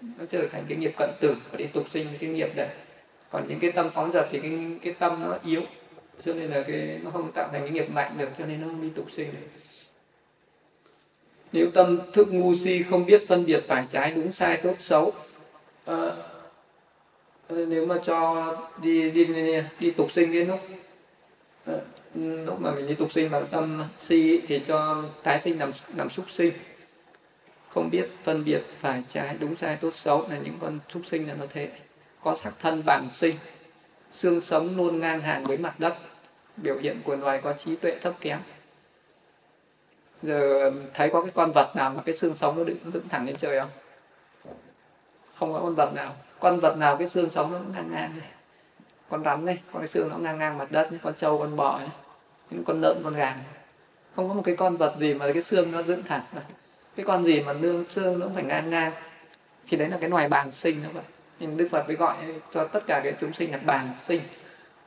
Nó 0.00 0.24
trở 0.30 0.46
thành 0.52 0.64
cái 0.68 0.78
nghiệp 0.78 0.92
cận 0.96 1.10
tử 1.20 1.36
và 1.50 1.56
đi 1.56 1.66
tục 1.66 1.86
sinh 1.90 2.06
cái 2.20 2.30
nghiệp 2.30 2.50
đấy. 2.56 2.68
Còn 3.30 3.48
những 3.48 3.60
cái 3.60 3.72
tâm 3.72 3.90
phóng 3.94 4.12
dật 4.12 4.26
thì 4.30 4.38
cái 4.38 4.50
cái 4.82 4.94
tâm 4.98 5.20
nó 5.22 5.38
yếu 5.44 5.62
cho 6.24 6.32
nên 6.32 6.50
là 6.50 6.62
cái 6.68 7.00
nó 7.02 7.10
không 7.10 7.32
tạo 7.32 7.48
thành 7.52 7.60
cái 7.60 7.70
nghiệp 7.70 7.90
mạnh 7.90 8.14
được 8.18 8.28
cho 8.38 8.46
nên 8.46 8.60
nó 8.60 8.66
không 8.66 8.82
đi 8.82 8.88
tục 8.94 9.06
sinh 9.16 9.32
được. 9.32 9.48
Nếu 11.52 11.70
tâm 11.70 11.98
thức 12.12 12.28
ngu 12.32 12.56
si 12.56 12.82
không 12.90 13.06
biết 13.06 13.28
phân 13.28 13.44
biệt 13.44 13.64
phải 13.68 13.84
trái 13.90 14.10
đúng 14.10 14.32
sai 14.32 14.56
tốt 14.62 14.74
xấu 14.78 15.12
à, 15.86 16.10
nếu 17.48 17.86
mà 17.86 17.98
cho 18.06 18.56
đi 18.82 19.10
đi 19.10 19.24
đi, 19.24 19.62
đi 19.80 19.90
tục 19.90 20.12
sinh 20.12 20.32
đến 20.32 20.48
lúc 20.48 20.60
Ờ, 21.66 21.80
lúc 22.14 22.60
mà 22.60 22.70
mình 22.70 22.86
đi 22.86 22.94
tục 22.94 23.12
sinh 23.12 23.30
bằng 23.30 23.46
tâm 23.50 23.84
si 24.00 24.42
thì 24.48 24.62
cho 24.66 25.04
tái 25.22 25.40
sinh 25.40 25.58
làm 25.58 25.72
làm 25.96 26.10
súc 26.10 26.30
sinh. 26.30 26.52
Không 27.68 27.90
biết 27.90 28.10
phân 28.24 28.44
biệt 28.44 28.62
phải 28.80 29.02
trái 29.12 29.36
đúng 29.40 29.56
sai 29.56 29.76
tốt 29.76 29.94
xấu 29.94 30.28
là 30.28 30.38
những 30.38 30.58
con 30.60 30.78
súc 30.88 31.02
sinh 31.06 31.28
là 31.28 31.34
nó 31.34 31.46
thế. 31.52 31.70
Có 32.22 32.36
sắc 32.36 32.52
thân 32.60 32.82
bản 32.86 33.08
sinh, 33.12 33.36
xương 34.12 34.40
sống 34.40 34.76
luôn 34.76 35.00
ngang 35.00 35.20
hàng 35.20 35.44
với 35.44 35.58
mặt 35.58 35.80
đất. 35.80 35.94
Biểu 36.56 36.76
hiện 36.78 37.00
của 37.04 37.16
loài 37.16 37.40
có 37.42 37.52
trí 37.52 37.76
tuệ 37.76 37.98
thấp 38.02 38.14
kém. 38.20 38.38
Giờ 40.22 40.70
thấy 40.94 41.10
có 41.10 41.22
cái 41.22 41.30
con 41.34 41.52
vật 41.54 41.76
nào 41.76 41.90
mà 41.90 42.02
cái 42.06 42.16
xương 42.16 42.36
sống 42.36 42.58
nó 42.58 42.64
đứng 42.64 42.78
dựng 42.92 43.08
thẳng 43.08 43.26
lên 43.26 43.36
trời 43.36 43.60
không? 43.60 43.70
Không 45.34 45.52
có 45.52 45.60
con 45.60 45.74
vật 45.74 45.92
nào. 45.94 46.14
Con 46.40 46.60
vật 46.60 46.76
nào 46.76 46.96
cái 46.96 47.08
xương 47.08 47.30
sống 47.30 47.52
nó 47.52 47.58
ngang 47.58 47.90
ngang. 47.90 48.18
này 48.18 48.28
con 49.12 49.24
rắn 49.24 49.44
này 49.44 49.58
con 49.72 49.82
cái 49.82 49.88
xương 49.88 50.08
nó 50.08 50.16
ngang 50.16 50.38
ngang 50.38 50.58
mặt 50.58 50.72
đất 50.72 50.88
con 51.02 51.14
trâu 51.14 51.38
con 51.38 51.56
bò 51.56 51.78
này 51.78 51.88
những 52.50 52.64
con 52.64 52.80
lợn 52.80 53.00
con 53.04 53.14
gà 53.14 53.36
không 54.16 54.28
có 54.28 54.34
một 54.34 54.42
cái 54.44 54.56
con 54.56 54.76
vật 54.76 54.94
gì 55.00 55.14
mà 55.14 55.32
cái 55.32 55.42
xương 55.42 55.72
nó 55.72 55.82
dựng 55.82 56.02
thẳng 56.08 56.22
cái 56.96 57.06
con 57.06 57.24
gì 57.24 57.40
mà 57.40 57.52
nương 57.52 57.84
xương 57.88 58.18
nó 58.18 58.26
cũng 58.26 58.34
phải 58.34 58.44
ngang 58.44 58.70
ngang. 58.70 58.92
Thì 59.68 59.76
đấy 59.76 59.88
là 59.88 59.96
cái 60.00 60.10
loài 60.10 60.28
bàn 60.28 60.52
sinh 60.52 60.82
đó 60.82 60.88
vậy 60.92 61.02
nhưng 61.40 61.56
đức 61.56 61.68
phật 61.70 61.86
mới 61.86 61.96
gọi 61.96 62.16
cho 62.54 62.64
tất 62.64 62.86
cả 62.86 63.00
cái 63.04 63.14
chúng 63.20 63.32
sinh 63.32 63.52
là 63.52 63.58
bàn 63.58 63.94
sinh. 64.06 64.20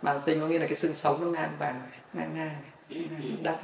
Bàn 0.01 0.21
sinh 0.25 0.41
có 0.41 0.47
nghĩa 0.47 0.59
là 0.59 0.65
cái 0.65 0.75
xương 0.75 0.95
sống 0.95 1.21
nó 1.21 1.27
ngang 1.27 1.51
bàn 1.59 1.81
ngang 2.13 2.35
ngang 2.35 2.55
đất. 3.43 3.57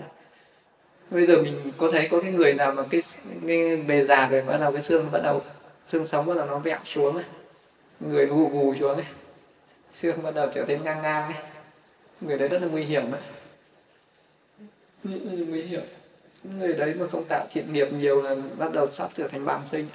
Bây 1.11 1.27
giờ 1.27 1.41
mình 1.43 1.71
có 1.77 1.91
thấy 1.91 2.07
có 2.11 2.21
cái 2.21 2.31
người 2.31 2.53
nào 2.53 2.73
mà 2.73 2.83
cái, 2.89 3.01
cái 3.47 3.77
bề 3.77 4.05
già 4.05 4.27
rồi 4.27 4.41
bắt 4.41 4.57
đầu 4.57 4.71
cái 4.71 4.83
xương 4.83 5.11
bắt 5.11 5.19
đầu 5.23 5.41
xương 5.87 6.07
sống 6.07 6.25
bắt 6.25 6.37
đầu 6.37 6.45
nó 6.45 6.59
vẹo 6.59 6.79
xuống 6.85 7.15
ấy. 7.15 7.25
người 7.99 8.25
gù 8.25 8.49
gù 8.49 8.75
xuống 8.75 8.95
ấy 8.95 9.05
xương 9.99 10.23
bắt 10.23 10.35
đầu 10.35 10.49
trở 10.55 10.65
nên 10.65 10.83
ngang 10.83 11.01
ngang 11.01 11.33
ấy. 11.33 11.43
người 12.21 12.37
đấy 12.37 12.47
rất 12.47 12.61
là 12.61 12.67
nguy 12.67 12.83
hiểm 12.83 13.11
ấy. 13.11 13.21
Nguy 15.03 15.61
hiểm. 15.61 15.83
Người 16.43 16.73
đấy 16.73 16.93
mà 16.99 17.07
không 17.07 17.23
tạo 17.29 17.47
thiện 17.51 17.73
nghiệp 17.73 17.87
nhiều 17.91 18.21
là 18.21 18.35
bắt 18.57 18.73
đầu 18.73 18.87
sắp 18.97 19.11
trở 19.17 19.27
thành 19.27 19.45
bảng 19.45 19.61
sinh. 19.71 19.87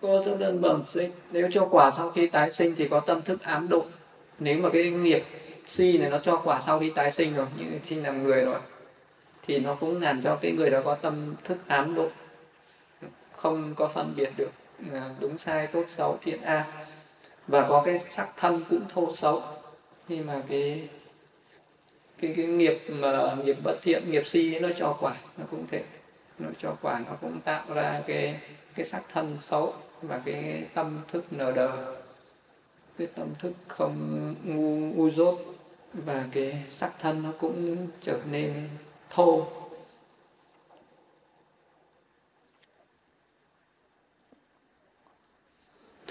Có 0.00 0.22
rất 0.26 0.36
đơn 0.38 0.60
bẩm 0.60 0.82
sinh. 0.86 1.12
Nếu 1.30 1.48
cho 1.52 1.68
quả 1.70 1.92
sau 1.96 2.10
khi 2.10 2.26
tái 2.26 2.52
sinh 2.52 2.74
thì 2.76 2.88
có 2.88 3.00
tâm 3.00 3.22
thức 3.22 3.42
ám 3.42 3.68
độ. 3.68 3.86
Nếu 4.38 4.58
mà 4.58 4.68
cái 4.72 4.90
nghiệp 4.90 5.24
si 5.66 5.98
này 5.98 6.10
nó 6.10 6.18
cho 6.18 6.40
quả 6.44 6.62
sau 6.66 6.80
khi 6.80 6.92
tái 6.94 7.12
sinh 7.12 7.34
rồi, 7.34 7.46
như 7.56 7.78
khi 7.84 7.96
làm 7.96 8.22
người 8.22 8.44
rồi, 8.44 8.60
thì 9.46 9.58
nó 9.58 9.74
cũng 9.74 10.02
làm 10.02 10.22
cho 10.22 10.36
cái 10.36 10.52
người 10.52 10.70
đó 10.70 10.80
có 10.84 10.94
tâm 10.94 11.34
thức 11.44 11.58
ám 11.66 11.94
độ. 11.94 12.08
Không 13.36 13.74
có 13.74 13.88
phân 13.88 14.14
biệt 14.16 14.30
được 14.36 14.50
à, 14.92 15.10
đúng 15.20 15.38
sai, 15.38 15.66
tốt 15.66 15.84
xấu, 15.88 16.18
thiện 16.22 16.42
ác 16.42 16.66
và 17.48 17.68
có 17.68 17.82
cái 17.86 17.98
sắc 18.10 18.28
thân 18.36 18.64
cũng 18.70 18.84
thô 18.94 19.14
xấu. 19.16 19.42
Nhưng 20.08 20.26
mà 20.26 20.42
cái 20.48 20.88
cái 22.20 22.34
cái 22.36 22.46
nghiệp 22.46 22.82
mà 22.88 23.34
nghiệp 23.44 23.56
bất 23.64 23.78
thiện, 23.82 24.10
nghiệp 24.10 24.26
si 24.26 24.58
nó 24.58 24.68
cho 24.78 24.96
quả, 25.00 25.16
nó 25.36 25.44
cũng 25.50 25.66
thế. 25.70 25.82
Nó 26.38 26.48
cho 26.58 26.76
quả, 26.82 27.02
nó 27.06 27.12
cũng 27.20 27.40
tạo 27.40 27.64
ra 27.74 28.02
cái 28.06 28.40
cái 28.74 28.86
sắc 28.86 29.02
thân 29.12 29.38
xấu 29.42 29.74
và 30.02 30.20
cái 30.24 30.64
tâm 30.74 31.00
thức 31.12 31.24
nờ 31.30 31.52
đờ. 31.52 31.94
Cái 32.98 33.06
tâm 33.06 33.28
thức 33.38 33.52
không 33.68 34.34
ngu 34.44 34.70
ngu 34.96 35.10
dốt 35.10 35.38
và 35.92 36.24
cái 36.32 36.62
sắc 36.78 36.92
thân 37.00 37.22
nó 37.22 37.30
cũng 37.40 37.86
trở 38.00 38.18
nên 38.30 38.68
thô. 39.10 39.46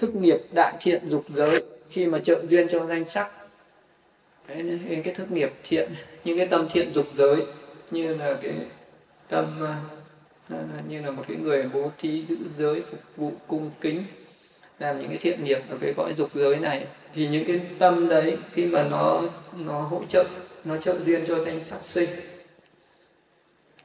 Thức 0.04 0.14
nghiệp 0.14 0.38
đại 0.52 0.74
thiện 0.80 1.08
dục 1.08 1.24
giới 1.34 1.62
khi 1.90 2.06
mà 2.06 2.18
trợ 2.18 2.42
duyên 2.48 2.68
cho 2.70 2.86
danh 2.86 3.08
sắc. 3.08 3.30
Đấy, 4.48 4.80
cái 5.04 5.14
thức 5.14 5.32
nghiệp 5.32 5.52
thiện 5.68 5.92
những 6.24 6.38
cái 6.38 6.46
tâm 6.46 6.68
thiện 6.72 6.92
dục 6.94 7.06
giới 7.16 7.36
như 7.90 8.14
là 8.14 8.38
cái 8.42 8.52
tâm 9.28 9.64
à, 9.64 9.80
à, 10.48 10.58
à, 10.76 10.82
như 10.88 11.00
là 11.00 11.10
một 11.10 11.24
cái 11.28 11.36
người 11.36 11.62
bố 11.74 11.90
thí 11.98 12.24
giữ 12.28 12.36
giới 12.58 12.82
phục 12.90 13.00
vụ 13.16 13.32
cung 13.46 13.70
kính 13.80 14.04
làm 14.78 15.00
những 15.00 15.08
cái 15.08 15.18
thiện 15.18 15.44
nghiệp 15.44 15.58
ở 15.70 15.78
cái 15.80 15.94
cõi 15.96 16.14
dục 16.16 16.30
giới 16.34 16.56
này 16.56 16.86
thì 17.14 17.28
những 17.28 17.44
cái 17.44 17.60
tâm 17.78 18.08
đấy 18.08 18.36
khi 18.52 18.66
mà 18.66 18.88
nó 18.90 19.22
nó 19.56 19.80
hỗ 19.80 20.02
trợ 20.08 20.24
nó 20.64 20.76
trợ 20.76 20.98
duyên 21.06 21.24
cho 21.28 21.44
danh 21.44 21.64
sắc 21.64 21.78
sinh 21.84 22.10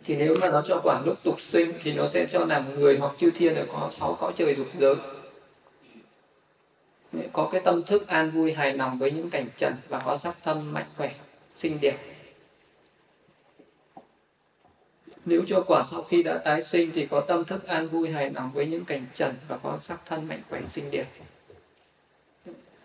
thì 0.06 0.16
nếu 0.16 0.36
mà 0.42 0.50
nó 0.50 0.64
cho 0.68 0.82
quả 0.84 1.02
lúc 1.06 1.16
tục 1.24 1.42
sinh 1.42 1.74
thì 1.84 1.94
nó 1.94 2.10
sẽ 2.10 2.28
cho 2.32 2.46
làm 2.46 2.80
người 2.80 2.98
hoặc 2.98 3.12
chư 3.20 3.32
thiên 3.32 3.56
ở 3.56 3.66
có 3.72 3.90
sáu 3.94 4.18
cõi 4.20 4.34
trời 4.38 4.56
dục 4.58 4.68
giới 4.80 4.96
có 7.34 7.50
cái 7.52 7.62
tâm 7.66 7.84
thức 7.84 8.08
an 8.08 8.32
vui 8.32 8.54
hài 8.54 8.74
lòng 8.74 9.00
với 9.00 9.12
những 9.12 9.30
cảnh 9.30 9.46
trần 9.58 9.74
và 9.88 10.02
có 10.06 10.18
sắc 10.18 10.38
thân 10.44 10.74
mạnh 10.74 10.86
khỏe 10.98 11.14
xinh 11.58 11.78
đẹp. 11.82 11.98
Nếu 15.26 15.42
cho 15.48 15.64
quả 15.68 15.84
sau 15.92 16.04
khi 16.04 16.24
đã 16.24 16.38
tái 16.38 16.64
sinh 16.64 16.92
thì 16.94 17.08
có 17.08 17.22
tâm 17.22 17.46
thức 17.46 17.68
an 17.68 17.88
vui 17.88 18.10
hài 18.10 18.30
lòng 18.30 18.52
với 18.54 18.66
những 18.66 18.86
cảnh 18.86 19.06
trần 19.14 19.36
và 19.48 19.58
có 19.58 19.80
sắc 19.84 20.02
thân 20.06 20.28
mạnh 20.28 20.42
khỏe 20.50 20.62
xinh 20.70 20.92
đẹp. 20.92 21.06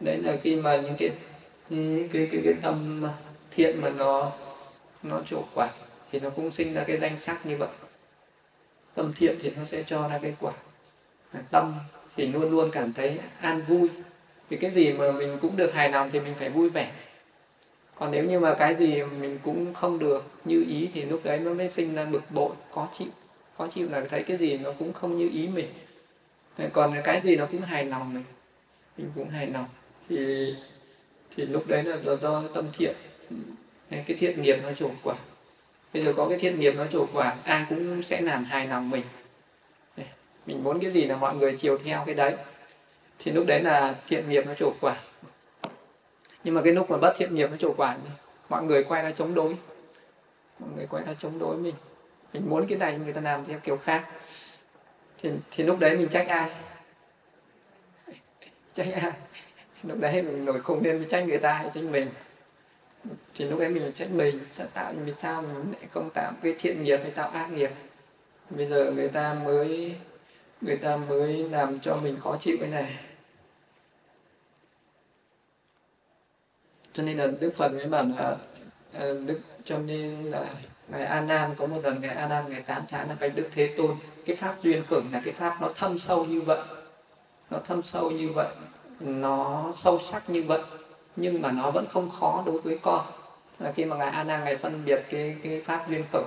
Đấy 0.01 0.18
là 0.18 0.37
khi 0.43 0.57
mà 0.57 0.77
những 0.77 0.95
cái 0.99 1.11
cái 1.70 2.09
cái 2.12 2.29
cái, 2.33 2.41
cái 2.45 2.55
tâm 2.62 3.05
thiện 3.51 3.81
mà 3.81 3.91
nó 3.91 4.33
nó 5.03 5.20
trổ 5.27 5.43
quả 5.55 5.68
thì 6.12 6.20
nó 6.20 6.31
cũng 6.31 6.53
sinh 6.53 6.75
ra 6.75 6.85
cái 6.87 6.99
danh 6.99 7.20
sắc 7.20 7.47
như 7.47 7.57
vậy. 7.57 7.68
Tâm 8.95 9.12
thiện 9.16 9.39
thì 9.43 9.51
nó 9.51 9.64
sẽ 9.64 9.83
cho 9.87 10.09
ra 10.09 10.18
cái 10.22 10.35
quả. 10.41 10.53
Tâm 11.51 11.75
thì 12.16 12.27
luôn 12.27 12.51
luôn 12.51 12.70
cảm 12.72 12.93
thấy 12.93 13.18
an 13.41 13.62
vui 13.68 13.89
vì 14.49 14.57
cái 14.57 14.70
gì 14.70 14.92
mà 14.92 15.12
mình 15.12 15.38
cũng 15.42 15.57
được 15.57 15.74
hài 15.74 15.90
lòng 15.90 16.11
thì 16.12 16.20
mình 16.20 16.34
phải 16.38 16.49
vui 16.49 16.70
vẻ. 16.70 16.92
Còn 17.95 18.11
nếu 18.11 18.24
như 18.24 18.40
mà 18.40 18.55
cái 18.55 18.74
gì 18.74 19.03
mình 19.03 19.38
cũng 19.45 19.74
không 19.74 19.99
được 19.99 20.24
như 20.45 20.64
ý 20.68 20.88
thì 20.95 21.03
lúc 21.03 21.20
đấy 21.24 21.38
nó 21.38 21.55
mới 21.55 21.70
sinh 21.70 21.95
ra 21.95 22.05
bực 22.05 22.22
bội 22.30 22.51
khó 22.74 22.88
chịu. 22.99 23.09
Khó 23.59 23.66
chịu 23.66 23.88
là 23.90 24.05
thấy 24.11 24.22
cái 24.22 24.36
gì 24.36 24.59
nó 24.59 24.72
cũng 24.78 24.92
không 24.92 25.18
như 25.18 25.30
ý 25.32 25.49
mình. 25.49 25.68
Còn 26.72 26.95
cái 27.05 27.20
gì 27.24 27.36
nó 27.36 27.47
cũng 27.47 27.61
hài 27.61 27.84
lòng 27.84 28.14
mình 28.14 28.24
mình 28.99 29.11
cũng 29.14 29.28
hài 29.28 29.47
lòng. 29.47 29.66
Thì 30.09 30.55
thì 31.36 31.47
lúc 31.47 31.66
đấy 31.66 31.82
là 31.82 31.97
do, 32.05 32.16
do 32.16 32.42
tâm 32.55 32.66
thiện. 32.78 32.95
Cái 33.90 34.16
thiện 34.18 34.42
nghiệp 34.42 34.57
nó 34.62 34.72
trổ 34.72 34.90
quả. 35.03 35.14
Bây 35.95 36.05
giờ 36.05 36.12
có 36.16 36.28
cái 36.28 36.38
thiện 36.38 36.61
nghiệp 36.61 36.74
nó 36.76 36.86
trổ 36.86 37.07
quả 37.12 37.36
ai 37.45 37.66
cũng 37.68 38.03
sẽ 38.03 38.20
làm 38.20 38.45
hài 38.45 38.66
lòng 38.66 38.90
mình. 38.90 39.03
Mình 40.47 40.64
muốn 40.64 40.80
cái 40.80 40.92
gì 40.92 41.05
là 41.05 41.16
mọi 41.16 41.34
người 41.34 41.57
chiều 41.61 41.78
theo 41.78 42.03
cái 42.07 42.14
đấy 42.14 42.34
thì 43.19 43.33
lúc 43.33 43.45
đấy 43.47 43.61
là 43.61 43.97
thiện 44.07 44.29
nghiệp 44.29 44.47
nó 44.47 44.55
trổ 44.55 44.73
quả. 44.81 44.97
Nhưng 46.45 46.55
mà 46.55 46.62
cái 46.65 46.73
lúc 46.73 46.91
mà 46.91 46.97
bất 46.97 47.15
thiện 47.19 47.35
nghiệp 47.35 47.51
nó 47.51 47.57
trổ 47.57 47.75
quả 47.77 47.97
thì 48.05 48.11
mọi 48.49 48.62
người 48.62 48.85
quay 48.85 49.03
ra 49.03 49.11
chống 49.11 49.35
đối. 49.35 49.57
Mọi 50.59 50.71
người 50.77 50.87
quay 50.87 51.05
ra 51.05 51.15
chống 51.19 51.39
đối 51.39 51.57
mình. 51.57 51.75
Mình 52.33 52.51
muốn 52.51 52.67
cái 52.69 52.79
này 52.79 52.99
người 52.99 53.12
ta 53.12 53.21
làm 53.21 53.45
theo 53.45 53.59
kiểu 53.59 53.77
khác. 53.77 54.05
Thì, 55.23 55.31
thì 55.51 55.65
lúc 55.65 55.79
đấy 55.79 55.97
mình 55.97 56.09
trách 56.09 56.29
ai? 56.29 56.51
Trách 58.75 58.87
ai? 58.95 59.12
Lúc 59.83 59.99
đấy 60.01 60.23
mình 60.23 60.45
nổi 60.45 60.61
không 60.61 60.83
nên 60.83 61.09
trách 61.09 61.27
người 61.27 61.39
ta 61.39 61.53
hay 61.53 61.71
trách 61.75 61.85
mình? 61.85 62.09
Thì 63.35 63.45
lúc 63.45 63.61
đấy 63.61 63.69
mình 63.69 63.93
trách 63.93 64.11
mình 64.11 64.41
sẽ 64.59 64.67
tạo 64.75 64.93
vì 65.05 65.12
sao 65.23 65.43
mình 65.43 65.73
lại 65.73 65.89
không 65.91 66.11
tạo 66.15 66.33
cái 66.43 66.55
thiện 66.59 66.83
nghiệp 66.83 66.97
hay 67.03 67.11
tạo 67.11 67.29
ác 67.29 67.51
nghiệp? 67.51 67.71
Bây 68.51 68.67
giờ 68.67 68.93
người 68.97 69.09
ta 69.09 69.35
mới 69.45 69.97
người 70.65 70.77
ta 70.77 70.97
mới 70.97 71.49
làm 71.51 71.81
cho 71.81 71.97
mình 71.97 72.21
khó 72.21 72.37
chịu 72.41 72.57
cái 72.61 72.69
này. 72.69 72.97
Cho 76.93 77.03
nên 77.03 77.17
là 77.17 77.27
đức 77.41 77.55
phật 77.57 77.73
mới 77.73 77.87
bảo 77.87 78.05
là 78.19 78.37
ờ, 78.93 79.19
đức, 79.27 79.41
cho 79.65 79.79
nên 79.79 80.25
là 80.25 80.47
ngài 80.89 81.05
a 81.05 81.21
nan 81.21 81.55
có 81.59 81.67
một 81.67 81.81
lần 81.83 82.01
ngài 82.01 82.15
a 82.15 82.29
nan 82.29 82.45
ngài 82.49 82.62
tán 82.62 82.83
thán 82.89 83.09
là 83.09 83.17
cái 83.21 83.31
đức 83.31 83.49
thế 83.55 83.75
tôn, 83.77 83.97
cái 84.27 84.37
pháp 84.37 84.62
duyên 84.62 84.85
khởi 84.91 85.01
là 85.12 85.21
cái 85.25 85.35
pháp 85.35 85.59
nó 85.61 85.69
thâm 85.77 85.99
sâu 85.99 86.25
như 86.25 86.41
vậy. 86.41 86.61
Nó 87.51 87.59
thâm 87.59 87.83
sâu 87.83 88.11
như 88.11 88.33
vậy, 88.35 88.49
nó 89.01 89.73
sâu 89.77 90.01
sắc 90.01 90.31
như 90.31 90.43
vậy, 90.43 90.62
nhưng 91.17 91.43
mà 91.43 91.51
nó 91.51 91.71
vẫn 91.71 91.87
không 91.87 92.11
khó 92.11 92.43
đối 92.47 92.61
với 92.61 92.79
con. 92.83 93.07
Là 93.59 93.73
khi 93.73 93.85
mà 93.85 93.97
ngài 93.97 94.11
a 94.11 94.25
nan 94.25 94.45
ngài 94.45 94.57
phân 94.57 94.85
biệt 94.85 95.05
cái 95.11 95.37
cái 95.43 95.62
pháp 95.67 95.87
duyên 95.89 96.05
khởi 96.12 96.25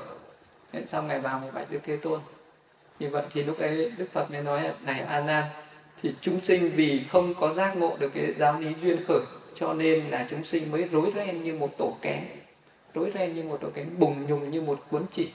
xong 0.88 1.08
ngài 1.08 1.20
vào 1.20 1.40
ngài 1.40 1.52
bạch 1.52 1.72
đức 1.72 1.80
thế 1.84 1.98
tôn 1.98 2.20
như 3.00 3.10
vậy 3.10 3.24
thì 3.34 3.43
lúc 3.43 3.60
ấy 3.60 3.91
đức 3.98 4.06
phật 4.12 4.32
mới 4.32 4.41
nói 4.41 4.72
này 4.86 5.00
a 5.00 5.20
nan, 5.20 5.43
thì 6.02 6.14
chúng 6.22 6.39
sinh 6.43 6.72
vì 6.76 7.02
không 7.10 7.34
có 7.34 7.54
giác 7.54 7.78
ngộ 7.78 7.98
được 8.00 8.12
cái 8.14 8.34
giáo 8.39 8.60
lý 8.60 8.70
duyên 8.82 9.04
khởi, 9.08 9.22
cho 9.56 9.74
nên 9.74 10.04
là 10.10 10.28
chúng 10.30 10.43
sinh 10.45 10.72
mới 10.72 10.88
rối 10.91 11.12
ren 11.16 11.43
như 11.43 11.54
một 11.54 11.78
tổ 11.78 11.98
kén, 12.02 12.24
rối 12.93 13.12
ren 13.14 13.34
như 13.34 13.43
một 13.43 13.58
tổ 13.62 13.68
kén, 13.74 13.89
bùng 13.98 14.28
nhùng 14.28 14.52
như 14.52 14.62
một 14.62 14.86
cuốn 14.91 15.04
chỉ. 15.12 15.30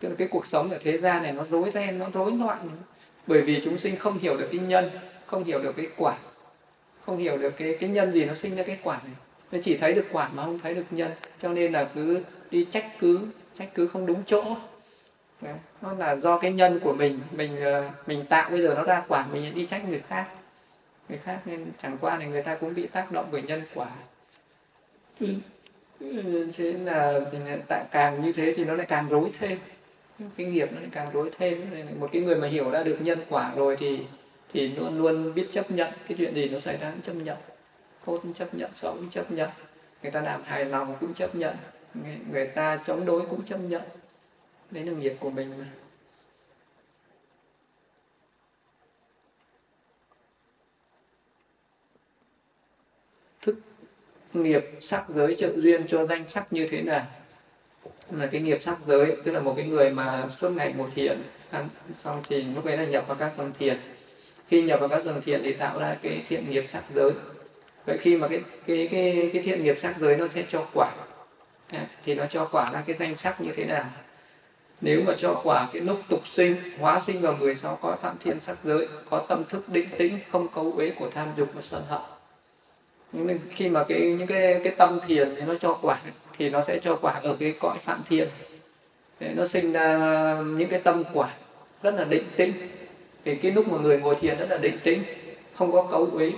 Tức 0.00 0.08
là 0.08 0.14
cái 0.18 0.28
cuộc 0.28 0.46
sống 0.46 0.70
ở 0.70 0.78
thế 0.84 0.98
gian 0.98 1.22
này 1.22 1.32
nó 1.32 1.44
rối 1.50 1.70
ren, 1.74 1.98
nó 1.98 2.06
rối 2.14 2.32
loạn. 2.32 2.68
Bởi 3.26 3.42
vì 3.42 3.60
chúng 3.64 3.78
sinh 3.78 3.96
không 3.96 4.18
hiểu 4.18 4.36
được 4.36 4.48
cái 4.52 4.60
nhân, 4.60 4.90
không 5.26 5.44
hiểu 5.44 5.62
được 5.62 5.76
cái 5.76 5.86
quả, 5.96 6.18
không 7.06 7.18
hiểu 7.18 7.38
được 7.38 7.56
cái 7.56 7.76
cái 7.80 7.90
nhân 7.90 8.12
gì 8.12 8.24
nó 8.24 8.34
sinh 8.34 8.56
ra 8.56 8.62
cái 8.62 8.78
quả 8.82 9.00
này. 9.04 9.14
Nó 9.52 9.58
chỉ 9.64 9.76
thấy 9.76 9.94
được 9.94 10.06
quả 10.12 10.30
mà 10.34 10.44
không 10.44 10.58
thấy 10.58 10.74
được 10.74 10.84
nhân, 10.90 11.10
cho 11.42 11.48
nên 11.48 11.72
là 11.72 11.88
cứ 11.94 12.22
đi 12.50 12.66
trách 12.70 12.86
cứ 12.98 13.20
trách 13.58 13.68
cứ 13.74 13.86
không 13.86 14.06
đúng 14.06 14.22
chỗ. 14.26 14.56
Đấy. 15.40 15.54
nó 15.82 15.92
là 15.92 16.16
do 16.16 16.38
cái 16.38 16.52
nhân 16.52 16.80
của 16.82 16.92
mình 16.92 17.20
mình 17.32 17.60
ờ, 17.60 17.90
mình 18.06 18.24
tạo 18.26 18.50
bây 18.50 18.62
giờ 18.62 18.74
nó 18.74 18.82
ra 18.82 19.04
quả, 19.08 19.26
mình 19.32 19.54
đi 19.54 19.66
trách 19.66 19.88
người 19.88 20.02
khác. 20.08 20.26
Người 21.08 21.18
khác 21.18 21.40
nên 21.44 21.66
chẳng 21.82 21.98
qua 22.00 22.18
thì 22.20 22.26
người 22.26 22.42
ta 22.42 22.54
cũng 22.54 22.74
bị 22.74 22.86
tác 22.86 23.12
động 23.12 23.28
bởi 23.32 23.42
nhân 23.42 23.62
quả. 23.74 23.88
Ừ, 25.20 26.50
thế 26.56 26.72
là 26.72 27.20
tại 27.68 27.84
càng 27.90 28.22
như 28.22 28.32
thế 28.32 28.54
thì 28.56 28.64
nó 28.64 28.74
lại 28.74 28.86
càng 28.86 29.08
rối 29.08 29.30
thêm. 29.38 29.58
Cái 30.36 30.46
nghiệp 30.46 30.68
nó 30.72 30.80
lại 30.80 30.88
càng 30.92 31.10
rối 31.12 31.30
thêm. 31.38 31.70
Một 32.00 32.08
cái 32.12 32.22
người 32.22 32.36
mà 32.36 32.48
hiểu 32.48 32.70
ra 32.70 32.82
được 32.82 32.96
nhân 33.00 33.18
quả 33.28 33.52
rồi 33.56 33.76
thì 33.76 34.00
thì 34.52 34.68
luôn 34.68 34.98
luôn 34.98 35.34
biết 35.34 35.48
chấp 35.52 35.70
nhận 35.70 35.92
cái 36.08 36.18
chuyện 36.18 36.34
gì 36.34 36.48
nó 36.48 36.60
xảy 36.60 36.76
ra 36.76 36.90
cũng 36.90 37.02
chấp 37.02 37.12
nhận. 37.12 37.36
Tốt 38.06 38.18
cũng 38.22 38.34
chấp 38.34 38.54
nhận, 38.54 38.70
xấu 38.74 38.94
cũng 38.94 39.10
chấp 39.10 39.30
nhận. 39.30 39.48
Người 40.02 40.12
ta 40.12 40.20
làm 40.20 40.42
hài 40.44 40.64
lòng 40.64 40.96
cũng 41.00 41.14
chấp 41.14 41.36
nhận. 41.36 41.56
Người 42.32 42.46
ta 42.46 42.78
chống 42.86 43.06
đối 43.06 43.26
cũng 43.26 43.42
chấp 43.42 43.58
nhận 43.58 43.82
đấy 44.70 44.84
là 44.84 44.92
nghiệp 44.92 45.14
của 45.20 45.30
mình 45.30 45.50
mà. 45.58 45.66
Thức 53.42 53.54
nghiệp 54.32 54.62
sắc 54.80 55.04
giới 55.08 55.36
trợ 55.38 55.52
duyên 55.56 55.86
cho 55.88 56.06
danh 56.06 56.28
sắc 56.28 56.52
như 56.52 56.68
thế 56.70 56.80
nào? 56.82 57.06
Là 58.10 58.26
cái 58.26 58.40
nghiệp 58.40 58.58
sắc 58.62 58.78
giới, 58.86 59.16
tức 59.24 59.32
là 59.32 59.40
một 59.40 59.54
cái 59.56 59.64
người 59.64 59.90
mà 59.90 60.28
suốt 60.40 60.50
ngày 60.50 60.72
một 60.72 60.88
thiện 60.94 61.18
à, 61.50 61.64
xong 61.98 62.22
thì 62.28 62.44
lúc 62.44 62.64
ấy 62.64 62.76
là 62.76 62.84
nhập 62.84 63.04
vào 63.08 63.16
các 63.16 63.32
tầng 63.36 63.52
thiện. 63.58 63.78
Khi 64.46 64.62
nhập 64.62 64.80
vào 64.80 64.88
các 64.88 65.02
tầng 65.04 65.22
thiện 65.24 65.40
thì 65.44 65.52
tạo 65.52 65.78
ra 65.78 65.96
cái 66.02 66.24
thiện 66.28 66.50
nghiệp 66.50 66.64
sắc 66.68 66.84
giới. 66.94 67.12
Vậy 67.86 67.98
khi 67.98 68.16
mà 68.16 68.28
cái 68.28 68.42
cái 68.66 68.88
cái 68.90 69.30
cái 69.32 69.42
thiện 69.42 69.64
nghiệp 69.64 69.76
sắc 69.82 69.96
giới 70.00 70.16
nó 70.16 70.28
sẽ 70.34 70.44
cho 70.50 70.68
quả 70.74 70.90
à, 71.68 71.86
thì 72.04 72.14
nó 72.14 72.26
cho 72.30 72.48
quả 72.52 72.70
ra 72.72 72.82
cái 72.86 72.96
danh 72.98 73.16
sắc 73.16 73.40
như 73.40 73.52
thế 73.56 73.64
nào? 73.64 73.84
Nếu 74.80 75.02
mà 75.06 75.14
cho 75.18 75.40
quả 75.44 75.68
cái 75.72 75.82
lúc 75.82 76.00
tục 76.08 76.28
sinh, 76.28 76.56
hóa 76.78 77.00
sinh 77.00 77.20
vào 77.20 77.36
16 77.40 77.78
cõi 77.82 77.96
phạm 78.02 78.16
thiên 78.24 78.40
sắc 78.40 78.58
giới, 78.64 78.88
có 79.10 79.18
tâm 79.28 79.44
thức 79.48 79.68
định 79.68 79.88
tĩnh, 79.98 80.18
không 80.32 80.48
cấu 80.48 80.72
uế 80.76 80.90
của 80.90 81.10
tham 81.14 81.28
dục 81.36 81.48
và 81.54 81.62
sân 81.62 81.82
hận. 81.88 82.00
Nhưng 83.12 83.38
khi 83.50 83.68
mà 83.68 83.84
cái, 83.84 84.00
những 84.18 84.26
cái 84.26 84.60
cái 84.64 84.72
tâm 84.78 85.00
thiền 85.06 85.34
thì 85.36 85.42
nó 85.46 85.54
cho 85.60 85.78
quả, 85.82 86.00
thì 86.38 86.50
nó 86.50 86.64
sẽ 86.64 86.78
cho 86.84 86.96
quả 86.96 87.12
ở 87.22 87.36
cái 87.40 87.54
cõi 87.60 87.78
phạm 87.84 88.02
thiên 88.08 88.28
để 89.20 89.32
nó 89.36 89.46
sinh 89.46 89.72
ra 89.72 89.96
những 90.56 90.68
cái 90.68 90.80
tâm 90.80 91.04
quả 91.12 91.34
rất 91.82 91.94
là 91.94 92.04
định 92.04 92.24
tĩnh. 92.36 92.52
Thì 93.24 93.34
cái 93.34 93.52
lúc 93.52 93.68
mà 93.68 93.78
người 93.78 94.00
ngồi 94.00 94.14
thiền 94.14 94.38
rất 94.38 94.50
là 94.50 94.58
định 94.58 94.78
tĩnh, 94.84 95.02
không 95.54 95.72
có 95.72 95.88
cấu 95.90 96.08
uế. 96.12 96.32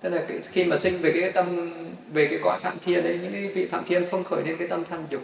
Tức 0.00 0.08
là 0.08 0.26
khi 0.50 0.64
mà 0.64 0.78
sinh 0.78 0.98
về 0.98 1.12
cái 1.20 1.32
tâm, 1.32 1.72
về 2.12 2.26
cái 2.26 2.38
cõi 2.42 2.58
phạm 2.62 2.78
thiên 2.84 3.04
đấy 3.04 3.18
những 3.22 3.32
cái 3.32 3.48
vị 3.48 3.66
phạm 3.66 3.84
thiên 3.84 4.10
không 4.10 4.24
khởi 4.24 4.42
lên 4.44 4.56
cái 4.56 4.68
tâm 4.68 4.84
tham 4.90 5.04
dục 5.10 5.22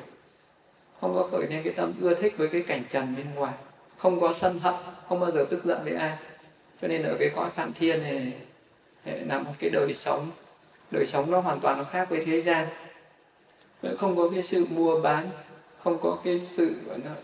không 1.01 1.15
có 1.15 1.29
khởi 1.31 1.47
lên 1.47 1.63
cái 1.63 1.73
tâm 1.73 1.93
ưa 2.01 2.15
thích 2.15 2.35
với 2.37 2.49
cái 2.49 2.63
cảnh 2.63 2.83
trần 2.91 3.17
bên 3.17 3.35
ngoài. 3.35 3.53
Không 3.99 4.21
có 4.21 4.35
sân 4.35 4.59
hận, 4.59 4.75
không 5.09 5.21
bao 5.21 5.31
giờ 5.31 5.47
tức 5.51 5.65
giận 5.65 5.85
với 5.85 5.95
ai. 5.95 6.17
Cho 6.83 6.89
nên 6.89 7.03
ở 7.03 7.17
cái 7.19 7.31
cõi 7.37 7.51
phạm 7.57 7.73
thiên 7.73 8.03
này 8.03 8.33
là 9.05 9.39
một 9.39 9.53
cái 9.59 9.71
đời 9.71 9.95
sống. 9.97 10.31
Đời 10.91 11.07
sống 11.07 11.31
nó 11.31 11.41
hoàn 11.41 11.61
toàn 11.61 11.79
nó 11.79 11.85
khác 11.85 12.11
với 12.11 12.25
thế 12.25 12.43
gian. 12.43 12.67
Không 13.99 14.17
có 14.17 14.31
cái 14.35 14.43
sự 14.43 14.67
mua 14.71 15.01
bán, 15.01 15.31
không 15.79 15.99
có 16.03 16.19
cái 16.25 16.41
sự 16.57 16.75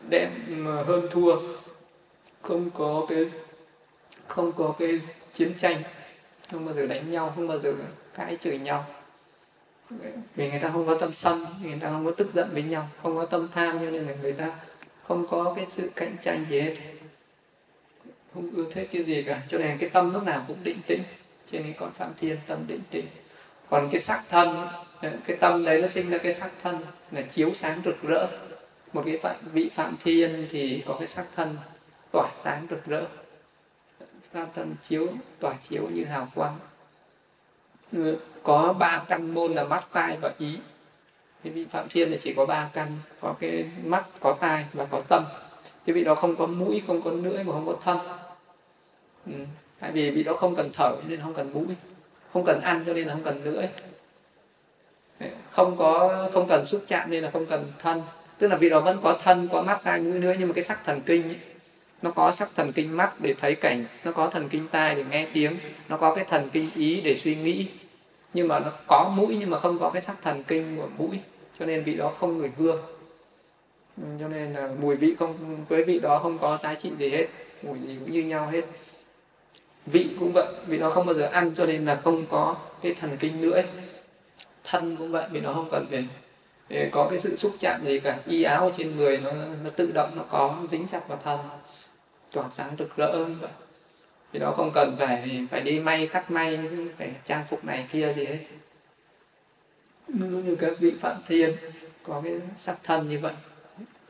đem 0.08 0.30
hơn 0.86 1.08
thua. 1.10 1.36
Không 2.42 2.70
có 2.70 3.06
cái, 3.08 3.24
không 4.26 4.52
có 4.52 4.74
cái 4.78 5.00
chiến 5.34 5.54
tranh. 5.60 5.82
Không 6.52 6.64
bao 6.64 6.74
giờ 6.74 6.86
đánh 6.86 7.10
nhau, 7.10 7.32
không 7.36 7.48
bao 7.48 7.58
giờ 7.58 7.74
cãi 8.14 8.38
chửi 8.42 8.58
nhau 8.58 8.84
vì 10.34 10.50
người 10.50 10.60
ta 10.62 10.70
không 10.70 10.86
có 10.86 10.94
tâm 10.94 11.14
sân 11.14 11.46
người 11.62 11.78
ta 11.80 11.90
không 11.90 12.04
có 12.04 12.10
tức 12.10 12.34
giận 12.34 12.50
với 12.52 12.62
nhau 12.62 12.88
không 13.02 13.16
có 13.16 13.26
tâm 13.26 13.48
tham 13.54 13.78
cho 13.78 13.90
nên 13.90 14.06
là 14.06 14.14
người 14.22 14.32
ta 14.32 14.52
không 15.08 15.26
có 15.30 15.52
cái 15.56 15.66
sự 15.70 15.90
cạnh 15.96 16.16
tranh 16.22 16.46
gì 16.50 16.60
hết. 16.60 16.76
Không 18.34 18.50
ưa 18.50 18.72
thích 18.72 18.88
cái 18.92 19.04
gì 19.04 19.22
cả 19.22 19.42
cho 19.48 19.58
nên 19.58 19.78
cái 19.78 19.90
tâm 19.90 20.12
lúc 20.12 20.22
nào 20.22 20.44
cũng 20.48 20.64
định 20.64 20.78
tĩnh 20.86 21.02
cho 21.52 21.58
nên 21.58 21.74
còn 21.78 21.92
phạm 21.92 22.12
thiên 22.20 22.36
tâm 22.46 22.58
định 22.66 22.80
tĩnh. 22.90 23.06
Còn 23.70 23.88
cái 23.92 24.00
sắc 24.00 24.24
thân 24.28 24.66
cái 25.26 25.36
tâm 25.40 25.64
đấy 25.64 25.82
nó 25.82 25.88
sinh 25.88 26.10
ra 26.10 26.18
cái 26.18 26.34
sắc 26.34 26.50
thân 26.62 26.78
là 27.10 27.22
chiếu 27.22 27.54
sáng 27.54 27.82
rực 27.84 28.02
rỡ. 28.02 28.26
Một 28.92 29.02
cái 29.06 29.18
phạm, 29.22 29.36
vị 29.52 29.70
phạm 29.74 29.96
thiên 30.04 30.48
thì 30.50 30.82
có 30.86 30.96
cái 30.98 31.08
sắc 31.08 31.26
thân 31.36 31.56
tỏa 32.12 32.28
sáng 32.44 32.66
rực 32.70 32.86
rỡ. 32.86 33.04
Phạm 34.32 34.46
thân 34.54 34.74
chiếu 34.88 35.08
tỏa 35.40 35.54
chiếu 35.68 35.88
như 35.92 36.04
hào 36.04 36.28
quang. 36.34 36.58
Ừ 37.92 38.18
có 38.46 38.74
ba 38.78 39.02
căn 39.08 39.34
môn 39.34 39.52
là 39.52 39.64
mắt 39.64 39.86
tai 39.92 40.16
và 40.20 40.32
ý. 40.38 40.58
Cái 41.44 41.52
vị 41.52 41.66
phạm 41.70 41.88
thiên 41.88 42.10
thì 42.10 42.18
chỉ 42.22 42.34
có 42.34 42.46
ba 42.46 42.70
căn 42.72 42.98
có 43.20 43.34
cái 43.40 43.70
mắt 43.84 44.04
có 44.20 44.36
tai 44.40 44.66
và 44.72 44.84
có 44.84 45.00
tâm. 45.08 45.24
Cái 45.86 45.94
vị 45.94 46.04
đó 46.04 46.14
không 46.14 46.36
có 46.36 46.46
mũi 46.46 46.82
không 46.86 47.02
có 47.02 47.10
lưỡi 47.10 47.44
mà 47.44 47.52
không 47.52 47.66
có 47.66 47.76
thân. 47.84 47.98
Ừ. 49.26 49.32
tại 49.80 49.92
vì 49.92 50.10
vị 50.10 50.22
đó 50.22 50.32
không 50.32 50.56
cần 50.56 50.70
thở 50.74 50.96
nên 51.08 51.20
không 51.20 51.34
cần 51.34 51.52
mũi 51.52 51.64
không 52.32 52.44
cần 52.44 52.60
ăn 52.60 52.84
cho 52.86 52.94
nên 52.94 53.06
là 53.06 53.14
không 53.14 53.22
cần 53.22 53.44
lưỡi. 53.44 53.66
Không 55.50 55.76
có 55.76 56.28
không 56.34 56.48
cần 56.48 56.66
xúc 56.66 56.84
chạm 56.88 57.10
nên 57.10 57.22
là 57.22 57.30
không 57.30 57.46
cần 57.46 57.72
thân. 57.78 58.02
Tức 58.38 58.48
là 58.48 58.56
vị 58.56 58.68
đó 58.68 58.80
vẫn 58.80 58.98
có 59.02 59.18
thân 59.22 59.48
có 59.52 59.62
mắt 59.62 59.80
tai 59.84 60.00
mũi 60.00 60.20
lưỡi 60.20 60.36
nhưng 60.38 60.48
mà 60.48 60.54
cái 60.54 60.64
sắc 60.64 60.80
thần 60.84 61.00
kinh 61.00 61.22
ấy, 61.22 61.36
nó 62.02 62.10
có 62.10 62.34
sắc 62.38 62.48
thần 62.56 62.72
kinh 62.72 62.96
mắt 62.96 63.20
để 63.20 63.34
thấy 63.40 63.54
cảnh 63.54 63.84
nó 64.04 64.12
có 64.12 64.30
thần 64.30 64.48
kinh 64.48 64.68
tai 64.68 64.94
để 64.94 65.04
nghe 65.10 65.26
tiếng 65.32 65.56
nó 65.88 65.96
có 65.96 66.14
cái 66.14 66.24
thần 66.24 66.48
kinh 66.52 66.70
ý 66.74 67.00
để 67.00 67.18
suy 67.24 67.36
nghĩ 67.36 67.68
nhưng 68.36 68.48
mà 68.48 68.58
nó 68.58 68.72
có 68.86 69.12
mũi 69.16 69.36
nhưng 69.40 69.50
mà 69.50 69.58
không 69.58 69.78
có 69.78 69.90
cái 69.90 70.02
sắc 70.02 70.16
thần 70.22 70.42
kinh 70.42 70.76
của 70.76 70.88
mũi, 70.98 71.20
cho 71.58 71.66
nên 71.66 71.84
vị 71.84 71.96
đó 71.96 72.12
không 72.20 72.38
người 72.38 72.52
hương 72.56 72.80
ừ, 73.96 74.02
cho 74.20 74.28
nên 74.28 74.52
là 74.52 74.70
mùi 74.80 74.96
vị 74.96 75.14
không, 75.18 75.64
với 75.68 75.84
vị 75.84 75.98
đó 75.98 76.18
không 76.18 76.38
có 76.38 76.58
giá 76.62 76.74
trị 76.74 76.92
gì 76.98 77.10
hết, 77.10 77.26
mùi 77.62 77.78
gì 77.78 77.96
cũng 78.00 78.12
như 78.12 78.22
nhau 78.22 78.46
hết. 78.46 78.64
Vị 79.86 80.06
cũng 80.20 80.32
vậy, 80.32 80.46
vị 80.66 80.78
đó 80.78 80.90
không 80.90 81.06
bao 81.06 81.14
giờ 81.14 81.26
ăn, 81.26 81.54
cho 81.56 81.66
nên 81.66 81.84
là 81.84 81.96
không 81.96 82.26
có 82.26 82.56
cái 82.82 82.94
thần 83.00 83.16
kinh 83.16 83.40
nữa 83.40 83.62
thân 84.64 84.96
cũng 84.96 85.12
vậy 85.12 85.24
vì 85.30 85.40
nó 85.40 85.52
không 85.52 85.68
cần 85.70 85.86
phải, 85.90 86.08
để 86.68 86.88
có 86.92 87.06
cái 87.10 87.20
sự 87.20 87.36
xúc 87.36 87.52
chạm 87.60 87.84
gì 87.84 88.00
cả. 88.00 88.18
Y 88.26 88.42
áo 88.42 88.72
trên 88.76 88.96
người 88.96 89.18
nó 89.18 89.30
nó 89.64 89.70
tự 89.76 89.92
động 89.94 90.10
nó 90.16 90.22
có 90.30 90.56
dính 90.70 90.86
chặt 90.92 91.08
vào 91.08 91.18
thân, 91.24 91.40
tỏa 92.32 92.44
sáng 92.56 92.76
rực 92.78 92.96
rỡ 92.96 93.24
vậy 93.24 93.50
thì 94.36 94.40
đó 94.40 94.52
không 94.56 94.70
cần 94.74 94.96
phải 94.98 95.46
phải 95.50 95.60
đi 95.60 95.80
may 95.80 96.06
cắt 96.06 96.30
may 96.30 96.58
phải 96.98 97.10
trang 97.26 97.44
phục 97.50 97.64
này 97.64 97.86
kia 97.92 98.12
gì 98.16 98.24
hết. 98.24 98.38
Như, 100.08 100.26
như 100.26 100.56
các 100.56 100.72
vị 100.80 100.92
phạm 101.00 101.22
thiên. 101.28 101.56
Có 102.02 102.20
cái 102.24 102.40
sắc 102.64 102.76
thân 102.84 103.08
như 103.08 103.18
vậy. 103.18 103.32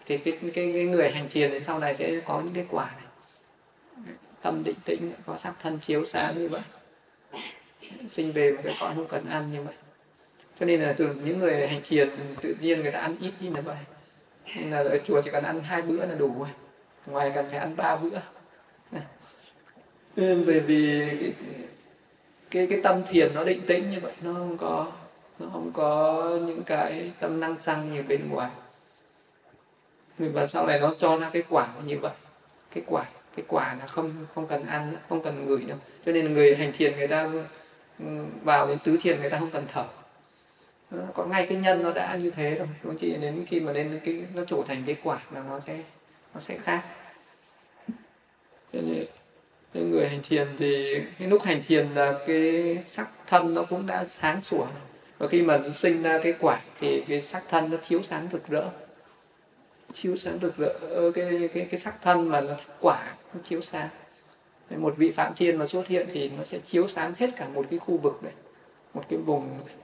Thì 0.06 0.18
cái 0.18 0.38
cái, 0.42 0.50
cái 0.54 0.86
người 0.86 1.10
hành 1.10 1.28
thiền 1.28 1.50
thì 1.50 1.60
sau 1.60 1.78
này 1.78 1.96
sẽ 1.98 2.20
có 2.26 2.40
những 2.40 2.54
cái 2.54 2.66
quả 2.70 2.90
này. 2.96 3.06
Tâm 4.42 4.64
định 4.64 4.76
tĩnh 4.84 5.12
có 5.26 5.38
sắc 5.42 5.54
thân 5.62 5.78
chiếu 5.78 6.06
sáng 6.06 6.38
như 6.38 6.48
vậy. 6.48 6.62
Sinh 8.10 8.32
về 8.32 8.52
một 8.52 8.60
cái 8.64 8.76
cõi 8.80 8.92
không 8.94 9.08
cần 9.08 9.28
ăn 9.28 9.52
như 9.52 9.62
vậy. 9.62 9.74
Cho 10.60 10.66
nên 10.66 10.80
là 10.80 10.92
thường 10.92 11.24
những 11.24 11.38
người 11.38 11.68
hành 11.68 11.80
thiền 11.84 12.08
tự 12.42 12.54
nhiên 12.60 12.82
người 12.82 12.92
ta 12.92 13.00
ăn 13.00 13.16
ít 13.20 13.32
như 13.40 13.62
vậy. 13.64 13.76
Nên 14.56 14.70
là 14.70 14.78
ở 14.78 14.98
chùa 15.06 15.22
chỉ 15.22 15.30
cần 15.30 15.44
ăn 15.44 15.60
hai 15.60 15.82
bữa 15.82 16.06
là 16.06 16.14
đủ 16.14 16.36
rồi. 16.38 16.48
Ngoài 17.06 17.32
cần 17.34 17.46
phải 17.50 17.58
ăn 17.58 17.76
ba 17.76 17.96
bữa 17.96 18.18
Ừ, 20.16 20.44
bởi 20.46 20.60
vì 20.60 21.08
cái, 21.20 21.32
cái 22.50 22.66
cái 22.70 22.80
tâm 22.82 23.02
thiền 23.08 23.34
nó 23.34 23.44
định 23.44 23.62
tĩnh 23.66 23.90
như 23.90 24.00
vậy 24.00 24.12
nó 24.22 24.32
không 24.32 24.56
có 24.58 24.92
nó 25.38 25.46
không 25.52 25.70
có 25.74 26.22
những 26.46 26.62
cái 26.62 27.12
tâm 27.20 27.40
năng 27.40 27.60
xăng 27.60 27.94
như 27.94 28.02
bên 28.08 28.28
ngoài. 28.30 28.50
Và 30.18 30.46
sau 30.46 30.66
này 30.66 30.80
nó 30.80 30.94
cho 31.00 31.18
ra 31.18 31.30
cái 31.32 31.42
quả 31.48 31.68
như 31.86 31.98
vậy. 31.98 32.12
Cái 32.74 32.84
quả 32.86 33.04
cái 33.36 33.44
quả 33.48 33.76
là 33.80 33.86
không 33.86 34.26
không 34.34 34.46
cần 34.46 34.66
ăn 34.66 34.92
nữa, 34.92 34.98
không 35.08 35.22
cần 35.22 35.46
ngửi 35.46 35.64
đâu. 35.64 35.78
Cho 36.06 36.12
nên 36.12 36.34
người 36.34 36.56
hành 36.56 36.72
thiền 36.76 36.96
người 36.96 37.08
ta 37.08 37.30
ừ, 37.98 38.06
vào 38.44 38.66
đến 38.68 38.78
tứ 38.84 38.98
thiền 39.02 39.20
người 39.20 39.30
ta 39.30 39.38
không 39.38 39.50
cần 39.50 39.64
thở. 39.72 39.84
Có 41.14 41.24
ngay 41.24 41.46
cái 41.46 41.58
nhân 41.58 41.82
nó 41.82 41.92
đã 41.92 42.16
như 42.16 42.30
thế 42.30 42.54
rồi. 42.54 42.68
Đúng 42.82 42.98
chị? 42.98 43.16
Đến 43.16 43.44
khi 43.48 43.60
mà 43.60 43.72
lên 43.72 44.00
cái 44.04 44.24
nó 44.34 44.42
trở 44.48 44.56
thành 44.68 44.82
cái 44.86 44.96
quả 45.02 45.20
là 45.30 45.42
nó 45.48 45.60
sẽ 45.66 45.78
nó 46.34 46.40
sẽ 46.40 46.58
khác. 46.58 46.82
Cho 48.72 48.80
nên 48.82 49.06
người 49.84 50.08
hành 50.08 50.20
thiền 50.28 50.46
thì 50.58 51.00
cái 51.18 51.28
lúc 51.28 51.42
hành 51.42 51.62
thiền 51.66 51.86
là 51.94 52.18
cái 52.26 52.78
sắc 52.88 53.08
thân 53.26 53.54
nó 53.54 53.62
cũng 53.62 53.86
đã 53.86 54.04
sáng 54.08 54.40
sủa 54.42 54.66
và 55.18 55.28
khi 55.28 55.42
mà 55.42 55.60
sinh 55.74 56.02
ra 56.02 56.20
cái 56.22 56.34
quả 56.40 56.60
thì 56.80 57.02
cái 57.08 57.22
sắc 57.22 57.42
thân 57.48 57.70
nó 57.70 57.76
chiếu 57.76 58.02
sáng 58.02 58.28
rực 58.32 58.48
rỡ. 58.48 58.70
Chiếu 59.92 60.16
sáng 60.16 60.38
rực 60.42 60.56
rỡ 60.56 60.68
ờ, 60.80 61.10
cái 61.10 61.48
cái 61.54 61.66
cái 61.70 61.80
sắc 61.80 62.02
thân 62.02 62.28
mà 62.28 62.40
nó 62.40 62.54
quả 62.80 63.14
nó 63.34 63.40
chiếu 63.44 63.62
sáng. 63.62 63.88
Một 64.70 64.94
vị 64.96 65.10
phạm 65.10 65.32
thiên 65.36 65.56
mà 65.56 65.66
xuất 65.66 65.88
hiện 65.88 66.08
thì 66.12 66.30
nó 66.38 66.44
sẽ 66.44 66.58
chiếu 66.58 66.88
sáng 66.88 67.12
hết 67.18 67.30
cả 67.36 67.48
một 67.48 67.66
cái 67.70 67.78
khu 67.78 67.96
vực 67.96 68.24
này, 68.24 68.32
một 68.94 69.02
cái 69.08 69.18
vùng 69.18 69.48
này. 69.66 69.74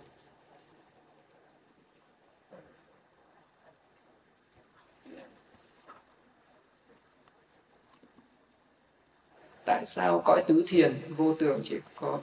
Tại 9.66 9.84
sao 9.86 10.22
cõi 10.24 10.44
tứ 10.46 10.64
thiền 10.68 11.00
vô 11.16 11.34
tưởng 11.38 11.62
chỉ 11.64 11.76
có 11.96 12.18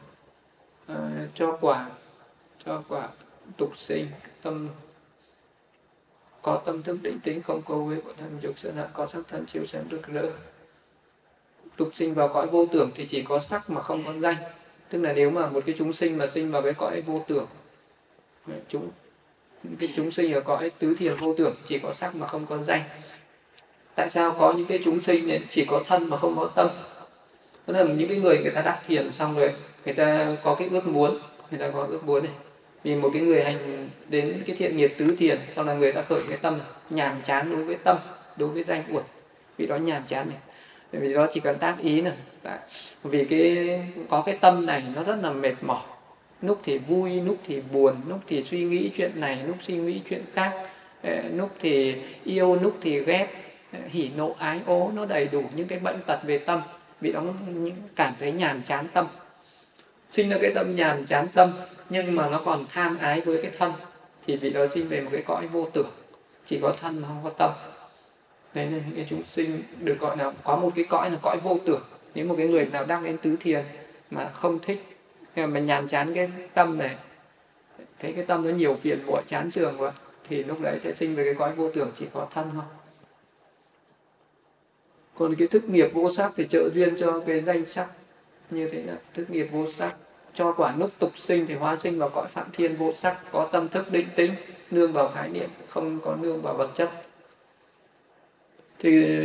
uh, 0.91 0.97
cho 1.35 1.57
quả 1.61 1.89
cho 2.65 2.83
quả 2.87 3.09
tục 3.57 3.71
sinh 3.77 4.07
tâm 4.41 4.69
có 6.41 6.61
tâm 6.65 6.83
thức 6.83 6.97
định 7.01 7.19
tính 7.23 7.41
không 7.41 7.61
câu 7.67 7.83
với 7.83 8.01
của 8.01 8.13
thân 8.17 8.37
dục 8.41 8.59
sơn 8.59 8.75
hận 8.75 8.87
có 8.93 9.07
sắc 9.07 9.21
thân 9.27 9.45
chiếu 9.45 9.65
sáng 9.65 9.85
rực 9.91 10.07
rỡ. 10.07 10.31
Tục 11.77 11.89
sinh 11.95 12.13
vào 12.13 12.27
cõi 12.27 12.47
vô 12.47 12.65
tưởng 12.71 12.91
thì 12.95 13.07
chỉ 13.07 13.21
có 13.21 13.39
sắc 13.39 13.69
mà 13.69 13.81
không 13.81 14.03
có 14.05 14.13
danh. 14.13 14.35
Tức 14.89 15.01
là 15.01 15.13
nếu 15.13 15.29
mà 15.29 15.49
một 15.49 15.63
cái 15.65 15.75
chúng 15.77 15.93
sinh 15.93 16.17
mà 16.17 16.27
sinh 16.27 16.51
vào 16.51 16.61
cái 16.61 16.73
cõi 16.73 17.01
vô 17.01 17.23
tưởng 17.27 17.47
chúng 18.69 18.89
cái 19.79 19.93
chúng 19.95 20.11
sinh 20.11 20.33
ở 20.33 20.41
cõi 20.41 20.71
tứ 20.79 20.95
thiền 20.99 21.15
vô 21.15 21.35
tưởng 21.37 21.55
chỉ 21.67 21.79
có 21.79 21.93
sắc 21.93 22.15
mà 22.15 22.27
không 22.27 22.45
có 22.45 22.57
danh. 22.57 22.83
Tại 23.95 24.09
sao 24.09 24.35
có 24.39 24.53
những 24.57 24.67
cái 24.67 24.79
chúng 24.85 25.01
sinh 25.01 25.45
chỉ 25.49 25.65
có 25.65 25.83
thân 25.87 26.09
mà 26.09 26.17
không 26.17 26.35
có 26.35 26.51
tâm? 26.55 26.69
Tức 27.69 27.75
là 27.75 27.93
những 27.93 28.09
cái 28.09 28.17
người 28.17 28.37
người 28.37 28.51
ta 28.51 28.61
đắc 28.61 28.79
thiền 28.87 29.11
xong 29.11 29.35
rồi, 29.35 29.53
người 29.85 29.93
ta 29.93 30.27
có 30.43 30.55
cái 30.55 30.67
ước 30.71 30.87
muốn, 30.87 31.19
người 31.51 31.59
ta 31.59 31.69
có 31.73 31.85
ước 31.89 32.03
muốn 32.05 32.23
này. 32.23 32.33
Vì 32.83 32.95
một 32.95 33.09
cái 33.13 33.21
người 33.21 33.43
hành 33.43 33.89
đến 34.09 34.43
cái 34.45 34.55
thiện 34.55 34.77
nghiệp 34.77 34.93
tứ 34.97 35.15
thiền 35.19 35.37
sau 35.55 35.65
là 35.65 35.73
người 35.73 35.91
ta 35.91 36.01
khởi 36.01 36.21
cái 36.29 36.37
tâm 36.41 36.59
nhàm 36.89 37.21
chán 37.25 37.51
đối 37.51 37.63
với 37.63 37.75
tâm, 37.83 37.97
đối 38.37 38.49
với 38.49 38.63
danh 38.63 38.83
uổng 38.89 39.03
vì 39.57 39.65
đó 39.65 39.75
nhàm 39.75 40.03
chán 40.07 40.29
này. 40.29 40.37
Vì 40.91 41.13
đó 41.13 41.27
chỉ 41.33 41.39
cần 41.39 41.57
tác 41.57 41.75
ý 41.79 42.01
này. 42.01 42.13
Vì 43.03 43.25
cái, 43.25 43.79
có 44.09 44.23
cái 44.25 44.37
tâm 44.41 44.65
này, 44.65 44.83
nó 44.95 45.03
rất 45.03 45.15
là 45.23 45.31
mệt 45.31 45.55
mỏi. 45.61 45.83
Lúc 46.41 46.59
thì 46.63 46.77
vui, 46.77 47.21
lúc 47.21 47.37
thì 47.47 47.61
buồn, 47.73 47.95
lúc 48.07 48.19
thì 48.27 48.43
suy 48.51 48.63
nghĩ 48.63 48.91
chuyện 48.97 49.11
này, 49.15 49.43
lúc 49.47 49.55
suy 49.67 49.73
nghĩ 49.73 50.01
chuyện 50.09 50.23
khác 50.33 50.51
ờ, 51.03 51.21
lúc 51.35 51.49
thì 51.59 51.95
yêu, 52.23 52.55
lúc 52.55 52.77
thì 52.81 52.99
ghét 52.99 53.27
ờ, 53.73 53.79
hỉ 53.89 54.09
nộ, 54.17 54.35
ái 54.39 54.59
ố, 54.65 54.91
nó 54.95 55.05
đầy 55.05 55.27
đủ 55.31 55.43
những 55.55 55.67
cái 55.67 55.79
bệnh 55.79 55.99
tật 56.07 56.19
về 56.23 56.37
tâm 56.37 56.61
vì 57.01 57.11
đóng 57.11 57.35
cảm 57.95 58.13
thấy 58.19 58.31
nhàm 58.31 58.61
chán 58.61 58.87
tâm. 58.93 59.07
Sinh 60.11 60.29
ra 60.29 60.37
cái 60.41 60.51
tâm 60.55 60.75
nhàm 60.75 61.05
chán 61.05 61.27
tâm, 61.33 61.53
nhưng 61.89 62.15
mà 62.15 62.29
nó 62.29 62.41
còn 62.45 62.65
tham 62.73 62.97
ái 62.97 63.21
với 63.21 63.41
cái 63.41 63.51
thân, 63.57 63.73
thì 64.27 64.35
vị 64.35 64.49
đó 64.49 64.65
sinh 64.73 64.87
về 64.87 65.01
một 65.01 65.09
cái 65.13 65.23
cõi 65.27 65.47
vô 65.47 65.69
tưởng. 65.73 65.89
Chỉ 66.45 66.59
có 66.61 66.73
thân 66.81 67.01
mà 67.01 67.07
không 67.07 67.21
có 67.23 67.29
tâm. 67.29 67.51
Đấy 68.53 68.67
nên 68.71 68.83
những 68.87 68.95
cái 68.95 69.05
chúng 69.09 69.23
sinh 69.23 69.63
được 69.79 69.99
gọi 69.99 70.17
là 70.17 70.31
có 70.43 70.55
một 70.55 70.71
cái 70.75 70.85
cõi 70.89 71.11
là 71.11 71.17
cõi 71.21 71.37
vô 71.43 71.59
tưởng. 71.65 71.81
Nếu 72.15 72.25
một 72.25 72.35
cái 72.37 72.47
người 72.47 72.65
nào 72.65 72.85
đang 72.85 73.03
đến 73.03 73.17
tứ 73.17 73.35
thiền 73.39 73.63
mà 74.11 74.29
không 74.33 74.59
thích 74.59 74.83
mà 75.35 75.59
nhàm 75.59 75.87
chán 75.87 76.13
cái 76.13 76.29
tâm 76.53 76.77
này, 76.77 76.95
thấy 77.99 78.13
cái 78.13 78.25
tâm 78.25 78.47
nó 78.47 78.51
nhiều 78.51 78.77
phiền 78.81 79.05
muộn, 79.05 79.23
chán 79.27 79.51
trường 79.51 79.77
quá, 79.77 79.91
thì 80.29 80.43
lúc 80.43 80.61
đấy 80.61 80.79
sẽ 80.83 80.93
sinh 80.93 81.15
về 81.15 81.23
cái 81.23 81.33
cõi 81.33 81.51
vô 81.55 81.71
tưởng, 81.71 81.91
chỉ 81.99 82.05
có 82.13 82.27
thân 82.33 82.49
thôi 82.53 82.63
còn 85.19 85.35
cái 85.35 85.47
thức 85.47 85.69
nghiệp 85.69 85.89
vô 85.93 86.11
sắc 86.11 86.31
thì 86.35 86.47
trợ 86.49 86.69
duyên 86.73 86.95
cho 86.99 87.19
cái 87.27 87.41
danh 87.41 87.65
sắc 87.65 87.87
như 88.49 88.69
thế 88.69 88.83
là 88.83 88.95
thức 89.13 89.29
nghiệp 89.29 89.47
vô 89.51 89.71
sắc 89.71 89.95
cho 90.33 90.53
quả 90.53 90.73
lúc 90.77 90.89
tục 90.99 91.11
sinh 91.17 91.45
thì 91.47 91.53
hóa 91.53 91.77
sinh 91.77 91.99
vào 91.99 92.09
cõi 92.09 92.27
phạm 92.27 92.47
thiên 92.53 92.75
vô 92.75 92.93
sắc, 92.93 93.17
có 93.31 93.49
tâm 93.51 93.69
thức 93.69 93.91
định 93.91 94.07
tĩnh 94.15 94.31
nương 94.71 94.93
vào 94.93 95.07
khái 95.07 95.29
niệm, 95.29 95.49
không 95.67 95.99
có 96.05 96.15
nương 96.15 96.41
vào 96.41 96.53
vật 96.53 96.69
chất. 96.75 96.89
Thì 98.79 99.19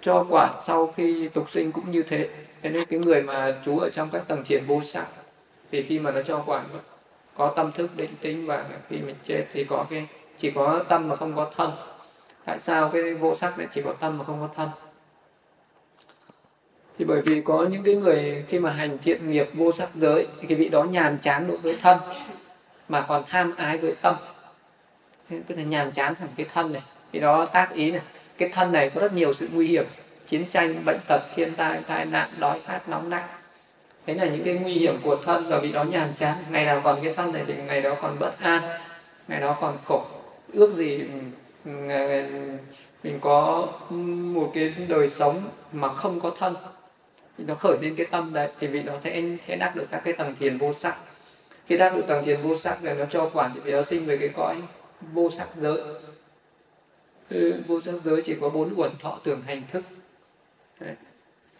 cho 0.00 0.26
quả 0.30 0.50
sau 0.66 0.92
khi 0.96 1.28
tục 1.28 1.50
sinh 1.50 1.72
cũng 1.72 1.90
như 1.90 2.02
thế. 2.02 2.28
Thế 2.62 2.70
nên 2.70 2.84
cái 2.84 2.98
người 2.98 3.22
mà 3.22 3.54
trú 3.64 3.78
ở 3.78 3.90
trong 3.90 4.08
các 4.12 4.22
tầng 4.28 4.44
thiền 4.44 4.64
vô 4.66 4.82
sắc 4.84 5.06
thì 5.70 5.82
khi 5.82 5.98
mà 5.98 6.10
nó 6.10 6.22
cho 6.22 6.42
quả 6.46 6.64
có 7.34 7.52
tâm 7.56 7.72
thức 7.72 7.96
định 7.96 8.10
tĩnh 8.20 8.46
và 8.46 8.64
khi 8.88 8.96
mình 8.96 9.16
chết 9.24 9.44
thì 9.52 9.64
có 9.64 9.86
cái, 9.90 10.06
chỉ 10.38 10.50
có 10.50 10.84
tâm 10.88 11.08
mà 11.08 11.16
không 11.16 11.36
có 11.36 11.50
thân. 11.56 11.70
Tại 12.44 12.60
sao 12.60 12.90
cái 12.92 13.14
vô 13.14 13.36
sắc 13.36 13.58
lại 13.58 13.68
chỉ 13.74 13.82
có 13.82 13.92
tâm 13.92 14.18
mà 14.18 14.24
không 14.24 14.40
có 14.40 14.48
thân? 14.56 14.89
Thì 17.00 17.06
bởi 17.06 17.20
vì 17.22 17.40
có 17.40 17.66
những 17.70 17.82
cái 17.82 17.94
người 17.94 18.44
khi 18.48 18.58
mà 18.58 18.70
hành 18.70 18.98
thiện 19.04 19.30
nghiệp 19.30 19.48
vô 19.54 19.72
sắc 19.72 19.88
giới, 19.94 20.26
thì 20.40 20.46
cái 20.46 20.58
vị 20.58 20.68
đó 20.68 20.82
nhàm 20.82 21.18
chán 21.18 21.48
đối 21.48 21.56
với 21.56 21.76
thân, 21.82 21.98
mà 22.88 23.00
còn 23.00 23.24
tham 23.28 23.56
ái 23.56 23.78
với 23.78 23.94
tâm. 24.02 24.14
Tức 25.30 25.54
là 25.56 25.62
nhàm 25.62 25.92
chán 25.92 26.14
thằng 26.14 26.28
cái 26.36 26.46
thân 26.54 26.72
này. 26.72 26.82
Thì 27.12 27.20
đó 27.20 27.46
tác 27.46 27.72
ý 27.74 27.90
này. 27.90 28.00
Cái 28.38 28.48
thân 28.48 28.72
này 28.72 28.90
có 28.90 29.00
rất 29.00 29.12
nhiều 29.12 29.34
sự 29.34 29.48
nguy 29.52 29.66
hiểm. 29.66 29.84
Chiến 30.28 30.44
tranh, 30.50 30.84
bệnh 30.84 30.98
tật, 31.08 31.20
thiên 31.36 31.54
tai 31.54 31.80
tai 31.86 32.04
nạn, 32.04 32.30
đói 32.38 32.60
khát, 32.66 32.88
nóng 32.88 33.10
nặng. 33.10 33.28
Thế 34.06 34.14
là 34.14 34.24
những 34.24 34.44
cái 34.44 34.54
nguy 34.54 34.72
hiểm 34.72 34.98
của 35.02 35.16
thân 35.16 35.48
và 35.48 35.58
vị 35.58 35.72
đó 35.72 35.84
nhàm 35.84 36.08
chán. 36.18 36.36
Ngày 36.50 36.64
nào 36.64 36.80
còn 36.84 36.98
cái 37.02 37.14
thân 37.14 37.32
này 37.32 37.44
thì 37.46 37.54
ngày 37.66 37.80
đó 37.80 37.96
còn 38.02 38.18
bất 38.18 38.40
an. 38.40 38.62
Ngày 39.28 39.40
đó 39.40 39.56
còn 39.60 39.78
khổ. 39.84 40.04
Ước 40.52 40.76
gì 40.76 41.04
ừ, 41.64 41.70
mình 43.02 43.18
có 43.20 43.68
một 44.34 44.50
cái 44.54 44.74
đời 44.88 45.10
sống 45.10 45.42
mà 45.72 45.94
không 45.94 46.20
có 46.20 46.30
thân 46.38 46.54
thì 47.40 47.46
nó 47.46 47.54
khởi 47.54 47.78
lên 47.82 47.94
cái 47.96 48.06
tâm 48.10 48.32
đấy 48.32 48.50
thì 48.60 48.66
vì 48.66 48.82
nó 48.82 48.92
sẽ 49.04 49.22
sẽ 49.48 49.56
đắc 49.56 49.76
được 49.76 49.86
các 49.90 50.02
cái 50.04 50.14
tầng 50.14 50.36
thiền 50.38 50.58
vô 50.58 50.74
sắc. 50.74 50.96
Khi 51.66 51.76
đắc 51.76 51.96
được 51.96 52.04
tầng 52.08 52.24
thiền 52.24 52.42
vô 52.42 52.58
sắc 52.58 52.82
rồi 52.82 52.94
nó 52.94 53.04
cho 53.10 53.30
quả 53.34 53.50
thì 53.64 53.72
nó 53.72 53.84
sinh 53.84 54.06
về 54.06 54.16
cái 54.16 54.28
cõi 54.36 54.62
vô 55.12 55.30
sắc 55.30 55.48
giới. 55.60 55.82
Ừ, 57.28 57.62
vô 57.66 57.80
sắc 57.80 57.94
giới 58.04 58.22
chỉ 58.22 58.36
có 58.40 58.48
bốn 58.48 58.74
uẩn 58.76 58.90
thọ 58.98 59.18
tưởng 59.24 59.42
hành 59.42 59.62
thức. 59.72 59.84
Đấy. 60.80 60.94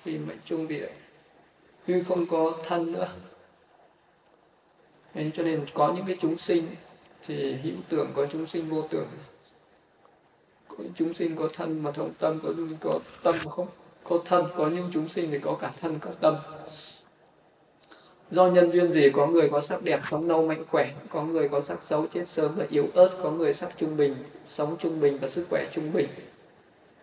thì 0.05 0.19
mệnh 0.19 0.39
trung 0.45 0.69
địa 0.69 0.89
như 1.87 2.05
không 2.09 2.27
có 2.27 2.53
thân 2.67 2.93
nữa. 2.93 3.09
Đấy, 5.15 5.31
cho 5.35 5.43
nên 5.43 5.67
có 5.75 5.93
những 5.97 6.07
cái 6.07 6.17
chúng 6.21 6.39
sinh 6.39 6.67
thì 7.27 7.55
hữu 7.63 7.75
tưởng 7.89 8.13
có 8.15 8.27
chúng 8.33 8.47
sinh 8.47 8.69
vô 8.69 8.83
tưởng. 8.91 9.09
Có 10.69 10.77
chúng 10.95 11.15
sinh 11.15 11.37
có 11.37 11.49
thân 11.55 11.83
mà 11.83 11.91
thông 11.91 12.15
tâm 12.19 12.41
có 12.43 12.53
có 12.81 12.99
tâm 13.23 13.35
mà 13.45 13.51
không 13.51 13.69
có 14.11 14.19
thân, 14.25 14.47
có 14.57 14.69
những 14.69 14.91
chúng 14.93 15.09
sinh 15.09 15.31
thì 15.31 15.39
có 15.39 15.59
cả 15.61 15.73
thân, 15.81 15.99
có 16.01 16.11
tâm. 16.21 16.37
Do 18.31 18.47
nhân 18.47 18.73
duyên 18.73 18.93
gì, 18.93 19.11
có 19.11 19.27
người 19.27 19.49
có 19.49 19.61
sắc 19.61 19.83
đẹp, 19.83 20.01
sống 20.11 20.29
lâu 20.29 20.47
mạnh 20.47 20.65
khỏe, 20.69 20.91
có 21.09 21.23
người 21.23 21.49
có 21.49 21.63
sắc 21.69 21.79
xấu, 21.83 22.07
chết 22.07 22.29
sớm 22.29 22.55
và 22.57 22.67
yếu 22.71 22.87
ớt, 22.95 23.19
có 23.23 23.31
người 23.31 23.55
sắc 23.55 23.73
trung 23.79 23.97
bình, 23.97 24.17
sống 24.47 24.77
trung 24.79 25.01
bình 25.01 25.19
và 25.21 25.29
sức 25.29 25.47
khỏe 25.51 25.65
trung 25.73 25.93
bình. 25.93 26.09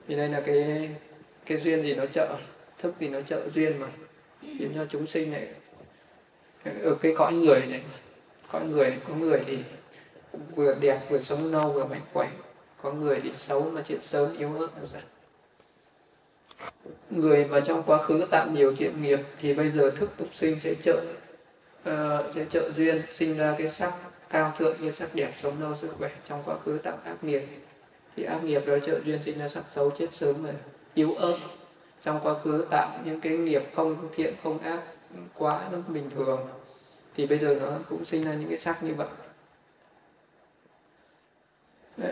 Thì 0.08 0.16
đây 0.16 0.30
là 0.30 0.42
cái 0.42 0.90
cái 1.46 1.62
duyên 1.64 1.84
gì 1.84 1.96
nó 1.96 2.06
trợ, 2.06 2.36
thức 2.80 2.94
thì 3.00 3.10
nó 3.10 3.22
trợ 3.22 3.50
duyên 3.56 3.80
mà. 3.80 3.88
Khiến 4.42 4.72
cho 4.76 4.86
chúng 4.90 5.08
sinh 5.08 5.32
này, 5.32 5.48
ở 6.84 6.96
cái 7.02 7.14
cõi 7.18 7.34
người 7.34 7.62
này, 7.70 7.82
cõi 8.52 8.66
người 8.66 8.90
này, 8.90 9.00
có 9.08 9.16
người 9.16 9.40
thì 9.46 9.58
vừa 10.56 10.76
đẹp, 10.76 11.00
vừa 11.10 11.22
sống 11.22 11.52
lâu 11.52 11.72
vừa 11.72 11.86
mạnh 11.86 12.02
khỏe. 12.14 12.30
Có 12.82 12.92
người 12.92 13.20
thì 13.24 13.32
xấu 13.38 13.62
mà 13.62 13.82
chết 13.82 13.98
sớm, 14.02 14.38
yếu 14.38 14.56
ớt 14.60 14.68
là 14.82 14.86
sao 14.86 15.02
người 17.10 17.46
mà 17.46 17.60
trong 17.60 17.84
quá 17.84 18.04
khứ 18.04 18.26
tạo 18.32 18.48
nhiều 18.52 18.76
thiện 18.76 19.02
nghiệp 19.02 19.20
thì 19.42 19.54
bây 19.54 19.72
giờ 19.72 19.92
thức 19.92 20.10
tục 20.18 20.28
sinh 20.36 20.60
sẽ 20.60 20.74
trợ 20.84 21.02
uh, 21.90 22.36
sẽ 22.36 22.46
trợ 22.52 22.72
duyên 22.78 23.02
sinh 23.14 23.38
ra 23.38 23.56
cái 23.58 23.70
sắc 23.70 23.94
cao 24.30 24.54
thượng 24.58 24.82
như 24.82 24.92
sắc 24.92 25.16
đẹp 25.16 25.32
sống 25.44 25.62
lâu 25.62 25.76
sức 25.82 25.90
khỏe. 25.98 26.10
Trong 26.30 26.44
quá 26.46 26.56
khứ 26.66 26.78
tạo 26.84 26.98
ác 27.04 27.24
nghiệp 27.24 27.44
thì 28.16 28.24
ác 28.24 28.44
nghiệp 28.44 28.66
đó 28.66 28.80
trợ 28.88 29.00
duyên 29.06 29.20
sinh 29.24 29.40
ra 29.40 29.50
sắc 29.50 29.64
xấu 29.76 29.90
chết 29.90 30.14
sớm 30.14 30.44
rồi 30.44 30.54
yếu 30.94 31.14
ớt. 31.14 31.38
Trong 32.04 32.20
quá 32.24 32.34
khứ 32.44 32.66
tạo 32.70 33.00
những 33.06 33.22
cái 33.22 33.38
nghiệp 33.38 33.64
không 33.76 34.10
thiện 34.16 34.34
không 34.44 34.60
ác 34.60 34.80
quá 35.38 35.68
nó 35.72 35.78
bình 35.88 36.10
thường 36.16 36.48
thì 37.16 37.26
bây 37.26 37.40
giờ 37.40 37.58
nó 37.62 37.78
cũng 37.90 38.06
sinh 38.06 38.24
ra 38.24 38.34
những 38.34 38.50
cái 38.50 38.58
sắc 38.58 38.84
như 38.84 38.94
vậy. 38.94 39.08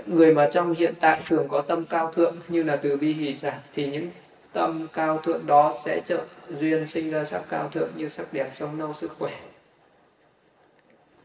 Người 0.06 0.34
mà 0.34 0.50
trong 0.54 0.74
hiện 0.74 0.94
tại 1.00 1.22
thường 1.28 1.48
có 1.50 1.62
tâm 1.62 1.86
cao 1.86 2.12
thượng 2.12 2.36
như 2.48 2.64
là 2.64 2.76
từ 2.76 2.98
bi 2.98 3.14
hỷ 3.14 3.34
giả 3.34 3.60
thì 3.74 3.88
những 3.88 4.10
tâm 4.56 4.88
cao 4.94 5.18
thượng 5.18 5.48
đó 5.48 5.78
sẽ 5.86 6.02
trợ 6.08 6.20
duyên 6.60 6.88
sinh 6.88 7.12
ra 7.12 7.26
sắc 7.26 7.42
cao 7.50 7.70
thượng 7.70 7.90
như 7.96 8.10
sắc 8.10 8.34
đẹp 8.34 8.52
sống 8.60 8.80
lâu 8.80 8.94
sức 9.02 9.12
khỏe. 9.20 9.32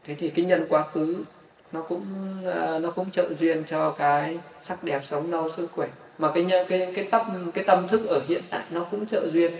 Thế 0.03 0.15
thì 0.19 0.29
cái 0.29 0.45
nhân 0.45 0.65
quá 0.69 0.87
khứ 0.93 1.23
nó 1.71 1.81
cũng 1.81 2.05
à, 2.53 2.79
nó 2.79 2.91
cũng 2.91 3.11
trợ 3.11 3.29
duyên 3.39 3.63
cho 3.69 3.91
cái 3.91 4.39
sắc 4.67 4.83
đẹp 4.83 5.01
sống 5.05 5.31
lâu 5.31 5.51
sức 5.57 5.67
khỏe. 5.71 5.87
Mà 6.17 6.31
cái 6.35 6.45
cái 6.69 6.91
cái 6.95 7.07
tâm 7.11 7.51
cái 7.53 7.63
tâm 7.63 7.87
thức 7.87 8.07
ở 8.07 8.21
hiện 8.27 8.41
tại 8.49 8.63
nó 8.69 8.87
cũng 8.91 9.07
trợ 9.07 9.27
duyên. 9.33 9.51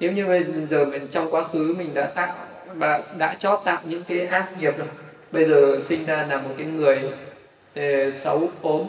Nếu 0.00 0.12
như 0.12 0.26
bây 0.26 0.44
giờ 0.70 0.84
mình 0.84 1.08
trong 1.10 1.30
quá 1.30 1.44
khứ 1.44 1.74
mình 1.78 1.94
đã 1.94 2.06
tạo 2.06 2.36
và 2.74 3.02
đã 3.18 3.36
chót 3.40 3.60
tạo 3.64 3.80
những 3.84 4.04
cái 4.04 4.26
ác 4.26 4.52
nghiệp 4.60 4.78
rồi, 4.78 4.88
bây 5.32 5.48
giờ 5.48 5.80
sinh 5.84 6.06
ra 6.06 6.26
là 6.30 6.40
một 6.40 6.50
cái 6.58 6.66
người 6.66 7.12
ờ, 7.74 8.10
xấu 8.10 8.48
ốm 8.62 8.86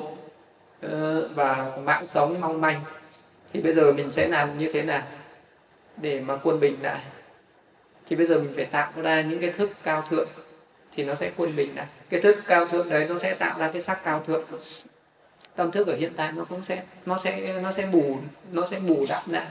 ờ, 0.81 1.29
và 1.35 1.77
mạng 1.83 2.05
sống 2.13 2.41
mong 2.41 2.61
manh 2.61 2.81
thì 3.53 3.61
bây 3.61 3.73
giờ 3.73 3.93
mình 3.93 4.11
sẽ 4.11 4.27
làm 4.27 4.57
như 4.57 4.69
thế 4.73 4.81
nào 4.81 5.03
để 5.97 6.21
mà 6.21 6.37
quân 6.43 6.59
bình 6.59 6.77
lại? 6.81 7.01
Thì 8.09 8.15
bây 8.15 8.27
giờ 8.27 8.39
mình 8.39 8.53
phải 8.55 8.65
tạo 8.65 8.91
ra 8.95 9.21
những 9.21 9.39
cái 9.39 9.51
thức 9.51 9.69
cao 9.83 10.07
thượng 10.09 10.29
thì 10.95 11.03
nó 11.03 11.15
sẽ 11.15 11.31
quân 11.37 11.55
bình 11.55 11.75
lại. 11.75 11.87
Cái 12.09 12.21
thức 12.21 12.37
cao 12.47 12.67
thượng 12.67 12.89
đấy 12.89 13.05
nó 13.09 13.19
sẽ 13.19 13.33
tạo 13.33 13.59
ra 13.59 13.69
cái 13.73 13.81
sắc 13.81 14.03
cao 14.03 14.23
thượng. 14.27 14.45
Tâm 15.55 15.71
thức 15.71 15.87
ở 15.87 15.95
hiện 15.95 16.11
tại 16.15 16.31
nó 16.31 16.45
cũng 16.45 16.63
sẽ, 16.65 16.83
nó 17.05 17.19
sẽ 17.23 17.59
nó 17.61 17.71
sẽ 17.71 17.87
bù, 17.93 18.17
nó 18.51 18.67
sẽ 18.71 18.79
bù 18.79 19.05
đắp 19.09 19.29
lại. 19.29 19.47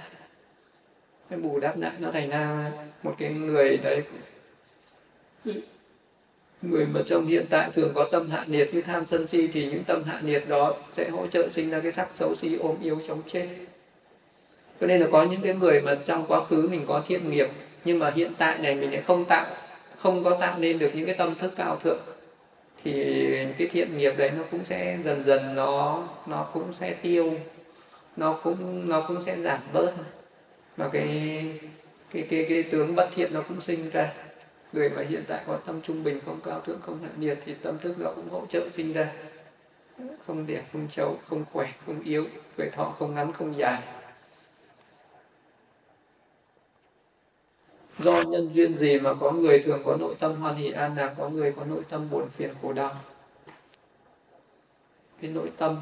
Cái 1.30 1.38
bù 1.38 1.60
đắp 1.60 1.78
lại 1.78 1.92
nó 1.98 2.10
thành 2.10 2.30
ra 2.30 2.72
một 3.02 3.14
cái 3.18 3.32
người 3.32 3.76
đấy. 3.76 4.02
Người 6.62 6.86
mà 6.86 7.00
trong 7.06 7.26
hiện 7.26 7.46
tại 7.50 7.70
thường 7.74 7.92
có 7.94 8.08
tâm 8.12 8.30
hạ 8.30 8.44
nhiệt 8.46 8.68
như 8.72 8.82
tham 8.82 9.04
sân 9.10 9.28
si 9.28 9.48
thì 9.52 9.66
những 9.66 9.84
tâm 9.84 10.04
hạ 10.04 10.20
nhiệt 10.22 10.44
đó 10.48 10.74
sẽ 10.96 11.08
hỗ 11.10 11.26
trợ 11.26 11.48
sinh 11.52 11.70
ra 11.70 11.80
cái 11.80 11.92
sắc 11.92 12.08
xấu 12.14 12.36
si 12.36 12.54
ôm 12.54 12.76
yếu 12.82 13.00
chống 13.08 13.22
chết 13.26 13.48
cho 14.80 14.86
nên 14.86 15.00
là 15.00 15.06
có 15.12 15.22
những 15.22 15.40
cái 15.42 15.54
người 15.54 15.80
mà 15.80 15.96
trong 16.06 16.26
quá 16.28 16.44
khứ 16.44 16.68
mình 16.70 16.84
có 16.88 17.02
thiện 17.08 17.30
nghiệp, 17.30 17.48
nhưng 17.84 17.98
mà 17.98 18.12
hiện 18.14 18.32
tại 18.38 18.58
này 18.58 18.74
mình 18.74 18.92
lại 18.92 19.02
không 19.06 19.24
tạo, 19.24 19.46
không 19.98 20.24
có 20.24 20.36
tạo 20.40 20.58
nên 20.58 20.78
được 20.78 20.90
những 20.94 21.06
cái 21.06 21.14
tâm 21.14 21.34
thức 21.34 21.52
cao 21.56 21.76
thượng, 21.76 22.00
thì 22.84 22.94
cái 23.58 23.68
thiện 23.68 23.96
nghiệp 23.96 24.14
đấy 24.16 24.30
nó 24.36 24.42
cũng 24.50 24.64
sẽ 24.64 24.98
dần 25.04 25.24
dần 25.26 25.54
nó 25.54 26.08
nó 26.26 26.48
cũng 26.52 26.72
sẽ 26.80 26.94
tiêu, 26.94 27.38
nó 28.16 28.32
cũng 28.32 28.88
nó 28.88 29.04
cũng 29.08 29.22
sẽ 29.26 29.36
giảm 29.36 29.60
bớt. 29.72 29.92
Và 30.76 30.88
cái 30.92 31.42
cái 32.12 32.26
cái 32.30 32.46
cái 32.48 32.62
tướng 32.62 32.94
bất 32.94 33.08
thiện 33.14 33.34
nó 33.34 33.42
cũng 33.48 33.60
sinh 33.60 33.90
ra. 33.90 34.12
Người 34.72 34.88
mà 34.88 35.02
hiện 35.08 35.24
tại 35.28 35.40
có 35.46 35.56
tâm 35.56 35.80
trung 35.82 36.04
bình, 36.04 36.20
không 36.26 36.40
cao 36.44 36.60
thượng, 36.60 36.80
không 36.80 36.98
hạ 37.02 37.08
nhiệt 37.18 37.38
thì 37.44 37.54
tâm 37.54 37.78
thức 37.78 37.94
nó 37.98 38.10
cũng 38.16 38.28
hỗ 38.30 38.46
trợ 38.46 38.60
sinh 38.76 38.92
ra. 38.92 39.08
Không 40.26 40.46
đẹp, 40.46 40.62
không 40.72 40.88
xấu 40.96 41.18
không 41.28 41.44
khỏe, 41.52 41.68
không 41.86 42.02
yếu, 42.02 42.26
tuổi 42.56 42.68
thọ 42.72 42.94
không 42.98 43.14
ngắn, 43.14 43.32
không 43.32 43.56
dài. 43.56 43.78
Do 47.98 48.22
nhân 48.22 48.50
duyên 48.54 48.78
gì 48.78 48.98
mà 48.98 49.14
có 49.14 49.30
người 49.30 49.58
thường 49.58 49.82
có 49.84 49.96
nội 49.96 50.14
tâm 50.20 50.34
hoan 50.34 50.56
hỷ 50.56 50.70
an 50.70 50.96
lạc 50.96 51.14
có 51.18 51.28
người 51.28 51.52
có 51.52 51.64
nội 51.64 51.82
tâm 51.88 52.10
buồn 52.10 52.28
phiền 52.36 52.50
khổ 52.62 52.72
đau? 52.72 52.96
Cái 55.20 55.30
nội 55.30 55.50
tâm 55.56 55.76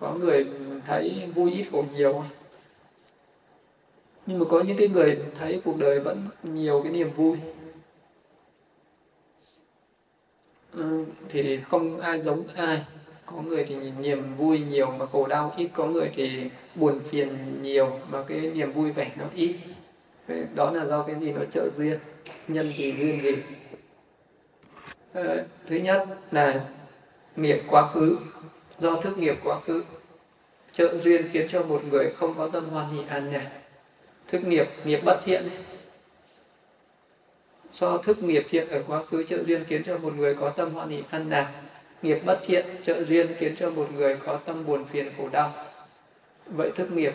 có 0.00 0.14
người 0.14 0.46
thấy 0.86 1.28
vui 1.34 1.52
ít 1.52 1.66
khổ 1.72 1.84
nhiều. 1.94 2.24
Nhưng 4.26 4.38
mà 4.38 4.44
có 4.50 4.60
những 4.60 4.76
cái 4.76 4.88
người 4.88 5.18
thấy 5.38 5.60
cuộc 5.64 5.78
đời 5.78 6.00
vẫn 6.00 6.28
nhiều 6.42 6.80
cái 6.82 6.92
niềm 6.92 7.10
vui. 7.16 7.38
Ừ, 10.72 11.04
thì 11.28 11.60
không 11.60 12.00
ai 12.00 12.20
giống 12.20 12.44
ai. 12.54 12.84
Có 13.26 13.42
người 13.42 13.64
thì 13.64 13.76
niềm 14.00 14.36
vui 14.36 14.58
nhiều 14.58 14.90
mà 14.90 15.06
khổ 15.06 15.26
đau 15.26 15.54
ít 15.56 15.68
có 15.74 15.86
người 15.86 16.10
thì 16.14 16.50
buồn 16.74 17.00
phiền 17.10 17.62
nhiều 17.62 18.00
mà 18.10 18.22
cái 18.28 18.40
niềm 18.40 18.72
vui 18.72 18.92
vẻ 18.92 19.10
nó 19.16 19.24
ít 19.34 19.56
đó 20.54 20.70
là 20.70 20.84
do 20.84 21.02
cái 21.02 21.16
gì 21.20 21.32
nó 21.32 21.40
trợ 21.52 21.68
duyên, 21.76 21.98
nhân 22.48 22.72
thì 22.76 22.94
duyên 22.98 23.22
gì? 23.22 23.36
Ờ, 25.12 25.44
thứ 25.66 25.76
nhất 25.76 26.06
là 26.30 26.64
nghiệp 27.36 27.62
quá 27.68 27.88
khứ, 27.88 28.18
do 28.78 28.96
thức 28.96 29.18
nghiệp 29.18 29.36
quá 29.44 29.60
khứ. 29.60 29.84
Trợ 30.72 30.98
duyên 31.02 31.28
khiến 31.32 31.48
cho 31.50 31.62
một 31.62 31.84
người 31.84 32.12
không 32.16 32.34
có 32.36 32.48
tâm 32.48 32.68
hoan 32.68 32.90
hỷ 32.90 33.02
an 33.08 33.32
nhàn 33.32 33.46
thức 34.28 34.44
nghiệp 34.44 34.68
nghiệp 34.84 35.00
bất 35.04 35.20
thiện 35.24 35.48
do 37.72 37.98
thức 37.98 38.22
nghiệp 38.22 38.46
thiện 38.48 38.68
ở 38.68 38.82
quá 38.86 39.02
khứ, 39.10 39.24
trợ 39.24 39.44
duyên 39.44 39.64
khiến 39.68 39.82
cho 39.86 39.98
một 39.98 40.14
người 40.14 40.34
có 40.34 40.50
tâm 40.50 40.74
hoan 40.74 40.88
hỷ 40.88 41.02
an 41.10 41.30
lạc 41.30 41.52
nghiệp 42.02 42.18
bất 42.24 42.40
thiện, 42.46 42.66
trợ 42.86 43.04
duyên 43.04 43.34
khiến 43.38 43.54
cho 43.58 43.70
một 43.70 43.88
người 43.92 44.16
có 44.16 44.36
tâm 44.36 44.66
buồn 44.66 44.84
phiền 44.84 45.10
khổ 45.16 45.28
đau. 45.28 45.52
Vậy 46.46 46.70
thức 46.76 46.92
nghiệp 46.92 47.14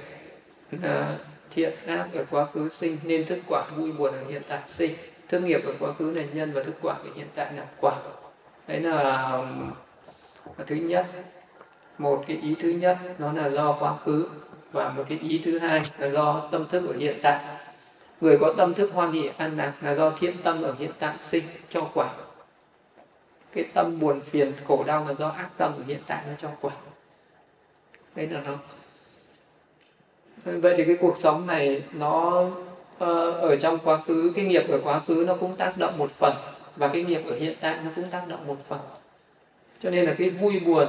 là 0.72 1.18
thiện 1.54 1.74
ác 1.86 2.08
ở 2.14 2.26
quá 2.32 2.46
khứ 2.46 2.70
sinh 2.70 2.98
nên 3.04 3.26
thức 3.26 3.40
quả 3.48 3.66
vui 3.78 3.92
buồn 3.92 4.14
ở 4.14 4.24
hiện 4.30 4.42
tại 4.48 4.60
sinh. 4.68 4.96
Thức 5.28 5.40
nghiệp 5.40 5.62
ở 5.66 5.74
quá 5.80 5.94
khứ 6.00 6.12
là 6.12 6.24
nhân 6.34 6.52
và 6.54 6.64
thức 6.64 6.76
quả 6.82 6.94
ở 6.94 7.10
hiện 7.16 7.28
tại 7.36 7.54
là 7.54 7.66
quả. 7.82 7.96
Đấy 8.68 8.80
là, 8.80 9.32
um, 9.32 9.72
là 10.58 10.66
thứ 10.68 10.76
nhất. 10.76 11.06
Một 11.98 12.24
cái 12.28 12.38
ý 12.38 12.56
thứ 12.62 12.70
nhất 12.70 12.98
nó 13.18 13.34
là 13.34 13.50
do 13.50 13.78
quá 13.80 13.98
khứ. 14.06 14.30
Và 14.72 14.90
một 14.90 15.04
cái 15.10 15.20
ý 15.22 15.42
thứ 15.46 15.60
hai 15.60 15.82
là 15.98 16.08
do 16.10 16.48
tâm 16.52 16.68
thức 16.72 16.88
ở 16.88 16.94
hiện 16.98 17.20
tại. 17.24 17.40
Người 18.22 18.38
có 18.42 18.54
tâm 18.58 18.74
thức 18.74 18.92
hoan 18.94 19.12
hỷ 19.12 19.30
an 19.38 19.58
lạc 19.58 19.74
là 19.82 19.96
do 19.96 20.10
thiện 20.20 20.36
tâm 20.44 20.62
ở 20.62 20.76
hiện 20.80 20.92
tại 21.00 21.16
sinh 21.22 21.44
cho 21.70 21.90
quả. 21.94 22.10
Cái 23.54 23.66
tâm 23.74 24.00
buồn 24.00 24.22
phiền 24.22 24.52
khổ 24.68 24.84
đau 24.88 25.06
là 25.08 25.14
do 25.14 25.30
ác 25.30 25.50
tâm 25.58 25.74
ở 25.78 25.84
hiện 25.88 26.00
tại 26.08 26.24
nó 26.28 26.34
cho 26.42 26.50
quả. 26.62 26.74
Đấy 28.16 28.28
là 28.28 28.42
nó. 28.42 28.58
Vâng, 30.46 30.62
vậy 30.62 30.74
thì 30.78 30.86
cái 30.86 30.96
cuộc 30.96 31.18
sống 31.18 31.48
này 31.48 31.84
nó 31.94 32.46
ờ, 33.00 33.32
ở 33.32 33.56
trong 33.56 33.80
quá 33.84 33.98
khứ, 33.98 34.32
cái 34.36 34.46
nghiệp 34.46 34.64
ở 34.70 34.80
quá 34.84 35.02
khứ 35.08 35.26
nó 35.28 35.36
cũng 35.36 35.56
tác 35.56 35.78
động 35.78 35.98
một 35.98 36.12
phần 36.12 36.34
và 36.76 36.88
cái 36.88 37.04
nghiệp 37.04 37.22
ở 37.28 37.36
hiện 37.36 37.56
tại 37.62 37.78
nó 37.84 37.92
cũng 37.96 38.10
tác 38.10 38.28
động 38.28 38.48
một 38.48 38.58
phần. 38.68 38.80
Cho 39.84 39.90
nên 39.90 40.06
là 40.06 40.14
cái 40.18 40.30
vui 40.30 40.60
buồn 40.60 40.88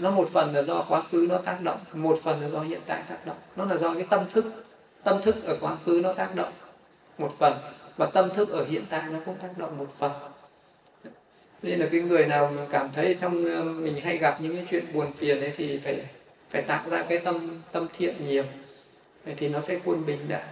nó 0.00 0.10
một 0.10 0.28
phần 0.28 0.54
là 0.54 0.62
do 0.62 0.84
quá 0.88 1.02
khứ 1.12 1.26
nó 1.30 1.38
tác 1.38 1.60
động, 1.62 1.78
một 1.92 2.18
phần 2.22 2.40
là 2.40 2.48
do 2.48 2.60
hiện 2.60 2.80
tại 2.86 3.02
tác 3.08 3.26
động. 3.26 3.36
Nó 3.56 3.64
là 3.64 3.76
do 3.76 3.94
cái 3.94 4.06
tâm 4.10 4.24
thức 4.32 4.44
tâm 5.04 5.22
thức 5.22 5.44
ở 5.44 5.56
quá 5.60 5.76
khứ 5.86 6.00
nó 6.04 6.12
tác 6.12 6.34
động 6.34 6.52
một 7.18 7.34
phần 7.38 7.52
và 7.96 8.06
tâm 8.06 8.30
thức 8.34 8.50
ở 8.50 8.64
hiện 8.64 8.84
tại 8.90 9.02
nó 9.10 9.18
cũng 9.26 9.34
tác 9.34 9.58
động 9.58 9.78
một 9.78 9.88
phần. 9.98 10.12
Nên 11.62 11.78
là 11.78 11.86
cái 11.92 12.00
người 12.00 12.26
nào 12.26 12.52
mà 12.56 12.62
cảm 12.70 12.88
thấy 12.94 13.16
trong 13.20 13.44
ờ, 13.54 13.62
mình 13.62 14.00
hay 14.04 14.16
gặp 14.16 14.40
những 14.40 14.56
cái 14.56 14.66
chuyện 14.70 14.84
buồn 14.92 15.12
phiền 15.12 15.40
ấy 15.40 15.52
thì 15.56 15.80
phải 15.84 16.04
phải 16.50 16.62
tạo 16.62 16.90
ra 16.90 17.04
cái 17.08 17.18
tâm 17.18 17.62
tâm 17.72 17.86
thiện 17.98 18.14
nhiều 18.28 18.44
thì 19.36 19.48
nó 19.48 19.60
sẽ 19.68 19.78
quân 19.84 20.06
bình 20.06 20.28
đại. 20.28 20.44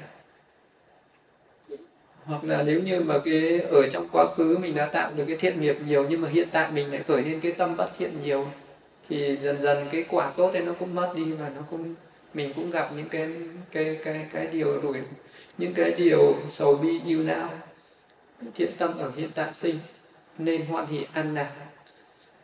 Hoặc 2.24 2.44
là 2.44 2.62
nếu 2.62 2.80
như 2.80 3.00
mà 3.00 3.18
cái, 3.24 3.60
ở 3.60 3.88
trong 3.92 4.08
quá 4.12 4.26
khứ 4.36 4.58
mình 4.58 4.74
đã 4.74 4.86
tạo 4.86 5.12
được 5.16 5.24
cái 5.26 5.36
thiện 5.36 5.60
nghiệp 5.60 5.76
nhiều 5.86 6.06
nhưng 6.10 6.20
mà 6.20 6.28
hiện 6.28 6.48
tại 6.52 6.70
mình 6.70 6.92
lại 6.92 7.02
khởi 7.02 7.22
lên 7.22 7.40
cái 7.40 7.52
tâm 7.52 7.76
bất 7.76 7.90
thiện 7.98 8.22
nhiều, 8.22 8.48
thì 9.08 9.38
dần 9.42 9.62
dần 9.62 9.88
cái 9.92 10.04
quả 10.08 10.32
tốt 10.36 10.52
đấy 10.52 10.62
nó 10.62 10.72
cũng 10.72 10.94
mất 10.94 11.12
đi 11.16 11.32
và 11.32 11.48
nó 11.48 11.62
cũng, 11.70 11.94
mình 12.34 12.52
cũng 12.56 12.70
gặp 12.70 12.90
những 12.96 13.08
cái 13.08 13.28
cái 13.70 13.98
cái 14.04 14.26
cái 14.32 14.46
điều 14.46 14.80
đuổi 14.80 14.98
những 15.58 15.74
cái 15.74 15.92
điều 15.92 16.36
sầu 16.50 16.74
bi 16.74 17.00
yêu 17.06 17.22
não. 17.22 17.50
Thiện 18.54 18.76
tâm 18.78 18.98
ở 18.98 19.12
hiện 19.16 19.30
tại 19.34 19.50
sinh, 19.54 19.78
nên 20.38 20.66
hoan 20.66 20.86
hỷ 20.86 21.06
ăn 21.12 21.34
nạc 21.34 21.52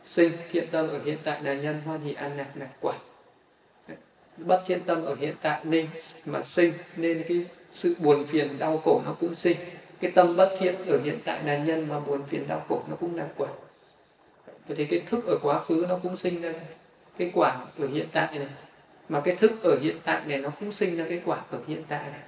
sinh, 0.05 0.33
thiện 0.51 0.69
tâm 0.71 0.89
ở 0.89 1.01
hiện 1.05 1.19
tại 1.25 1.43
là 1.43 1.55
nhân, 1.55 1.81
hoan 1.85 2.01
hỷ 2.01 2.13
ăn 2.13 2.37
nạc 2.37 2.47
là 2.55 2.67
quả 2.81 2.95
bất 4.37 4.63
thiện 4.67 4.81
tâm 4.87 5.05
ở 5.05 5.15
hiện 5.15 5.35
tại 5.43 5.61
nên 5.65 5.87
mà 6.25 6.43
sinh, 6.43 6.73
nên 6.97 7.25
cái 7.29 7.45
sự 7.73 7.95
buồn 7.99 8.27
phiền, 8.27 8.59
đau 8.59 8.79
khổ 8.79 9.03
nó 9.07 9.13
cũng 9.21 9.35
sinh. 9.35 9.57
Cái 10.01 10.11
tâm 10.11 10.37
bất 10.37 10.57
thiện 10.59 10.75
ở 10.87 11.01
hiện 11.05 11.19
tại 11.25 11.45
là 11.45 11.59
nhân 11.59 11.89
mà 11.89 12.01
buồn 12.01 12.23
phiền, 12.23 12.49
đau 12.49 12.65
khổ 12.69 12.83
nó 12.89 12.97
cũng 12.97 13.17
là 13.17 13.27
quả 13.37 13.49
vậy 14.67 14.77
thì 14.77 14.85
cái 14.85 15.03
thức 15.07 15.27
ở 15.27 15.39
quá 15.43 15.65
khứ 15.65 15.87
nó 15.89 15.99
cũng 16.03 16.17
sinh 16.17 16.41
ra 16.41 16.53
cái 17.19 17.31
quả 17.35 17.67
ở 17.79 17.87
hiện 17.87 18.07
tại 18.13 18.39
này. 18.39 18.49
Mà 19.09 19.21
cái 19.21 19.35
thức 19.37 19.63
ở 19.63 19.79
hiện 19.79 19.97
tại 20.05 20.21
này 20.27 20.39
nó 20.39 20.51
cũng 20.61 20.73
sinh 20.73 20.97
ra 20.97 21.05
cái 21.09 21.21
quả 21.25 21.43
ở 21.51 21.59
hiện 21.67 21.83
tại 21.89 22.03
này. 22.11 22.21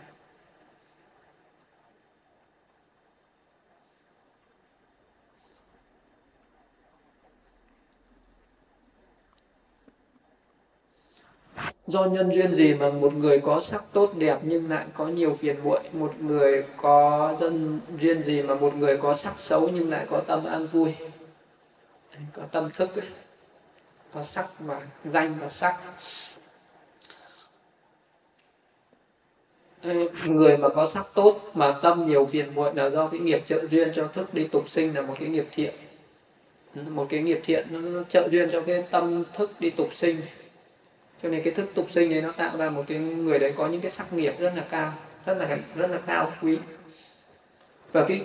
Do 11.87 12.05
nhân 12.05 12.31
duyên 12.35 12.55
gì 12.55 12.75
mà 12.75 12.91
một 12.91 13.15
người 13.15 13.39
có 13.39 13.61
sắc 13.61 13.85
tốt 13.93 14.13
đẹp 14.19 14.39
nhưng 14.43 14.71
lại 14.71 14.87
có 14.95 15.07
nhiều 15.07 15.35
phiền 15.35 15.57
muội 15.65 15.81
một 15.93 16.21
người 16.21 16.65
có 16.77 17.37
dân 17.41 17.81
duyên 18.01 18.23
gì 18.23 18.43
mà 18.43 18.55
một 18.55 18.75
người 18.77 18.97
có 18.97 19.17
sắc 19.17 19.35
xấu 19.39 19.69
nhưng 19.69 19.91
lại 19.91 20.07
có 20.11 20.21
tâm 20.21 20.45
an 20.45 20.67
vui? 20.67 20.95
Có 22.33 22.43
tâm 22.53 22.71
thức 22.71 22.97
ấy. 22.97 23.09
có 24.15 24.25
sắc 24.25 24.47
và 24.59 24.81
danh 25.05 25.39
và 25.41 25.49
sắc. 25.49 25.77
Người 30.27 30.57
mà 30.57 30.69
có 30.69 30.87
sắc 30.87 31.07
tốt 31.15 31.41
mà 31.55 31.79
tâm 31.83 32.07
nhiều 32.09 32.27
phiền 32.27 32.55
muội 32.55 32.75
là 32.75 32.91
do 32.91 33.09
cái 33.09 33.21
nghiệp 33.21 33.43
trợ 33.47 33.67
duyên 33.71 33.93
cho 33.95 34.09
thức 34.09 34.35
đi 34.35 34.49
tục 34.49 34.71
sinh 34.71 34.95
là 34.95 35.03
một 35.03 35.17
cái 35.21 35.29
nghiệp 35.29 35.49
thiện. 35.53 35.75
Một 36.75 37.07
cái 37.11 37.23
nghiệp 37.23 37.41
thiện 37.45 37.67
nó 37.71 38.03
trợ 38.09 38.29
duyên 38.31 38.49
cho 38.53 38.63
cái 38.67 38.85
tâm 38.91 39.25
thức 39.37 39.51
đi 39.61 39.71
tục 39.71 39.89
sinh 39.95 40.21
cho 41.25 41.31
nên 41.31 41.43
cái 41.43 41.53
thức 41.53 41.71
tục 41.75 41.89
sinh 41.91 42.15
ấy 42.15 42.23
nó 42.23 42.33
tạo 42.33 42.57
ra 42.57 42.71
một 42.71 42.85
cái 42.89 42.99
người 42.99 43.39
đấy 43.39 43.53
có 43.57 43.67
những 43.69 43.81
cái 43.81 43.91
sắc 43.91 44.13
nghiệp 44.13 44.35
rất 44.39 44.53
là 44.57 44.65
cao 44.71 44.93
rất 45.27 45.39
là 45.39 45.59
rất 45.77 45.91
là 45.91 45.99
cao 46.07 46.33
quý. 46.43 46.59
Và 47.93 48.05
cái 48.09 48.21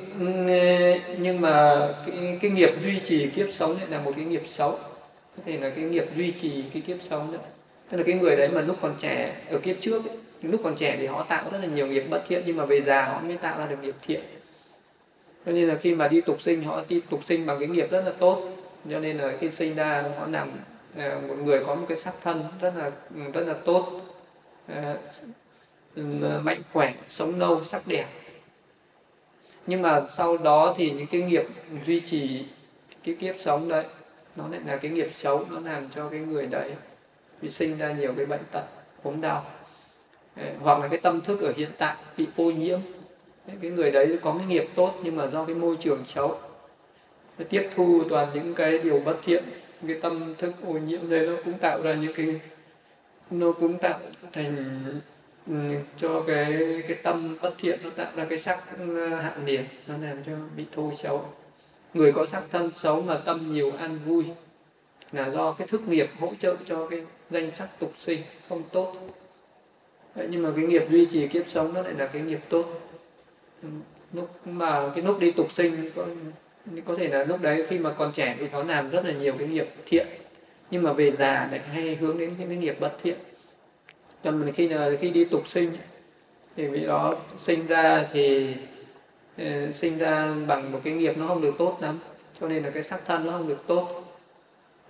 nhưng 1.18 1.42
mà 1.42 1.88
cái, 2.06 2.38
cái 2.42 2.52
nghiệp 2.52 2.70
duy 2.84 3.00
trì 3.06 3.30
kiếp 3.30 3.48
sống 3.54 3.78
lại 3.78 3.88
là 3.90 4.02
một 4.02 4.12
cái 4.16 4.26
nghiệp 4.26 4.44
xấu. 4.50 4.72
Có 5.38 5.44
thể 5.46 5.58
là 5.58 5.70
cái 5.70 5.86
nghiệp 5.86 6.06
duy 6.16 6.32
trì 6.32 6.64
cái 6.74 6.82
kiếp 6.82 6.98
sống 7.10 7.32
đó. 7.34 7.40
Tức 7.90 7.98
là 7.98 8.04
cái 8.04 8.16
người 8.16 8.36
đấy 8.36 8.50
mà 8.50 8.62
lúc 8.62 8.78
còn 8.82 8.96
trẻ 9.00 9.36
ở 9.50 9.58
kiếp 9.58 9.76
trước 9.82 10.06
ấy, 10.06 10.18
lúc 10.42 10.62
còn 10.64 10.76
trẻ 10.76 10.96
thì 11.00 11.06
họ 11.06 11.24
tạo 11.24 11.46
rất 11.52 11.60
là 11.62 11.68
nhiều 11.68 11.88
nghiệp 11.88 12.04
bất 12.10 12.24
thiện 12.28 12.44
nhưng 12.46 12.58
mà 12.58 12.66
về 12.66 12.82
già 12.82 13.06
họ 13.06 13.20
mới 13.20 13.38
tạo 13.38 13.60
ra 13.60 13.66
được 13.66 13.78
nghiệp 13.82 13.96
thiện. 14.08 14.22
Cho 15.46 15.52
nên 15.52 15.68
là 15.68 15.76
khi 15.76 15.96
mà 15.96 16.08
đi 16.08 16.22
tục 16.22 16.42
sinh 16.42 16.64
họ 16.64 16.82
đi 16.90 17.02
tục 17.10 17.22
sinh 17.26 17.46
bằng 17.46 17.60
cái 17.60 17.68
nghiệp 17.68 17.92
rất 17.92 18.06
là 18.06 18.12
tốt. 18.20 18.50
Cho 18.92 19.00
nên 19.00 19.18
là 19.18 19.34
khi 19.40 19.52
sinh 19.52 19.76
ra 19.76 20.04
họ 20.20 20.26
nằm 20.26 20.52
Ờ, 20.95 21.22
một 21.28 21.36
người 21.44 21.64
có 21.66 21.76
một 21.76 21.86
cái 21.90 21.98
sắc 21.98 22.14
thân 22.22 22.44
rất 22.61 22.74
là 22.76 22.91
rất 23.34 23.41
là 23.48 23.53
tốt. 23.66 24.02
Ờ, 24.68 24.98
ừ, 25.95 26.03
mạnh 26.44 26.61
khỏe, 26.74 26.94
sống 27.07 27.40
lâu, 27.40 27.66
sắc 27.66 27.88
đẹp. 27.88 28.06
Nhưng 29.68 29.82
mà 29.82 30.02
sau 30.10 30.38
đó 30.38 30.74
thì 30.78 30.91
những 30.91 31.07
cái 31.07 31.22
nghiệp 31.22 31.44
duy 31.86 31.99
trì 31.99 32.45
cái 33.03 33.16
kiếp 33.16 33.36
sống 33.40 33.70
đấy, 33.70 33.86
nó 34.36 34.48
lại 34.48 34.60
là 34.66 34.78
cái 34.78 34.91
nghiệp 34.91 35.10
xấu, 35.14 35.45
nó 35.49 35.60
làm 35.60 35.90
cho 35.95 36.10
cái 36.10 36.20
người 36.20 36.45
đấy 36.45 36.72
bị 37.41 37.49
sinh 37.49 37.78
ra 37.78 37.91
nhiều 37.91 38.14
cái 38.18 38.26
bệnh 38.26 38.44
tật, 38.52 38.64
ốm 39.03 39.22
đau. 39.22 39.44
Ờ, 40.36 40.45
hoặc 40.60 40.80
là 40.80 40.88
cái 40.88 40.98
tâm 40.98 41.22
thức 41.22 41.41
ở 41.41 41.53
hiện 41.57 41.70
tại 41.78 41.95
bị 42.18 42.28
ô 42.36 42.52
nhiễm. 42.52 42.80
Cái 43.61 43.72
người 43.72 43.91
đấy 43.91 44.20
có 44.22 44.36
cái 44.38 44.48
nghiệp 44.48 44.68
tốt 44.76 44.94
nhưng 45.03 45.16
mà 45.16 45.28
do 45.28 45.45
cái 45.45 45.56
môi 45.56 45.76
trường 45.76 46.03
xấu 46.06 46.38
tiếp 47.49 47.70
thu 47.76 48.03
toàn 48.10 48.28
những 48.34 48.53
cái 48.56 48.78
điều 48.78 48.99
bất 48.99 49.18
thiện 49.24 49.44
cái 49.88 49.98
tâm 50.02 50.36
thức 50.38 50.54
ô 50.68 50.74
nhiễm 50.74 51.10
đấy 51.10 51.28
nó 51.28 51.34
cũng 51.46 51.58
tạo 51.58 51.82
ra 51.82 51.94
những 51.94 52.14
cái, 52.16 52.40
nó 53.32 53.52
cũng 53.52 53.78
tạo 53.78 54.00
thành 54.34 54.84
ừ, 55.48 55.54
cho 55.98 56.24
cái 56.28 56.54
cái 56.88 56.98
tâm 57.04 57.38
bất 57.42 57.54
thiện 57.58 57.80
nó 57.84 57.90
tạo 57.90 58.12
ra 58.16 58.26
cái 58.30 58.40
sắc 58.40 58.64
hạn 58.78 58.96
hạ 59.22 59.36
liệt 59.46 59.62
nó 59.88 59.98
làm 59.98 60.24
cho 60.24 60.32
bị 60.56 60.66
thô 60.72 60.92
xấu. 61.04 61.26
Người 61.94 62.12
có 62.12 62.26
sắc 62.26 62.44
thân 62.52 62.72
xấu 62.76 63.02
mà 63.02 63.18
tâm 63.26 63.54
nhiều 63.54 63.72
ăn 63.72 64.00
vui 64.06 64.26
là 65.12 65.30
do 65.30 65.52
cái 65.52 65.68
thức 65.68 65.82
nghiệp 65.88 66.10
hỗ 66.20 66.34
trợ 66.40 66.56
cho 66.66 66.88
cái 66.88 67.06
danh 67.30 67.52
sắc 67.56 67.80
tục 67.80 67.94
sinh 68.00 68.22
không 68.50 68.64
tốt. 68.72 68.94
Vậy 70.16 70.28
nhưng 70.30 70.44
mà 70.44 70.50
cái 70.56 70.66
nghiệp 70.66 70.84
duy 70.90 71.06
trì 71.06 71.28
kiếp 71.28 71.50
sống 71.50 71.74
nó 71.74 71.82
lại 71.82 71.94
là 71.94 72.08
cái 72.08 72.22
nghiệp 72.22 72.40
tốt. 72.50 72.66
Ừ, 73.64 73.70
lúc 74.14 74.48
mà 74.48 74.92
cái 74.96 75.04
lúc 75.04 75.20
đi 75.20 75.32
tục 75.32 75.54
sinh 75.54 75.92
có 75.96 76.06
có 76.86 76.95
thể 76.95 77.07
là 77.07 77.23
lúc 77.23 77.41
đấy 77.41 77.65
khi 77.69 77.80
mà 77.80 77.94
còn 77.98 78.11
trẻ 78.11 78.36
thì 78.40 78.48
nó 78.52 78.64
làm 78.64 78.90
rất 78.90 79.06
là 79.06 79.14
nhiều 79.14 79.34
cái 79.40 79.48
nghiệp 79.48 79.68
thiện. 79.86 80.07
Nhưng 80.72 80.84
mà 80.84 80.94
về 80.94 81.11
già 81.11 81.48
lại 81.52 81.60
hay 81.60 81.95
hướng 81.95 82.18
đến 82.18 82.34
những 82.40 82.48
cái 82.48 82.57
nghiệp 82.57 82.80
bất 82.80 82.98
thiện. 83.03 83.18
Cho 84.23 84.31
mình 84.31 84.53
khi 84.53 84.68
là 84.68 84.91
khi 84.99 85.10
đi 85.10 85.26
tục 85.26 85.48
sinh 85.48 85.77
thì 86.56 86.68
vị 86.68 86.86
đó 86.86 87.15
sinh 87.40 87.68
ra 87.68 88.07
thì 88.14 88.56
ờ, 89.38 89.72
sinh 89.72 89.98
ra 89.98 90.34
bằng 90.48 90.72
một 90.72 90.80
cái 90.84 90.94
nghiệp 90.94 91.18
nó 91.18 91.27
không 91.27 91.41
được 91.41 91.53
tốt 91.57 91.77
lắm. 91.81 91.99
Cho 92.41 92.48
nên 92.48 92.64
là 92.64 92.69
cái 92.69 92.84
sắc 92.84 93.02
thân 93.06 93.26
nó 93.26 93.31
không 93.31 93.48
được 93.48 93.64
tốt. 93.68 94.03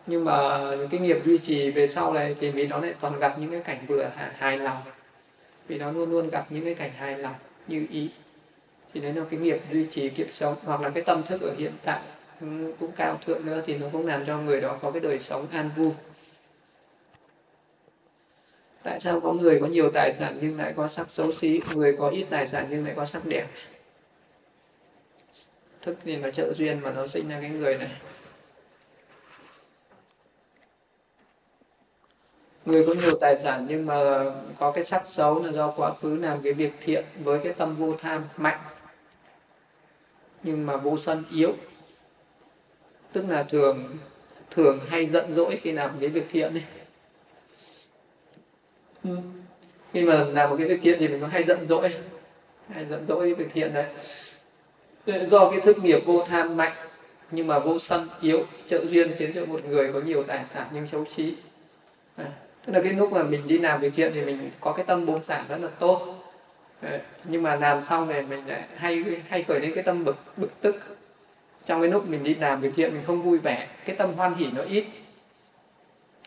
Nhưng 0.07 0.25
mà 0.25 0.59
cái 0.91 0.99
nghiệp 0.99 1.17
duy 1.25 1.37
trì 1.37 1.71
về 1.71 1.87
sau 1.87 2.13
này 2.13 2.35
thì 2.39 2.51
vì 2.51 2.67
nó 2.67 2.79
lại 2.79 2.93
toàn 3.01 3.19
gặp 3.19 3.39
những 3.39 3.51
cái 3.51 3.59
cảnh 3.59 3.85
vừa 3.87 4.11
hài 4.37 4.57
lòng. 4.57 4.77
Vì 5.67 5.77
nó 5.77 5.91
luôn 5.91 6.11
luôn 6.11 6.29
gặp 6.29 6.45
những 6.49 6.65
cái 6.65 6.75
cảnh 6.75 6.91
hài 6.97 7.17
lòng, 7.17 7.35
như 7.67 7.85
ý 7.91 8.09
thì 8.94 9.02
đấy 9.02 9.14
là 9.14 9.24
cái 9.30 9.40
nghiệp 9.40 9.60
duy 9.72 9.88
trì 9.91 10.10
kiếp 10.10 10.28
sống, 10.34 10.56
hoặc 10.64 10.82
là 10.82 10.90
cái 10.90 11.03
tâm 11.03 11.24
thức 11.24 11.41
ở 11.41 11.53
hiện 11.57 11.74
tại 11.84 12.02
cũng 12.80 12.91
cao 12.95 13.20
thượng 13.26 13.45
nữa 13.45 13.61
thì 13.66 13.78
nó 13.78 13.88
cũng 13.91 14.07
làm 14.07 14.26
cho 14.26 14.38
người 14.38 14.61
đó 14.61 14.78
có 14.82 14.91
cái 14.91 14.99
đời 14.99 15.20
sống 15.20 15.48
an 15.52 15.70
vui. 15.76 15.91
Tại 18.84 18.99
sao 18.99 19.20
có 19.20 19.34
người 19.34 19.60
có 19.60 19.68
nhiều 19.68 19.91
tài 19.94 20.14
sản 20.20 20.38
nhưng 20.41 20.57
lại 20.57 20.74
có 20.76 20.88
sắc 20.88 21.11
xấu 21.11 21.32
xí, 21.34 21.61
người 21.74 21.95
có 21.99 22.10
ít 22.10 22.26
tài 22.30 22.48
sản 22.48 22.68
nhưng 22.70 22.86
lại 22.86 22.94
có 22.98 23.06
sắc 23.06 23.26
đẹp? 23.26 23.48
Thức 25.82 25.98
thì 26.03 26.18
nó 26.18 26.30
trợ 26.32 26.53
duyên 26.53 26.80
mà 26.80 26.91
nó 26.91 27.07
sinh 27.07 27.30
ra 27.30 27.38
cái 27.41 27.49
người 27.49 27.78
này. 27.78 27.91
Người 32.66 32.86
có 32.88 32.94
nhiều 32.94 33.18
tài 33.22 33.38
sản 33.44 33.66
nhưng 33.70 33.86
mà 33.86 34.24
có 34.60 34.72
cái 34.72 34.86
sắc 34.86 35.03
xấu 35.07 35.44
là 35.44 35.52
do 35.52 35.72
quá 35.72 35.94
khứ 36.02 36.16
làm 36.16 36.41
cái 36.41 36.53
việc 36.53 36.74
thiện 36.82 37.06
với 37.24 37.40
cái 37.44 37.53
tâm 37.53 37.76
vô 37.76 37.95
tham 37.99 38.24
mạnh 38.38 38.60
nhưng 40.44 40.66
mà 40.66 40.78
vô 40.78 40.98
sân 40.98 41.24
yếu. 41.32 41.53
Tức 43.11 43.26
là 43.30 43.44
thường 43.44 43.98
thường 44.52 44.80
hay 44.88 45.06
giận 45.06 45.36
dỗi 45.36 45.60
khi 45.61 45.72
làm 45.72 45.90
cái 45.99 46.10
việc 46.10 46.26
thiện 46.32 46.53
này 46.53 46.64
ừ. 49.03 49.18
khi 49.94 50.02
mà 50.02 50.24
làm 50.24 50.49
một 50.49 50.56
cái 50.60 50.68
việc 50.68 50.80
thiện 50.82 50.99
thì 50.99 51.07
mình 51.07 51.22
có 51.22 51.28
hay 51.28 51.44
giận 51.44 51.68
dỗi. 51.68 51.94
Hay 52.70 52.86
giận 52.86 53.06
dỗi 53.07 53.34
việc 53.34 53.48
thiện 53.53 53.74
đấy 53.74 53.86
do 55.06 55.52
cái 55.52 55.60
thức 55.61 55.84
nghiệp 55.84 55.99
vô 56.06 56.26
tham 56.28 56.57
mạnh 56.57 56.74
nhưng 57.32 57.48
mà 57.48 57.60
vô 57.60 57.80
sân 57.80 58.10
yếu 58.22 58.44
trợ 58.70 58.86
duyên 58.86 59.16
khiến 59.18 59.32
cho 59.36 59.45
một 59.45 59.66
người 59.66 59.94
có 59.94 60.02
nhiều 60.02 60.24
tài 60.24 60.45
sản 60.53 60.68
nhưng 60.74 60.88
xấu 60.88 61.06
trí 61.16 61.36
à, 62.16 62.26
tức 62.66 62.74
là 62.74 62.82
cái 62.82 62.94
lúc 62.94 63.11
mà 63.11 63.24
mình 63.24 63.48
đi 63.48 63.57
làm 63.57 63.82
việc 63.82 63.94
thiện 63.95 64.11
thì 64.14 64.22
mình 64.22 64.52
có 64.60 64.74
cái 64.74 64.86
tâm 64.86 65.06
buông 65.06 65.24
xả 65.24 65.45
rất 65.49 65.57
là 65.61 65.68
tốt 65.68 66.18
nhưng 67.23 67.43
mà 67.43 67.56
làm 67.56 67.84
xong 67.84 68.10
này 68.10 68.23
mình 68.23 68.47
lại 68.47 68.64
hay 68.76 69.03
hay 69.27 69.43
khởi 69.43 69.60
lên 69.60 69.72
cái 69.76 69.84
tâm 69.84 70.06
bực 70.06 70.18
bực 70.38 70.61
tức. 70.61 70.76
Trong 71.65 71.81
cái 71.81 71.91
lúc 71.91 72.07
mình 72.07 72.23
đi 72.23 72.35
làm 72.35 72.61
việc 72.61 72.72
thiện 72.76 72.93
mình 72.93 73.03
không 73.07 73.22
vui 73.22 73.38
vẻ 73.38 73.68
cái 73.85 73.95
tâm 73.95 74.14
hoan 74.14 74.35
hỉ 74.35 74.47
nó 74.56 74.61
ít. 74.61 74.85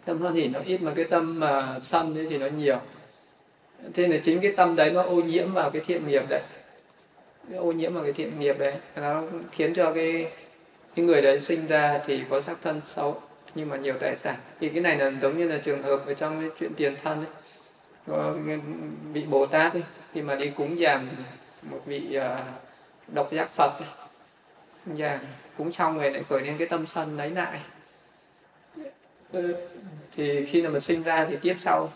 Tâm 0.04 0.20
hoan 0.20 0.34
hỉ 0.34 0.48
nó 0.48 0.60
ít 0.64 0.82
mà 0.82 0.92
cái 0.96 1.04
tâm 1.04 1.40
mà 1.40 1.78
sân 1.82 2.14
ấy 2.14 2.26
thì 2.30 2.38
nó 2.38 2.46
nhiều. 2.46 2.78
Thế 3.94 4.06
là 4.06 4.16
chính 4.24 4.40
cái 4.40 4.52
tâm 4.56 4.76
đấy 4.76 4.90
nó 4.90 5.02
ô 5.02 5.14
nhiễm 5.14 5.52
vào 5.52 5.70
cái 5.70 5.82
thiện 5.86 6.06
nghiệp 6.06 6.22
đấy. 6.28 6.42
Cái 7.50 7.58
ô 7.58 7.72
nhiễm 7.72 7.94
vào 7.94 8.04
cái 8.04 8.12
thiện 8.12 8.40
nghiệp 8.40 8.58
đấy. 8.58 8.74
Nó 8.96 9.22
khiến 9.52 9.74
cho 9.74 9.92
cái 9.92 10.30
cái 10.94 11.04
người 11.04 11.22
đấy 11.22 11.40
sinh 11.40 11.66
ra 11.66 12.00
thì 12.06 12.22
có 12.30 12.40
sắc 12.40 12.58
thân 12.62 12.80
xấu 12.94 13.20
nhưng 13.54 13.68
mà 13.68 13.76
nhiều 13.76 13.94
tài 14.00 14.16
sản. 14.16 14.36
Thì 14.60 14.68
cái 14.68 14.80
này 14.80 14.96
là 14.96 15.12
giống 15.22 15.38
như 15.38 15.48
là 15.48 15.58
trường 15.58 15.82
hợp 15.82 16.06
ở 16.06 16.14
trong 16.14 16.40
cái 16.40 16.50
chuyện 16.60 16.74
tiền 16.74 16.96
thân 17.02 17.18
ấy. 17.18 17.34
Có 18.06 18.34
bị 19.12 19.24
bồ 19.24 19.46
tát 19.46 19.72
ấy, 19.72 19.82
khi 20.12 20.22
mà 20.22 20.34
đi 20.34 20.50
cúng 20.50 20.78
dường 20.78 21.08
một 21.62 21.80
vị 21.86 22.18
uh, 22.18 22.40
độc 23.14 23.32
giác 23.32 23.50
phật 23.54 23.72
cúng 24.84 24.94
và 24.98 25.20
cúng 25.58 25.72
xong 25.72 25.98
rồi 25.98 26.10
lại 26.10 26.22
khởi 26.28 26.40
lên 26.42 26.58
cái 26.58 26.68
tâm 26.68 26.86
sân 26.86 27.16
lấy 27.16 27.30
lại. 27.30 27.60
Ờ, 29.32 29.42
thì 30.16 30.46
khi 30.46 30.62
mà 30.62 30.70
mình 30.70 30.80
sinh 30.80 31.02
ra 31.02 31.26
thì 31.30 31.36
kiếp 31.36 31.56
sau 31.60 31.92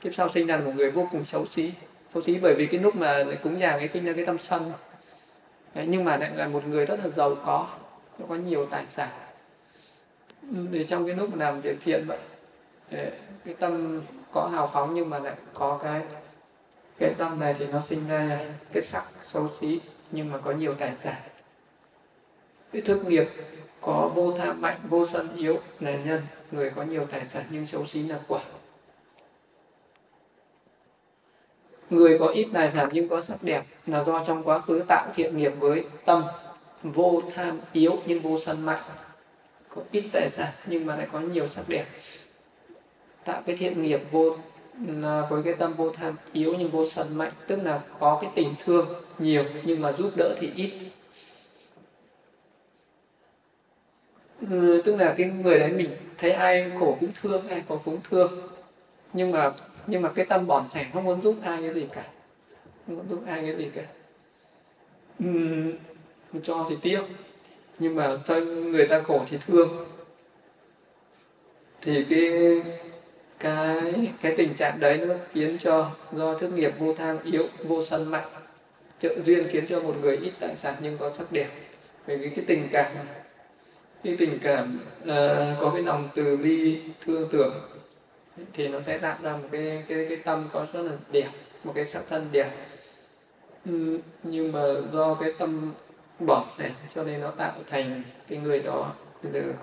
kiếp 0.00 0.14
sau 0.14 0.28
sinh 0.28 0.46
ra 0.46 0.56
một 0.56 0.72
người 0.74 0.90
vô 0.90 1.08
cùng 1.12 1.24
xấu 1.24 1.46
xí 1.46 1.72
xấu 2.14 2.22
xí 2.22 2.38
bởi 2.42 2.54
vì 2.54 2.66
cái 2.66 2.80
lúc 2.80 2.96
mà 2.96 3.24
cúng 3.42 3.60
dường 3.60 3.78
cái 3.78 3.88
sinh 3.92 4.04
ra 4.04 4.12
cái 4.12 4.26
tâm 4.26 4.38
sân. 4.38 4.72
Đấy, 5.74 5.86
nhưng 5.88 6.04
mà 6.04 6.16
lại 6.16 6.30
là 6.34 6.48
một 6.48 6.66
người 6.66 6.86
rất 6.86 7.00
là 7.04 7.08
giàu 7.08 7.34
có 7.44 7.68
có 8.28 8.34
nhiều 8.34 8.66
tài 8.66 8.86
sản. 8.86 9.10
Thì 10.72 10.84
trong 10.84 11.06
cái 11.06 11.16
lúc 11.16 11.36
làm 11.36 11.60
việc 11.60 11.76
thiện 11.84 12.04
vậy 12.06 12.18
cái 13.44 13.54
tâm 13.58 14.00
có 14.32 14.48
hào 14.52 14.70
phóng 14.72 14.94
nhưng 14.94 15.10
mà 15.10 15.18
lại 15.18 15.34
có 15.54 15.80
cái 15.82 16.02
cái 16.98 17.14
tâm 17.18 17.40
này 17.40 17.54
thì 17.58 17.66
nó 17.66 17.82
sinh 17.88 18.08
ra 18.08 18.40
cái 18.72 18.82
sắc 18.82 19.04
xấu 19.24 19.48
xí, 19.60 19.80
nhưng 20.10 20.32
mà 20.32 20.38
có 20.38 20.52
nhiều 20.52 20.74
tài 20.74 20.92
sản. 21.04 21.22
Cái 22.72 22.82
thức 22.82 23.04
nghiệp 23.06 23.28
có 23.80 24.10
vô 24.14 24.38
tham 24.38 24.60
mạnh, 24.60 24.76
vô 24.88 25.06
sân 25.12 25.36
yếu, 25.36 25.58
là 25.80 25.96
nhân, 25.96 26.22
người 26.50 26.70
có 26.70 26.82
nhiều 26.82 27.06
tài 27.10 27.26
sản 27.32 27.44
nhưng 27.50 27.66
xấu 27.66 27.86
xí 27.86 28.02
là 28.02 28.18
quả. 28.28 28.40
Người 31.90 32.18
có 32.18 32.26
ít 32.26 32.48
tài 32.52 32.72
sản 32.72 32.88
nhưng 32.92 33.08
có 33.08 33.20
sắc 33.20 33.42
đẹp 33.42 33.64
là 33.86 34.04
do 34.04 34.24
trong 34.26 34.42
quá 34.42 34.58
khứ 34.58 34.84
tạo 34.88 35.12
thiện 35.14 35.36
nghiệp 35.36 35.52
với 35.58 35.86
tâm 36.04 36.24
vô 36.82 37.22
tham 37.34 37.60
yếu 37.72 37.92
nhưng 38.06 38.20
vô 38.20 38.38
sân 38.40 38.66
mạnh. 38.66 38.82
Có 39.68 39.82
ít 39.90 40.04
tài 40.12 40.30
sản 40.30 40.52
nhưng 40.66 40.86
mà 40.86 40.96
lại 40.96 41.08
có 41.12 41.20
nhiều 41.20 41.48
sắc 41.48 41.68
đẹp. 41.68 41.86
Tạo 43.24 43.42
cái 43.46 43.56
thiện 43.56 43.82
nghiệp 43.82 44.00
vô 44.10 44.36
với 45.28 45.42
cái 45.42 45.54
tâm 45.58 45.74
vô 45.74 45.90
tham 45.90 46.16
yếu 46.32 46.54
nhưng 46.58 46.70
vô 46.70 46.86
sân 46.88 47.18
mạnh 47.18 47.32
tức 47.46 47.56
là 47.62 47.82
có 47.98 48.18
cái 48.22 48.30
tình 48.34 48.54
thương 48.64 48.86
nhiều 49.18 49.44
nhưng 49.64 49.80
mà 49.82 49.92
giúp 49.92 50.10
đỡ 50.16 50.36
thì 50.40 50.50
ít. 50.56 50.72
Ừ, 54.50 54.82
tức 54.84 54.96
là 54.96 55.14
cái 55.18 55.26
người 55.26 55.58
đấy 55.58 55.70
mình 55.70 55.96
thấy 56.18 56.30
ai 56.30 56.72
khổ 56.78 56.96
cũng 57.00 57.10
thương 57.22 57.48
ai 57.48 57.62
khổ 57.68 57.80
cũng 57.84 58.00
thương. 58.10 58.48
Nhưng 59.12 59.30
mà 59.30 59.52
nhưng 59.86 60.02
mà 60.02 60.08
cái 60.08 60.24
tâm 60.24 60.46
bỏn 60.46 60.68
sẻn 60.74 60.86
không 60.92 61.04
muốn 61.04 61.22
giúp 61.22 61.36
ai 61.42 61.62
cái 61.62 61.74
gì 61.74 61.86
cả. 61.94 62.04
Không 62.86 62.96
muốn 62.96 63.08
giúp 63.08 63.22
ai 63.26 63.40
cái 63.42 63.56
gì 63.56 63.70
cả. 63.74 63.82
Uhm, 65.24 65.72
cho 66.42 66.66
thì 66.70 66.76
tiếc 66.82 67.00
nhưng 67.78 67.94
mà 67.94 68.16
người 68.70 68.86
ta 68.86 69.00
khổ 69.00 69.24
thì 69.30 69.38
thương. 69.46 69.86
Thì 71.80 72.06
cái 72.10 72.30
cái 73.44 74.12
cái 74.20 74.34
tình 74.36 74.54
trạng 74.54 74.80
đấy 74.80 75.00
nó 75.08 75.14
khiến 75.32 75.58
cho 75.62 75.90
do 76.12 76.34
thức 76.38 76.52
nghiệp 76.52 76.72
vô 76.78 76.94
tham 76.94 77.18
yếu 77.24 77.46
vô 77.64 77.84
sân 77.84 78.10
mạnh. 78.10 78.28
Trợ 79.00 79.14
duyên 79.24 79.48
khiến 79.50 79.66
cho 79.68 79.80
một 79.80 79.94
người 80.00 80.16
ít 80.16 80.32
tài 80.40 80.56
sản 80.56 80.74
nhưng 80.80 80.98
có 80.98 81.12
sắc 81.12 81.32
đẹp. 81.32 81.48
Bởi 82.06 82.16
vì 82.16 82.30
cái 82.30 82.44
tình 82.48 82.68
cảm 82.72 82.92
cái 84.04 84.16
tình 84.18 84.38
cảm 84.42 84.80
uh, 85.02 85.60
có 85.60 85.70
cái 85.74 85.82
lòng 85.82 86.08
từ 86.14 86.36
bi 86.36 86.80
thương 87.04 87.28
tưởng 87.32 87.54
thì 88.52 88.68
nó 88.68 88.78
sẽ 88.86 88.98
tạo 88.98 89.16
ra 89.22 89.32
một 89.32 89.48
cái 89.52 89.84
cái 89.88 90.06
cái 90.08 90.18
tâm 90.24 90.48
có 90.52 90.66
rất 90.72 90.82
là 90.82 90.92
đẹp 91.12 91.28
một 91.64 91.72
cái 91.74 91.86
sắc 91.86 92.02
thân 92.08 92.28
đẹp. 92.32 92.50
Ừ, 93.66 93.98
nhưng 94.22 94.52
mà 94.52 94.62
do 94.92 95.14
cái 95.14 95.32
tâm 95.38 95.72
bỏ 96.18 96.46
sẻ 96.56 96.70
cho 96.94 97.04
nên 97.04 97.20
nó 97.20 97.30
tạo 97.30 97.52
thành 97.70 98.02
cái 98.28 98.38
người 98.38 98.58
đó 98.58 98.92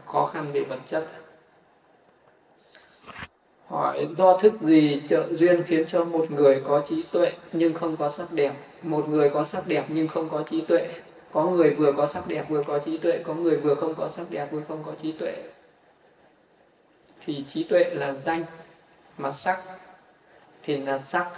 khó 0.05 0.31
khăn 0.33 0.51
về 0.51 0.63
vật 0.63 0.79
chất 0.89 1.07
hỏi, 3.71 4.07
do 4.17 4.37
thức 4.37 4.53
gì 4.61 5.01
trợ 5.09 5.27
duyên 5.31 5.63
khiến 5.63 5.85
cho 5.89 6.03
một 6.03 6.31
người 6.31 6.61
có 6.67 6.83
trí 6.89 7.03
tuệ 7.11 7.31
nhưng 7.53 7.73
không 7.73 7.97
có 7.97 8.13
sắc 8.17 8.31
đẹp? 8.31 8.53
Một 8.81 9.09
người 9.09 9.29
có 9.29 9.45
sắc 9.45 9.67
đẹp 9.67 9.85
nhưng 9.87 10.07
không 10.07 10.29
có 10.29 10.43
trí 10.49 10.61
tuệ. 10.61 10.87
Có 11.31 11.45
người 11.45 11.73
vừa 11.73 11.91
có 11.91 12.07
sắc 12.07 12.27
đẹp 12.27 12.49
vừa 12.49 12.63
có 12.63 12.79
trí 12.79 12.97
tuệ, 12.97 13.21
có 13.23 13.33
người 13.33 13.57
vừa 13.57 13.75
không 13.75 13.95
có 13.95 14.09
sắc 14.15 14.31
đẹp 14.31 14.51
vừa 14.51 14.61
không 14.67 14.83
có 14.85 14.91
trí 15.01 15.11
tuệ. 15.11 15.33
Thì 17.25 17.45
trí 17.49 17.63
tuệ 17.63 17.83
là 17.83 18.13
danh 18.25 18.43
mà 19.17 19.33
sắc 19.33 19.61
thì 20.63 20.77
là 20.77 21.01
sắc. 21.07 21.31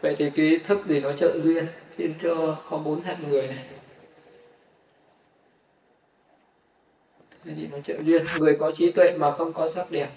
Vậy 0.00 0.16
thì 0.18 0.30
cái 0.30 0.60
thức 0.64 0.86
gì 0.86 1.00
nó 1.00 1.12
trợ 1.12 1.38
duyên 1.44 1.66
khiến 1.96 2.14
cho 2.22 2.56
có 2.70 2.76
bốn 2.78 3.00
hạng 3.00 3.28
người 3.28 3.46
này? 3.46 3.64
Thì 7.44 7.68
nó 7.72 7.78
trợ 7.84 7.94
duyên? 8.02 8.24
Người 8.38 8.56
có 8.60 8.70
trí 8.70 8.92
tuệ 8.92 9.12
mà 9.18 9.30
không 9.30 9.52
có 9.52 9.70
sắc 9.74 9.90
đẹp 9.90 10.08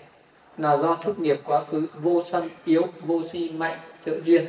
là 0.62 0.78
do 0.78 0.96
thức 0.96 1.20
nghiệp 1.20 1.40
quá 1.46 1.64
khứ 1.72 1.88
vô 2.02 2.24
sân 2.26 2.50
yếu 2.66 2.84
vô 3.06 3.22
si 3.32 3.50
mạnh 3.50 3.78
trợ 4.06 4.20
duyên. 4.26 4.46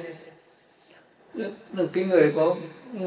Là 1.35 1.49
cái 1.93 2.05
người 2.05 2.33
có 2.37 2.57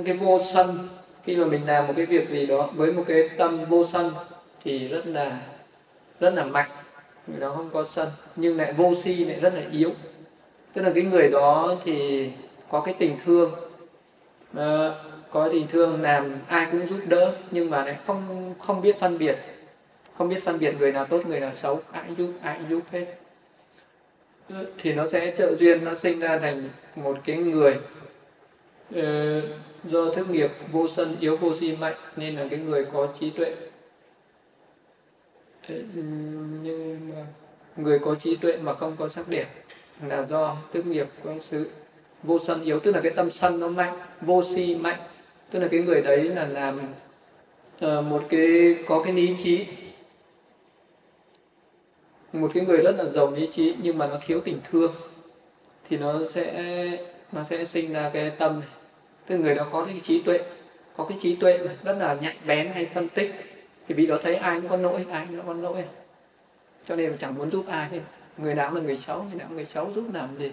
cái 0.06 0.18
vô 0.18 0.41
sân 0.53 0.90
khi 1.23 1.36
mà 1.36 1.45
mình 1.45 1.65
làm 1.65 1.88
một 1.88 1.94
cái 1.98 2.06
việc 2.06 2.30
gì 2.30 2.45
đó 2.45 2.69
với 2.76 2.94
một 2.94 3.03
cái 3.07 3.30
tâm 3.38 3.65
vô 3.65 3.86
sân 3.86 4.11
thì 4.64 4.88
rất 4.88 5.07
là 5.07 5.41
rất 6.19 6.34
là 6.34 6.44
mạnh. 6.44 6.69
Người 7.27 7.40
đó 7.40 7.53
không 7.56 7.69
có 7.73 7.86
sân 7.90 8.10
nhưng 8.36 8.57
lại 8.57 8.73
vô 8.73 8.94
si 9.03 9.26
lại 9.26 9.40
rất 9.40 9.53
là 9.53 9.61
yếu. 9.72 9.91
Tức 10.73 10.82
là 10.82 10.91
cái 10.95 11.03
người 11.03 11.30
đó 11.30 11.76
thì 11.84 12.30
có 12.69 12.82
cái 12.82 12.95
tình 12.99 13.18
thương. 13.26 13.52
À, 14.57 14.91
có 15.32 15.49
tình 15.49 15.68
thương 15.68 16.02
làm 16.02 16.36
ai 16.48 16.68
cũng 16.72 16.90
giúp 16.90 16.99
đỡ 17.07 17.34
nhưng 17.52 17.69
mà 17.69 17.86
lại 17.86 17.98
không 18.07 18.53
không 18.60 18.82
biết 18.82 18.99
phân 18.99 19.18
biệt 19.18 19.38
không 20.18 20.30
biết 20.30 20.44
phân 20.44 20.60
biệt 20.60 20.76
người 20.80 20.92
nào 20.92 21.06
tốt 21.06 21.26
người 21.26 21.40
nào 21.40 21.52
xấu 21.56 21.82
ai 21.92 22.16
giúp 22.18 22.34
ai 22.42 22.60
giúp 22.70 22.82
hết. 22.92 23.06
Thì 24.78 24.94
nó 24.94 25.08
sẽ 25.08 25.36
trợ 25.38 25.56
duyên 25.60 25.84
nó 25.84 25.96
sinh 25.96 26.20
ra 26.20 26.40
thành 26.40 26.70
một 26.96 27.18
cái 27.26 27.38
người 27.38 27.80
ờ, 28.96 29.42
do 29.84 30.10
thức 30.16 30.30
nghiệp 30.30 30.50
vô 30.72 30.88
sân 30.88 31.18
yếu 31.20 31.38
vô 31.38 31.56
si 31.56 31.76
mạnh 31.76 31.96
nên 32.16 32.36
là 32.36 32.48
cái 32.50 32.60
người 32.60 32.86
có 32.94 33.08
trí 33.20 33.30
tuệ. 33.30 33.56
Nhưng 36.64 37.10
mà 37.10 37.26
người 37.76 38.00
có 38.00 38.16
trí 38.16 38.36
tuệ 38.36 38.58
mà 38.58 38.74
không 38.74 38.96
có 39.00 39.10
sắc 39.10 39.28
đẹp 39.30 39.46
là 40.08 40.26
do 40.30 40.58
thức 40.74 40.86
nghiệp 40.86 41.08
của 41.24 41.34
sự 41.42 41.70
vô 42.24 42.40
sân 42.48 42.64
yếu 42.64 42.80
tức 42.80 42.96
là 42.96 43.02
cái 43.02 43.12
tâm 43.16 43.32
sân 43.32 43.60
nó 43.60 43.68
mạnh 43.68 44.00
vô 44.22 44.44
si 44.56 44.76
mạnh 44.76 45.00
tức 45.52 45.60
là 45.60 45.68
cái 45.68 45.80
người 45.80 46.02
đấy 46.02 46.24
là 46.24 46.46
làm 46.48 46.80
uh, 47.86 48.06
một 48.06 48.24
cái 48.30 48.76
có 48.88 49.04
cái 49.04 49.14
lý 49.14 49.36
trí 49.44 49.66
một 52.41 52.52
cái 52.53 52.66
người 52.66 52.78
rất 52.78 52.95
là 52.98 53.06
giàu 53.06 53.32
lý 53.32 53.49
trí, 53.53 53.76
nhưng 53.82 53.98
mà 53.98 54.07
nó 54.07 54.18
thiếu 54.26 54.41
tình 54.45 54.60
thương, 54.72 54.94
thì 55.90 55.98
nó 55.98 56.14
sẽ 56.34 56.98
nó 57.32 57.44
sẽ 57.49 57.66
sinh 57.66 57.94
ra 57.94 58.10
cái 58.14 58.30
tâm 58.30 58.60
này. 58.60 58.70
Tức 59.28 59.38
người 59.38 59.56
đó 59.56 59.68
có 59.72 59.86
cái 59.86 60.02
trí 60.03 60.22
tuệ, 60.22 60.40
có 60.98 61.06
cái 61.06 61.18
trí 61.22 61.36
tuệ 61.36 61.57
mà 61.57 61.72
rất 61.84 61.98
là 61.99 62.14
nhạy 62.14 62.36
bén 62.45 62.72
hay 62.74 62.86
phân 62.94 63.10
tích, 63.10 63.36
thì 63.88 63.95
bị 63.95 64.07
đó 64.07 64.18
thấy 64.24 64.36
ai 64.36 64.62
cũng 64.62 64.70
có 64.70 64.78
lỗi, 64.78 65.06
ai 65.12 65.26
cũng 65.30 65.48
có 65.48 65.53
lỗi 65.53 65.84
cho 66.88 66.95
nên 66.95 67.18
chẳng 67.20 67.36
muốn 67.36 67.52
giúp 67.52 67.66
ai 67.68 67.90
hết. 67.90 67.99
Người 68.38 68.56
nào 68.56 68.74
là 68.74 68.82
người 68.82 68.98
xấu, 68.98 69.24
người 69.24 69.36
nào 69.36 69.48
người 69.52 69.66
xấu, 69.74 69.91
giúp 69.95 70.03
làm 70.14 70.38
gì? 70.38 70.52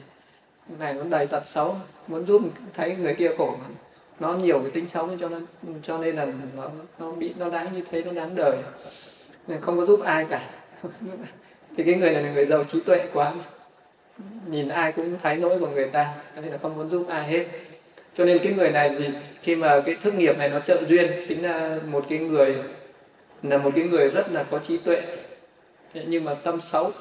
Người 0.68 0.78
này 0.78 0.94
nó 0.94 1.04
đầy 1.04 1.26
tật 1.26 1.46
xấu, 1.46 1.76
muốn 2.06 2.26
giúp 2.26 2.42
thấy 2.74 2.96
người 2.96 3.14
kia 3.14 3.30
khổ 3.38 3.56
nó 4.20 4.32
nhiều 4.32 4.60
cái 4.60 4.70
tính 4.70 4.88
xấu, 4.88 5.10
cho 5.20 5.28
nên 5.28 5.46
cho 5.82 5.98
nên 5.98 6.16
là 6.16 6.26
nó 6.56 6.70
nó 6.98 7.12
bị, 7.12 7.34
nó 7.38 7.48
đáng 7.48 7.72
như 7.72 7.82
thế, 7.90 8.02
nó 8.02 8.12
đáng 8.12 8.34
đời. 8.34 8.58
Không 9.60 9.76
có 9.76 9.86
giúp 9.86 10.00
ai 10.04 10.26
cả. 10.30 10.50
thì 11.76 11.84
cái 11.84 11.94
người 11.94 12.10
này 12.10 12.22
là 12.22 12.30
người 12.32 12.46
giàu 12.46 12.64
trí 12.64 12.80
tuệ 12.80 13.06
quá 13.12 13.32
nhìn 14.46 14.68
ai 14.68 14.92
cũng 14.92 15.18
thấy 15.22 15.36
lỗi 15.36 15.58
của 15.58 15.68
người 15.68 15.86
ta 15.86 16.14
cho 16.36 16.40
nên 16.40 16.52
là 16.52 16.58
không 16.58 16.76
muốn 16.76 16.90
giúp 16.90 17.06
ai 17.08 17.26
hết. 17.26 17.46
Cho 18.16 18.24
nên 18.24 18.38
cái 18.38 18.52
người 18.52 18.70
này 18.70 18.94
thì 18.98 19.08
khi 19.42 19.56
mà 19.56 19.80
cái 19.86 19.94
thức 19.94 20.14
nghiệp 20.14 20.38
này 20.38 20.48
nó 20.48 20.60
trợ 20.60 20.82
duyên 20.88 21.10
chính 21.28 21.42
là 21.42 21.78
một 21.86 22.04
cái 22.08 22.18
người 22.18 22.56
là 23.42 23.58
một 23.58 23.70
cái 23.74 23.84
người 23.84 24.10
rất 24.10 24.32
là 24.32 24.42
có 24.42 24.58
trí 24.58 24.76
tuệ. 24.76 25.02
Nhưng 25.94 26.24
mà 26.24 26.34
tâm 26.34 26.60
xấu. 26.60 26.92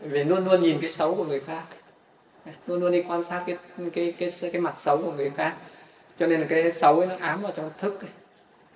Vì 0.00 0.24
luôn 0.24 0.44
luôn 0.44 0.60
nhìn 0.60 0.80
cái 0.80 0.90
xấu 0.90 1.14
của 1.14 1.24
người 1.24 1.40
khác. 1.40 1.62
Luôn 2.66 2.80
luôn 2.80 2.92
đi 2.92 3.02
quan 3.08 3.24
sát 3.24 3.44
cái 3.46 3.56
cái 3.94 4.14
cái 4.18 4.30
cái, 4.40 4.50
cái 4.50 4.60
mặt 4.60 4.74
xấu 4.78 4.98
của 4.98 5.12
người 5.12 5.30
khác. 5.36 5.54
Cho 6.18 6.26
nên 6.26 6.40
là 6.40 6.46
cái 6.50 6.72
xấu 6.72 6.98
ấy 6.98 7.06
nó 7.06 7.14
ám 7.20 7.42
vào 7.42 7.52
trong 7.56 7.70
thức 7.78 8.00
ấy. 8.00 8.10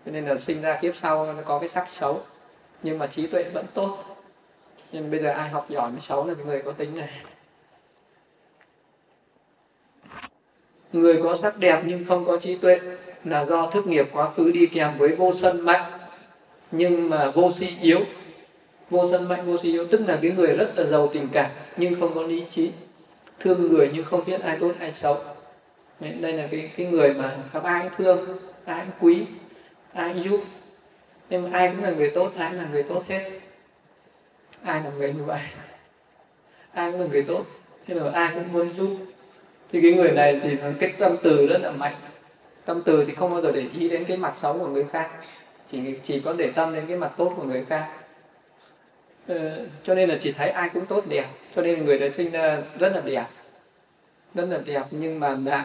cho 0.06 0.12
nên 0.12 0.26
là 0.26 0.38
sinh 0.38 0.62
ra 0.62 0.78
kiếp 0.82 0.96
sau 0.96 1.32
nó 1.32 1.42
có 1.44 1.58
cái 1.58 1.68
sắc 1.68 1.88
xấu. 1.98 2.22
Nhưng 2.82 2.98
mà 2.98 3.06
trí 3.06 3.26
tuệ 3.26 3.42
vẫn 3.42 3.66
tốt 3.74 4.17
nhưng 4.92 5.10
bây 5.10 5.20
giờ 5.22 5.30
ai 5.30 5.48
học 5.48 5.66
giỏi 5.68 5.90
mới 5.90 6.00
xấu 6.00 6.26
là 6.26 6.34
cái 6.34 6.44
người 6.44 6.62
có 6.62 6.72
tính 6.72 6.96
này. 6.96 7.08
Người 10.92 11.20
có 11.22 11.36
sắc 11.36 11.58
đẹp 11.58 11.82
nhưng 11.84 12.04
không 12.04 12.24
có 12.24 12.36
trí 12.36 12.56
tuệ 12.56 12.80
là 13.24 13.44
do 13.44 13.70
thức 13.70 13.86
nghiệp 13.86 14.08
quá 14.12 14.30
khứ 14.30 14.52
đi 14.52 14.66
kèm 14.66 14.98
với 14.98 15.16
vô 15.16 15.34
sân 15.34 15.60
mạnh. 15.60 15.92
Nhưng 16.70 17.10
mà 17.10 17.30
vô 17.30 17.52
si 17.56 17.68
yếu. 17.80 18.00
Vô 18.90 19.08
sân 19.10 19.28
mạnh, 19.28 19.46
vô 19.46 19.56
si 19.62 19.68
yếu 19.72 19.86
tức 19.86 20.00
là 20.06 20.18
cái 20.22 20.30
người 20.30 20.56
rất 20.56 20.72
là 20.76 20.84
giàu 20.84 21.10
tình 21.12 21.28
cảm 21.32 21.50
nhưng 21.76 22.00
không 22.00 22.14
có 22.14 22.22
lý 22.22 22.44
trí. 22.50 22.72
Thương 23.40 23.68
người 23.68 23.90
nhưng 23.94 24.04
không 24.04 24.24
biết 24.24 24.40
ai 24.40 24.56
tốt, 24.60 24.72
ai 24.80 24.92
xấu. 24.92 25.18
Đây 26.00 26.32
là 26.32 26.46
cái 26.50 26.70
cái 26.76 26.86
người 26.86 27.14
mà 27.14 27.36
gặp 27.52 27.62
ai 27.62 27.82
cũng 27.82 27.92
thương, 27.98 28.38
ai 28.64 28.86
cũng 28.86 28.94
quý, 29.00 29.26
ai 29.92 30.14
cũng 30.14 30.24
giúp. 30.24 30.40
Nhưng 31.30 31.42
mà 31.42 31.58
ai 31.58 31.68
cũng 31.68 31.84
là 31.84 31.90
người 31.90 32.10
tốt, 32.14 32.32
ai 32.36 32.50
cũng 32.50 32.58
là 32.58 32.68
người 32.72 32.82
tốt 32.82 33.02
hết 33.08 33.37
ai 34.62 34.82
là 34.84 34.90
người 34.90 35.12
như 35.12 35.24
vậy? 35.24 35.40
Ai 36.72 36.92
cũng 36.92 37.00
là 37.00 37.06
người 37.06 37.22
tốt. 37.22 37.44
Thế 37.86 37.94
rồi 37.94 38.12
ai 38.12 38.30
cũng 38.34 38.52
muốn 38.52 38.70
giúp. 38.76 38.96
Thì 39.72 39.82
cái 39.82 39.92
người 39.92 40.12
này 40.12 40.40
thì 40.42 40.56
cái 40.80 40.92
tâm 40.98 41.16
từ 41.22 41.46
rất 41.46 41.60
là 41.62 41.70
mạnh. 41.70 41.94
Tâm 42.64 42.82
từ 42.84 43.04
thì 43.04 43.14
không 43.14 43.30
bao 43.30 43.40
giờ 43.40 43.52
để 43.52 43.66
ý 43.78 43.88
đến 43.88 44.04
cái 44.04 44.16
mặt 44.16 44.34
xấu 44.40 44.58
của 44.58 44.66
người 44.66 44.84
khác. 44.84 45.10
Chỉ 45.70 45.80
chỉ 46.04 46.20
có 46.20 46.32
để 46.32 46.50
tâm 46.50 46.74
đến 46.74 46.84
cái 46.88 46.96
mặt 46.96 47.12
tốt 47.16 47.32
của 47.36 47.42
người 47.42 47.64
khác. 47.68 47.88
Ờ, 49.26 49.66
cho 49.84 49.94
nên 49.94 50.08
là 50.08 50.16
chỉ 50.20 50.32
thấy 50.32 50.48
ai 50.48 50.68
cũng 50.68 50.86
tốt 50.86 51.04
đẹp. 51.08 51.26
Cho 51.56 51.62
nên 51.62 51.84
người 51.84 51.98
đấy 51.98 52.10
sinh 52.12 52.30
ra 52.30 52.62
rất 52.78 52.92
là 52.94 53.00
đẹp. 53.00 53.26
Rất 54.34 54.44
là 54.50 54.58
đẹp 54.64 54.84
nhưng 54.90 55.20
mà 55.20 55.36
lại 55.44 55.64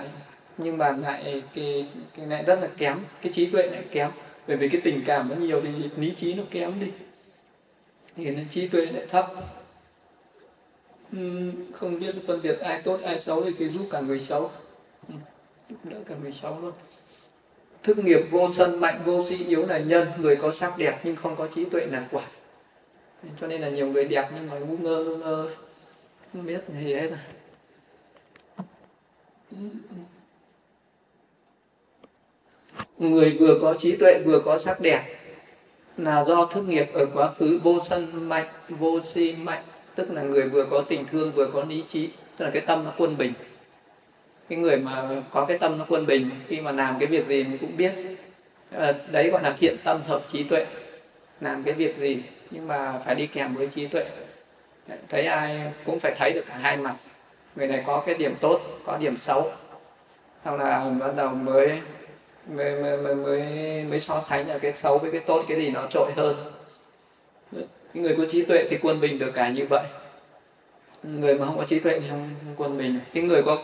nhưng 0.57 0.77
mà 0.77 0.91
lại 0.91 1.43
cái 1.55 1.87
cái 2.17 2.25
này 2.25 2.43
rất 2.43 2.59
là 2.61 2.67
kém. 2.77 2.99
Cái 3.21 3.33
trí 3.33 3.45
tuệ 3.45 3.63
lại 3.63 3.83
kém. 3.91 4.11
Bởi 4.47 4.57
vì 4.57 4.69
cái 4.69 4.81
tình 4.83 5.03
cảm 5.05 5.29
nó 5.29 5.35
nhiều 5.35 5.61
thì 5.61 5.69
lý 5.97 6.13
trí 6.17 6.33
nó 6.33 6.43
kém 6.51 6.79
đi 6.79 6.87
thì 8.15 8.31
nó 8.31 8.41
trí 8.51 8.67
tuệ 8.67 8.85
lại 8.85 9.05
thấp. 9.09 9.33
Không 11.73 11.99
biết 11.99 12.15
phân 12.27 12.41
biệt 12.41 12.59
ai 12.59 12.81
tốt, 12.81 12.99
ai 13.03 13.19
xấu 13.19 13.43
thì 13.43 13.51
cứ 13.59 13.69
giúp 13.69 13.87
cả 13.91 13.99
người 14.01 14.19
xấu. 14.19 14.51
Giúp 15.69 15.77
đỡ 15.83 15.97
cả 16.05 16.15
người 16.21 16.33
xấu 16.41 16.59
luôn. 16.61 16.73
Thức 17.83 17.97
nghiệp 17.97 18.21
vô 18.31 18.49
sân, 18.53 18.79
mạnh 18.79 19.01
vô 19.05 19.25
sĩ, 19.29 19.45
yếu 19.45 19.65
là 19.65 19.77
nhân. 19.77 20.07
Người 20.17 20.35
có 20.35 20.53
sắc 20.53 20.77
đẹp 20.77 20.99
nhưng 21.03 21.15
không 21.15 21.35
có 21.35 21.47
trí 21.47 21.65
tuệ 21.65 21.85
là 21.85 22.07
quả. 22.11 22.27
Cho 23.41 23.47
nên 23.47 23.61
là 23.61 23.69
nhiều 23.69 23.87
người 23.87 24.05
đẹp 24.05 24.29
nhưng 24.35 24.49
mà 24.49 24.59
ngu 24.59 24.77
ngơ 24.77 25.03
ngu 25.03 25.17
ngơ. 25.17 25.49
Không 26.33 26.45
biết 26.45 26.61
gì 26.67 26.93
hết 26.93 27.09
à. 27.09 27.19
rồi 33.03 33.11
người 33.11 33.37
vừa 33.39 33.59
có 33.61 33.75
trí 33.79 33.95
tuệ, 33.95 34.19
vừa 34.25 34.39
có 34.39 34.59
sắc 34.59 34.79
đẹp 34.79 35.03
là 35.97 36.23
do 36.23 36.45
thức 36.45 36.61
nghiệp 36.61 36.89
ở 36.93 37.05
quá 37.13 37.29
khứ, 37.39 37.59
vô 37.63 37.79
sân 37.89 38.29
mạnh, 38.29 38.45
vô 38.69 38.99
si 39.13 39.33
mạnh, 39.33 39.63
tức 39.95 40.11
là 40.11 40.21
người 40.21 40.49
vừa 40.49 40.65
có 40.71 40.83
tình 40.87 41.05
thương, 41.11 41.31
vừa 41.31 41.47
có 41.53 41.63
lý 41.69 41.83
trí, 41.89 42.09
tức 42.37 42.45
là 42.45 42.51
cái 42.51 42.61
tâm 42.61 42.83
nó 42.85 42.91
quân 42.97 43.17
bình. 43.17 43.33
Cái 44.49 44.59
người 44.59 44.77
mà 44.77 45.09
có 45.31 45.45
cái 45.45 45.57
tâm 45.57 45.77
nó 45.77 45.85
quân 45.89 46.05
bình, 46.05 46.29
khi 46.47 46.61
mà 46.61 46.71
làm 46.71 46.99
cái 46.99 47.07
việc 47.07 47.27
gì 47.27 47.43
mình 47.43 47.57
cũng 47.57 47.77
biết. 47.77 47.93
Ờ, 48.71 48.95
đấy 49.11 49.29
gọi 49.29 49.43
là 49.43 49.55
thiện 49.59 49.75
tâm 49.83 50.01
hợp 50.07 50.21
trí 50.31 50.43
tuệ. 50.43 50.65
Làm 51.41 51.63
cái 51.63 51.73
việc 51.73 51.97
gì, 51.97 52.23
nhưng 52.51 52.67
mà 52.67 53.01
phải 53.05 53.15
đi 53.15 53.27
kèm 53.27 53.55
với 53.55 53.67
trí 53.67 53.87
tuệ. 53.87 54.05
Thấy 55.09 55.25
ai 55.25 55.71
cũng 55.85 55.99
phải 55.99 56.15
thấy 56.17 56.31
được 56.31 56.45
cả 56.47 56.57
hai 56.61 56.77
mặt. 56.77 56.95
Người 57.55 57.67
này 57.67 57.83
có 57.87 58.03
cái 58.05 58.15
điểm 58.15 58.35
tốt, 58.41 58.61
có 58.85 58.97
điểm 58.97 59.17
xấu. 59.21 59.51
Xong 60.45 60.59
là 60.59 60.91
bắt 60.99 61.15
đầu 61.15 61.29
mới 61.29 61.81
mới 62.47 62.81
mới 62.81 62.97
mới 62.97 63.15
mới, 63.15 63.43
mới 63.83 63.99
so 63.99 64.23
sánh 64.29 64.47
là 64.47 64.57
cái 64.57 64.73
xấu 64.73 64.97
với 64.97 65.11
cái 65.11 65.21
tốt 65.21 65.45
cái 65.47 65.57
gì 65.57 65.69
nó 65.69 65.87
trội 65.89 66.11
hơn. 66.15 66.51
Cái 67.93 68.03
người 68.03 68.15
có 68.17 68.25
trí 68.31 68.45
tuệ 68.45 68.67
thì 68.69 68.77
quân 68.81 69.01
bình 69.01 69.19
được 69.19 69.31
cả 69.33 69.49
như 69.49 69.65
vậy. 69.69 69.83
Người 71.03 71.37
mà 71.37 71.45
không 71.45 71.57
có 71.57 71.65
trí 71.65 71.79
tuệ 71.79 71.99
thì 71.99 72.09
không, 72.09 72.29
không 72.45 72.55
quân 72.57 72.77
bình. 72.77 72.99
Cái 73.13 73.23
người 73.23 73.43
có 73.43 73.63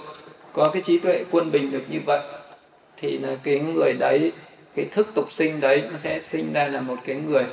có 0.54 0.70
cái 0.74 0.82
trí 0.82 1.00
tuệ 1.00 1.24
quân 1.32 1.52
bình 1.52 1.72
được 1.72 1.84
như 1.90 2.00
vậy 2.06 2.22
thì 2.98 3.18
là 3.18 3.38
cái 3.44 3.60
người 3.60 3.94
đấy 4.00 4.32
cái 4.76 4.86
thức 4.92 5.08
tục 5.16 5.32
sinh 5.32 5.60
đấy 5.60 5.84
nó 5.92 6.00
sẽ 6.04 6.22
sinh 6.32 6.54
ra 6.54 6.68
là 6.68 6.82
một 6.82 6.98
cái 7.06 7.16
người 7.16 7.46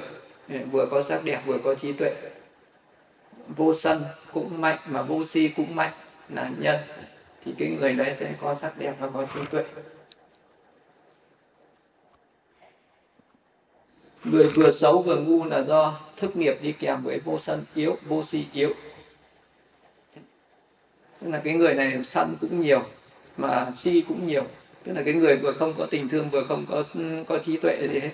ừ, 0.49 0.57
vừa 0.71 0.87
có 0.87 1.03
sắc 1.03 1.25
đẹp 1.25 1.41
vừa 1.47 1.59
có 1.59 1.75
trí 1.75 1.93
tuệ. 1.93 2.15
Vô 3.49 3.75
sân 3.75 4.05
cũng 4.33 4.61
mạnh 4.61 4.79
mà 4.87 5.03
vô 5.03 5.27
si 5.27 5.51
cũng 5.57 5.77
mạnh 5.77 5.93
là 6.29 6.51
nhân. 6.59 6.77
Thì 7.45 7.55
cái 7.59 7.69
người 7.69 7.93
đấy 7.93 8.15
sẽ 8.19 8.33
có 8.41 8.57
sắc 8.63 8.79
đẹp 8.79 8.95
và 9.01 9.09
có 9.15 9.27
trí 9.35 9.41
tuệ. 9.51 9.65
Người 14.31 14.49
vừa 14.49 14.71
xấu 14.71 15.03
vừa 15.03 15.17
ngu 15.17 15.45
là 15.45 15.63
do 15.63 16.01
thức 16.17 16.37
nghiệp 16.37 16.59
đi 16.63 16.73
kèm 16.73 17.03
với 17.03 17.21
vô 17.21 17.39
sân 17.43 17.65
yếu, 17.75 17.97
vô 18.09 18.25
si 18.25 18.47
yếu. 18.53 18.75
Tức 21.21 21.31
là 21.31 21.41
cái 21.45 21.55
người 21.55 21.75
này 21.75 22.05
sân 22.05 22.37
cũng 22.41 22.61
nhiều, 22.61 22.83
mà 23.37 23.73
si 23.77 24.05
cũng 24.09 24.27
nhiều. 24.27 24.45
Tức 24.85 24.93
là 24.93 25.03
cái 25.05 25.15
người 25.15 25.37
vừa 25.37 25.53
không 25.53 25.75
có 25.79 25.87
tình 25.91 26.09
thương, 26.09 26.31
vừa 26.31 26.45
không 26.45 26.67
có 26.69 26.85
có 27.29 27.39
trí 27.39 27.57
tuệ 27.57 27.89
gì 27.93 28.01
hết. 28.01 28.11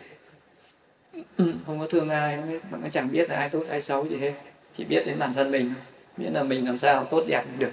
Không 1.67 1.81
có 1.81 1.87
thương 1.91 2.09
ai 2.09 2.37
không 2.37 2.51
biết 2.51 2.61
mà 2.71 2.79
nó 2.83 2.89
chẳng 2.93 3.13
biết 3.13 3.31
là 3.31 3.37
ai 3.37 3.49
tốt, 3.49 3.65
ai 3.69 3.83
xấu 3.83 4.09
gì 4.09 4.17
hết. 4.17 4.33
Chỉ 4.77 4.85
biết 4.85 5.03
đến 5.07 5.19
bản 5.19 5.35
thân 5.35 5.51
mình 5.51 5.75
biết 6.17 6.31
là 6.33 6.43
mình 6.43 6.67
làm 6.67 6.79
sao 6.79 7.05
tốt 7.05 7.25
đẹp 7.29 7.45
được. 7.59 7.71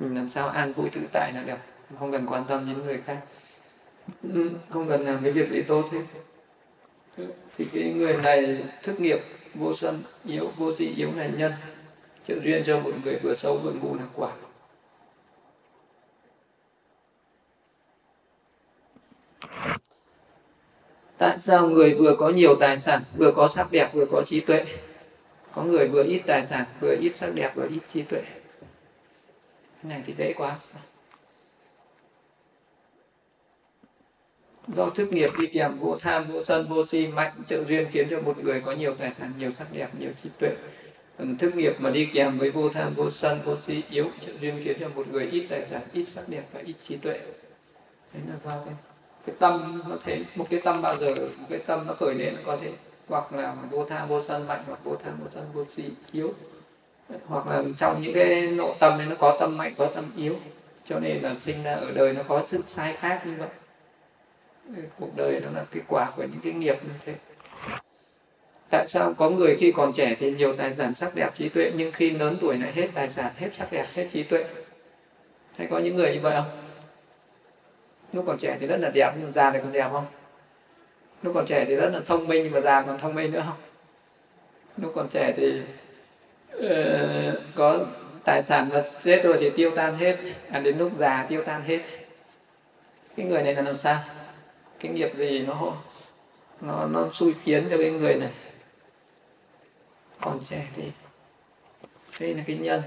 Mình 0.00 0.14
làm 0.14 0.30
sao 0.30 0.48
an 0.48 0.72
vui 0.72 0.90
tự 0.90 1.00
tại 1.12 1.32
là 1.34 1.42
được. 1.42 1.58
Không 1.98 2.12
cần 2.12 2.26
quan 2.26 2.44
tâm 2.48 2.66
đến 2.68 2.84
người 2.84 3.00
khác. 3.06 3.18
Không 4.68 4.88
cần 4.88 5.06
làm 5.06 5.18
cái 5.22 5.32
việc 5.32 5.50
gì 5.50 5.62
tốt 5.62 5.84
hết 5.92 6.02
thì 7.58 7.66
cái 7.72 7.82
người 7.82 8.16
này 8.16 8.64
thức 8.82 9.00
nghiệp, 9.00 9.18
vô 9.54 9.76
sân 9.76 10.02
yếu, 10.24 10.50
vô 10.56 10.74
di 10.74 10.94
yếu 10.96 11.12
này 11.12 11.30
nhân, 11.36 11.52
trợ 12.28 12.34
duyên 12.44 12.62
cho 12.66 12.80
một 12.80 12.92
người 13.04 13.18
vừa 13.22 13.34
xấu 13.34 13.58
vừa 13.58 13.72
ngu 13.72 13.94
là 13.94 14.04
quả. 14.14 14.32
Tại 21.18 21.38
sao 21.40 21.68
người 21.68 21.94
vừa 21.94 22.16
có 22.16 22.28
nhiều 22.28 22.56
tài 22.60 22.80
sản, 22.80 23.02
vừa 23.16 23.32
có 23.32 23.48
sắc 23.48 23.72
đẹp, 23.72 23.90
vừa 23.94 24.06
có 24.06 24.22
trí 24.26 24.40
tuệ? 24.40 24.64
Có 25.54 25.62
người 25.62 25.88
vừa 25.88 26.04
ít 26.04 26.22
tài 26.26 26.46
sản, 26.46 26.64
vừa 26.80 26.96
ít 27.00 27.12
sắc 27.16 27.34
đẹp, 27.34 27.52
vừa 27.54 27.68
ít 27.68 27.80
trí 27.92 28.02
tuệ. 28.02 28.22
Cái 29.82 29.90
này 29.90 30.02
thì 30.06 30.14
dễ 30.18 30.32
quá. 30.36 30.58
Do 34.76 34.90
thức 34.90 35.12
nghiệp 35.12 35.30
đi 35.40 35.46
kèm 35.46 35.78
vô 35.78 35.96
tham 36.00 36.24
vô 36.32 36.44
sân 36.44 36.68
vô 36.68 36.86
si 36.86 37.06
mạnh 37.06 37.32
trợ 37.48 37.64
duyên 37.64 37.86
khiến 37.92 38.06
cho 38.10 38.20
một 38.20 38.38
người 38.38 38.60
có 38.60 38.72
nhiều 38.72 38.94
tài 38.98 39.14
sản 39.14 39.32
nhiều 39.38 39.50
sắc 39.58 39.66
đẹp 39.72 39.88
nhiều 39.98 40.10
trí 40.22 40.30
tuệ. 40.38 40.50
Còn 41.18 41.36
thức 41.36 41.56
nghiệp 41.56 41.72
mà 41.78 41.90
đi 41.90 42.08
kèm 42.14 42.38
với 42.38 42.50
vô 42.50 42.68
tham 42.68 42.94
vô 42.94 43.10
sân 43.10 43.40
vô 43.44 43.56
si 43.66 43.82
yếu 43.90 44.10
trợ 44.26 44.32
duyên 44.40 44.60
khiến 44.64 44.76
cho 44.80 44.88
một 44.88 45.08
người 45.08 45.28
ít 45.32 45.46
tài 45.50 45.66
sản 45.70 45.82
ít 45.92 46.04
sắc 46.04 46.28
đẹp 46.28 46.42
và 46.52 46.60
ít 46.64 46.74
trí 46.88 46.96
tuệ. 46.96 47.18
Đấy 48.12 48.22
là 48.28 48.34
do 48.44 48.62
cái, 48.64 48.74
cái 49.26 49.36
tâm 49.38 49.82
nó 49.88 49.96
thế 50.04 50.24
một 50.34 50.46
cái 50.50 50.60
tâm 50.64 50.82
bao 50.82 50.96
giờ 50.96 51.14
một 51.38 51.46
cái 51.50 51.58
tâm 51.58 51.86
nó 51.86 51.94
khởi 51.94 52.14
lên 52.14 52.34
nó 52.36 52.42
có 52.46 52.56
thể 52.56 52.70
hoặc 53.08 53.32
là 53.32 53.56
vô 53.70 53.84
tham 53.84 54.08
vô 54.08 54.22
sân 54.28 54.46
mạnh 54.46 54.60
hoặc 54.66 54.84
vô 54.84 54.96
tham 55.04 55.14
vô 55.20 55.26
sân 55.34 55.44
vô 55.52 55.64
si 55.76 55.84
yếu. 56.12 56.32
Hoặc 57.26 57.46
là 57.46 57.64
trong 57.78 58.02
những 58.02 58.14
cái 58.14 58.48
nội 58.50 58.74
tâm 58.80 58.98
này 58.98 59.06
nó 59.06 59.16
có 59.18 59.36
tâm 59.40 59.56
mạnh 59.56 59.74
có 59.78 59.86
tâm 59.94 60.04
yếu. 60.16 60.36
Cho 60.84 61.00
nên 61.00 61.22
là 61.22 61.36
sinh 61.44 61.62
ra 61.62 61.74
ở 61.74 61.90
đời 61.90 62.12
nó 62.12 62.22
có 62.22 62.46
sự 62.50 62.58
sai 62.66 62.96
khác 62.96 63.22
như 63.26 63.32
vậy 63.38 63.48
cuộc 64.98 65.16
đời 65.16 65.40
nó 65.40 65.50
là 65.50 65.64
cái 65.72 65.82
quả 65.88 66.12
của 66.16 66.22
những 66.22 66.40
cái 66.44 66.52
nghiệp 66.52 66.76
như 66.82 66.90
thế. 67.06 67.14
Tại 68.70 68.88
sao 68.88 69.14
có 69.14 69.30
người 69.30 69.56
khi 69.60 69.72
còn 69.72 69.92
trẻ 69.92 70.16
thì 70.18 70.30
nhiều 70.30 70.56
tài 70.56 70.74
sản 70.74 70.94
sắc 70.94 71.14
đẹp 71.14 71.30
trí 71.36 71.48
tuệ 71.48 71.72
nhưng 71.76 71.92
khi 71.92 72.10
lớn 72.10 72.36
tuổi 72.40 72.58
lại 72.58 72.72
hết 72.72 72.88
tài 72.94 73.10
sản 73.10 73.32
hết 73.36 73.48
sắc 73.52 73.72
đẹp 73.72 73.86
hết 73.94 74.08
trí 74.12 74.22
tuệ? 74.22 74.44
Hay 75.56 75.66
có 75.70 75.78
những 75.78 75.96
người 75.96 76.14
như 76.14 76.20
vậy 76.20 76.32
không? 76.36 76.58
Lúc 78.12 78.24
còn 78.26 78.38
trẻ 78.38 78.56
thì 78.60 78.66
rất 78.66 78.76
là 78.80 78.90
đẹp 78.94 79.12
nhưng 79.20 79.32
già 79.32 79.50
thì 79.50 79.58
còn 79.62 79.72
đẹp 79.72 79.88
không? 79.92 80.06
Lúc 81.22 81.34
còn 81.34 81.46
trẻ 81.46 81.64
thì 81.68 81.76
rất 81.76 81.90
là 81.92 82.00
thông 82.06 82.28
minh 82.28 82.44
nhưng 82.44 82.52
mà 82.52 82.60
già 82.60 82.82
còn 82.82 82.98
thông 82.98 83.14
minh 83.14 83.32
nữa 83.32 83.42
không? 83.46 83.58
Lúc 84.76 84.92
còn 84.94 85.08
trẻ 85.12 85.32
thì 85.36 85.62
uh, 86.56 87.38
có 87.54 87.78
tài 88.24 88.42
sản 88.42 88.68
mà 88.72 88.82
chết 89.04 89.22
rồi 89.24 89.36
thì 89.40 89.50
tiêu 89.50 89.70
tan 89.76 89.96
hết 89.96 90.16
à 90.50 90.60
đến 90.60 90.78
lúc 90.78 90.92
già 90.98 91.26
tiêu 91.28 91.42
tan 91.46 91.62
hết. 91.62 91.80
Cái 93.16 93.26
người 93.26 93.42
này 93.42 93.54
là 93.54 93.62
làm 93.62 93.76
sao? 93.76 93.98
Cái 94.80 94.92
nghiệp 94.92 95.10
gì 95.16 95.44
nó 95.46 95.76
nó 96.60 96.86
nó 96.86 97.08
xui 97.12 97.34
khiến 97.44 97.66
cho 97.70 97.76
cái 97.78 97.90
người 97.90 98.14
này. 98.14 98.30
Còn 100.20 100.38
trẻ 100.48 100.66
thì 100.76 100.82
đây 102.20 102.34
là 102.34 102.42
cái 102.46 102.56
nhân. 102.56 102.82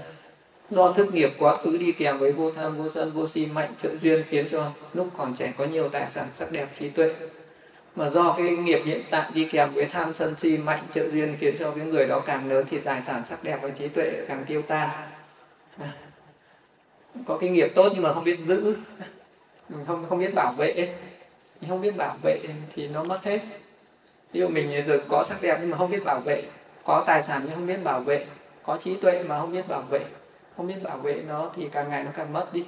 Do 0.70 0.92
thức 0.92 1.14
nghiệp 1.14 1.30
quá 1.38 1.56
khứ 1.56 1.76
đi 1.76 1.92
kèm 1.92 2.18
với 2.18 2.32
vô 2.32 2.52
tham 2.52 2.78
vô 2.78 2.90
sân 2.94 3.12
vô 3.12 3.28
si 3.28 3.46
mạnh 3.46 3.74
trợ 3.82 3.90
duyên 4.02 4.24
khiến 4.28 4.48
cho 4.52 4.72
lúc 4.94 5.08
còn 5.16 5.36
trẻ 5.36 5.52
có 5.58 5.64
nhiều 5.64 5.88
tài 5.88 6.10
sản 6.14 6.28
sắc 6.38 6.52
đẹp 6.52 6.68
trí 6.78 6.88
tuệ. 6.88 7.14
Mà 7.96 8.10
do 8.10 8.34
cái 8.38 8.48
nghiệp 8.48 8.82
hiện 8.84 9.02
tại 9.10 9.30
đi 9.34 9.48
kèm 9.52 9.74
với 9.74 9.84
tham 9.84 10.12
sân 10.18 10.34
si 10.40 10.58
mạnh 10.58 10.86
trợ 10.94 11.10
duyên 11.10 11.36
khiến 11.40 11.56
cho 11.58 11.70
cái 11.70 11.86
người 11.86 12.06
đó 12.06 12.22
càng 12.26 12.48
lớn 12.48 12.66
thì 12.70 12.78
tài 12.78 13.02
sản 13.06 13.22
sắc 13.28 13.44
đẹp 13.44 13.58
và 13.62 13.68
trí 13.68 13.88
tuệ 13.88 14.24
càng 14.28 14.44
tiêu 14.48 14.62
tan. 14.62 14.90
À, 15.78 15.92
có 17.26 17.38
cái 17.38 17.50
nghiệp 17.50 17.72
tốt 17.74 17.88
nhưng 17.94 18.02
mà 18.02 18.14
không 18.14 18.24
biết 18.24 18.38
giữ 18.46 18.76
không 19.86 20.06
không 20.08 20.18
biết 20.18 20.34
bảo 20.34 20.52
vệ 20.52 20.94
không 21.68 21.80
biết 21.80 21.96
bảo 21.96 22.16
vệ 22.22 22.40
thì 22.74 22.88
nó 22.88 23.04
mất 23.04 23.24
hết. 23.24 23.40
Ví 24.32 24.40
dụ 24.40 24.48
mình 24.48 24.84
giờ 24.86 24.98
có 25.08 25.24
sắc 25.24 25.42
đẹp 25.42 25.58
nhưng 25.60 25.70
mà 25.70 25.78
không 25.78 25.90
biết 25.90 26.04
bảo 26.04 26.20
vệ, 26.20 26.42
có 26.84 27.04
tài 27.06 27.22
sản 27.22 27.42
nhưng 27.44 27.54
không 27.54 27.66
biết 27.66 27.84
bảo 27.84 28.00
vệ, 28.00 28.26
có 28.62 28.78
trí 28.84 28.96
tuệ 28.96 29.22
mà 29.22 29.40
không 29.40 29.52
biết 29.52 29.68
bảo 29.68 29.82
vệ, 29.82 30.04
không 30.56 30.66
biết 30.66 30.82
bảo 30.82 30.98
vệ 30.98 31.22
nó 31.28 31.50
thì 31.56 31.68
càng 31.72 31.88
ngày 31.88 32.04
nó 32.04 32.10
càng 32.16 32.32
mất 32.32 32.52
đi. 32.52 32.66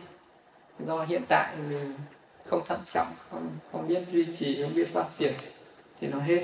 Do 0.78 1.04
hiện 1.04 1.22
tại 1.28 1.56
mình 1.68 1.94
không 2.44 2.62
thận 2.66 2.80
trọng, 2.86 3.14
không 3.30 3.48
không 3.72 3.88
biết 3.88 4.00
duy 4.12 4.26
trì, 4.38 4.62
không 4.62 4.74
biết 4.74 4.88
phát 4.92 5.06
triển 5.18 5.34
thì 6.00 6.08
nó 6.08 6.18
hết. 6.18 6.42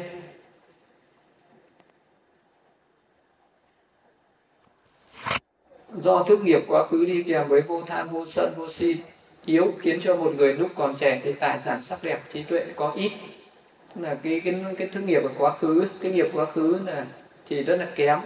Do 5.95 6.23
thức 6.23 6.41
nghiệp 6.43 6.61
quá 6.69 6.87
khứ 6.91 7.05
đi 7.05 7.23
kèm 7.23 7.49
với 7.49 7.61
vô 7.61 7.83
tham, 7.87 8.09
vô 8.09 8.27
sân, 8.27 8.55
vô 8.57 8.71
si 8.71 8.97
yếu 9.45 9.75
khiến 9.81 10.01
cho 10.03 10.17
một 10.17 10.35
người 10.37 10.55
lúc 10.55 10.71
còn 10.77 10.97
trẻ 10.99 11.21
thì 11.25 11.33
tài 11.33 11.59
sản 11.61 11.83
sắc 11.83 11.99
đẹp, 12.03 12.21
trí 12.33 12.43
tuệ 12.43 12.67
có 12.77 12.93
ít. 12.97 13.13
Là 13.95 14.15
cái 14.15 14.41
cái 14.45 14.55
cái 14.79 14.89
thức 14.89 15.01
nghiệp 15.01 15.23
ở 15.23 15.31
quá 15.39 15.57
khứ 15.59 15.89
cái 16.03 16.13
nghiệp 16.13 16.27
quá 16.33 16.45
khứ 16.45 16.79
là 16.87 17.07
thì 17.49 17.63
rất 17.63 17.77
là 17.77 17.87
kém. 17.95 18.19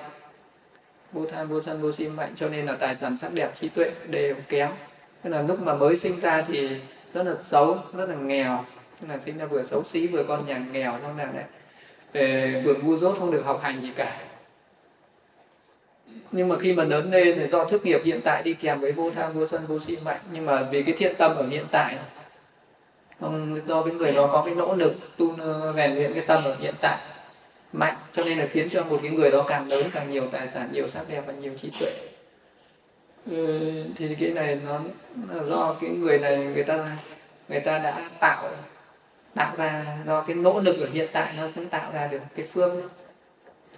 Vô 1.13 1.27
tham 1.27 1.49
vô 1.49 1.63
sân 1.63 1.83
vô 1.83 1.93
si 1.93 2.09
mạnh, 2.09 2.35
cho 2.37 2.49
nên 2.49 2.67
là 2.67 2.77
tài 2.81 2.97
sản 2.97 3.17
sắc 3.23 3.33
đẹp, 3.33 3.53
trí 3.61 3.69
tuệ 3.69 3.91
đều 4.07 4.35
kém. 4.49 4.71
Tức 5.23 5.31
là 5.31 5.43
lúc 5.43 5.63
mà 5.63 5.75
mới 5.75 5.99
sinh 5.99 6.21
ra 6.21 6.45
thì 6.49 6.69
rất 7.15 7.23
là 7.23 7.35
xấu, 7.45 7.79
rất 7.93 8.09
là 8.09 8.15
nghèo. 8.15 8.65
Là 9.09 9.19
sinh 9.25 9.39
ra 9.39 9.47
vừa 9.47 9.65
xấu 9.67 9.85
xí, 9.85 10.07
vừa 10.07 10.25
con 10.25 10.47
nhà 10.47 10.59
nghèo, 10.73 10.99
xong 11.03 11.17
là 11.19 11.25
đấy 11.25 11.45
ờ, 12.13 12.61
vừa 12.65 12.75
ngu 12.75 12.97
dốt, 12.97 13.17
không 13.19 13.31
được 13.31 13.43
học 13.45 13.61
hành 13.63 13.83
gì 13.83 13.93
cả 13.97 14.26
nhưng 16.33 16.49
mà 16.49 16.59
khi 16.59 16.73
mà 16.73 16.85
lớn 16.85 17.11
lên 17.11 17.39
thì 17.39 17.47
do 17.47 17.65
thức 17.65 17.87
nghiệp 17.87 18.01
hiện 18.05 18.21
tại 18.25 18.43
đi 18.43 18.55
kèm 18.55 18.81
với 18.81 18.93
vô 18.93 19.11
tham 19.11 19.33
vô 19.33 19.49
sân 19.49 19.67
vô 19.67 19.81
si 19.87 19.97
mạnh. 19.97 20.21
Nhưng 20.33 20.47
mà 20.47 20.63
vì 20.71 20.83
cái 20.83 20.95
thiện 20.99 21.15
tâm 21.19 21.37
ở 21.37 21.47
hiện 21.47 21.65
tại 21.71 21.99
không 23.21 23.61
do 23.67 23.83
cái 23.83 23.95
người 23.95 24.13
đó 24.13 24.29
có 24.33 24.43
cái 24.47 24.55
nỗ 24.55 24.75
lực 24.75 24.95
tu 25.17 25.37
rèn 25.77 25.95
luyện 25.95 26.15
cái 26.15 26.25
tâm 26.27 26.45
ở 26.45 26.57
hiện 26.61 26.75
tại 26.81 26.99
mạnh 27.73 27.97
cho 28.17 28.25
nên 28.25 28.39
là 28.39 28.47
khiến 28.47 28.69
cho 28.73 28.85
một 28.85 28.99
cái 29.03 29.11
người 29.11 29.31
đó 29.31 29.45
càng 29.49 29.69
lớn 29.69 29.87
càng 29.93 30.11
nhiều 30.11 30.27
tài 30.33 30.49
sản 30.49 30.69
nhiều 30.73 30.89
sắc 30.89 31.09
đẹp 31.09 31.23
và 31.27 31.33
nhiều 31.33 31.53
trí 31.63 31.71
tuệ. 31.81 31.93
Ừ, 33.31 33.61
thì 33.97 34.15
cái 34.21 34.31
này 34.31 34.59
nó 34.67 34.81
là 35.31 35.45
do 35.45 35.77
cái 35.81 35.91
người 35.91 36.19
này 36.19 36.37
người 36.37 36.65
ta 36.65 36.97
người 37.49 37.61
ta 37.61 37.79
đã 37.79 38.11
tạo 38.21 38.51
tạo 39.35 39.57
ra 39.57 39.97
do 40.07 40.23
cái 40.23 40.37
nỗ 40.37 40.61
lực 40.61 40.81
ở 40.81 40.87
hiện 40.93 41.09
tại 41.13 41.35
nó 41.39 41.49
cũng 41.55 41.69
tạo 41.69 41.93
ra 41.93 42.07
được 42.07 42.21
cái 42.37 42.47
phương 42.53 42.89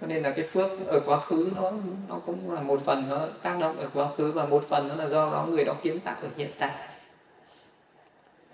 cho 0.01 0.07
nên 0.07 0.23
là 0.23 0.31
cái 0.31 0.45
phước 0.45 0.87
ở 0.87 0.99
quá 1.05 1.19
khứ 1.19 1.49
nó 1.55 1.71
nó 2.09 2.19
cũng 2.25 2.51
là 2.53 2.61
một 2.61 2.81
phần 2.85 3.09
nó 3.09 3.27
tác 3.43 3.59
động 3.59 3.79
ở 3.79 3.89
quá 3.93 4.07
khứ 4.17 4.31
và 4.31 4.45
một 4.45 4.63
phần 4.69 4.87
nó 4.87 4.95
là 4.95 5.09
do 5.09 5.31
đó 5.31 5.47
người 5.49 5.63
đó 5.63 5.75
kiến 5.83 5.99
tạo 5.99 6.15
ở 6.21 6.27
hiện 6.37 6.49
tại. 6.59 6.71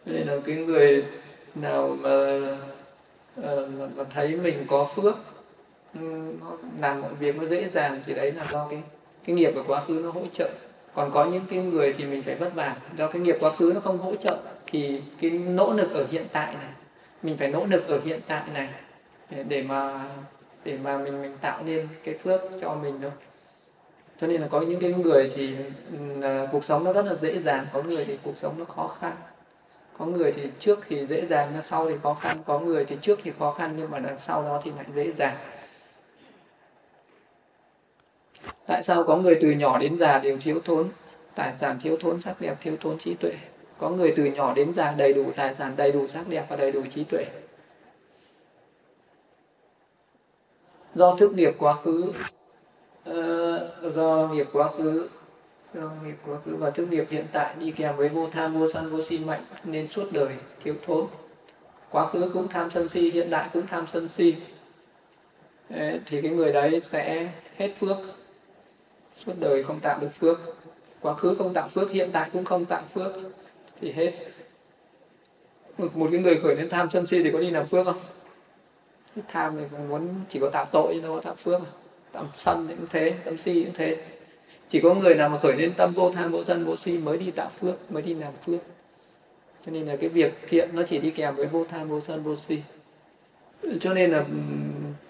Nên 0.05 0.27
là 0.27 0.37
cái 0.45 0.55
người 0.55 1.05
nào 1.55 1.97
mà, 1.99 2.39
ờ, 3.41 3.69
mà 3.95 4.03
thấy 4.13 4.35
mình 4.35 4.65
có 4.67 4.89
phước 4.95 5.15
ừ, 5.93 6.33
nó 6.41 6.51
làm 6.79 7.01
mọi 7.01 7.13
việc 7.13 7.35
nó 7.41 7.45
dễ 7.45 7.67
dàng 7.67 8.01
thì 8.05 8.13
đấy 8.13 8.31
là 8.31 8.45
do 8.51 8.67
cái 8.69 8.81
cái 9.25 9.35
nghiệp 9.35 9.55
ở 9.55 9.63
quá 9.67 9.83
khứ 9.87 10.01
nó 10.03 10.11
hỗ 10.11 10.21
trợ. 10.33 10.49
Còn 10.93 11.11
có 11.11 11.25
những 11.25 11.45
cái 11.49 11.59
người 11.59 11.93
thì 11.97 12.05
mình 12.05 12.23
phải 12.23 12.35
vất 12.35 12.55
vả. 12.55 12.75
Do 12.97 13.07
cái 13.07 13.21
nghiệp 13.21 13.37
quá 13.39 13.55
khứ 13.55 13.71
nó 13.75 13.79
không 13.79 13.97
hỗ 13.97 14.15
trợ 14.15 14.37
thì 14.67 15.01
cái 15.21 15.31
nỗ 15.31 15.73
lực 15.73 15.93
ở 15.93 16.05
hiện 16.11 16.27
tại 16.31 16.53
này 16.53 16.71
mình 17.23 17.37
phải 17.37 17.47
nỗ 17.47 17.65
lực 17.65 17.87
ở 17.87 17.99
hiện 18.05 18.19
tại 18.27 18.43
này 18.53 18.69
để 19.47 19.63
mà 19.63 20.05
để 20.65 20.77
mà 20.83 20.97
mình 20.97 21.21
mình 21.21 21.37
tạo 21.41 21.63
nên 21.63 21.87
cái 22.03 22.15
phước 22.17 22.41
cho 22.61 22.75
mình 22.75 22.99
thôi. 23.01 23.11
Cho 24.21 24.27
nên 24.27 24.41
là 24.41 24.47
có 24.47 24.61
những 24.61 24.79
cái 24.79 24.93
người 24.93 25.31
thì 25.35 25.55
uh, 26.17 26.49
cuộc 26.51 26.65
sống 26.65 26.83
nó 26.83 26.93
rất 26.93 27.05
là 27.05 27.15
dễ 27.15 27.39
dàng 27.39 27.65
có 27.73 27.81
người 27.83 28.05
thì 28.05 28.17
cuộc 28.23 28.37
sống 28.37 28.55
nó 28.59 28.65
khó 28.65 28.95
khăn. 28.99 29.15
Có 29.97 30.05
người 30.05 30.31
thì 30.31 30.49
trước 30.59 30.79
thì 30.89 31.05
dễ 31.05 31.25
dàng 31.25 31.51
nhưng 31.53 31.63
sau 31.63 31.89
thì 31.89 31.95
khó 32.03 32.13
khăn. 32.13 32.37
Có 32.45 32.59
người 32.59 32.85
thì 32.85 32.97
trước 33.01 33.19
thì 33.23 33.31
khó 33.39 33.51
khăn 33.51 33.73
nhưng 33.77 33.91
mà 33.91 33.99
đằng 33.99 34.19
sau 34.19 34.43
đó 34.43 34.61
thì 34.63 34.71
lại 34.75 34.85
dễ 34.93 35.11
dàng. 35.11 35.37
Tại 38.67 38.83
sao 38.83 39.03
có 39.03 39.15
người 39.15 39.37
từ 39.41 39.51
nhỏ 39.51 39.77
đến 39.77 39.97
già 39.99 40.19
đều 40.19 40.37
thiếu 40.43 40.59
thốn? 40.65 40.89
Tài 41.35 41.53
sản 41.53 41.79
thiếu 41.83 41.97
thốn 42.01 42.21
sắc 42.21 42.41
đẹp 42.41 42.55
thiếu 42.61 42.75
thốn 42.81 42.97
trí 42.99 43.13
tuệ. 43.13 43.33
Có 43.77 43.89
người 43.89 44.13
từ 44.17 44.25
nhỏ 44.25 44.53
đến 44.53 44.73
già 44.75 44.91
đầy 44.91 45.13
đủ 45.13 45.31
tài 45.35 45.55
sản 45.55 45.73
đầy 45.75 45.91
đủ 45.91 46.07
sắc 46.07 46.27
đẹp 46.27 46.45
và 46.49 46.55
đầy 46.55 46.71
đủ 46.71 46.81
trí 46.95 47.03
tuệ. 47.03 47.25
Do 50.95 51.15
thức 51.15 51.33
nghiệp 51.33 51.55
quá 51.59 51.75
khứ 51.83 52.13
uh, 53.09 53.95
do 53.95 54.29
nghiệp 54.33 54.47
quá 54.53 54.71
khứ 54.77 55.09
do 55.73 55.91
nghiệp 56.03 56.15
quá 56.25 56.37
khứ. 56.45 56.55
Và 56.55 56.69
thức 56.69 56.85
nghiệp 56.85 57.05
hiện 57.09 57.25
tại 57.31 57.55
đi 57.59 57.71
kèm 57.71 57.95
với 57.95 58.09
vô 58.09 58.29
tham 58.31 58.59
vô 58.59 58.67
sân 58.73 58.89
vô 58.89 59.03
si 59.03 59.19
mạnh 59.19 59.43
nên 59.63 59.87
suốt 59.87 60.11
đời 60.11 60.33
thiếu 60.63 60.75
thốn. 60.85 61.05
Quá 61.91 62.09
khứ 62.09 62.29
cũng 62.33 62.47
tham 62.47 62.69
sân 62.73 62.89
si 62.89 63.11
hiện 63.11 63.29
đại 63.29 63.49
cũng 63.53 63.67
tham 63.67 63.85
sân 63.93 64.09
si. 64.17 64.35
Đấy, 65.69 65.99
thì 66.05 66.21
cái 66.21 66.31
người 66.31 66.51
đấy 66.51 66.81
sẽ 66.81 67.29
hết 67.57 67.71
phước. 67.79 67.97
Suốt 69.25 69.33
đời 69.39 69.63
không 69.63 69.79
tạo 69.79 69.99
được 69.99 70.09
phước. 70.19 70.39
Quá 71.01 71.13
khứ 71.13 71.35
không 71.37 71.53
tạo 71.53 71.67
phước 71.67 71.91
hiện 71.91 72.09
tại 72.13 72.29
cũng 72.33 72.45
không 72.45 72.65
tạo 72.65 72.83
phước 72.93 73.11
thì 73.81 73.91
hết. 73.91 74.13
Một, 75.77 75.95
một 75.95 76.07
cái 76.11 76.21
người 76.21 76.39
khởi 76.43 76.55
lên 76.55 76.69
tham 76.69 76.89
sân 76.93 77.07
si 77.07 77.23
thì 77.23 77.31
có 77.31 77.39
đi 77.39 77.49
làm 77.49 77.67
phước 77.67 77.85
không? 77.85 77.99
Tham 79.27 79.57
thì 79.57 79.77
muốn 79.89 80.09
chỉ 80.29 80.39
có 80.39 80.49
tạo 80.49 80.65
tội 80.71 80.93
chứ 80.93 81.01
đâu 81.01 81.15
có 81.15 81.21
tạo 81.21 81.35
phước 81.35 81.61
tạo 82.15 82.27
sân 82.37 82.67
cũng 82.67 82.87
thế 82.91 83.13
tâm 83.23 83.37
si 83.37 83.63
cũng 83.63 83.73
thế. 83.73 83.97
Chỉ 84.69 84.79
có 84.79 84.93
người 84.93 85.15
nào 85.15 85.29
mà 85.29 85.39
khởi 85.39 85.55
lên 85.57 85.73
tâm 85.77 85.93
vô 85.93 86.11
tham, 86.11 86.31
vô 86.31 86.43
sân, 86.47 86.65
vô 86.65 86.75
si 86.77 86.97
mới 86.97 87.17
đi 87.17 87.31
tạo 87.31 87.49
phước, 87.59 87.91
mới 87.91 88.03
đi 88.03 88.13
làm 88.13 88.33
phước. 88.45 88.59
Cho 89.65 89.71
nên 89.71 89.85
là 89.85 89.95
cái 89.95 90.09
việc 90.09 90.33
thiện 90.49 90.69
nó 90.73 90.83
chỉ 90.89 90.97
đi 90.97 91.11
kèm 91.11 91.35
với 91.35 91.45
vô 91.45 91.65
tham, 91.69 91.89
vô 91.89 92.01
sân, 92.07 92.23
vô 92.23 92.35
si. 92.47 92.61
Cho 93.81 93.93
nên 93.93 94.11
là 94.11 94.25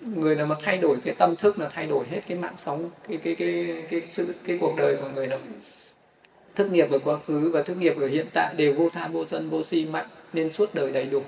người 0.02 0.36
nào 0.36 0.46
mà 0.46 0.56
thay 0.62 0.78
đổi 0.78 0.98
cái 1.06 1.16
tâm 1.18 1.36
thức 1.36 1.60
là 1.60 1.70
thay 1.74 1.86
đổi 1.88 2.06
hết 2.10 2.22
cái 2.28 2.38
mạng 2.38 2.56
sống, 2.58 2.90
cái 3.08 3.18
cái 3.18 3.36
cái 3.36 3.84
cái 3.90 4.02
sự, 4.12 4.34
cái 4.48 4.58
cuộc 4.62 4.74
đời 4.78 4.98
của 5.02 5.10
người 5.16 5.28
đó. 5.28 5.38
Thức 6.56 6.72
nghiệp 6.72 6.92
ở 6.92 7.00
quá 7.00 7.18
khứ 7.28 7.52
và 7.54 7.62
thức 7.62 7.78
nghiệp 7.78 7.96
ở 8.02 8.08
hiện 8.08 8.26
tại 8.34 8.54
đều 8.58 8.74
vô 8.74 8.90
tham, 8.90 9.12
vô 9.12 9.26
sân, 9.32 9.50
vô 9.50 9.64
si 9.64 9.86
mạnh, 9.86 10.08
nên 10.34 10.54
suốt 10.54 10.76
đời 10.76 10.92
đầy 10.92 11.06
đủ. 11.06 11.22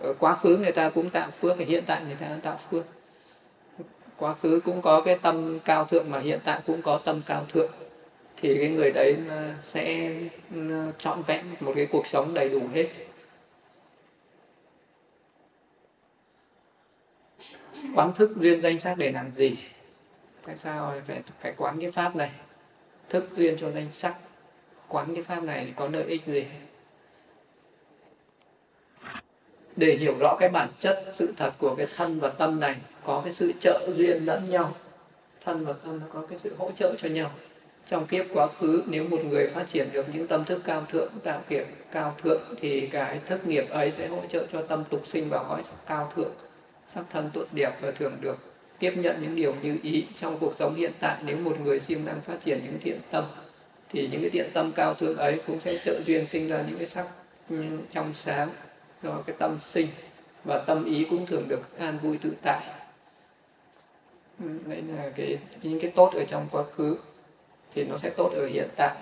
Ờ, 0.00 0.14
quá 0.18 0.36
khứ 0.36 0.56
người 0.56 0.72
ta 0.72 0.90
cũng 0.90 1.10
tạo 1.10 1.30
phước 1.30 1.58
hiện 1.58 1.84
tại 1.86 2.04
người 2.04 2.16
ta 2.20 2.26
cũng 2.28 2.40
tạo 2.40 2.60
phước. 2.70 2.84
Quá 4.16 4.34
khứ 4.34 4.60
cũng 4.64 4.82
có 4.82 5.00
cái 5.00 5.18
tâm 5.22 5.58
cao 5.64 5.84
thượng 5.84 6.10
mà 6.10 6.18
hiện 6.18 6.40
tại 6.44 6.60
cũng 6.66 6.82
có 6.82 7.00
tâm 7.04 7.22
cao 7.26 7.46
thượng. 7.52 7.70
Thì 8.36 8.58
cái 8.58 8.68
người 8.68 8.90
đấy 8.90 9.16
sẽ 9.72 10.14
ừ, 10.54 10.92
trọn 10.98 11.22
vẹn 11.22 11.44
một 11.60 11.72
cái 11.76 11.86
cuộc 11.86 12.06
sống 12.06 12.34
đầy 12.34 12.48
đủ 12.48 12.60
hết. 12.74 12.86
Quán 17.94 18.14
thức 18.14 18.30
duyên 18.36 18.60
danh 18.62 18.80
sắc 18.80 18.98
để 18.98 19.12
làm 19.12 19.30
gì? 19.36 19.58
Tại 20.46 20.56
sao 20.56 20.94
phải 21.06 21.22
phải 21.40 21.52
quán 21.56 21.80
cái 21.80 21.90
pháp 21.90 22.16
này? 22.16 22.30
Thức 23.08 23.28
duyên 23.36 23.56
cho 23.60 23.70
danh 23.70 23.90
sắc. 23.92 24.14
Quán 24.88 25.14
cái 25.14 25.24
pháp 25.24 25.42
này 25.42 25.72
có 25.76 25.88
lợi 25.88 26.04
ích 26.04 26.26
gì? 26.26 26.46
Để 29.78 29.96
hiểu 29.96 30.14
rõ 30.20 30.36
cái 30.40 30.48
bản 30.48 30.68
chất 30.80 31.04
sự 31.14 31.32
thật 31.36 31.52
của 31.58 31.74
cái 31.74 31.86
thân 31.96 32.20
và 32.20 32.28
tâm 32.28 32.60
này, 32.60 32.76
có 33.04 33.22
cái 33.24 33.32
sự 33.32 33.52
trợ 33.60 33.88
duyên 33.96 34.26
lẫn 34.26 34.50
nhau. 34.50 34.74
Thân 35.44 35.64
và 35.64 35.72
tâm 35.72 36.00
nó 36.00 36.06
có 36.12 36.26
cái 36.30 36.38
sự 36.38 36.54
hỗ 36.58 36.70
trợ 36.76 36.94
cho 37.02 37.08
nhau. 37.08 37.30
Trong 37.90 38.06
kiếp 38.06 38.26
quá 38.34 38.46
khứ, 38.60 38.82
nếu 38.86 39.04
một 39.04 39.24
người 39.24 39.50
phát 39.54 39.66
triển 39.72 39.88
được 39.92 40.06
những 40.14 40.26
tâm 40.26 40.44
thức 40.44 40.62
cao 40.64 40.86
thượng, 40.92 41.12
tạo 41.24 41.40
kiệt 41.48 41.66
cao 41.92 42.14
thượng, 42.22 42.42
thì 42.60 42.86
cái 42.86 43.20
thức 43.26 43.46
nghiệp 43.46 43.70
ấy 43.70 43.92
sẽ 43.98 44.06
hỗ 44.06 44.20
trợ 44.32 44.46
cho 44.52 44.62
tâm 44.62 44.84
tục 44.90 45.02
sinh 45.06 45.28
vào 45.28 45.44
cõi 45.48 45.62
cao 45.86 46.12
thượng. 46.16 46.32
Sắc 46.94 47.04
thân 47.10 47.30
tốt 47.34 47.44
đẹp 47.52 47.70
và 47.80 47.90
thường 47.90 48.16
được. 48.20 48.38
Tiếp 48.78 48.92
nhận 48.96 49.22
những 49.22 49.36
điều 49.36 49.54
như 49.62 49.76
ý 49.82 50.06
trong 50.20 50.38
cuộc 50.38 50.54
sống 50.58 50.74
hiện 50.74 50.92
tại, 51.00 51.16
nếu 51.24 51.36
một 51.36 51.60
người 51.60 51.80
siêng 51.80 52.04
năng 52.04 52.20
phát 52.20 52.36
triển 52.44 52.60
những 52.64 52.78
thiện 52.80 53.00
tâm, 53.10 53.24
thì 53.92 54.08
những 54.12 54.20
cái 54.20 54.30
thiện 54.30 54.50
tâm 54.54 54.72
cao 54.72 54.94
thượng 54.94 55.16
ấy 55.16 55.40
cũng 55.46 55.60
sẽ 55.64 55.78
trợ 55.84 56.00
duyên 56.06 56.26
sinh 56.26 56.48
ra 56.48 56.64
những 56.68 56.78
cái 56.78 56.86
sắc 56.86 57.06
ừ, 57.50 57.56
trong 57.92 58.14
sáng 58.14 58.48
do 59.02 59.22
cái 59.26 59.36
tâm 59.38 59.58
sinh 59.60 59.88
và 60.44 60.64
tâm 60.66 60.84
ý 60.84 61.06
cũng 61.10 61.26
thường 61.26 61.48
được 61.48 61.78
an 61.78 61.98
vui 62.02 62.18
tự 62.22 62.32
tại. 62.42 62.60
Đấy 64.38 64.82
là 64.82 65.10
cái, 65.16 65.38
những 65.62 65.80
cái 65.80 65.92
tốt 65.96 66.12
ở 66.14 66.24
trong 66.24 66.48
quá 66.50 66.64
khứ 66.74 66.96
thì 67.74 67.84
nó 67.84 67.98
sẽ 67.98 68.10
tốt 68.10 68.30
ở 68.34 68.46
hiện 68.46 68.68
tại. 68.76 68.96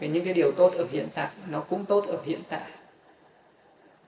Cái 0.00 0.08
những 0.08 0.24
cái 0.24 0.34
điều 0.34 0.52
tốt 0.52 0.72
ở 0.74 0.86
hiện 0.90 1.08
tại 1.14 1.30
nó 1.48 1.60
cũng 1.60 1.84
tốt 1.84 2.04
ở 2.08 2.18
hiện 2.24 2.42
tại. 2.48 2.70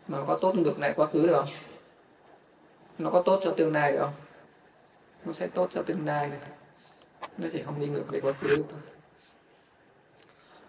Mà 0.09 0.19
có 0.27 0.39
tốt 0.40 0.55
ngược 0.55 0.78
lại 0.78 0.93
quá 0.97 1.07
khứ 1.07 1.27
được 1.27 1.35
không? 1.36 1.55
Nó 2.99 3.11
có 3.11 3.23
tốt 3.23 3.40
cho 3.45 3.51
tương 3.51 3.73
lai 3.73 3.93
được 3.93 3.99
không? 4.01 4.15
Nó 5.24 5.32
sẽ 5.32 5.47
tốt 5.47 5.70
cho 5.74 5.82
tương 5.82 6.07
lai 6.07 6.28
này. 6.28 6.39
Nó 7.39 7.49
chỉ 7.53 7.62
không 7.62 7.81
đi 7.81 7.86
ngược 7.86 8.05
về 8.09 8.20
quá 8.20 8.32
khứ 8.32 8.57
thôi. 8.57 8.81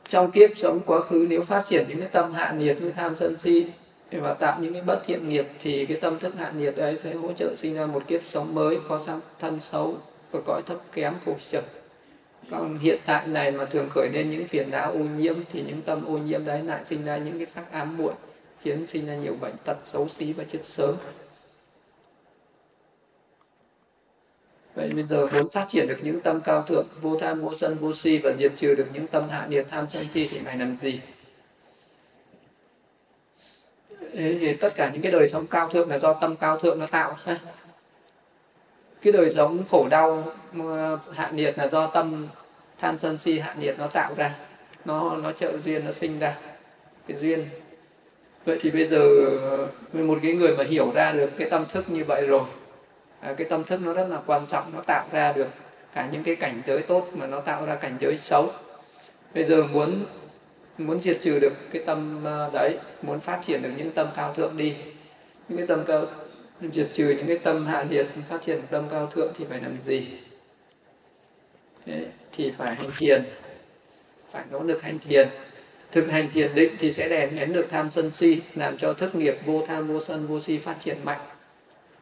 Trong 0.09 0.31
kiếp 0.31 0.49
sống 0.57 0.79
quá 0.85 1.01
khứ 1.01 1.25
nếu 1.29 1.43
phát 1.43 1.65
triển 1.69 1.85
những 1.87 1.99
cái 1.99 2.09
tâm 2.09 2.33
hạ 2.33 2.51
nhiệt 2.57 2.81
như 2.81 2.91
tham 2.91 3.15
sân 3.19 3.37
si 3.37 3.67
và 4.11 4.33
tạo 4.33 4.59
những 4.61 4.73
cái 4.73 4.81
bất 4.81 5.01
thiện 5.05 5.29
nghiệp 5.29 5.47
thì 5.61 5.85
cái 5.85 5.97
tâm 6.01 6.19
thức 6.19 6.33
hạ 6.37 6.51
nhiệt 6.57 6.75
ấy 6.75 6.99
sẽ 7.03 7.13
hỗ 7.13 7.33
trợ 7.33 7.55
sinh 7.57 7.73
ra 7.73 7.85
một 7.85 8.03
kiếp 8.07 8.21
sống 8.27 8.55
mới, 8.55 8.77
có 8.89 9.01
sang 9.05 9.19
thân 9.39 9.59
xấu 9.71 9.97
và 10.31 10.39
cõi 10.45 10.61
thấp 10.65 10.77
kém 10.91 11.13
khổ 11.25 11.35
sở. 11.39 11.61
Còn 12.51 12.77
hiện 12.77 12.99
tại 13.05 13.27
này 13.27 13.51
mà 13.51 13.65
thường 13.65 13.89
khởi 13.89 14.09
lên 14.13 14.29
những 14.29 14.47
phiền 14.47 14.71
não 14.71 14.91
ô 14.91 14.99
nhiễm 14.99 15.35
thì 15.51 15.63
những 15.67 15.81
tâm 15.81 16.05
ô 16.05 16.17
nhiễm 16.17 16.45
đấy 16.45 16.63
lại 16.63 16.81
sinh 16.89 17.05
ra 17.05 17.17
những 17.17 17.37
cái 17.37 17.47
sắc 17.55 17.71
ám 17.71 17.97
muội, 17.97 18.13
khiến 18.61 18.87
sinh 18.87 19.05
ra 19.05 19.15
nhiều 19.15 19.35
bệnh 19.41 19.55
tật 19.65 19.77
xấu 19.83 20.09
xí 20.09 20.33
và 20.33 20.43
chết 20.51 20.59
sớm. 20.63 20.95
Vậy 24.75 24.89
bây 24.95 25.03
giờ 25.03 25.27
muốn 25.33 25.49
phát 25.49 25.67
triển 25.69 25.87
được 25.87 25.97
những 26.01 26.21
tâm 26.21 26.41
cao 26.41 26.65
thượng, 26.67 26.87
vô 27.01 27.19
tham, 27.19 27.41
vô 27.41 27.55
sân, 27.59 27.77
vô 27.77 27.95
si 27.95 28.17
và 28.17 28.33
diệt 28.39 28.51
trừ 28.57 28.75
được 28.75 28.87
những 28.93 29.07
tâm 29.07 29.29
hạ 29.29 29.47
nhiệt 29.49 29.65
tham 29.69 29.85
sân 29.93 30.07
si 30.13 30.27
thì 30.31 30.39
phải 30.45 30.57
làm 30.57 30.77
gì? 30.81 31.01
Thì 34.13 34.53
tất 34.53 34.75
cả 34.75 34.89
những 34.93 35.01
cái 35.01 35.11
đời 35.11 35.27
sống 35.27 35.47
cao 35.47 35.69
thượng 35.69 35.89
là 35.89 35.99
do 35.99 36.13
tâm 36.13 36.35
cao 36.35 36.59
thượng 36.59 36.79
nó 36.79 36.87
tạo 36.87 37.17
cái 39.01 39.13
đời 39.13 39.31
sống 39.35 39.63
khổ 39.71 39.87
đau 39.89 40.23
ờ, 40.59 40.99
hạ 41.13 41.29
nhiệt 41.33 41.57
là 41.57 41.67
do 41.67 41.87
tâm 41.87 42.27
tham 42.79 42.99
sân 42.99 43.17
si 43.23 43.39
hạ 43.39 43.55
nhiệt 43.59 43.75
nó 43.79 43.87
tạo 43.87 44.13
ra. 44.17 44.35
Nó 44.85 45.15
nó 45.15 45.31
trợ 45.31 45.57
duyên, 45.65 45.85
nó 45.85 45.91
sinh 45.91 46.19
ra 46.19 46.35
cái 47.07 47.17
duyên. 47.21 47.49
Vậy 48.45 48.59
thì 48.61 48.71
bây 48.71 48.87
giờ 48.87 48.99
ờ, 49.41 49.67
một 49.93 50.19
cái 50.23 50.33
người 50.33 50.57
mà 50.57 50.63
hiểu 50.63 50.91
ra 50.95 51.11
được 51.11 51.29
cái 51.37 51.49
tâm 51.49 51.65
thức 51.71 51.89
như 51.89 52.03
vậy 52.07 52.25
rồi 52.27 52.41
à, 53.19 53.33
cái 53.37 53.47
tâm 53.49 53.63
thức 53.63 53.79
nó 53.81 53.93
rất 53.93 54.07
là 54.09 54.19
quan 54.25 54.45
trọng, 54.51 54.71
nó 54.73 54.81
tạo 54.81 55.05
ra 55.11 55.31
được 55.31 55.47
cả 55.93 56.09
những 56.11 56.23
cái 56.23 56.35
cảnh 56.35 56.61
giới 56.67 56.81
tốt 56.81 57.07
mà 57.13 57.27
nó 57.27 57.39
tạo 57.39 57.65
ra 57.65 57.75
cảnh 57.75 57.97
giới 57.99 58.17
xấu. 58.17 58.51
Bây 59.35 59.43
giờ 59.43 59.63
muốn 59.63 60.03
muốn 60.79 61.01
diệt 61.01 61.19
trừ 61.21 61.39
được 61.39 61.53
cái 61.71 61.83
tâm 61.85 62.27
à, 62.27 62.49
đấy 62.53 62.77
muốn 63.01 63.19
phát 63.19 63.41
triển 63.47 63.61
được 63.61 63.69
những 63.77 63.91
tâm 63.91 64.07
cao 64.15 64.33
thượng 64.33 64.57
đi. 64.57 64.75
Những 65.47 65.57
cái 65.57 65.67
tâm 65.67 65.83
cao 65.87 66.05
diệt 66.73 66.87
trừ 66.93 67.09
những 67.09 67.27
cái 67.27 67.37
tâm 67.37 67.65
hạ 67.65 67.85
liệt 67.89 68.07
phát 68.29 68.41
triển 68.45 68.61
tâm 68.69 68.87
cao 68.91 69.07
thượng 69.07 69.33
thì 69.37 69.45
phải 69.49 69.61
làm 69.61 69.77
gì? 69.85 70.07
Đấy, 71.85 72.05
thì 72.31 72.51
phải 72.57 72.75
hành 72.75 72.89
thiền. 72.97 73.23
Phải 74.31 74.43
nỗ 74.51 74.63
lực 74.63 74.81
hành 74.81 74.99
thiền. 74.99 75.27
Thực 75.91 76.11
hành 76.11 76.29
thiền 76.33 76.55
định 76.55 76.75
thì 76.79 76.93
sẽ 76.93 77.09
đè 77.09 77.27
nén 77.27 77.53
được 77.53 77.67
tham 77.69 77.89
sân 77.95 78.11
si 78.11 78.41
làm 78.55 78.77
cho 78.77 78.93
thức 78.93 79.15
nghiệp 79.15 79.35
vô 79.45 79.65
tham 79.67 79.87
vô 79.87 80.01
sân 80.07 80.27
vô 80.27 80.41
si 80.41 80.57
phát 80.57 80.75
triển 80.83 80.97
mạnh. 81.03 81.21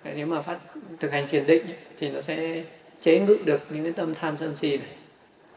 Đấy, 0.03 0.13
nếu 0.17 0.27
mà 0.27 0.41
phát 0.41 0.59
thực 0.99 1.11
hành 1.11 1.27
thiền 1.27 1.47
định 1.47 1.65
thì 1.99 2.09
nó 2.09 2.21
sẽ 2.21 2.63
chế 3.01 3.19
ngự 3.19 3.37
được 3.45 3.61
những 3.69 3.83
cái 3.83 3.93
tâm 3.93 4.15
tham 4.15 4.37
sân 4.39 4.55
si 4.55 4.77
này. 4.77 4.87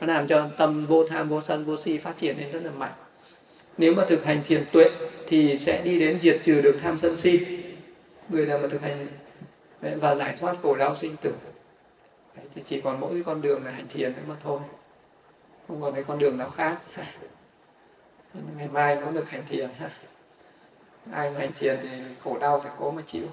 Nó 0.01 0.07
làm 0.07 0.29
cho 0.29 0.49
tâm 0.59 0.87
vô 0.87 1.05
tham 1.09 1.29
vô 1.29 1.43
sân 1.49 1.65
vô 1.65 1.77
si 1.85 1.99
phát 1.99 2.15
triển 2.21 2.39
lên 2.39 2.53
rất 2.53 2.61
là 2.65 2.71
mạnh 2.71 2.93
nếu 3.81 3.94
mà 3.94 4.05
thực 4.09 4.24
hành 4.24 4.43
thiền 4.47 4.65
tuệ 4.73 4.90
thì 5.27 5.59
sẽ 5.59 5.82
đi 5.85 5.98
đến 5.98 6.19
diệt 6.23 6.40
trừ 6.44 6.61
được 6.61 6.78
tham 6.82 6.98
sân 6.98 7.16
si. 7.16 7.62
Người 8.28 8.47
nào 8.47 8.59
mà 8.59 8.69
thực 8.69 8.82
hành 8.82 9.07
và 9.81 10.15
giải 10.15 10.36
thoát 10.40 10.57
khổ 10.62 10.77
đau 10.77 10.97
sinh 10.97 11.16
tử. 11.16 11.35
Đấy, 12.36 12.47
thì 12.55 12.62
chỉ 12.66 12.81
còn 12.81 13.01
mỗi 13.01 13.12
cái 13.12 13.23
con 13.27 13.43
đường 13.43 13.65
là 13.65 13.70
hành 13.70 13.89
thiền 13.89 14.12
nữa 14.12 14.23
mà 14.28 14.35
thôi. 14.43 14.61
Không 15.69 15.81
còn 15.82 15.94
cái 15.94 16.05
con 16.05 16.19
đường 16.19 16.39
nào 16.39 16.51
khác. 16.51 16.78
Ngày 18.57 18.69
mai 18.69 18.98
có 19.05 19.11
được 19.11 19.31
hành 19.31 19.43
thiền. 19.48 19.70
Ha 19.78 19.90
ai 21.12 21.32
hành 21.32 21.52
thiền 21.59 21.78
thì 21.82 21.89
khổ 22.24 22.39
đau 22.39 22.61
phải 22.61 22.73
cố 22.78 22.90
mà 22.90 23.02
chịu. 23.07 23.27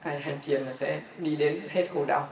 Ai 0.00 0.20
hành 0.20 0.38
thiền 0.44 0.62
là 0.62 0.72
sẽ 0.72 1.00
đi 1.18 1.36
đến 1.36 1.60
hết 1.68 1.88
khổ 1.94 2.04
đau. 2.04 2.28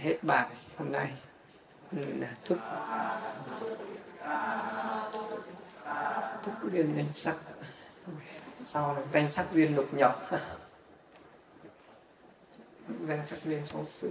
Hết 0.00 0.16
bài 0.22 0.46
hôm 0.76 0.92
nay. 0.92 1.10
Ừ, 1.96 2.04
là 2.20 2.28
thức 2.44 2.58
thức 6.42 6.52
duyên 6.72 6.94
danh 6.96 7.08
sắc. 7.14 7.36
Sau 8.66 8.94
là 8.94 9.02
danh 9.12 9.30
sắc 9.30 9.46
duyên 9.52 9.76
lục 9.76 9.94
nhập 9.94 10.30
danh 13.08 13.26
sắc 13.26 13.44
duyên 13.44 13.66
số 13.66 13.84
sự 13.88 14.10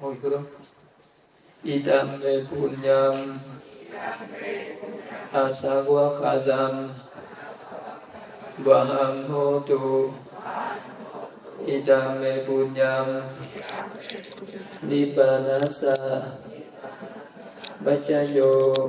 hồi 0.00 0.16
hương 0.22 0.44
idam 1.62 2.20
me 2.20 2.30
punyam 2.50 3.38
asawa 5.32 6.20
khadam 6.20 6.88
vaham 8.58 9.28
hotu 9.28 10.12
idam 11.66 12.20
me 12.20 12.40
punyam 12.46 13.08
nibbanasa 14.88 15.94
bacayo 17.84 18.88